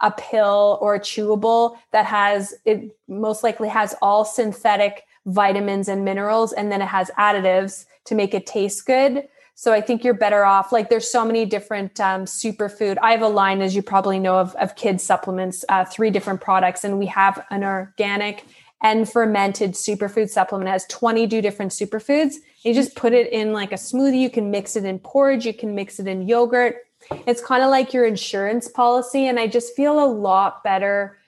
a 0.00 0.10
pill 0.10 0.78
or 0.80 0.94
a 0.94 1.00
chewable 1.00 1.76
that 1.92 2.06
has 2.06 2.54
it 2.64 2.96
most 3.08 3.42
likely 3.42 3.68
has 3.68 3.94
all 4.02 4.24
synthetic 4.24 5.04
vitamins 5.24 5.88
and 5.88 6.04
minerals 6.04 6.52
and 6.52 6.70
then 6.70 6.82
it 6.82 6.86
has 6.86 7.10
additives 7.18 7.86
to 8.04 8.14
make 8.14 8.34
it 8.34 8.46
taste 8.46 8.86
good 8.86 9.26
so 9.58 9.72
I 9.72 9.80
think 9.80 10.04
you're 10.04 10.12
better 10.12 10.44
off. 10.44 10.70
Like 10.70 10.90
there's 10.90 11.10
so 11.10 11.24
many 11.24 11.46
different 11.46 11.98
um, 11.98 12.26
superfood. 12.26 12.98
I 13.00 13.12
have 13.12 13.22
a 13.22 13.28
line, 13.28 13.62
as 13.62 13.74
you 13.74 13.80
probably 13.80 14.18
know, 14.18 14.38
of, 14.38 14.54
of 14.56 14.76
kids 14.76 15.02
supplements, 15.02 15.64
uh, 15.70 15.86
three 15.86 16.10
different 16.10 16.42
products, 16.42 16.84
and 16.84 16.98
we 16.98 17.06
have 17.06 17.42
an 17.48 17.64
organic 17.64 18.44
and 18.82 19.10
fermented 19.10 19.72
superfood 19.72 20.28
supplement. 20.28 20.68
It 20.68 20.72
has 20.72 20.84
22 20.88 21.40
different 21.40 21.72
superfoods. 21.72 22.34
You 22.64 22.74
just 22.74 22.94
put 22.96 23.14
it 23.14 23.32
in 23.32 23.54
like 23.54 23.72
a 23.72 23.76
smoothie. 23.76 24.20
You 24.20 24.28
can 24.28 24.50
mix 24.50 24.76
it 24.76 24.84
in 24.84 24.98
porridge. 24.98 25.46
You 25.46 25.54
can 25.54 25.74
mix 25.74 25.98
it 25.98 26.06
in 26.06 26.28
yogurt. 26.28 26.85
It's 27.26 27.42
kind 27.42 27.62
of 27.62 27.70
like 27.70 27.92
your 27.92 28.04
insurance 28.04 28.68
policy. 28.68 29.26
And 29.26 29.38
I 29.38 29.46
just 29.46 29.74
feel 29.74 30.02
a 30.02 30.06
lot 30.06 30.62
better 30.64 31.18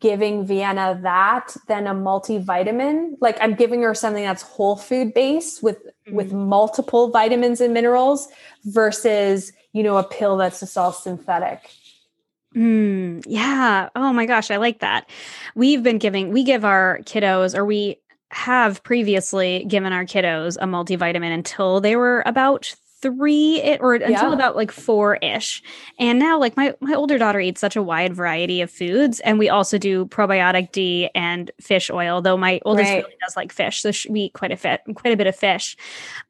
giving 0.00 0.44
Vienna 0.44 0.98
that 1.02 1.56
than 1.68 1.86
a 1.86 1.94
multivitamin. 1.94 3.16
Like 3.20 3.38
I'm 3.40 3.54
giving 3.54 3.82
her 3.82 3.94
something 3.94 4.24
that's 4.24 4.42
whole 4.42 4.76
food 4.76 5.14
based 5.14 5.62
with 5.62 5.78
mm-hmm. 5.78 6.14
with 6.14 6.32
multiple 6.32 7.10
vitamins 7.10 7.60
and 7.60 7.72
minerals 7.72 8.28
versus, 8.64 9.52
you 9.72 9.82
know, 9.82 9.96
a 9.96 10.04
pill 10.04 10.36
that's 10.36 10.60
just 10.60 10.76
all 10.76 10.92
synthetic. 10.92 11.70
Mm, 12.54 13.22
yeah. 13.26 13.90
Oh 13.94 14.12
my 14.12 14.26
gosh, 14.26 14.50
I 14.50 14.56
like 14.56 14.80
that. 14.80 15.08
We've 15.54 15.82
been 15.82 15.98
giving 15.98 16.32
we 16.32 16.42
give 16.42 16.64
our 16.64 16.98
kiddos 17.02 17.56
or 17.56 17.64
we 17.64 18.00
have 18.30 18.82
previously 18.82 19.64
given 19.68 19.92
our 19.92 20.04
kiddos 20.04 20.56
a 20.60 20.66
multivitamin 20.66 21.32
until 21.32 21.80
they 21.80 21.94
were 21.94 22.24
about 22.26 22.74
three 23.02 23.76
or 23.80 23.94
until 23.94 24.10
yeah. 24.10 24.32
about 24.32 24.56
like 24.56 24.72
four 24.72 25.16
ish. 25.16 25.62
And 25.98 26.18
now, 26.18 26.38
like 26.38 26.56
my 26.56 26.74
my 26.80 26.94
older 26.94 27.18
daughter 27.18 27.40
eats 27.40 27.60
such 27.60 27.76
a 27.76 27.82
wide 27.82 28.14
variety 28.14 28.60
of 28.60 28.70
foods, 28.70 29.20
and 29.20 29.38
we 29.38 29.48
also 29.48 29.78
do 29.78 30.06
probiotic 30.06 30.72
D 30.72 31.10
and 31.14 31.50
fish 31.60 31.90
oil. 31.90 32.20
Though 32.20 32.36
my 32.36 32.60
oldest 32.64 32.88
right. 32.88 33.04
really 33.04 33.16
does 33.20 33.36
like 33.36 33.52
fish, 33.52 33.80
so 33.80 33.92
she, 33.92 34.10
we 34.10 34.20
eat 34.22 34.32
quite 34.32 34.52
a 34.52 34.56
fit, 34.56 34.80
quite 34.94 35.12
a 35.12 35.16
bit 35.16 35.26
of 35.26 35.36
fish. 35.36 35.76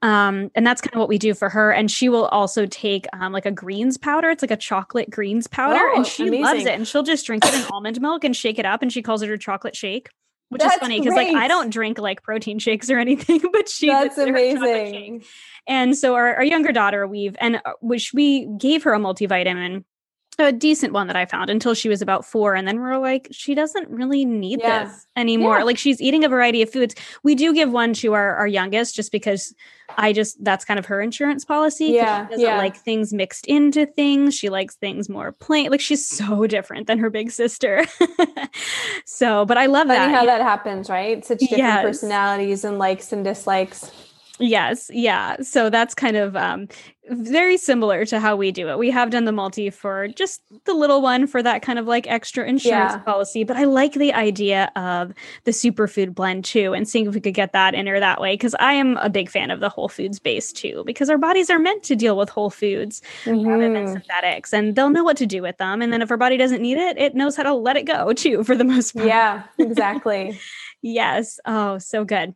Um, 0.02 0.50
and 0.54 0.66
that's 0.66 0.80
kind 0.80 0.94
of 0.94 0.98
what 0.98 1.08
we 1.08 1.18
do 1.18 1.34
for 1.34 1.48
her. 1.48 1.72
And 1.72 1.90
she 1.90 2.08
will 2.08 2.26
also 2.26 2.66
take 2.66 3.06
um, 3.12 3.32
like 3.32 3.46
a 3.46 3.52
greens 3.52 3.96
powder. 3.96 4.30
It's 4.30 4.42
like 4.42 4.50
a 4.50 4.56
chocolate 4.56 5.10
greens 5.10 5.46
powder, 5.46 5.80
oh, 5.80 5.96
and 5.96 6.06
she 6.06 6.28
amazing. 6.28 6.44
loves 6.44 6.64
it. 6.66 6.74
And 6.74 6.86
she'll 6.86 7.02
just 7.02 7.26
drink 7.26 7.44
it 7.44 7.54
in 7.54 7.64
almond 7.70 8.00
milk 8.00 8.24
and 8.24 8.36
shake 8.36 8.58
it 8.58 8.66
up, 8.66 8.82
and 8.82 8.92
she 8.92 9.02
calls 9.02 9.22
it 9.22 9.28
her 9.28 9.36
chocolate 9.36 9.76
shake 9.76 10.08
which 10.48 10.62
That's 10.62 10.74
is 10.74 10.80
funny 10.80 11.00
because 11.00 11.14
like 11.14 11.34
I 11.34 11.48
don't 11.48 11.70
drink 11.70 11.98
like 11.98 12.22
protein 12.22 12.58
shakes 12.58 12.90
or 12.90 12.98
anything, 13.00 13.40
but 13.52 13.68
she 13.68 13.88
That's 13.88 14.18
amazing. 14.18 15.24
And 15.66 15.96
so 15.96 16.14
our, 16.14 16.36
our 16.36 16.44
younger 16.44 16.72
daughter, 16.72 17.06
we've 17.06 17.36
and 17.40 17.56
uh, 17.64 17.72
which 17.80 18.12
we 18.14 18.46
gave 18.58 18.84
her 18.84 18.94
a 18.94 18.98
multivitamin 18.98 19.84
a 20.38 20.52
decent 20.52 20.92
one 20.92 21.06
that 21.06 21.16
I 21.16 21.24
found 21.24 21.48
until 21.48 21.74
she 21.74 21.88
was 21.88 22.02
about 22.02 22.24
four. 22.24 22.54
And 22.54 22.68
then 22.68 22.80
we're 22.80 22.98
like, 22.98 23.28
she 23.30 23.54
doesn't 23.54 23.88
really 23.88 24.24
need 24.24 24.60
yeah. 24.60 24.84
this 24.84 25.06
anymore. 25.16 25.58
Yeah. 25.58 25.64
Like 25.64 25.78
she's 25.78 26.00
eating 26.00 26.24
a 26.24 26.28
variety 26.28 26.62
of 26.62 26.70
foods. 26.70 26.94
We 27.22 27.34
do 27.34 27.54
give 27.54 27.70
one 27.70 27.94
to 27.94 28.12
our, 28.12 28.34
our 28.36 28.46
youngest 28.46 28.94
just 28.94 29.12
because 29.12 29.54
I 29.96 30.12
just, 30.12 30.42
that's 30.44 30.64
kind 30.64 30.78
of 30.78 30.86
her 30.86 31.00
insurance 31.00 31.44
policy. 31.44 31.86
Yeah. 31.86 32.26
She 32.26 32.30
doesn't 32.32 32.46
yeah. 32.46 32.58
like 32.58 32.76
things 32.76 33.14
mixed 33.14 33.46
into 33.46 33.86
things. 33.86 34.34
She 34.34 34.50
likes 34.50 34.74
things 34.74 35.08
more 35.08 35.32
plain. 35.32 35.70
Like 35.70 35.80
she's 35.80 36.06
so 36.06 36.46
different 36.46 36.86
than 36.86 36.98
her 36.98 37.08
big 37.08 37.30
sister. 37.30 37.84
so, 39.06 39.46
but 39.46 39.56
I 39.56 39.66
love 39.66 39.86
Funny 39.86 39.98
that. 39.98 40.14
how 40.14 40.26
that 40.26 40.42
happens, 40.42 40.90
right? 40.90 41.24
Such 41.24 41.38
different 41.38 41.58
yes. 41.58 41.82
personalities 41.82 42.64
and 42.64 42.78
likes 42.78 43.12
and 43.12 43.24
dislikes. 43.24 43.90
Yes, 44.38 44.90
yeah. 44.92 45.36
So 45.40 45.70
that's 45.70 45.94
kind 45.94 46.16
of 46.16 46.36
um, 46.36 46.68
very 47.08 47.56
similar 47.56 48.04
to 48.06 48.20
how 48.20 48.36
we 48.36 48.52
do 48.52 48.68
it. 48.68 48.78
We 48.78 48.90
have 48.90 49.10
done 49.10 49.24
the 49.24 49.32
multi 49.32 49.70
for 49.70 50.08
just 50.08 50.42
the 50.64 50.74
little 50.74 51.00
one 51.00 51.26
for 51.26 51.42
that 51.42 51.62
kind 51.62 51.78
of 51.78 51.86
like 51.86 52.06
extra 52.06 52.44
insurance 52.44 52.92
yeah. 52.92 52.98
policy, 52.98 53.44
but 53.44 53.56
I 53.56 53.64
like 53.64 53.94
the 53.94 54.12
idea 54.12 54.70
of 54.76 55.14
the 55.44 55.52
superfood 55.52 56.14
blend 56.14 56.44
too 56.44 56.74
and 56.74 56.88
seeing 56.88 57.06
if 57.06 57.14
we 57.14 57.20
could 57.20 57.34
get 57.34 57.52
that 57.52 57.74
in 57.74 57.86
her 57.86 57.98
that 57.98 58.20
way 58.20 58.34
because 58.34 58.54
I 58.58 58.74
am 58.74 58.96
a 58.98 59.08
big 59.08 59.30
fan 59.30 59.50
of 59.50 59.60
the 59.60 59.68
whole 59.68 59.88
foods 59.88 60.18
base 60.18 60.52
too 60.52 60.82
because 60.84 61.08
our 61.08 61.18
bodies 61.18 61.48
are 61.48 61.58
meant 61.58 61.82
to 61.84 61.96
deal 61.96 62.16
with 62.16 62.28
whole 62.28 62.50
foods 62.50 63.00
mm-hmm. 63.24 63.48
rather 63.48 63.72
than 63.72 63.84
mm-hmm. 63.84 63.92
synthetics 63.94 64.52
and 64.52 64.74
they'll 64.76 64.90
know 64.90 65.04
what 65.04 65.16
to 65.18 65.26
do 65.26 65.42
with 65.42 65.56
them 65.58 65.80
and 65.80 65.92
then 65.92 66.02
if 66.02 66.10
our 66.10 66.16
body 66.16 66.36
doesn't 66.36 66.62
need 66.62 66.78
it, 66.78 66.98
it 66.98 67.14
knows 67.14 67.36
how 67.36 67.42
to 67.42 67.54
let 67.54 67.76
it 67.76 67.84
go 67.84 68.12
too 68.12 68.44
for 68.44 68.56
the 68.56 68.64
most 68.64 68.94
part. 68.94 69.06
Yeah, 69.06 69.44
exactly. 69.58 70.38
yes. 70.82 71.40
Oh, 71.46 71.78
so 71.78 72.04
good. 72.04 72.34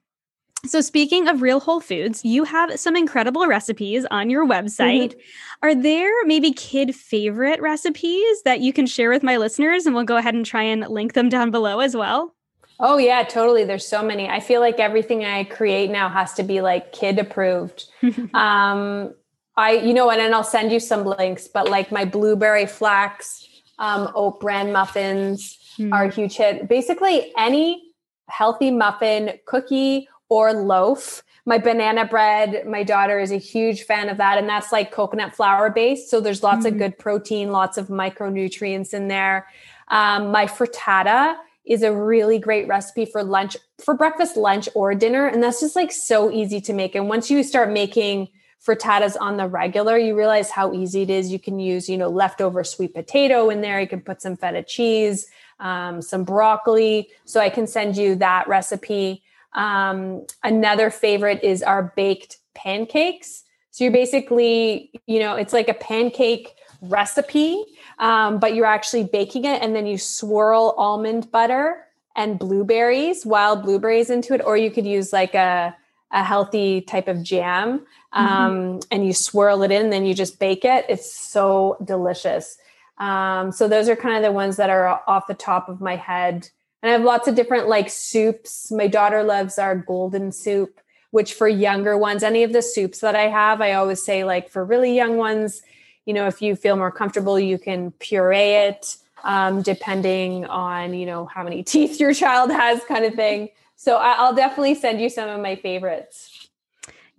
So, 0.66 0.80
speaking 0.80 1.26
of 1.26 1.40
real 1.40 1.58
whole 1.58 1.80
foods, 1.80 2.24
you 2.24 2.44
have 2.44 2.78
some 2.78 2.94
incredible 2.94 3.46
recipes 3.46 4.04
on 4.11 4.28
your 4.28 4.46
website. 4.46 5.14
Mm-hmm. 5.14 5.20
Are 5.62 5.74
there 5.74 6.12
maybe 6.26 6.52
kid 6.52 6.94
favorite 6.94 7.61
recipes 7.61 8.42
that 8.42 8.61
you 8.61 8.72
can 8.72 8.86
share 8.86 9.11
with 9.11 9.22
my 9.22 9.38
listeners? 9.38 9.86
And 9.86 9.94
we'll 9.94 10.04
go 10.04 10.16
ahead 10.16 10.34
and 10.34 10.44
try 10.44 10.62
and 10.62 10.86
link 10.88 11.14
them 11.14 11.28
down 11.28 11.50
below 11.50 11.80
as 11.80 11.96
well. 11.96 12.34
Oh, 12.78 12.98
yeah, 12.98 13.22
totally. 13.24 13.64
There's 13.64 13.86
so 13.86 14.02
many. 14.02 14.28
I 14.28 14.40
feel 14.40 14.61
like 14.61 14.78
everything 14.78 15.24
I 15.24 15.44
create 15.44 15.90
now 15.90 16.08
has 16.08 16.34
to 16.34 16.42
be 16.42 16.61
like 16.61 16.92
kid 16.92 17.18
approved. 17.18 17.86
um, 18.34 19.14
I, 19.56 19.72
you 19.82 19.92
know, 19.92 20.11
and 20.11 20.20
then 20.20 20.32
I'll 20.32 20.44
send 20.44 20.72
you 20.72 20.80
some 20.80 21.04
links, 21.04 21.46
but 21.46 21.68
like 21.68 21.92
my 21.92 22.04
blueberry 22.04 22.66
flax, 22.66 23.46
um, 23.78 24.11
oat 24.14 24.40
bran 24.40 24.72
muffins 24.72 25.58
mm. 25.78 25.92
are 25.92 26.04
a 26.04 26.11
huge 26.11 26.36
hit. 26.36 26.68
Basically, 26.68 27.32
any 27.36 27.92
healthy 28.28 28.70
muffin, 28.70 29.38
cookie, 29.46 30.08
or 30.30 30.54
loaf. 30.54 31.22
My 31.44 31.58
banana 31.58 32.06
bread, 32.06 32.66
my 32.66 32.82
daughter 32.82 33.18
is 33.18 33.32
a 33.32 33.36
huge 33.36 33.82
fan 33.82 34.08
of 34.08 34.16
that. 34.16 34.38
And 34.38 34.48
that's 34.48 34.72
like 34.72 34.92
coconut 34.92 35.34
flour 35.34 35.68
based. 35.68 36.08
So 36.08 36.20
there's 36.20 36.42
lots 36.42 36.64
mm-hmm. 36.64 36.74
of 36.74 36.78
good 36.78 36.98
protein, 36.98 37.50
lots 37.50 37.76
of 37.76 37.88
micronutrients 37.88 38.94
in 38.94 39.08
there. 39.08 39.48
Um, 39.88 40.30
my 40.30 40.46
frittata 40.46 41.36
is 41.64 41.82
a 41.82 41.92
really 41.92 42.38
great 42.38 42.68
recipe 42.68 43.04
for 43.04 43.22
lunch, 43.22 43.56
for 43.84 43.94
breakfast, 43.94 44.36
lunch, 44.36 44.68
or 44.74 44.94
dinner. 44.94 45.26
And 45.26 45.42
that's 45.42 45.60
just 45.60 45.76
like 45.76 45.92
so 45.92 46.30
easy 46.30 46.60
to 46.62 46.72
make. 46.72 46.94
And 46.94 47.08
once 47.08 47.30
you 47.30 47.42
start 47.42 47.70
making 47.70 48.28
frittatas 48.64 49.16
on 49.20 49.36
the 49.36 49.48
regular, 49.48 49.96
you 49.96 50.16
realize 50.16 50.50
how 50.50 50.72
easy 50.72 51.02
it 51.02 51.10
is. 51.10 51.32
You 51.32 51.38
can 51.38 51.58
use, 51.58 51.88
you 51.88 51.96
know, 51.96 52.08
leftover 52.08 52.62
sweet 52.64 52.94
potato 52.94 53.50
in 53.50 53.62
there. 53.62 53.80
You 53.80 53.88
can 53.88 54.00
put 54.00 54.20
some 54.20 54.36
feta 54.36 54.62
cheese, 54.62 55.26
um, 55.58 56.02
some 56.02 56.24
broccoli. 56.24 57.08
So 57.24 57.40
I 57.40 57.48
can 57.48 57.66
send 57.66 57.96
you 57.96 58.14
that 58.16 58.46
recipe. 58.48 59.22
Um, 59.55 60.26
another 60.44 60.90
favorite 60.90 61.42
is 61.42 61.62
our 61.62 61.92
baked 61.96 62.38
pancakes. 62.55 63.44
So 63.70 63.84
you're 63.84 63.92
basically, 63.92 64.90
you 65.07 65.20
know, 65.20 65.36
it's 65.36 65.53
like 65.53 65.68
a 65.68 65.74
pancake 65.74 66.55
recipe, 66.82 67.64
um, 67.98 68.38
but 68.38 68.55
you're 68.55 68.66
actually 68.66 69.05
baking 69.05 69.44
it 69.44 69.62
and 69.62 69.74
then 69.74 69.86
you 69.86 69.98
swirl 69.98 70.74
almond 70.76 71.30
butter 71.30 71.84
and 72.16 72.38
blueberries, 72.38 73.24
wild 73.24 73.62
blueberries 73.62 74.11
into 74.11 74.34
it, 74.34 74.42
or 74.44 74.57
you 74.57 74.70
could 74.70 74.86
use 74.86 75.12
like 75.12 75.34
a, 75.34 75.74
a 76.11 76.24
healthy 76.24 76.80
type 76.80 77.07
of 77.07 77.22
jam 77.22 77.78
mm-hmm. 77.78 78.18
um, 78.18 78.53
mm-hmm. 78.53 78.78
and 78.90 79.07
you 79.07 79.12
swirl 79.12 79.62
it 79.62 79.70
in, 79.70 79.90
then 79.90 80.05
you 80.05 80.14
just 80.14 80.38
bake 80.38 80.64
it. 80.64 80.84
It's 80.88 81.12
so 81.12 81.76
delicious. 81.84 82.59
Um, 82.98 83.53
so 83.53 83.68
those 83.68 83.88
are 83.88 83.96
kind 83.96 84.16
of 84.16 84.22
the 84.22 84.32
ones 84.32 84.57
that 84.57 84.70
are 84.70 85.01
off 85.07 85.26
the 85.26 85.34
top 85.34 85.68
of 85.68 85.80
my 85.80 85.96
head 85.96 86.51
and 86.82 86.90
I 86.90 86.92
have 86.92 87.02
lots 87.02 87.28
of 87.28 87.34
different 87.34 87.68
like 87.68 87.90
soups. 87.90 88.70
My 88.70 88.86
daughter 88.86 89.22
loves 89.22 89.58
our 89.58 89.76
golden 89.76 90.32
soup, 90.32 90.80
which 91.10 91.34
for 91.34 91.48
younger 91.48 91.96
ones, 91.96 92.22
any 92.22 92.42
of 92.42 92.52
the 92.52 92.62
soups 92.62 93.00
that 93.00 93.14
I 93.14 93.28
have, 93.28 93.60
I 93.60 93.72
always 93.72 94.02
say 94.02 94.24
like 94.24 94.48
for 94.48 94.64
really 94.64 94.94
young 94.94 95.16
ones, 95.16 95.62
you 96.06 96.14
know, 96.14 96.26
if 96.26 96.40
you 96.40 96.56
feel 96.56 96.76
more 96.76 96.90
comfortable, 96.90 97.38
you 97.38 97.58
can 97.58 97.90
puree 97.92 98.54
it, 98.54 98.96
um, 99.22 99.62
depending 99.62 100.46
on, 100.46 100.94
you 100.94 101.06
know, 101.06 101.26
how 101.26 101.44
many 101.44 101.62
teeth 101.64 102.00
your 102.00 102.14
child 102.14 102.50
has 102.50 102.82
kind 102.84 103.04
of 103.04 103.14
thing. 103.14 103.50
So 103.76 103.96
I'll 103.96 104.34
definitely 104.34 104.74
send 104.74 105.00
you 105.00 105.08
some 105.08 105.28
of 105.28 105.40
my 105.40 105.56
favorites. 105.56 106.39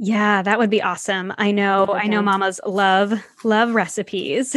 Yeah, 0.03 0.41
that 0.41 0.57
would 0.57 0.71
be 0.71 0.81
awesome. 0.81 1.31
I 1.37 1.51
know, 1.51 1.83
okay. 1.83 1.99
I 1.99 2.07
know 2.07 2.23
mamas 2.23 2.59
love, 2.65 3.23
love 3.43 3.75
recipes. 3.75 4.55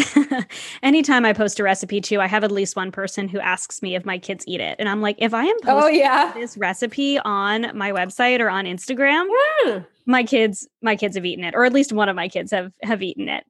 Anytime 0.82 1.26
I 1.26 1.34
post 1.34 1.60
a 1.60 1.62
recipe 1.62 2.00
too, 2.00 2.18
I 2.18 2.26
have 2.26 2.44
at 2.44 2.50
least 2.50 2.76
one 2.76 2.90
person 2.90 3.28
who 3.28 3.38
asks 3.40 3.82
me 3.82 3.94
if 3.94 4.06
my 4.06 4.16
kids 4.16 4.46
eat 4.48 4.62
it. 4.62 4.76
And 4.78 4.88
I'm 4.88 5.02
like, 5.02 5.16
if 5.18 5.34
I 5.34 5.44
am 5.44 5.56
oh, 5.64 5.66
posting 5.66 5.84
oh, 5.84 5.88
yeah. 5.88 6.32
this 6.32 6.56
recipe 6.56 7.18
on 7.18 7.76
my 7.76 7.92
website 7.92 8.40
or 8.40 8.48
on 8.48 8.64
Instagram, 8.64 9.26
yeah. 9.66 9.80
my 10.06 10.24
kids, 10.24 10.66
my 10.80 10.96
kids 10.96 11.14
have 11.14 11.26
eaten 11.26 11.44
it, 11.44 11.54
or 11.54 11.66
at 11.66 11.74
least 11.74 11.92
one 11.92 12.08
of 12.08 12.16
my 12.16 12.28
kids 12.28 12.50
have 12.50 12.72
have 12.82 13.02
eaten 13.02 13.28
it. 13.28 13.44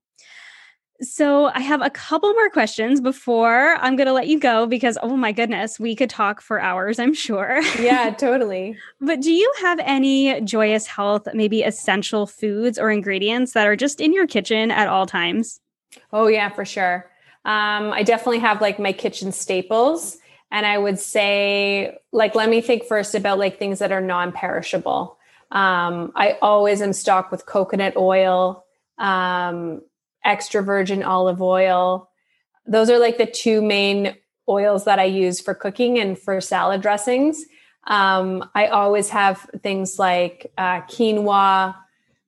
So 1.04 1.46
I 1.54 1.60
have 1.60 1.82
a 1.82 1.90
couple 1.90 2.32
more 2.32 2.50
questions 2.50 3.00
before 3.00 3.76
I'm 3.76 3.96
going 3.96 4.06
to 4.06 4.12
let 4.12 4.26
you 4.26 4.38
go 4.38 4.66
because 4.66 4.98
oh 5.02 5.16
my 5.16 5.32
goodness, 5.32 5.78
we 5.78 5.94
could 5.94 6.10
talk 6.10 6.40
for 6.40 6.60
hours, 6.60 6.98
I'm 6.98 7.14
sure. 7.14 7.62
Yeah, 7.78 8.10
totally. 8.18 8.76
but 9.00 9.20
do 9.20 9.32
you 9.32 9.52
have 9.60 9.78
any 9.82 10.40
joyous 10.40 10.86
health, 10.86 11.28
maybe 11.34 11.62
essential 11.62 12.26
foods 12.26 12.78
or 12.78 12.90
ingredients 12.90 13.52
that 13.52 13.66
are 13.66 13.76
just 13.76 14.00
in 14.00 14.12
your 14.12 14.26
kitchen 14.26 14.70
at 14.70 14.88
all 14.88 15.06
times? 15.06 15.60
Oh 16.12 16.26
yeah, 16.26 16.48
for 16.48 16.64
sure. 16.64 17.10
Um, 17.44 17.92
I 17.92 18.02
definitely 18.02 18.38
have 18.38 18.60
like 18.60 18.78
my 18.78 18.92
kitchen 18.92 19.30
staples. 19.32 20.18
And 20.50 20.64
I 20.64 20.78
would 20.78 20.98
say, 20.98 21.98
like, 22.12 22.34
let 22.34 22.48
me 22.48 22.60
think 22.60 22.84
first 22.84 23.14
about 23.14 23.38
like 23.38 23.58
things 23.58 23.80
that 23.80 23.90
are 23.90 24.00
non-perishable. 24.00 25.18
Um, 25.50 26.12
I 26.14 26.38
always 26.40 26.80
am 26.80 26.92
stocked 26.92 27.32
with 27.32 27.44
coconut 27.44 27.96
oil. 27.96 28.64
Um, 28.98 29.82
extra 30.24 30.62
virgin 30.62 31.02
olive 31.02 31.42
oil. 31.42 32.10
Those 32.66 32.90
are 32.90 32.98
like 32.98 33.18
the 33.18 33.26
two 33.26 33.62
main 33.62 34.16
oils 34.48 34.84
that 34.84 34.98
I 34.98 35.04
use 35.04 35.40
for 35.40 35.54
cooking 35.54 35.98
and 35.98 36.18
for 36.18 36.40
salad 36.40 36.80
dressings. 36.80 37.44
Um, 37.86 38.48
I 38.54 38.68
always 38.68 39.10
have 39.10 39.48
things 39.62 39.98
like 39.98 40.52
uh, 40.56 40.82
quinoa, 40.82 41.74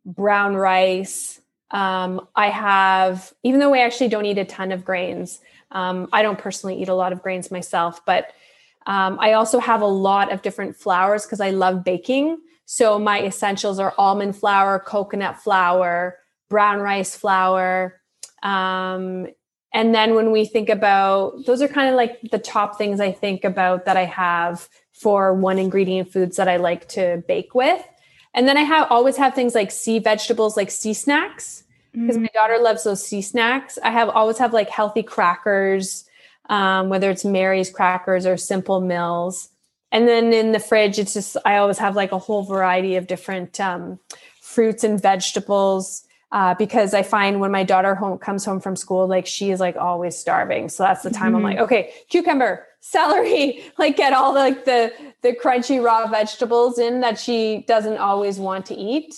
brown 0.05 0.55
rice. 0.55 1.40
Um, 1.70 2.27
I 2.36 2.51
have, 2.51 3.32
even 3.43 3.60
though 3.60 3.74
I 3.74 3.78
actually 3.78 4.09
don't 4.09 4.27
eat 4.27 4.39
a 4.39 4.44
ton 4.44 4.73
of 4.73 4.85
grains, 4.85 5.40
um, 5.73 6.09
I 6.12 6.23
don't 6.23 6.39
personally 6.39 6.81
eat 6.81 6.89
a 6.89 6.94
lot 6.94 7.12
of 7.12 7.23
grains 7.23 7.51
myself, 7.51 8.05
but 8.05 8.32
um, 8.86 9.18
I 9.20 9.32
also 9.32 9.59
have 9.59 9.82
a 9.82 9.86
lot 9.86 10.32
of 10.32 10.43
different 10.43 10.77
flours 10.77 11.24
because 11.24 11.40
I 11.40 11.51
love 11.51 11.82
baking. 11.82 12.39
So 12.66 12.98
my 12.98 13.23
essentials 13.23 13.78
are 13.78 13.94
almond 13.98 14.36
flour, 14.36 14.78
coconut 14.78 15.40
flour, 15.40 16.18
brown 16.48 16.81
rice 16.81 17.16
flour. 17.16 18.01
Um, 18.43 19.28
and 19.73 19.94
then 19.94 20.14
when 20.14 20.31
we 20.31 20.47
think 20.47 20.68
about 20.68 21.44
those 21.44 21.60
are 21.60 21.68
kind 21.68 21.90
of 21.90 21.97
like 21.97 22.20
the 22.31 22.39
top 22.39 22.78
things 22.78 23.01
I 23.01 23.12
think 23.12 23.44
about 23.44 23.85
that 23.85 23.97
I 23.97 24.05
have 24.05 24.68
for 24.93 25.35
one 25.35 25.59
ingredient 25.59 26.12
foods 26.12 26.36
that 26.36 26.48
I 26.48 26.56
like 26.56 26.89
to 26.90 27.23
bake 27.28 27.55
with. 27.55 27.85
And 28.32 28.48
then 28.48 28.56
I 28.56 28.62
have 28.62 28.90
always 28.90 29.16
have 29.16 29.35
things 29.35 29.55
like 29.55 29.70
sea 29.70 29.98
vegetables, 29.98 30.56
like 30.56 30.70
sea 30.70 30.94
snacks, 30.94 31.64
because 31.93 32.16
mm. 32.16 32.23
my 32.23 32.31
daughter 32.35 32.59
loves 32.59 32.85
those 32.85 33.05
sea 33.05 33.23
snacks. 33.23 33.78
I 33.82 33.90
have 33.90 34.09
always 34.09 34.39
have 34.39 34.52
like 34.52 34.68
healthy 34.70 35.02
crackers, 35.02 36.09
um, 36.48 36.89
whether 36.89 37.10
it's 37.10 37.24
Mary's 37.24 37.70
crackers 37.70 38.27
or 38.27 38.36
Simple 38.36 38.81
Mills. 38.81 39.51
And 39.93 40.09
then 40.09 40.32
in 40.32 40.52
the 40.52 40.59
fridge, 40.59 40.98
it's 40.98 41.14
just 41.14 41.36
I 41.44 41.56
always 41.56 41.78
have 41.78 41.97
like 41.97 42.12
a 42.12 42.18
whole 42.18 42.43
variety 42.43 42.97
of 42.97 43.06
different 43.06 43.60
um, 43.60 43.98
fruits 44.40 44.85
and 44.85 45.01
vegetables 45.01 46.06
uh, 46.32 46.55
because 46.55 46.93
I 46.93 47.03
find 47.03 47.40
when 47.40 47.51
my 47.51 47.62
daughter 47.62 47.94
home 47.94 48.19
comes 48.19 48.44
home 48.44 48.61
from 48.61 48.77
school, 48.77 49.07
like 49.07 49.27
she 49.27 49.51
is 49.51 49.61
like 49.61 49.77
always 49.77 50.16
starving. 50.16 50.69
So 50.69 50.82
that's 50.82 51.03
the 51.03 51.11
time 51.11 51.28
mm-hmm. 51.28 51.36
I'm 51.36 51.43
like, 51.43 51.59
okay, 51.59 51.93
cucumber, 52.09 52.66
celery, 52.81 53.65
like 53.78 53.97
get 53.97 54.12
all 54.12 54.32
the, 54.32 54.40
like 54.40 54.65
the 54.65 54.93
the 55.23 55.32
crunchy 55.32 55.82
raw 55.82 56.07
vegetables 56.07 56.78
in 56.78 57.01
that 57.01 57.19
she 57.19 57.65
doesn't 57.66 57.98
always 57.98 58.39
want 58.39 58.66
to 58.66 58.74
eat. 58.74 59.15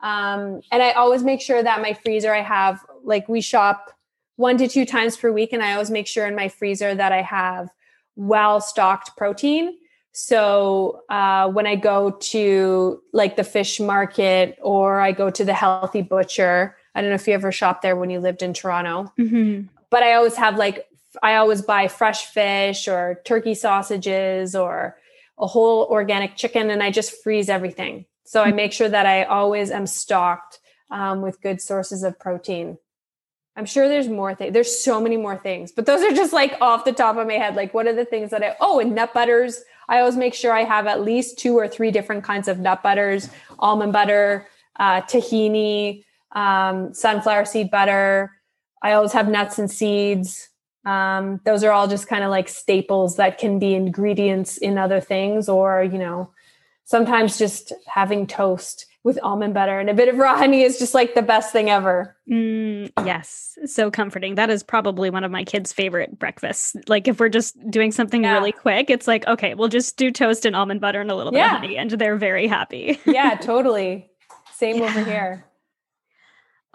Um, 0.00 0.60
and 0.70 0.82
I 0.82 0.92
always 0.92 1.22
make 1.22 1.40
sure 1.40 1.62
that 1.62 1.80
my 1.80 1.94
freezer 1.94 2.34
I 2.34 2.42
have 2.42 2.80
like 3.04 3.28
we 3.28 3.40
shop 3.40 3.92
one 4.36 4.58
to 4.58 4.68
two 4.68 4.84
times 4.84 5.16
per 5.16 5.32
week, 5.32 5.52
and 5.52 5.62
I 5.62 5.72
always 5.72 5.90
make 5.90 6.06
sure 6.06 6.26
in 6.26 6.34
my 6.34 6.48
freezer 6.48 6.94
that 6.94 7.12
I 7.12 7.22
have 7.22 7.68
well 8.16 8.60
stocked 8.60 9.16
protein 9.16 9.76
so 10.18 11.02
uh, 11.10 11.46
when 11.50 11.66
I 11.66 11.76
go 11.76 12.10
to 12.10 13.02
like 13.12 13.36
the 13.36 13.44
fish 13.44 13.78
market 13.78 14.58
or 14.62 14.98
I 14.98 15.12
go 15.12 15.28
to 15.28 15.44
the 15.44 15.52
healthy 15.52 16.00
butcher, 16.00 16.74
I 16.94 17.02
don't 17.02 17.10
know 17.10 17.16
if 17.16 17.28
you 17.28 17.34
ever 17.34 17.52
shopped 17.52 17.82
there 17.82 17.96
when 17.96 18.08
you 18.08 18.18
lived 18.18 18.40
in 18.40 18.54
Toronto, 18.54 19.12
mm-hmm. 19.18 19.66
but 19.90 20.02
I 20.02 20.14
always 20.14 20.34
have 20.36 20.56
like, 20.56 20.86
I 21.22 21.34
always 21.34 21.60
buy 21.60 21.88
fresh 21.88 22.28
fish 22.28 22.88
or 22.88 23.20
turkey 23.26 23.52
sausages 23.54 24.56
or 24.56 24.96
a 25.38 25.46
whole 25.46 25.86
organic 25.90 26.34
chicken 26.34 26.70
and 26.70 26.82
I 26.82 26.90
just 26.90 27.22
freeze 27.22 27.50
everything. 27.50 28.06
So 28.24 28.42
I 28.42 28.52
make 28.52 28.72
sure 28.72 28.88
that 28.88 29.04
I 29.04 29.24
always 29.24 29.70
am 29.70 29.86
stocked 29.86 30.60
um, 30.90 31.20
with 31.20 31.42
good 31.42 31.60
sources 31.60 32.02
of 32.02 32.18
protein. 32.18 32.78
I'm 33.54 33.66
sure 33.66 33.86
there's 33.86 34.08
more 34.08 34.34
things. 34.34 34.54
There's 34.54 34.82
so 34.82 34.98
many 34.98 35.18
more 35.18 35.36
things, 35.36 35.72
but 35.72 35.84
those 35.84 36.02
are 36.02 36.12
just 36.12 36.32
like 36.32 36.56
off 36.62 36.86
the 36.86 36.92
top 36.92 37.18
of 37.18 37.26
my 37.26 37.34
head. 37.34 37.54
Like, 37.54 37.74
what 37.74 37.86
are 37.86 37.94
the 37.94 38.04
things 38.06 38.30
that 38.30 38.42
I, 38.42 38.56
oh, 38.60 38.80
and 38.80 38.94
nut 38.94 39.12
butters. 39.12 39.62
I 39.88 40.00
always 40.00 40.16
make 40.16 40.34
sure 40.34 40.52
I 40.52 40.64
have 40.64 40.86
at 40.86 41.02
least 41.02 41.38
two 41.38 41.56
or 41.56 41.68
three 41.68 41.90
different 41.90 42.24
kinds 42.24 42.48
of 42.48 42.58
nut 42.58 42.82
butters, 42.82 43.28
almond 43.58 43.92
butter, 43.92 44.46
uh, 44.78 45.02
tahini, 45.02 46.04
um, 46.32 46.92
sunflower 46.92 47.44
seed 47.44 47.70
butter. 47.70 48.32
I 48.82 48.92
always 48.92 49.12
have 49.12 49.28
nuts 49.28 49.58
and 49.58 49.70
seeds. 49.70 50.48
Um, 50.84 51.40
those 51.44 51.64
are 51.64 51.72
all 51.72 51.88
just 51.88 52.08
kind 52.08 52.22
of 52.22 52.30
like 52.30 52.48
staples 52.48 53.16
that 53.16 53.38
can 53.38 53.58
be 53.58 53.74
ingredients 53.74 54.56
in 54.56 54.78
other 54.78 55.00
things, 55.00 55.48
or, 55.48 55.82
you 55.82 55.98
know, 55.98 56.30
sometimes 56.84 57.38
just 57.38 57.72
having 57.86 58.26
toast 58.26 58.86
with 59.06 59.20
almond 59.22 59.54
butter 59.54 59.78
and 59.78 59.88
a 59.88 59.94
bit 59.94 60.08
of 60.08 60.18
raw 60.18 60.36
honey 60.36 60.62
is 60.62 60.80
just 60.80 60.92
like 60.92 61.14
the 61.14 61.22
best 61.22 61.52
thing 61.52 61.70
ever. 61.70 62.16
Mm, 62.28 62.90
yes, 63.04 63.56
so 63.64 63.88
comforting. 63.88 64.34
That 64.34 64.50
is 64.50 64.64
probably 64.64 65.10
one 65.10 65.22
of 65.22 65.30
my 65.30 65.44
kids' 65.44 65.72
favorite 65.72 66.18
breakfasts. 66.18 66.74
Like 66.88 67.06
if 67.06 67.20
we're 67.20 67.28
just 67.28 67.56
doing 67.70 67.92
something 67.92 68.24
yeah. 68.24 68.32
really 68.32 68.50
quick, 68.50 68.90
it's 68.90 69.06
like, 69.06 69.24
okay, 69.28 69.54
we'll 69.54 69.68
just 69.68 69.96
do 69.96 70.10
toast 70.10 70.44
and 70.44 70.56
almond 70.56 70.80
butter 70.80 71.00
and 71.00 71.08
a 71.08 71.14
little 71.14 71.30
bit 71.30 71.38
yeah. 71.38 71.54
of 71.54 71.60
honey, 71.60 71.76
and 71.78 71.92
they're 71.92 72.16
very 72.16 72.48
happy. 72.48 72.98
yeah, 73.06 73.36
totally. 73.40 74.10
Same 74.52 74.78
yeah. 74.78 74.84
over 74.86 75.04
here. 75.04 75.44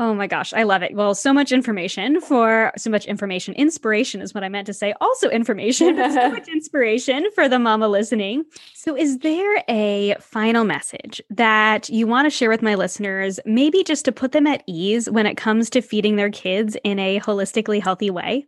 Oh 0.01 0.15
my 0.15 0.25
gosh, 0.25 0.51
I 0.51 0.63
love 0.63 0.81
it. 0.81 0.95
Well, 0.95 1.13
so 1.13 1.31
much 1.31 1.51
information 1.51 2.21
for 2.21 2.71
so 2.75 2.89
much 2.89 3.05
information. 3.05 3.53
Inspiration 3.53 4.19
is 4.19 4.33
what 4.33 4.43
I 4.43 4.49
meant 4.49 4.65
to 4.65 4.73
say. 4.73 4.95
Also, 4.99 5.29
information, 5.29 5.95
so 6.11 6.29
much 6.31 6.47
inspiration 6.47 7.27
for 7.35 7.47
the 7.47 7.59
mama 7.59 7.87
listening. 7.87 8.45
So, 8.73 8.97
is 8.97 9.19
there 9.19 9.63
a 9.69 10.15
final 10.19 10.63
message 10.63 11.21
that 11.29 11.87
you 11.87 12.07
want 12.07 12.25
to 12.25 12.31
share 12.31 12.49
with 12.49 12.63
my 12.63 12.73
listeners, 12.73 13.39
maybe 13.45 13.83
just 13.83 14.03
to 14.05 14.11
put 14.11 14.31
them 14.31 14.47
at 14.47 14.63
ease 14.65 15.07
when 15.07 15.27
it 15.27 15.37
comes 15.37 15.69
to 15.69 15.81
feeding 15.83 16.15
their 16.15 16.31
kids 16.31 16.75
in 16.83 16.97
a 16.97 17.19
holistically 17.19 17.79
healthy 17.79 18.09
way? 18.09 18.47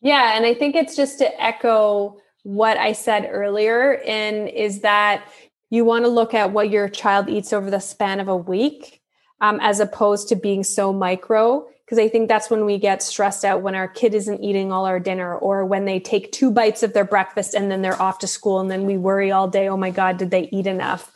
Yeah. 0.00 0.36
And 0.36 0.46
I 0.46 0.54
think 0.54 0.76
it's 0.76 0.94
just 0.94 1.18
to 1.18 1.42
echo 1.42 2.18
what 2.44 2.76
I 2.76 2.92
said 2.92 3.28
earlier, 3.28 4.00
and 4.06 4.48
is 4.48 4.82
that 4.82 5.24
you 5.70 5.84
want 5.84 6.04
to 6.04 6.08
look 6.08 6.34
at 6.34 6.52
what 6.52 6.70
your 6.70 6.88
child 6.88 7.28
eats 7.28 7.52
over 7.52 7.68
the 7.68 7.80
span 7.80 8.20
of 8.20 8.28
a 8.28 8.36
week 8.36 8.97
um, 9.40 9.58
as 9.60 9.80
opposed 9.80 10.28
to 10.28 10.36
being 10.36 10.64
so 10.64 10.92
micro. 10.92 11.66
Because 11.84 11.98
I 11.98 12.08
think 12.08 12.28
that's 12.28 12.50
when 12.50 12.66
we 12.66 12.76
get 12.76 13.02
stressed 13.02 13.46
out 13.46 13.62
when 13.62 13.74
our 13.74 13.88
kid 13.88 14.14
isn't 14.14 14.44
eating 14.44 14.70
all 14.72 14.84
our 14.84 15.00
dinner 15.00 15.34
or 15.34 15.64
when 15.64 15.86
they 15.86 15.98
take 15.98 16.32
two 16.32 16.50
bites 16.50 16.82
of 16.82 16.92
their 16.92 17.04
breakfast 17.04 17.54
and 17.54 17.70
then 17.70 17.80
they're 17.80 18.00
off 18.00 18.18
to 18.18 18.26
school 18.26 18.60
and 18.60 18.70
then 18.70 18.84
we 18.84 18.98
worry 18.98 19.30
all 19.32 19.48
day, 19.48 19.68
oh 19.68 19.76
my 19.78 19.90
God, 19.90 20.18
did 20.18 20.30
they 20.30 20.50
eat 20.52 20.66
enough? 20.66 21.10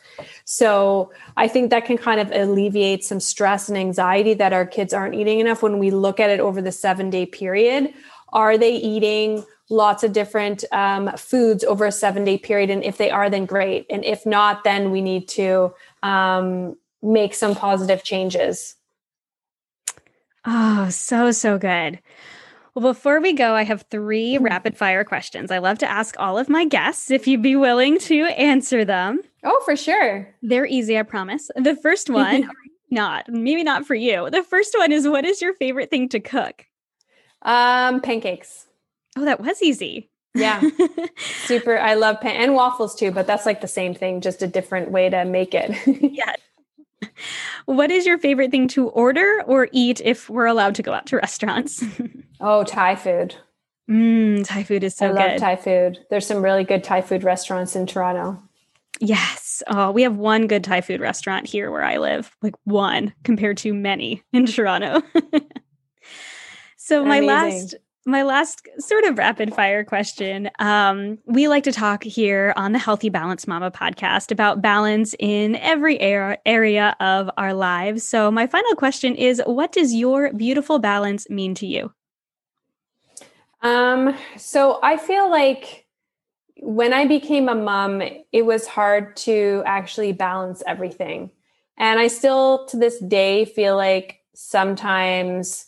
So 0.45 1.11
I 1.37 1.47
think 1.47 1.69
that 1.69 1.85
can 1.85 1.97
kind 1.97 2.19
of 2.19 2.31
alleviate 2.31 3.03
some 3.03 3.19
stress 3.19 3.69
and 3.69 3.77
anxiety 3.77 4.33
that 4.35 4.53
our 4.53 4.65
kids 4.65 4.93
aren't 4.93 5.15
eating 5.15 5.39
enough 5.39 5.61
when 5.61 5.79
we 5.79 5.91
look 5.91 6.19
at 6.19 6.29
it 6.29 6.39
over 6.39 6.61
the 6.61 6.71
seven 6.71 7.09
day 7.09 7.25
period. 7.25 7.93
Are 8.31 8.57
they 8.57 8.73
eating 8.75 9.45
lots 9.69 10.03
of 10.03 10.11
different 10.11 10.63
um, 10.71 11.15
foods 11.17 11.63
over 11.63 11.85
a 11.85 11.91
seven 11.91 12.23
day 12.23 12.37
period? 12.37 12.69
And 12.69 12.83
if 12.83 12.97
they 12.97 13.11
are, 13.11 13.29
then 13.29 13.45
great. 13.45 13.85
And 13.89 14.03
if 14.03 14.25
not, 14.25 14.63
then 14.63 14.91
we 14.91 15.01
need 15.01 15.27
to 15.29 15.73
um, 16.01 16.75
make 17.03 17.33
some 17.33 17.53
positive 17.53 18.03
changes. 18.03 18.75
Oh, 20.45 20.89
so, 20.89 21.31
so 21.31 21.57
good. 21.57 21.99
Well, 22.75 22.93
before 22.93 23.21
we 23.21 23.33
go, 23.33 23.53
I 23.53 23.63
have 23.63 23.85
three 23.91 24.35
hmm. 24.35 24.43
rapid 24.45 24.77
fire 24.77 25.03
questions. 25.03 25.51
I 25.51 25.59
love 25.59 25.77
to 25.79 25.89
ask 25.89 26.15
all 26.17 26.37
of 26.37 26.49
my 26.49 26.65
guests 26.65 27.11
if 27.11 27.27
you'd 27.27 27.43
be 27.43 27.55
willing 27.55 27.99
to 27.99 28.23
answer 28.25 28.83
them. 28.83 29.21
Oh, 29.43 29.61
for 29.65 29.75
sure. 29.75 30.33
They're 30.41 30.65
easy, 30.65 30.97
I 30.97 31.03
promise. 31.03 31.51
The 31.55 31.75
first 31.75 32.09
one, 32.09 32.49
not, 32.89 33.29
maybe 33.29 33.63
not 33.63 33.85
for 33.85 33.95
you. 33.95 34.29
The 34.29 34.43
first 34.43 34.75
one 34.77 34.91
is 34.91 35.07
what 35.07 35.25
is 35.25 35.41
your 35.41 35.53
favorite 35.53 35.91
thing 35.91 36.09
to 36.09 36.19
cook? 36.19 36.65
Um, 37.43 38.01
pancakes. 38.01 38.67
Oh, 39.17 39.25
that 39.25 39.41
was 39.41 39.61
easy. 39.61 40.09
Yeah. 40.33 40.61
Super. 41.45 41.77
I 41.77 41.93
love 41.93 42.19
pan 42.21 42.41
and 42.41 42.55
waffles 42.55 42.95
too, 42.95 43.11
but 43.11 43.27
that's 43.27 43.45
like 43.45 43.61
the 43.61 43.67
same 43.67 43.93
thing, 43.93 44.21
just 44.21 44.41
a 44.41 44.47
different 44.47 44.89
way 44.89 45.09
to 45.09 45.25
make 45.25 45.53
it. 45.53 45.75
yeah, 46.01 46.33
what 47.65 47.91
is 47.91 48.05
your 48.05 48.17
favorite 48.17 48.51
thing 48.51 48.67
to 48.69 48.89
order 48.89 49.43
or 49.45 49.67
eat 49.71 50.01
if 50.03 50.29
we're 50.29 50.45
allowed 50.45 50.75
to 50.75 50.83
go 50.83 50.93
out 50.93 51.05
to 51.07 51.17
restaurants? 51.17 51.83
oh, 52.41 52.63
Thai 52.63 52.95
food. 52.95 53.35
Mm, 53.89 54.45
Thai 54.45 54.63
food 54.63 54.83
is 54.83 54.95
so 54.95 55.07
I 55.07 55.09
good. 55.09 55.15
love 55.15 55.39
Thai 55.39 55.55
food. 55.57 56.05
There's 56.09 56.25
some 56.25 56.43
really 56.43 56.63
good 56.63 56.83
Thai 56.83 57.01
food 57.01 57.23
restaurants 57.23 57.75
in 57.75 57.85
Toronto. 57.85 58.41
Yes. 58.99 59.61
Oh, 59.67 59.91
we 59.91 60.03
have 60.03 60.17
one 60.17 60.47
good 60.47 60.63
Thai 60.63 60.81
food 60.81 61.01
restaurant 61.01 61.47
here 61.47 61.71
where 61.71 61.83
I 61.83 61.97
live, 61.97 62.35
like 62.41 62.55
one 62.63 63.13
compared 63.23 63.57
to 63.57 63.73
many 63.73 64.23
in 64.31 64.45
Toronto. 64.45 65.01
so, 66.77 67.03
Amazing. 67.03 67.07
my 67.07 67.19
last 67.19 67.75
my 68.05 68.23
last 68.23 68.67
sort 68.79 69.05
of 69.05 69.17
rapid 69.17 69.53
fire 69.53 69.83
question. 69.83 70.49
Um, 70.59 71.17
we 71.25 71.47
like 71.47 71.63
to 71.63 71.71
talk 71.71 72.03
here 72.03 72.53
on 72.55 72.73
the 72.73 72.79
Healthy 72.79 73.09
Balance 73.09 73.47
Mama 73.47 73.71
podcast 73.71 74.31
about 74.31 74.61
balance 74.61 75.15
in 75.19 75.55
every 75.57 75.99
area 75.99 76.95
of 76.99 77.29
our 77.37 77.53
lives. 77.53 78.07
So, 78.07 78.29
my 78.29 78.47
final 78.47 78.75
question 78.75 79.15
is 79.15 79.41
What 79.45 79.71
does 79.71 79.93
your 79.93 80.33
beautiful 80.33 80.79
balance 80.79 81.29
mean 81.29 81.55
to 81.55 81.67
you? 81.67 81.93
Um, 83.61 84.15
so, 84.37 84.79
I 84.83 84.97
feel 84.97 85.29
like 85.29 85.85
when 86.57 86.93
I 86.93 87.05
became 87.05 87.49
a 87.49 87.55
mom, 87.55 88.01
it 88.31 88.45
was 88.45 88.67
hard 88.67 89.15
to 89.17 89.63
actually 89.65 90.13
balance 90.13 90.63
everything. 90.65 91.31
And 91.77 91.99
I 91.99 92.07
still 92.07 92.65
to 92.67 92.77
this 92.77 92.99
day 92.99 93.45
feel 93.45 93.75
like 93.75 94.19
sometimes 94.35 95.67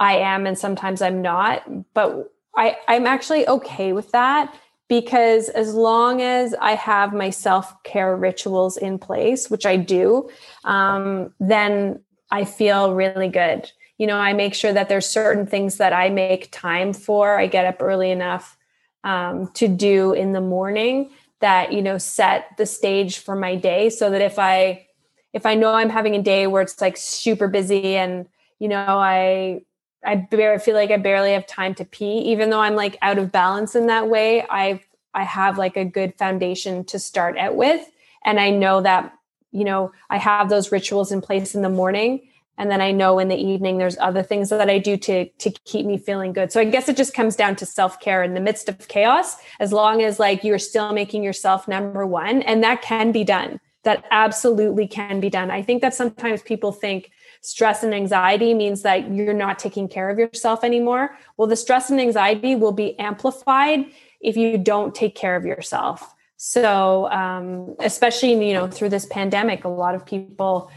I 0.00 0.16
am 0.16 0.46
and 0.46 0.58
sometimes 0.58 1.00
I'm 1.00 1.22
not. 1.22 1.62
But 1.94 2.32
I, 2.56 2.76
I'm 2.88 3.06
actually 3.06 3.46
okay 3.46 3.92
with 3.92 4.10
that 4.10 4.52
because 4.88 5.48
as 5.50 5.72
long 5.72 6.20
as 6.20 6.52
I 6.60 6.74
have 6.74 7.12
my 7.12 7.30
self 7.30 7.80
care 7.84 8.16
rituals 8.16 8.76
in 8.76 8.98
place, 8.98 9.48
which 9.48 9.64
I 9.64 9.76
do, 9.76 10.28
um, 10.64 11.32
then 11.38 12.00
I 12.32 12.44
feel 12.44 12.94
really 12.94 13.28
good. 13.28 13.70
You 13.98 14.08
know, 14.08 14.16
I 14.16 14.32
make 14.32 14.54
sure 14.54 14.72
that 14.72 14.88
there's 14.88 15.06
certain 15.06 15.46
things 15.46 15.76
that 15.76 15.92
I 15.92 16.08
make 16.08 16.50
time 16.50 16.92
for. 16.92 17.38
I 17.38 17.46
get 17.46 17.66
up 17.66 17.76
early 17.80 18.10
enough 18.10 18.56
um, 19.04 19.50
to 19.54 19.68
do 19.68 20.12
in 20.12 20.32
the 20.32 20.40
morning 20.40 21.10
that 21.40 21.72
you 21.72 21.82
know 21.82 21.98
set 21.98 22.56
the 22.56 22.66
stage 22.66 23.18
for 23.18 23.34
my 23.34 23.56
day 23.56 23.90
so 23.90 24.10
that 24.10 24.20
if 24.20 24.38
i 24.38 24.86
if 25.32 25.44
i 25.46 25.54
know 25.54 25.72
i'm 25.72 25.90
having 25.90 26.14
a 26.14 26.22
day 26.22 26.46
where 26.46 26.62
it's 26.62 26.80
like 26.80 26.96
super 26.96 27.48
busy 27.48 27.96
and 27.96 28.26
you 28.58 28.68
know 28.68 28.98
i 28.98 29.60
i 30.04 30.26
feel 30.58 30.74
like 30.74 30.90
i 30.90 30.96
barely 30.96 31.32
have 31.32 31.46
time 31.46 31.74
to 31.74 31.84
pee. 31.84 32.18
Even 32.18 32.50
though 32.50 32.60
i'm 32.60 32.74
like 32.74 32.96
out 33.02 33.18
of 33.18 33.32
balance 33.32 33.74
in 33.74 33.86
that 33.86 34.08
way 34.08 34.44
i 34.50 34.80
i 35.14 35.24
have 35.24 35.58
like 35.58 35.76
a 35.76 35.84
good 35.84 36.14
foundation 36.16 36.84
to 36.84 36.98
start 36.98 37.36
out 37.38 37.56
with. 37.56 37.86
And 38.24 38.40
i 38.40 38.50
know 38.50 38.80
that 38.80 39.12
you 39.52 39.64
know 39.64 39.92
i 40.08 40.18
have 40.18 40.48
those 40.48 40.72
rituals 40.72 41.12
in 41.12 41.20
place 41.20 41.54
in 41.54 41.62
the 41.62 41.68
morning. 41.68 42.28
And 42.58 42.70
then 42.70 42.80
i 42.80 42.92
know 42.92 43.18
in 43.18 43.28
the 43.28 43.36
evening 43.36 43.78
there's 43.78 43.98
other 43.98 44.22
things 44.22 44.50
that 44.50 44.70
i 44.70 44.78
do 44.78 44.96
to 44.96 45.26
to 45.28 45.50
keep 45.64 45.86
me 45.86 45.98
feeling 45.98 46.32
good. 46.32 46.52
So 46.52 46.60
i 46.60 46.64
guess 46.64 46.88
it 46.88 46.96
just 46.96 47.14
comes 47.14 47.36
down 47.36 47.56
to 47.56 47.66
self-care 47.66 48.22
in 48.22 48.34
the 48.34 48.40
midst 48.40 48.68
of 48.68 48.88
chaos 48.88 49.36
as 49.58 49.72
long 49.72 50.02
as 50.02 50.18
like 50.18 50.44
you're 50.44 50.58
still 50.58 50.92
making 50.92 51.22
yourself 51.22 51.66
number 51.66 52.06
one. 52.06 52.42
And 52.42 52.62
that 52.62 52.82
can 52.82 53.12
be 53.12 53.24
done. 53.24 53.60
That 53.84 54.04
absolutely 54.10 54.86
can 54.86 55.20
be 55.20 55.30
done. 55.30 55.50
I 55.50 55.62
think 55.62 55.80
that 55.80 55.94
sometimes 55.94 56.42
people 56.42 56.70
think 56.70 57.10
stress 57.40 57.82
and 57.82 57.94
anxiety 57.94 58.54
means 58.54 58.82
that 58.82 59.10
you're 59.12 59.34
not 59.34 59.58
taking 59.58 59.88
care 59.88 60.10
of 60.10 60.18
yourself 60.18 60.62
anymore 60.64 61.16
well 61.36 61.48
the 61.48 61.56
stress 61.56 61.90
and 61.90 62.00
anxiety 62.00 62.54
will 62.54 62.72
be 62.72 62.98
amplified 62.98 63.84
if 64.20 64.36
you 64.36 64.58
don't 64.58 64.94
take 64.94 65.14
care 65.14 65.36
of 65.36 65.44
yourself 65.44 66.14
so 66.36 67.10
um, 67.10 67.74
especially 67.80 68.32
you 68.46 68.54
know 68.54 68.66
through 68.68 68.88
this 68.88 69.06
pandemic 69.06 69.64
a 69.64 69.68
lot 69.68 69.94
of 69.94 70.04
people 70.04 70.70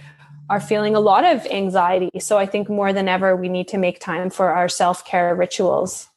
are 0.49 0.59
feeling 0.59 0.95
a 0.95 0.99
lot 0.99 1.23
of 1.23 1.45
anxiety. 1.47 2.19
So 2.19 2.37
I 2.37 2.45
think 2.45 2.69
more 2.69 2.93
than 2.93 3.07
ever, 3.07 3.35
we 3.35 3.49
need 3.49 3.67
to 3.69 3.77
make 3.77 3.99
time 3.99 4.29
for 4.29 4.49
our 4.49 4.69
self 4.69 5.05
care 5.05 5.33
rituals. 5.35 6.09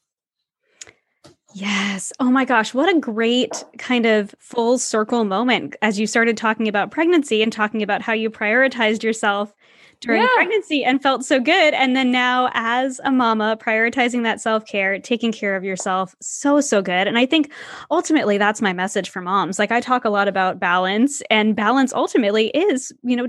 Yes. 1.57 2.13
Oh 2.21 2.31
my 2.31 2.45
gosh. 2.45 2.75
What 2.75 2.95
a 2.95 3.01
great 3.01 3.65
kind 3.79 4.05
of 4.05 4.35
full 4.39 4.77
circle 4.77 5.25
moment 5.25 5.75
as 5.81 5.99
you 5.99 6.07
started 6.07 6.37
talking 6.37 6.69
about 6.69 6.91
pregnancy 6.91 7.43
and 7.43 7.51
talking 7.51 7.83
about 7.83 8.03
how 8.03 8.13
you 8.13 8.29
prioritized 8.29 9.03
yourself 9.03 9.55
during 10.01 10.21
yeah. 10.21 10.29
pregnancy 10.35 10.85
and 10.85 11.03
felt 11.03 11.25
so 11.25 11.41
good. 11.41 11.73
And 11.73 11.97
then 11.97 12.13
now, 12.13 12.51
as 12.53 13.01
a 13.05 13.11
mama, 13.11 13.57
prioritizing 13.59 14.23
that 14.25 14.39
self 14.39 14.67
care, 14.67 14.99
taking 14.99 15.33
care 15.33 15.57
of 15.57 15.65
yourself, 15.65 16.15
so, 16.21 16.61
so 16.61 16.83
good. 16.83 17.09
And 17.09 17.17
I 17.17 17.25
think 17.25 17.51
ultimately 17.91 18.37
that's 18.37 18.61
my 18.61 18.75
message 18.75 19.09
for 19.09 19.23
moms. 19.23 19.59
Like 19.59 19.73
I 19.73 19.81
talk 19.81 20.05
a 20.05 20.11
lot 20.11 20.29
about 20.29 20.61
balance, 20.61 21.23
and 21.31 21.57
balance 21.57 21.95
ultimately 21.95 22.49
is, 22.49 22.93
you 23.03 23.17
know, 23.17 23.29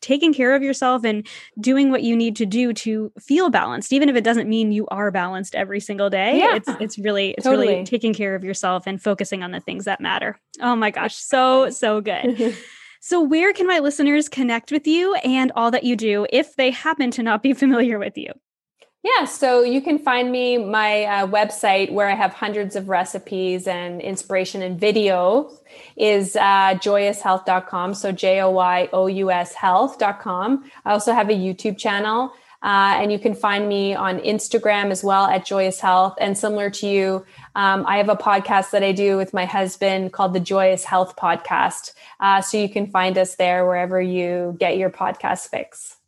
taking 0.00 0.32
care 0.32 0.54
of 0.54 0.62
yourself 0.62 1.04
and 1.04 1.26
doing 1.60 1.90
what 1.90 2.02
you 2.02 2.16
need 2.16 2.36
to 2.36 2.46
do 2.46 2.72
to 2.72 3.12
feel 3.20 3.50
balanced 3.50 3.92
even 3.92 4.08
if 4.08 4.16
it 4.16 4.24
doesn't 4.24 4.48
mean 4.48 4.72
you 4.72 4.86
are 4.88 5.10
balanced 5.10 5.54
every 5.54 5.80
single 5.80 6.10
day 6.10 6.38
yeah. 6.38 6.56
it's 6.56 6.68
it's 6.80 6.98
really 6.98 7.30
it's 7.32 7.44
totally. 7.44 7.68
really 7.68 7.84
taking 7.84 8.14
care 8.14 8.34
of 8.34 8.44
yourself 8.44 8.84
and 8.86 9.02
focusing 9.02 9.42
on 9.42 9.50
the 9.50 9.60
things 9.60 9.84
that 9.84 10.00
matter 10.00 10.38
oh 10.60 10.74
my 10.74 10.90
gosh 10.90 11.14
so 11.14 11.70
so 11.70 12.00
good 12.00 12.56
so 13.00 13.20
where 13.20 13.52
can 13.52 13.66
my 13.66 13.78
listeners 13.78 14.28
connect 14.28 14.72
with 14.72 14.86
you 14.86 15.14
and 15.16 15.52
all 15.54 15.70
that 15.70 15.84
you 15.84 15.96
do 15.96 16.26
if 16.32 16.56
they 16.56 16.70
happen 16.70 17.10
to 17.10 17.22
not 17.22 17.42
be 17.42 17.52
familiar 17.52 17.98
with 17.98 18.16
you 18.16 18.32
yeah, 19.04 19.26
so 19.26 19.62
you 19.62 19.82
can 19.82 19.98
find 19.98 20.32
me 20.32 20.56
my 20.56 21.04
uh, 21.04 21.26
website 21.26 21.92
where 21.92 22.08
I 22.08 22.14
have 22.14 22.32
hundreds 22.32 22.74
of 22.74 22.88
recipes 22.88 23.66
and 23.66 24.00
inspiration 24.00 24.62
and 24.62 24.80
videos 24.80 25.60
is 25.94 26.36
uh, 26.36 26.74
joyoushealth.com. 26.80 27.92
So 27.92 28.12
J 28.12 28.40
O 28.40 28.50
Y 28.50 28.88
O 28.94 29.06
U 29.06 29.30
S 29.30 29.52
health.com. 29.52 30.70
I 30.86 30.92
also 30.92 31.12
have 31.12 31.28
a 31.28 31.34
YouTube 31.34 31.76
channel. 31.76 32.32
Uh, 32.62 32.96
and 32.96 33.12
you 33.12 33.18
can 33.18 33.34
find 33.34 33.68
me 33.68 33.94
on 33.94 34.18
Instagram 34.20 34.90
as 34.90 35.04
well 35.04 35.26
at 35.26 35.44
Joyous 35.44 35.80
Health. 35.80 36.14
And 36.18 36.38
similar 36.38 36.70
to 36.70 36.86
you, 36.86 37.26
um, 37.54 37.84
I 37.86 37.98
have 37.98 38.08
a 38.08 38.16
podcast 38.16 38.70
that 38.70 38.82
I 38.82 38.92
do 38.92 39.18
with 39.18 39.34
my 39.34 39.44
husband 39.44 40.14
called 40.14 40.32
the 40.32 40.40
Joyous 40.40 40.82
Health 40.82 41.14
Podcast. 41.14 41.92
Uh, 42.20 42.40
so 42.40 42.56
you 42.56 42.70
can 42.70 42.86
find 42.86 43.18
us 43.18 43.34
there 43.34 43.66
wherever 43.66 44.00
you 44.00 44.56
get 44.58 44.78
your 44.78 44.88
podcast 44.88 45.50
fix. 45.50 45.98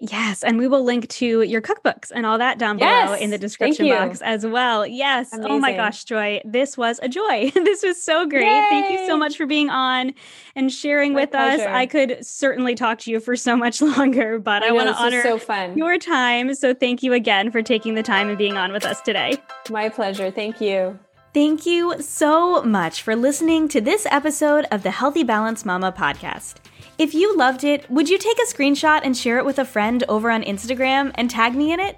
Yes, 0.00 0.42
and 0.42 0.56
we 0.56 0.66
will 0.66 0.82
link 0.82 1.08
to 1.08 1.42
your 1.42 1.60
cookbooks 1.60 2.10
and 2.10 2.24
all 2.24 2.38
that 2.38 2.58
down 2.58 2.78
yes, 2.78 3.08
below 3.08 3.18
in 3.18 3.30
the 3.30 3.36
description 3.36 3.86
box 3.86 4.22
as 4.22 4.46
well. 4.46 4.86
Yes. 4.86 5.30
Amazing. 5.32 5.52
Oh 5.52 5.58
my 5.58 5.74
gosh, 5.74 6.04
Joy, 6.04 6.40
this 6.42 6.78
was 6.78 6.98
a 7.02 7.08
joy. 7.08 7.50
this 7.54 7.82
was 7.82 8.02
so 8.02 8.26
great. 8.26 8.46
Yay. 8.46 8.66
Thank 8.70 8.98
you 8.98 9.06
so 9.06 9.18
much 9.18 9.36
for 9.36 9.44
being 9.44 9.68
on 9.68 10.14
and 10.56 10.72
sharing 10.72 11.12
my 11.12 11.20
with 11.20 11.32
pleasure. 11.32 11.64
us. 11.64 11.68
I 11.68 11.84
could 11.84 12.24
certainly 12.24 12.74
talk 12.74 13.00
to 13.00 13.10
you 13.10 13.20
for 13.20 13.36
so 13.36 13.56
much 13.56 13.82
longer, 13.98 14.38
but 14.38 14.62
I, 14.62 14.68
I 14.68 14.72
want 14.72 14.88
to 14.88 14.94
honor 14.94 15.22
so 15.22 15.36
fun. 15.36 15.76
your 15.76 15.98
time. 15.98 16.54
So 16.54 16.72
thank 16.72 17.02
you 17.02 17.12
again 17.12 17.50
for 17.50 17.60
taking 17.60 17.94
the 17.94 18.02
time 18.02 18.30
and 18.30 18.38
being 18.38 18.56
on 18.56 18.72
with 18.72 18.86
us 18.86 19.02
today. 19.02 19.36
My 19.68 19.90
pleasure. 19.90 20.30
Thank 20.30 20.62
you. 20.62 20.98
Thank 21.34 21.66
you 21.66 22.00
so 22.00 22.62
much 22.62 23.02
for 23.02 23.14
listening 23.14 23.68
to 23.68 23.80
this 23.80 24.06
episode 24.10 24.66
of 24.72 24.82
the 24.82 24.90
Healthy 24.90 25.24
Balance 25.24 25.64
Mama 25.64 25.92
podcast. 25.92 26.54
If 27.00 27.14
you 27.14 27.34
loved 27.34 27.64
it, 27.64 27.90
would 27.90 28.10
you 28.10 28.18
take 28.18 28.36
a 28.36 28.54
screenshot 28.54 29.00
and 29.04 29.16
share 29.16 29.38
it 29.38 29.46
with 29.46 29.58
a 29.58 29.64
friend 29.64 30.04
over 30.06 30.30
on 30.30 30.42
Instagram 30.42 31.12
and 31.14 31.30
tag 31.30 31.54
me 31.54 31.72
in 31.72 31.80
it? 31.80 31.96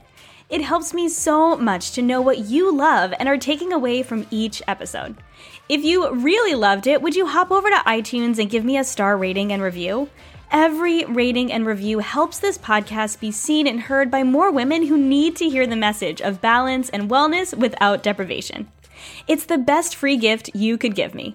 It 0.49 0.61
helps 0.61 0.95
me 0.95 1.09
so 1.09 1.57
much 1.57 1.91
to 1.95 2.03
know 2.03 2.21
what 2.21 2.39
you 2.39 2.73
love 2.73 3.13
and 3.19 3.29
are 3.29 3.37
taking 3.37 3.73
away 3.73 4.05
from 4.05 4.29
each 4.31 4.63
episode. 4.69 5.17
If 5.69 5.83
you 5.83 6.09
really 6.15 6.55
loved 6.55 6.87
it, 6.87 7.03
would 7.03 7.17
you 7.17 7.27
hop 7.27 7.51
over 7.51 7.69
to 7.69 7.83
iTunes 7.85 8.39
and 8.39 8.49
give 8.49 8.65
me 8.65 8.79
a 8.79 8.85
star 8.85 9.17
rating 9.17 9.53
and 9.53 9.61
review? 9.61 10.09
Every 10.53 11.05
rating 11.07 11.51
and 11.51 11.67
review 11.67 11.99
helps 11.99 12.39
this 12.39 12.57
podcast 12.57 13.19
be 13.19 13.33
seen 13.33 13.67
and 13.67 13.81
heard 13.81 14.09
by 14.09 14.23
more 14.23 14.53
women 14.53 14.87
who 14.87 14.97
need 14.97 15.35
to 15.35 15.49
hear 15.49 15.67
the 15.67 15.75
message 15.75 16.21
of 16.21 16.41
balance 16.41 16.89
and 16.91 17.11
wellness 17.11 17.59
without 17.59 18.05
deprivation. 18.05 18.69
It's 19.27 19.47
the 19.47 19.59
best 19.59 19.97
free 19.97 20.17
gift 20.17 20.55
you 20.55 20.79
could 20.79 20.95
give 20.95 21.13
me. 21.13 21.35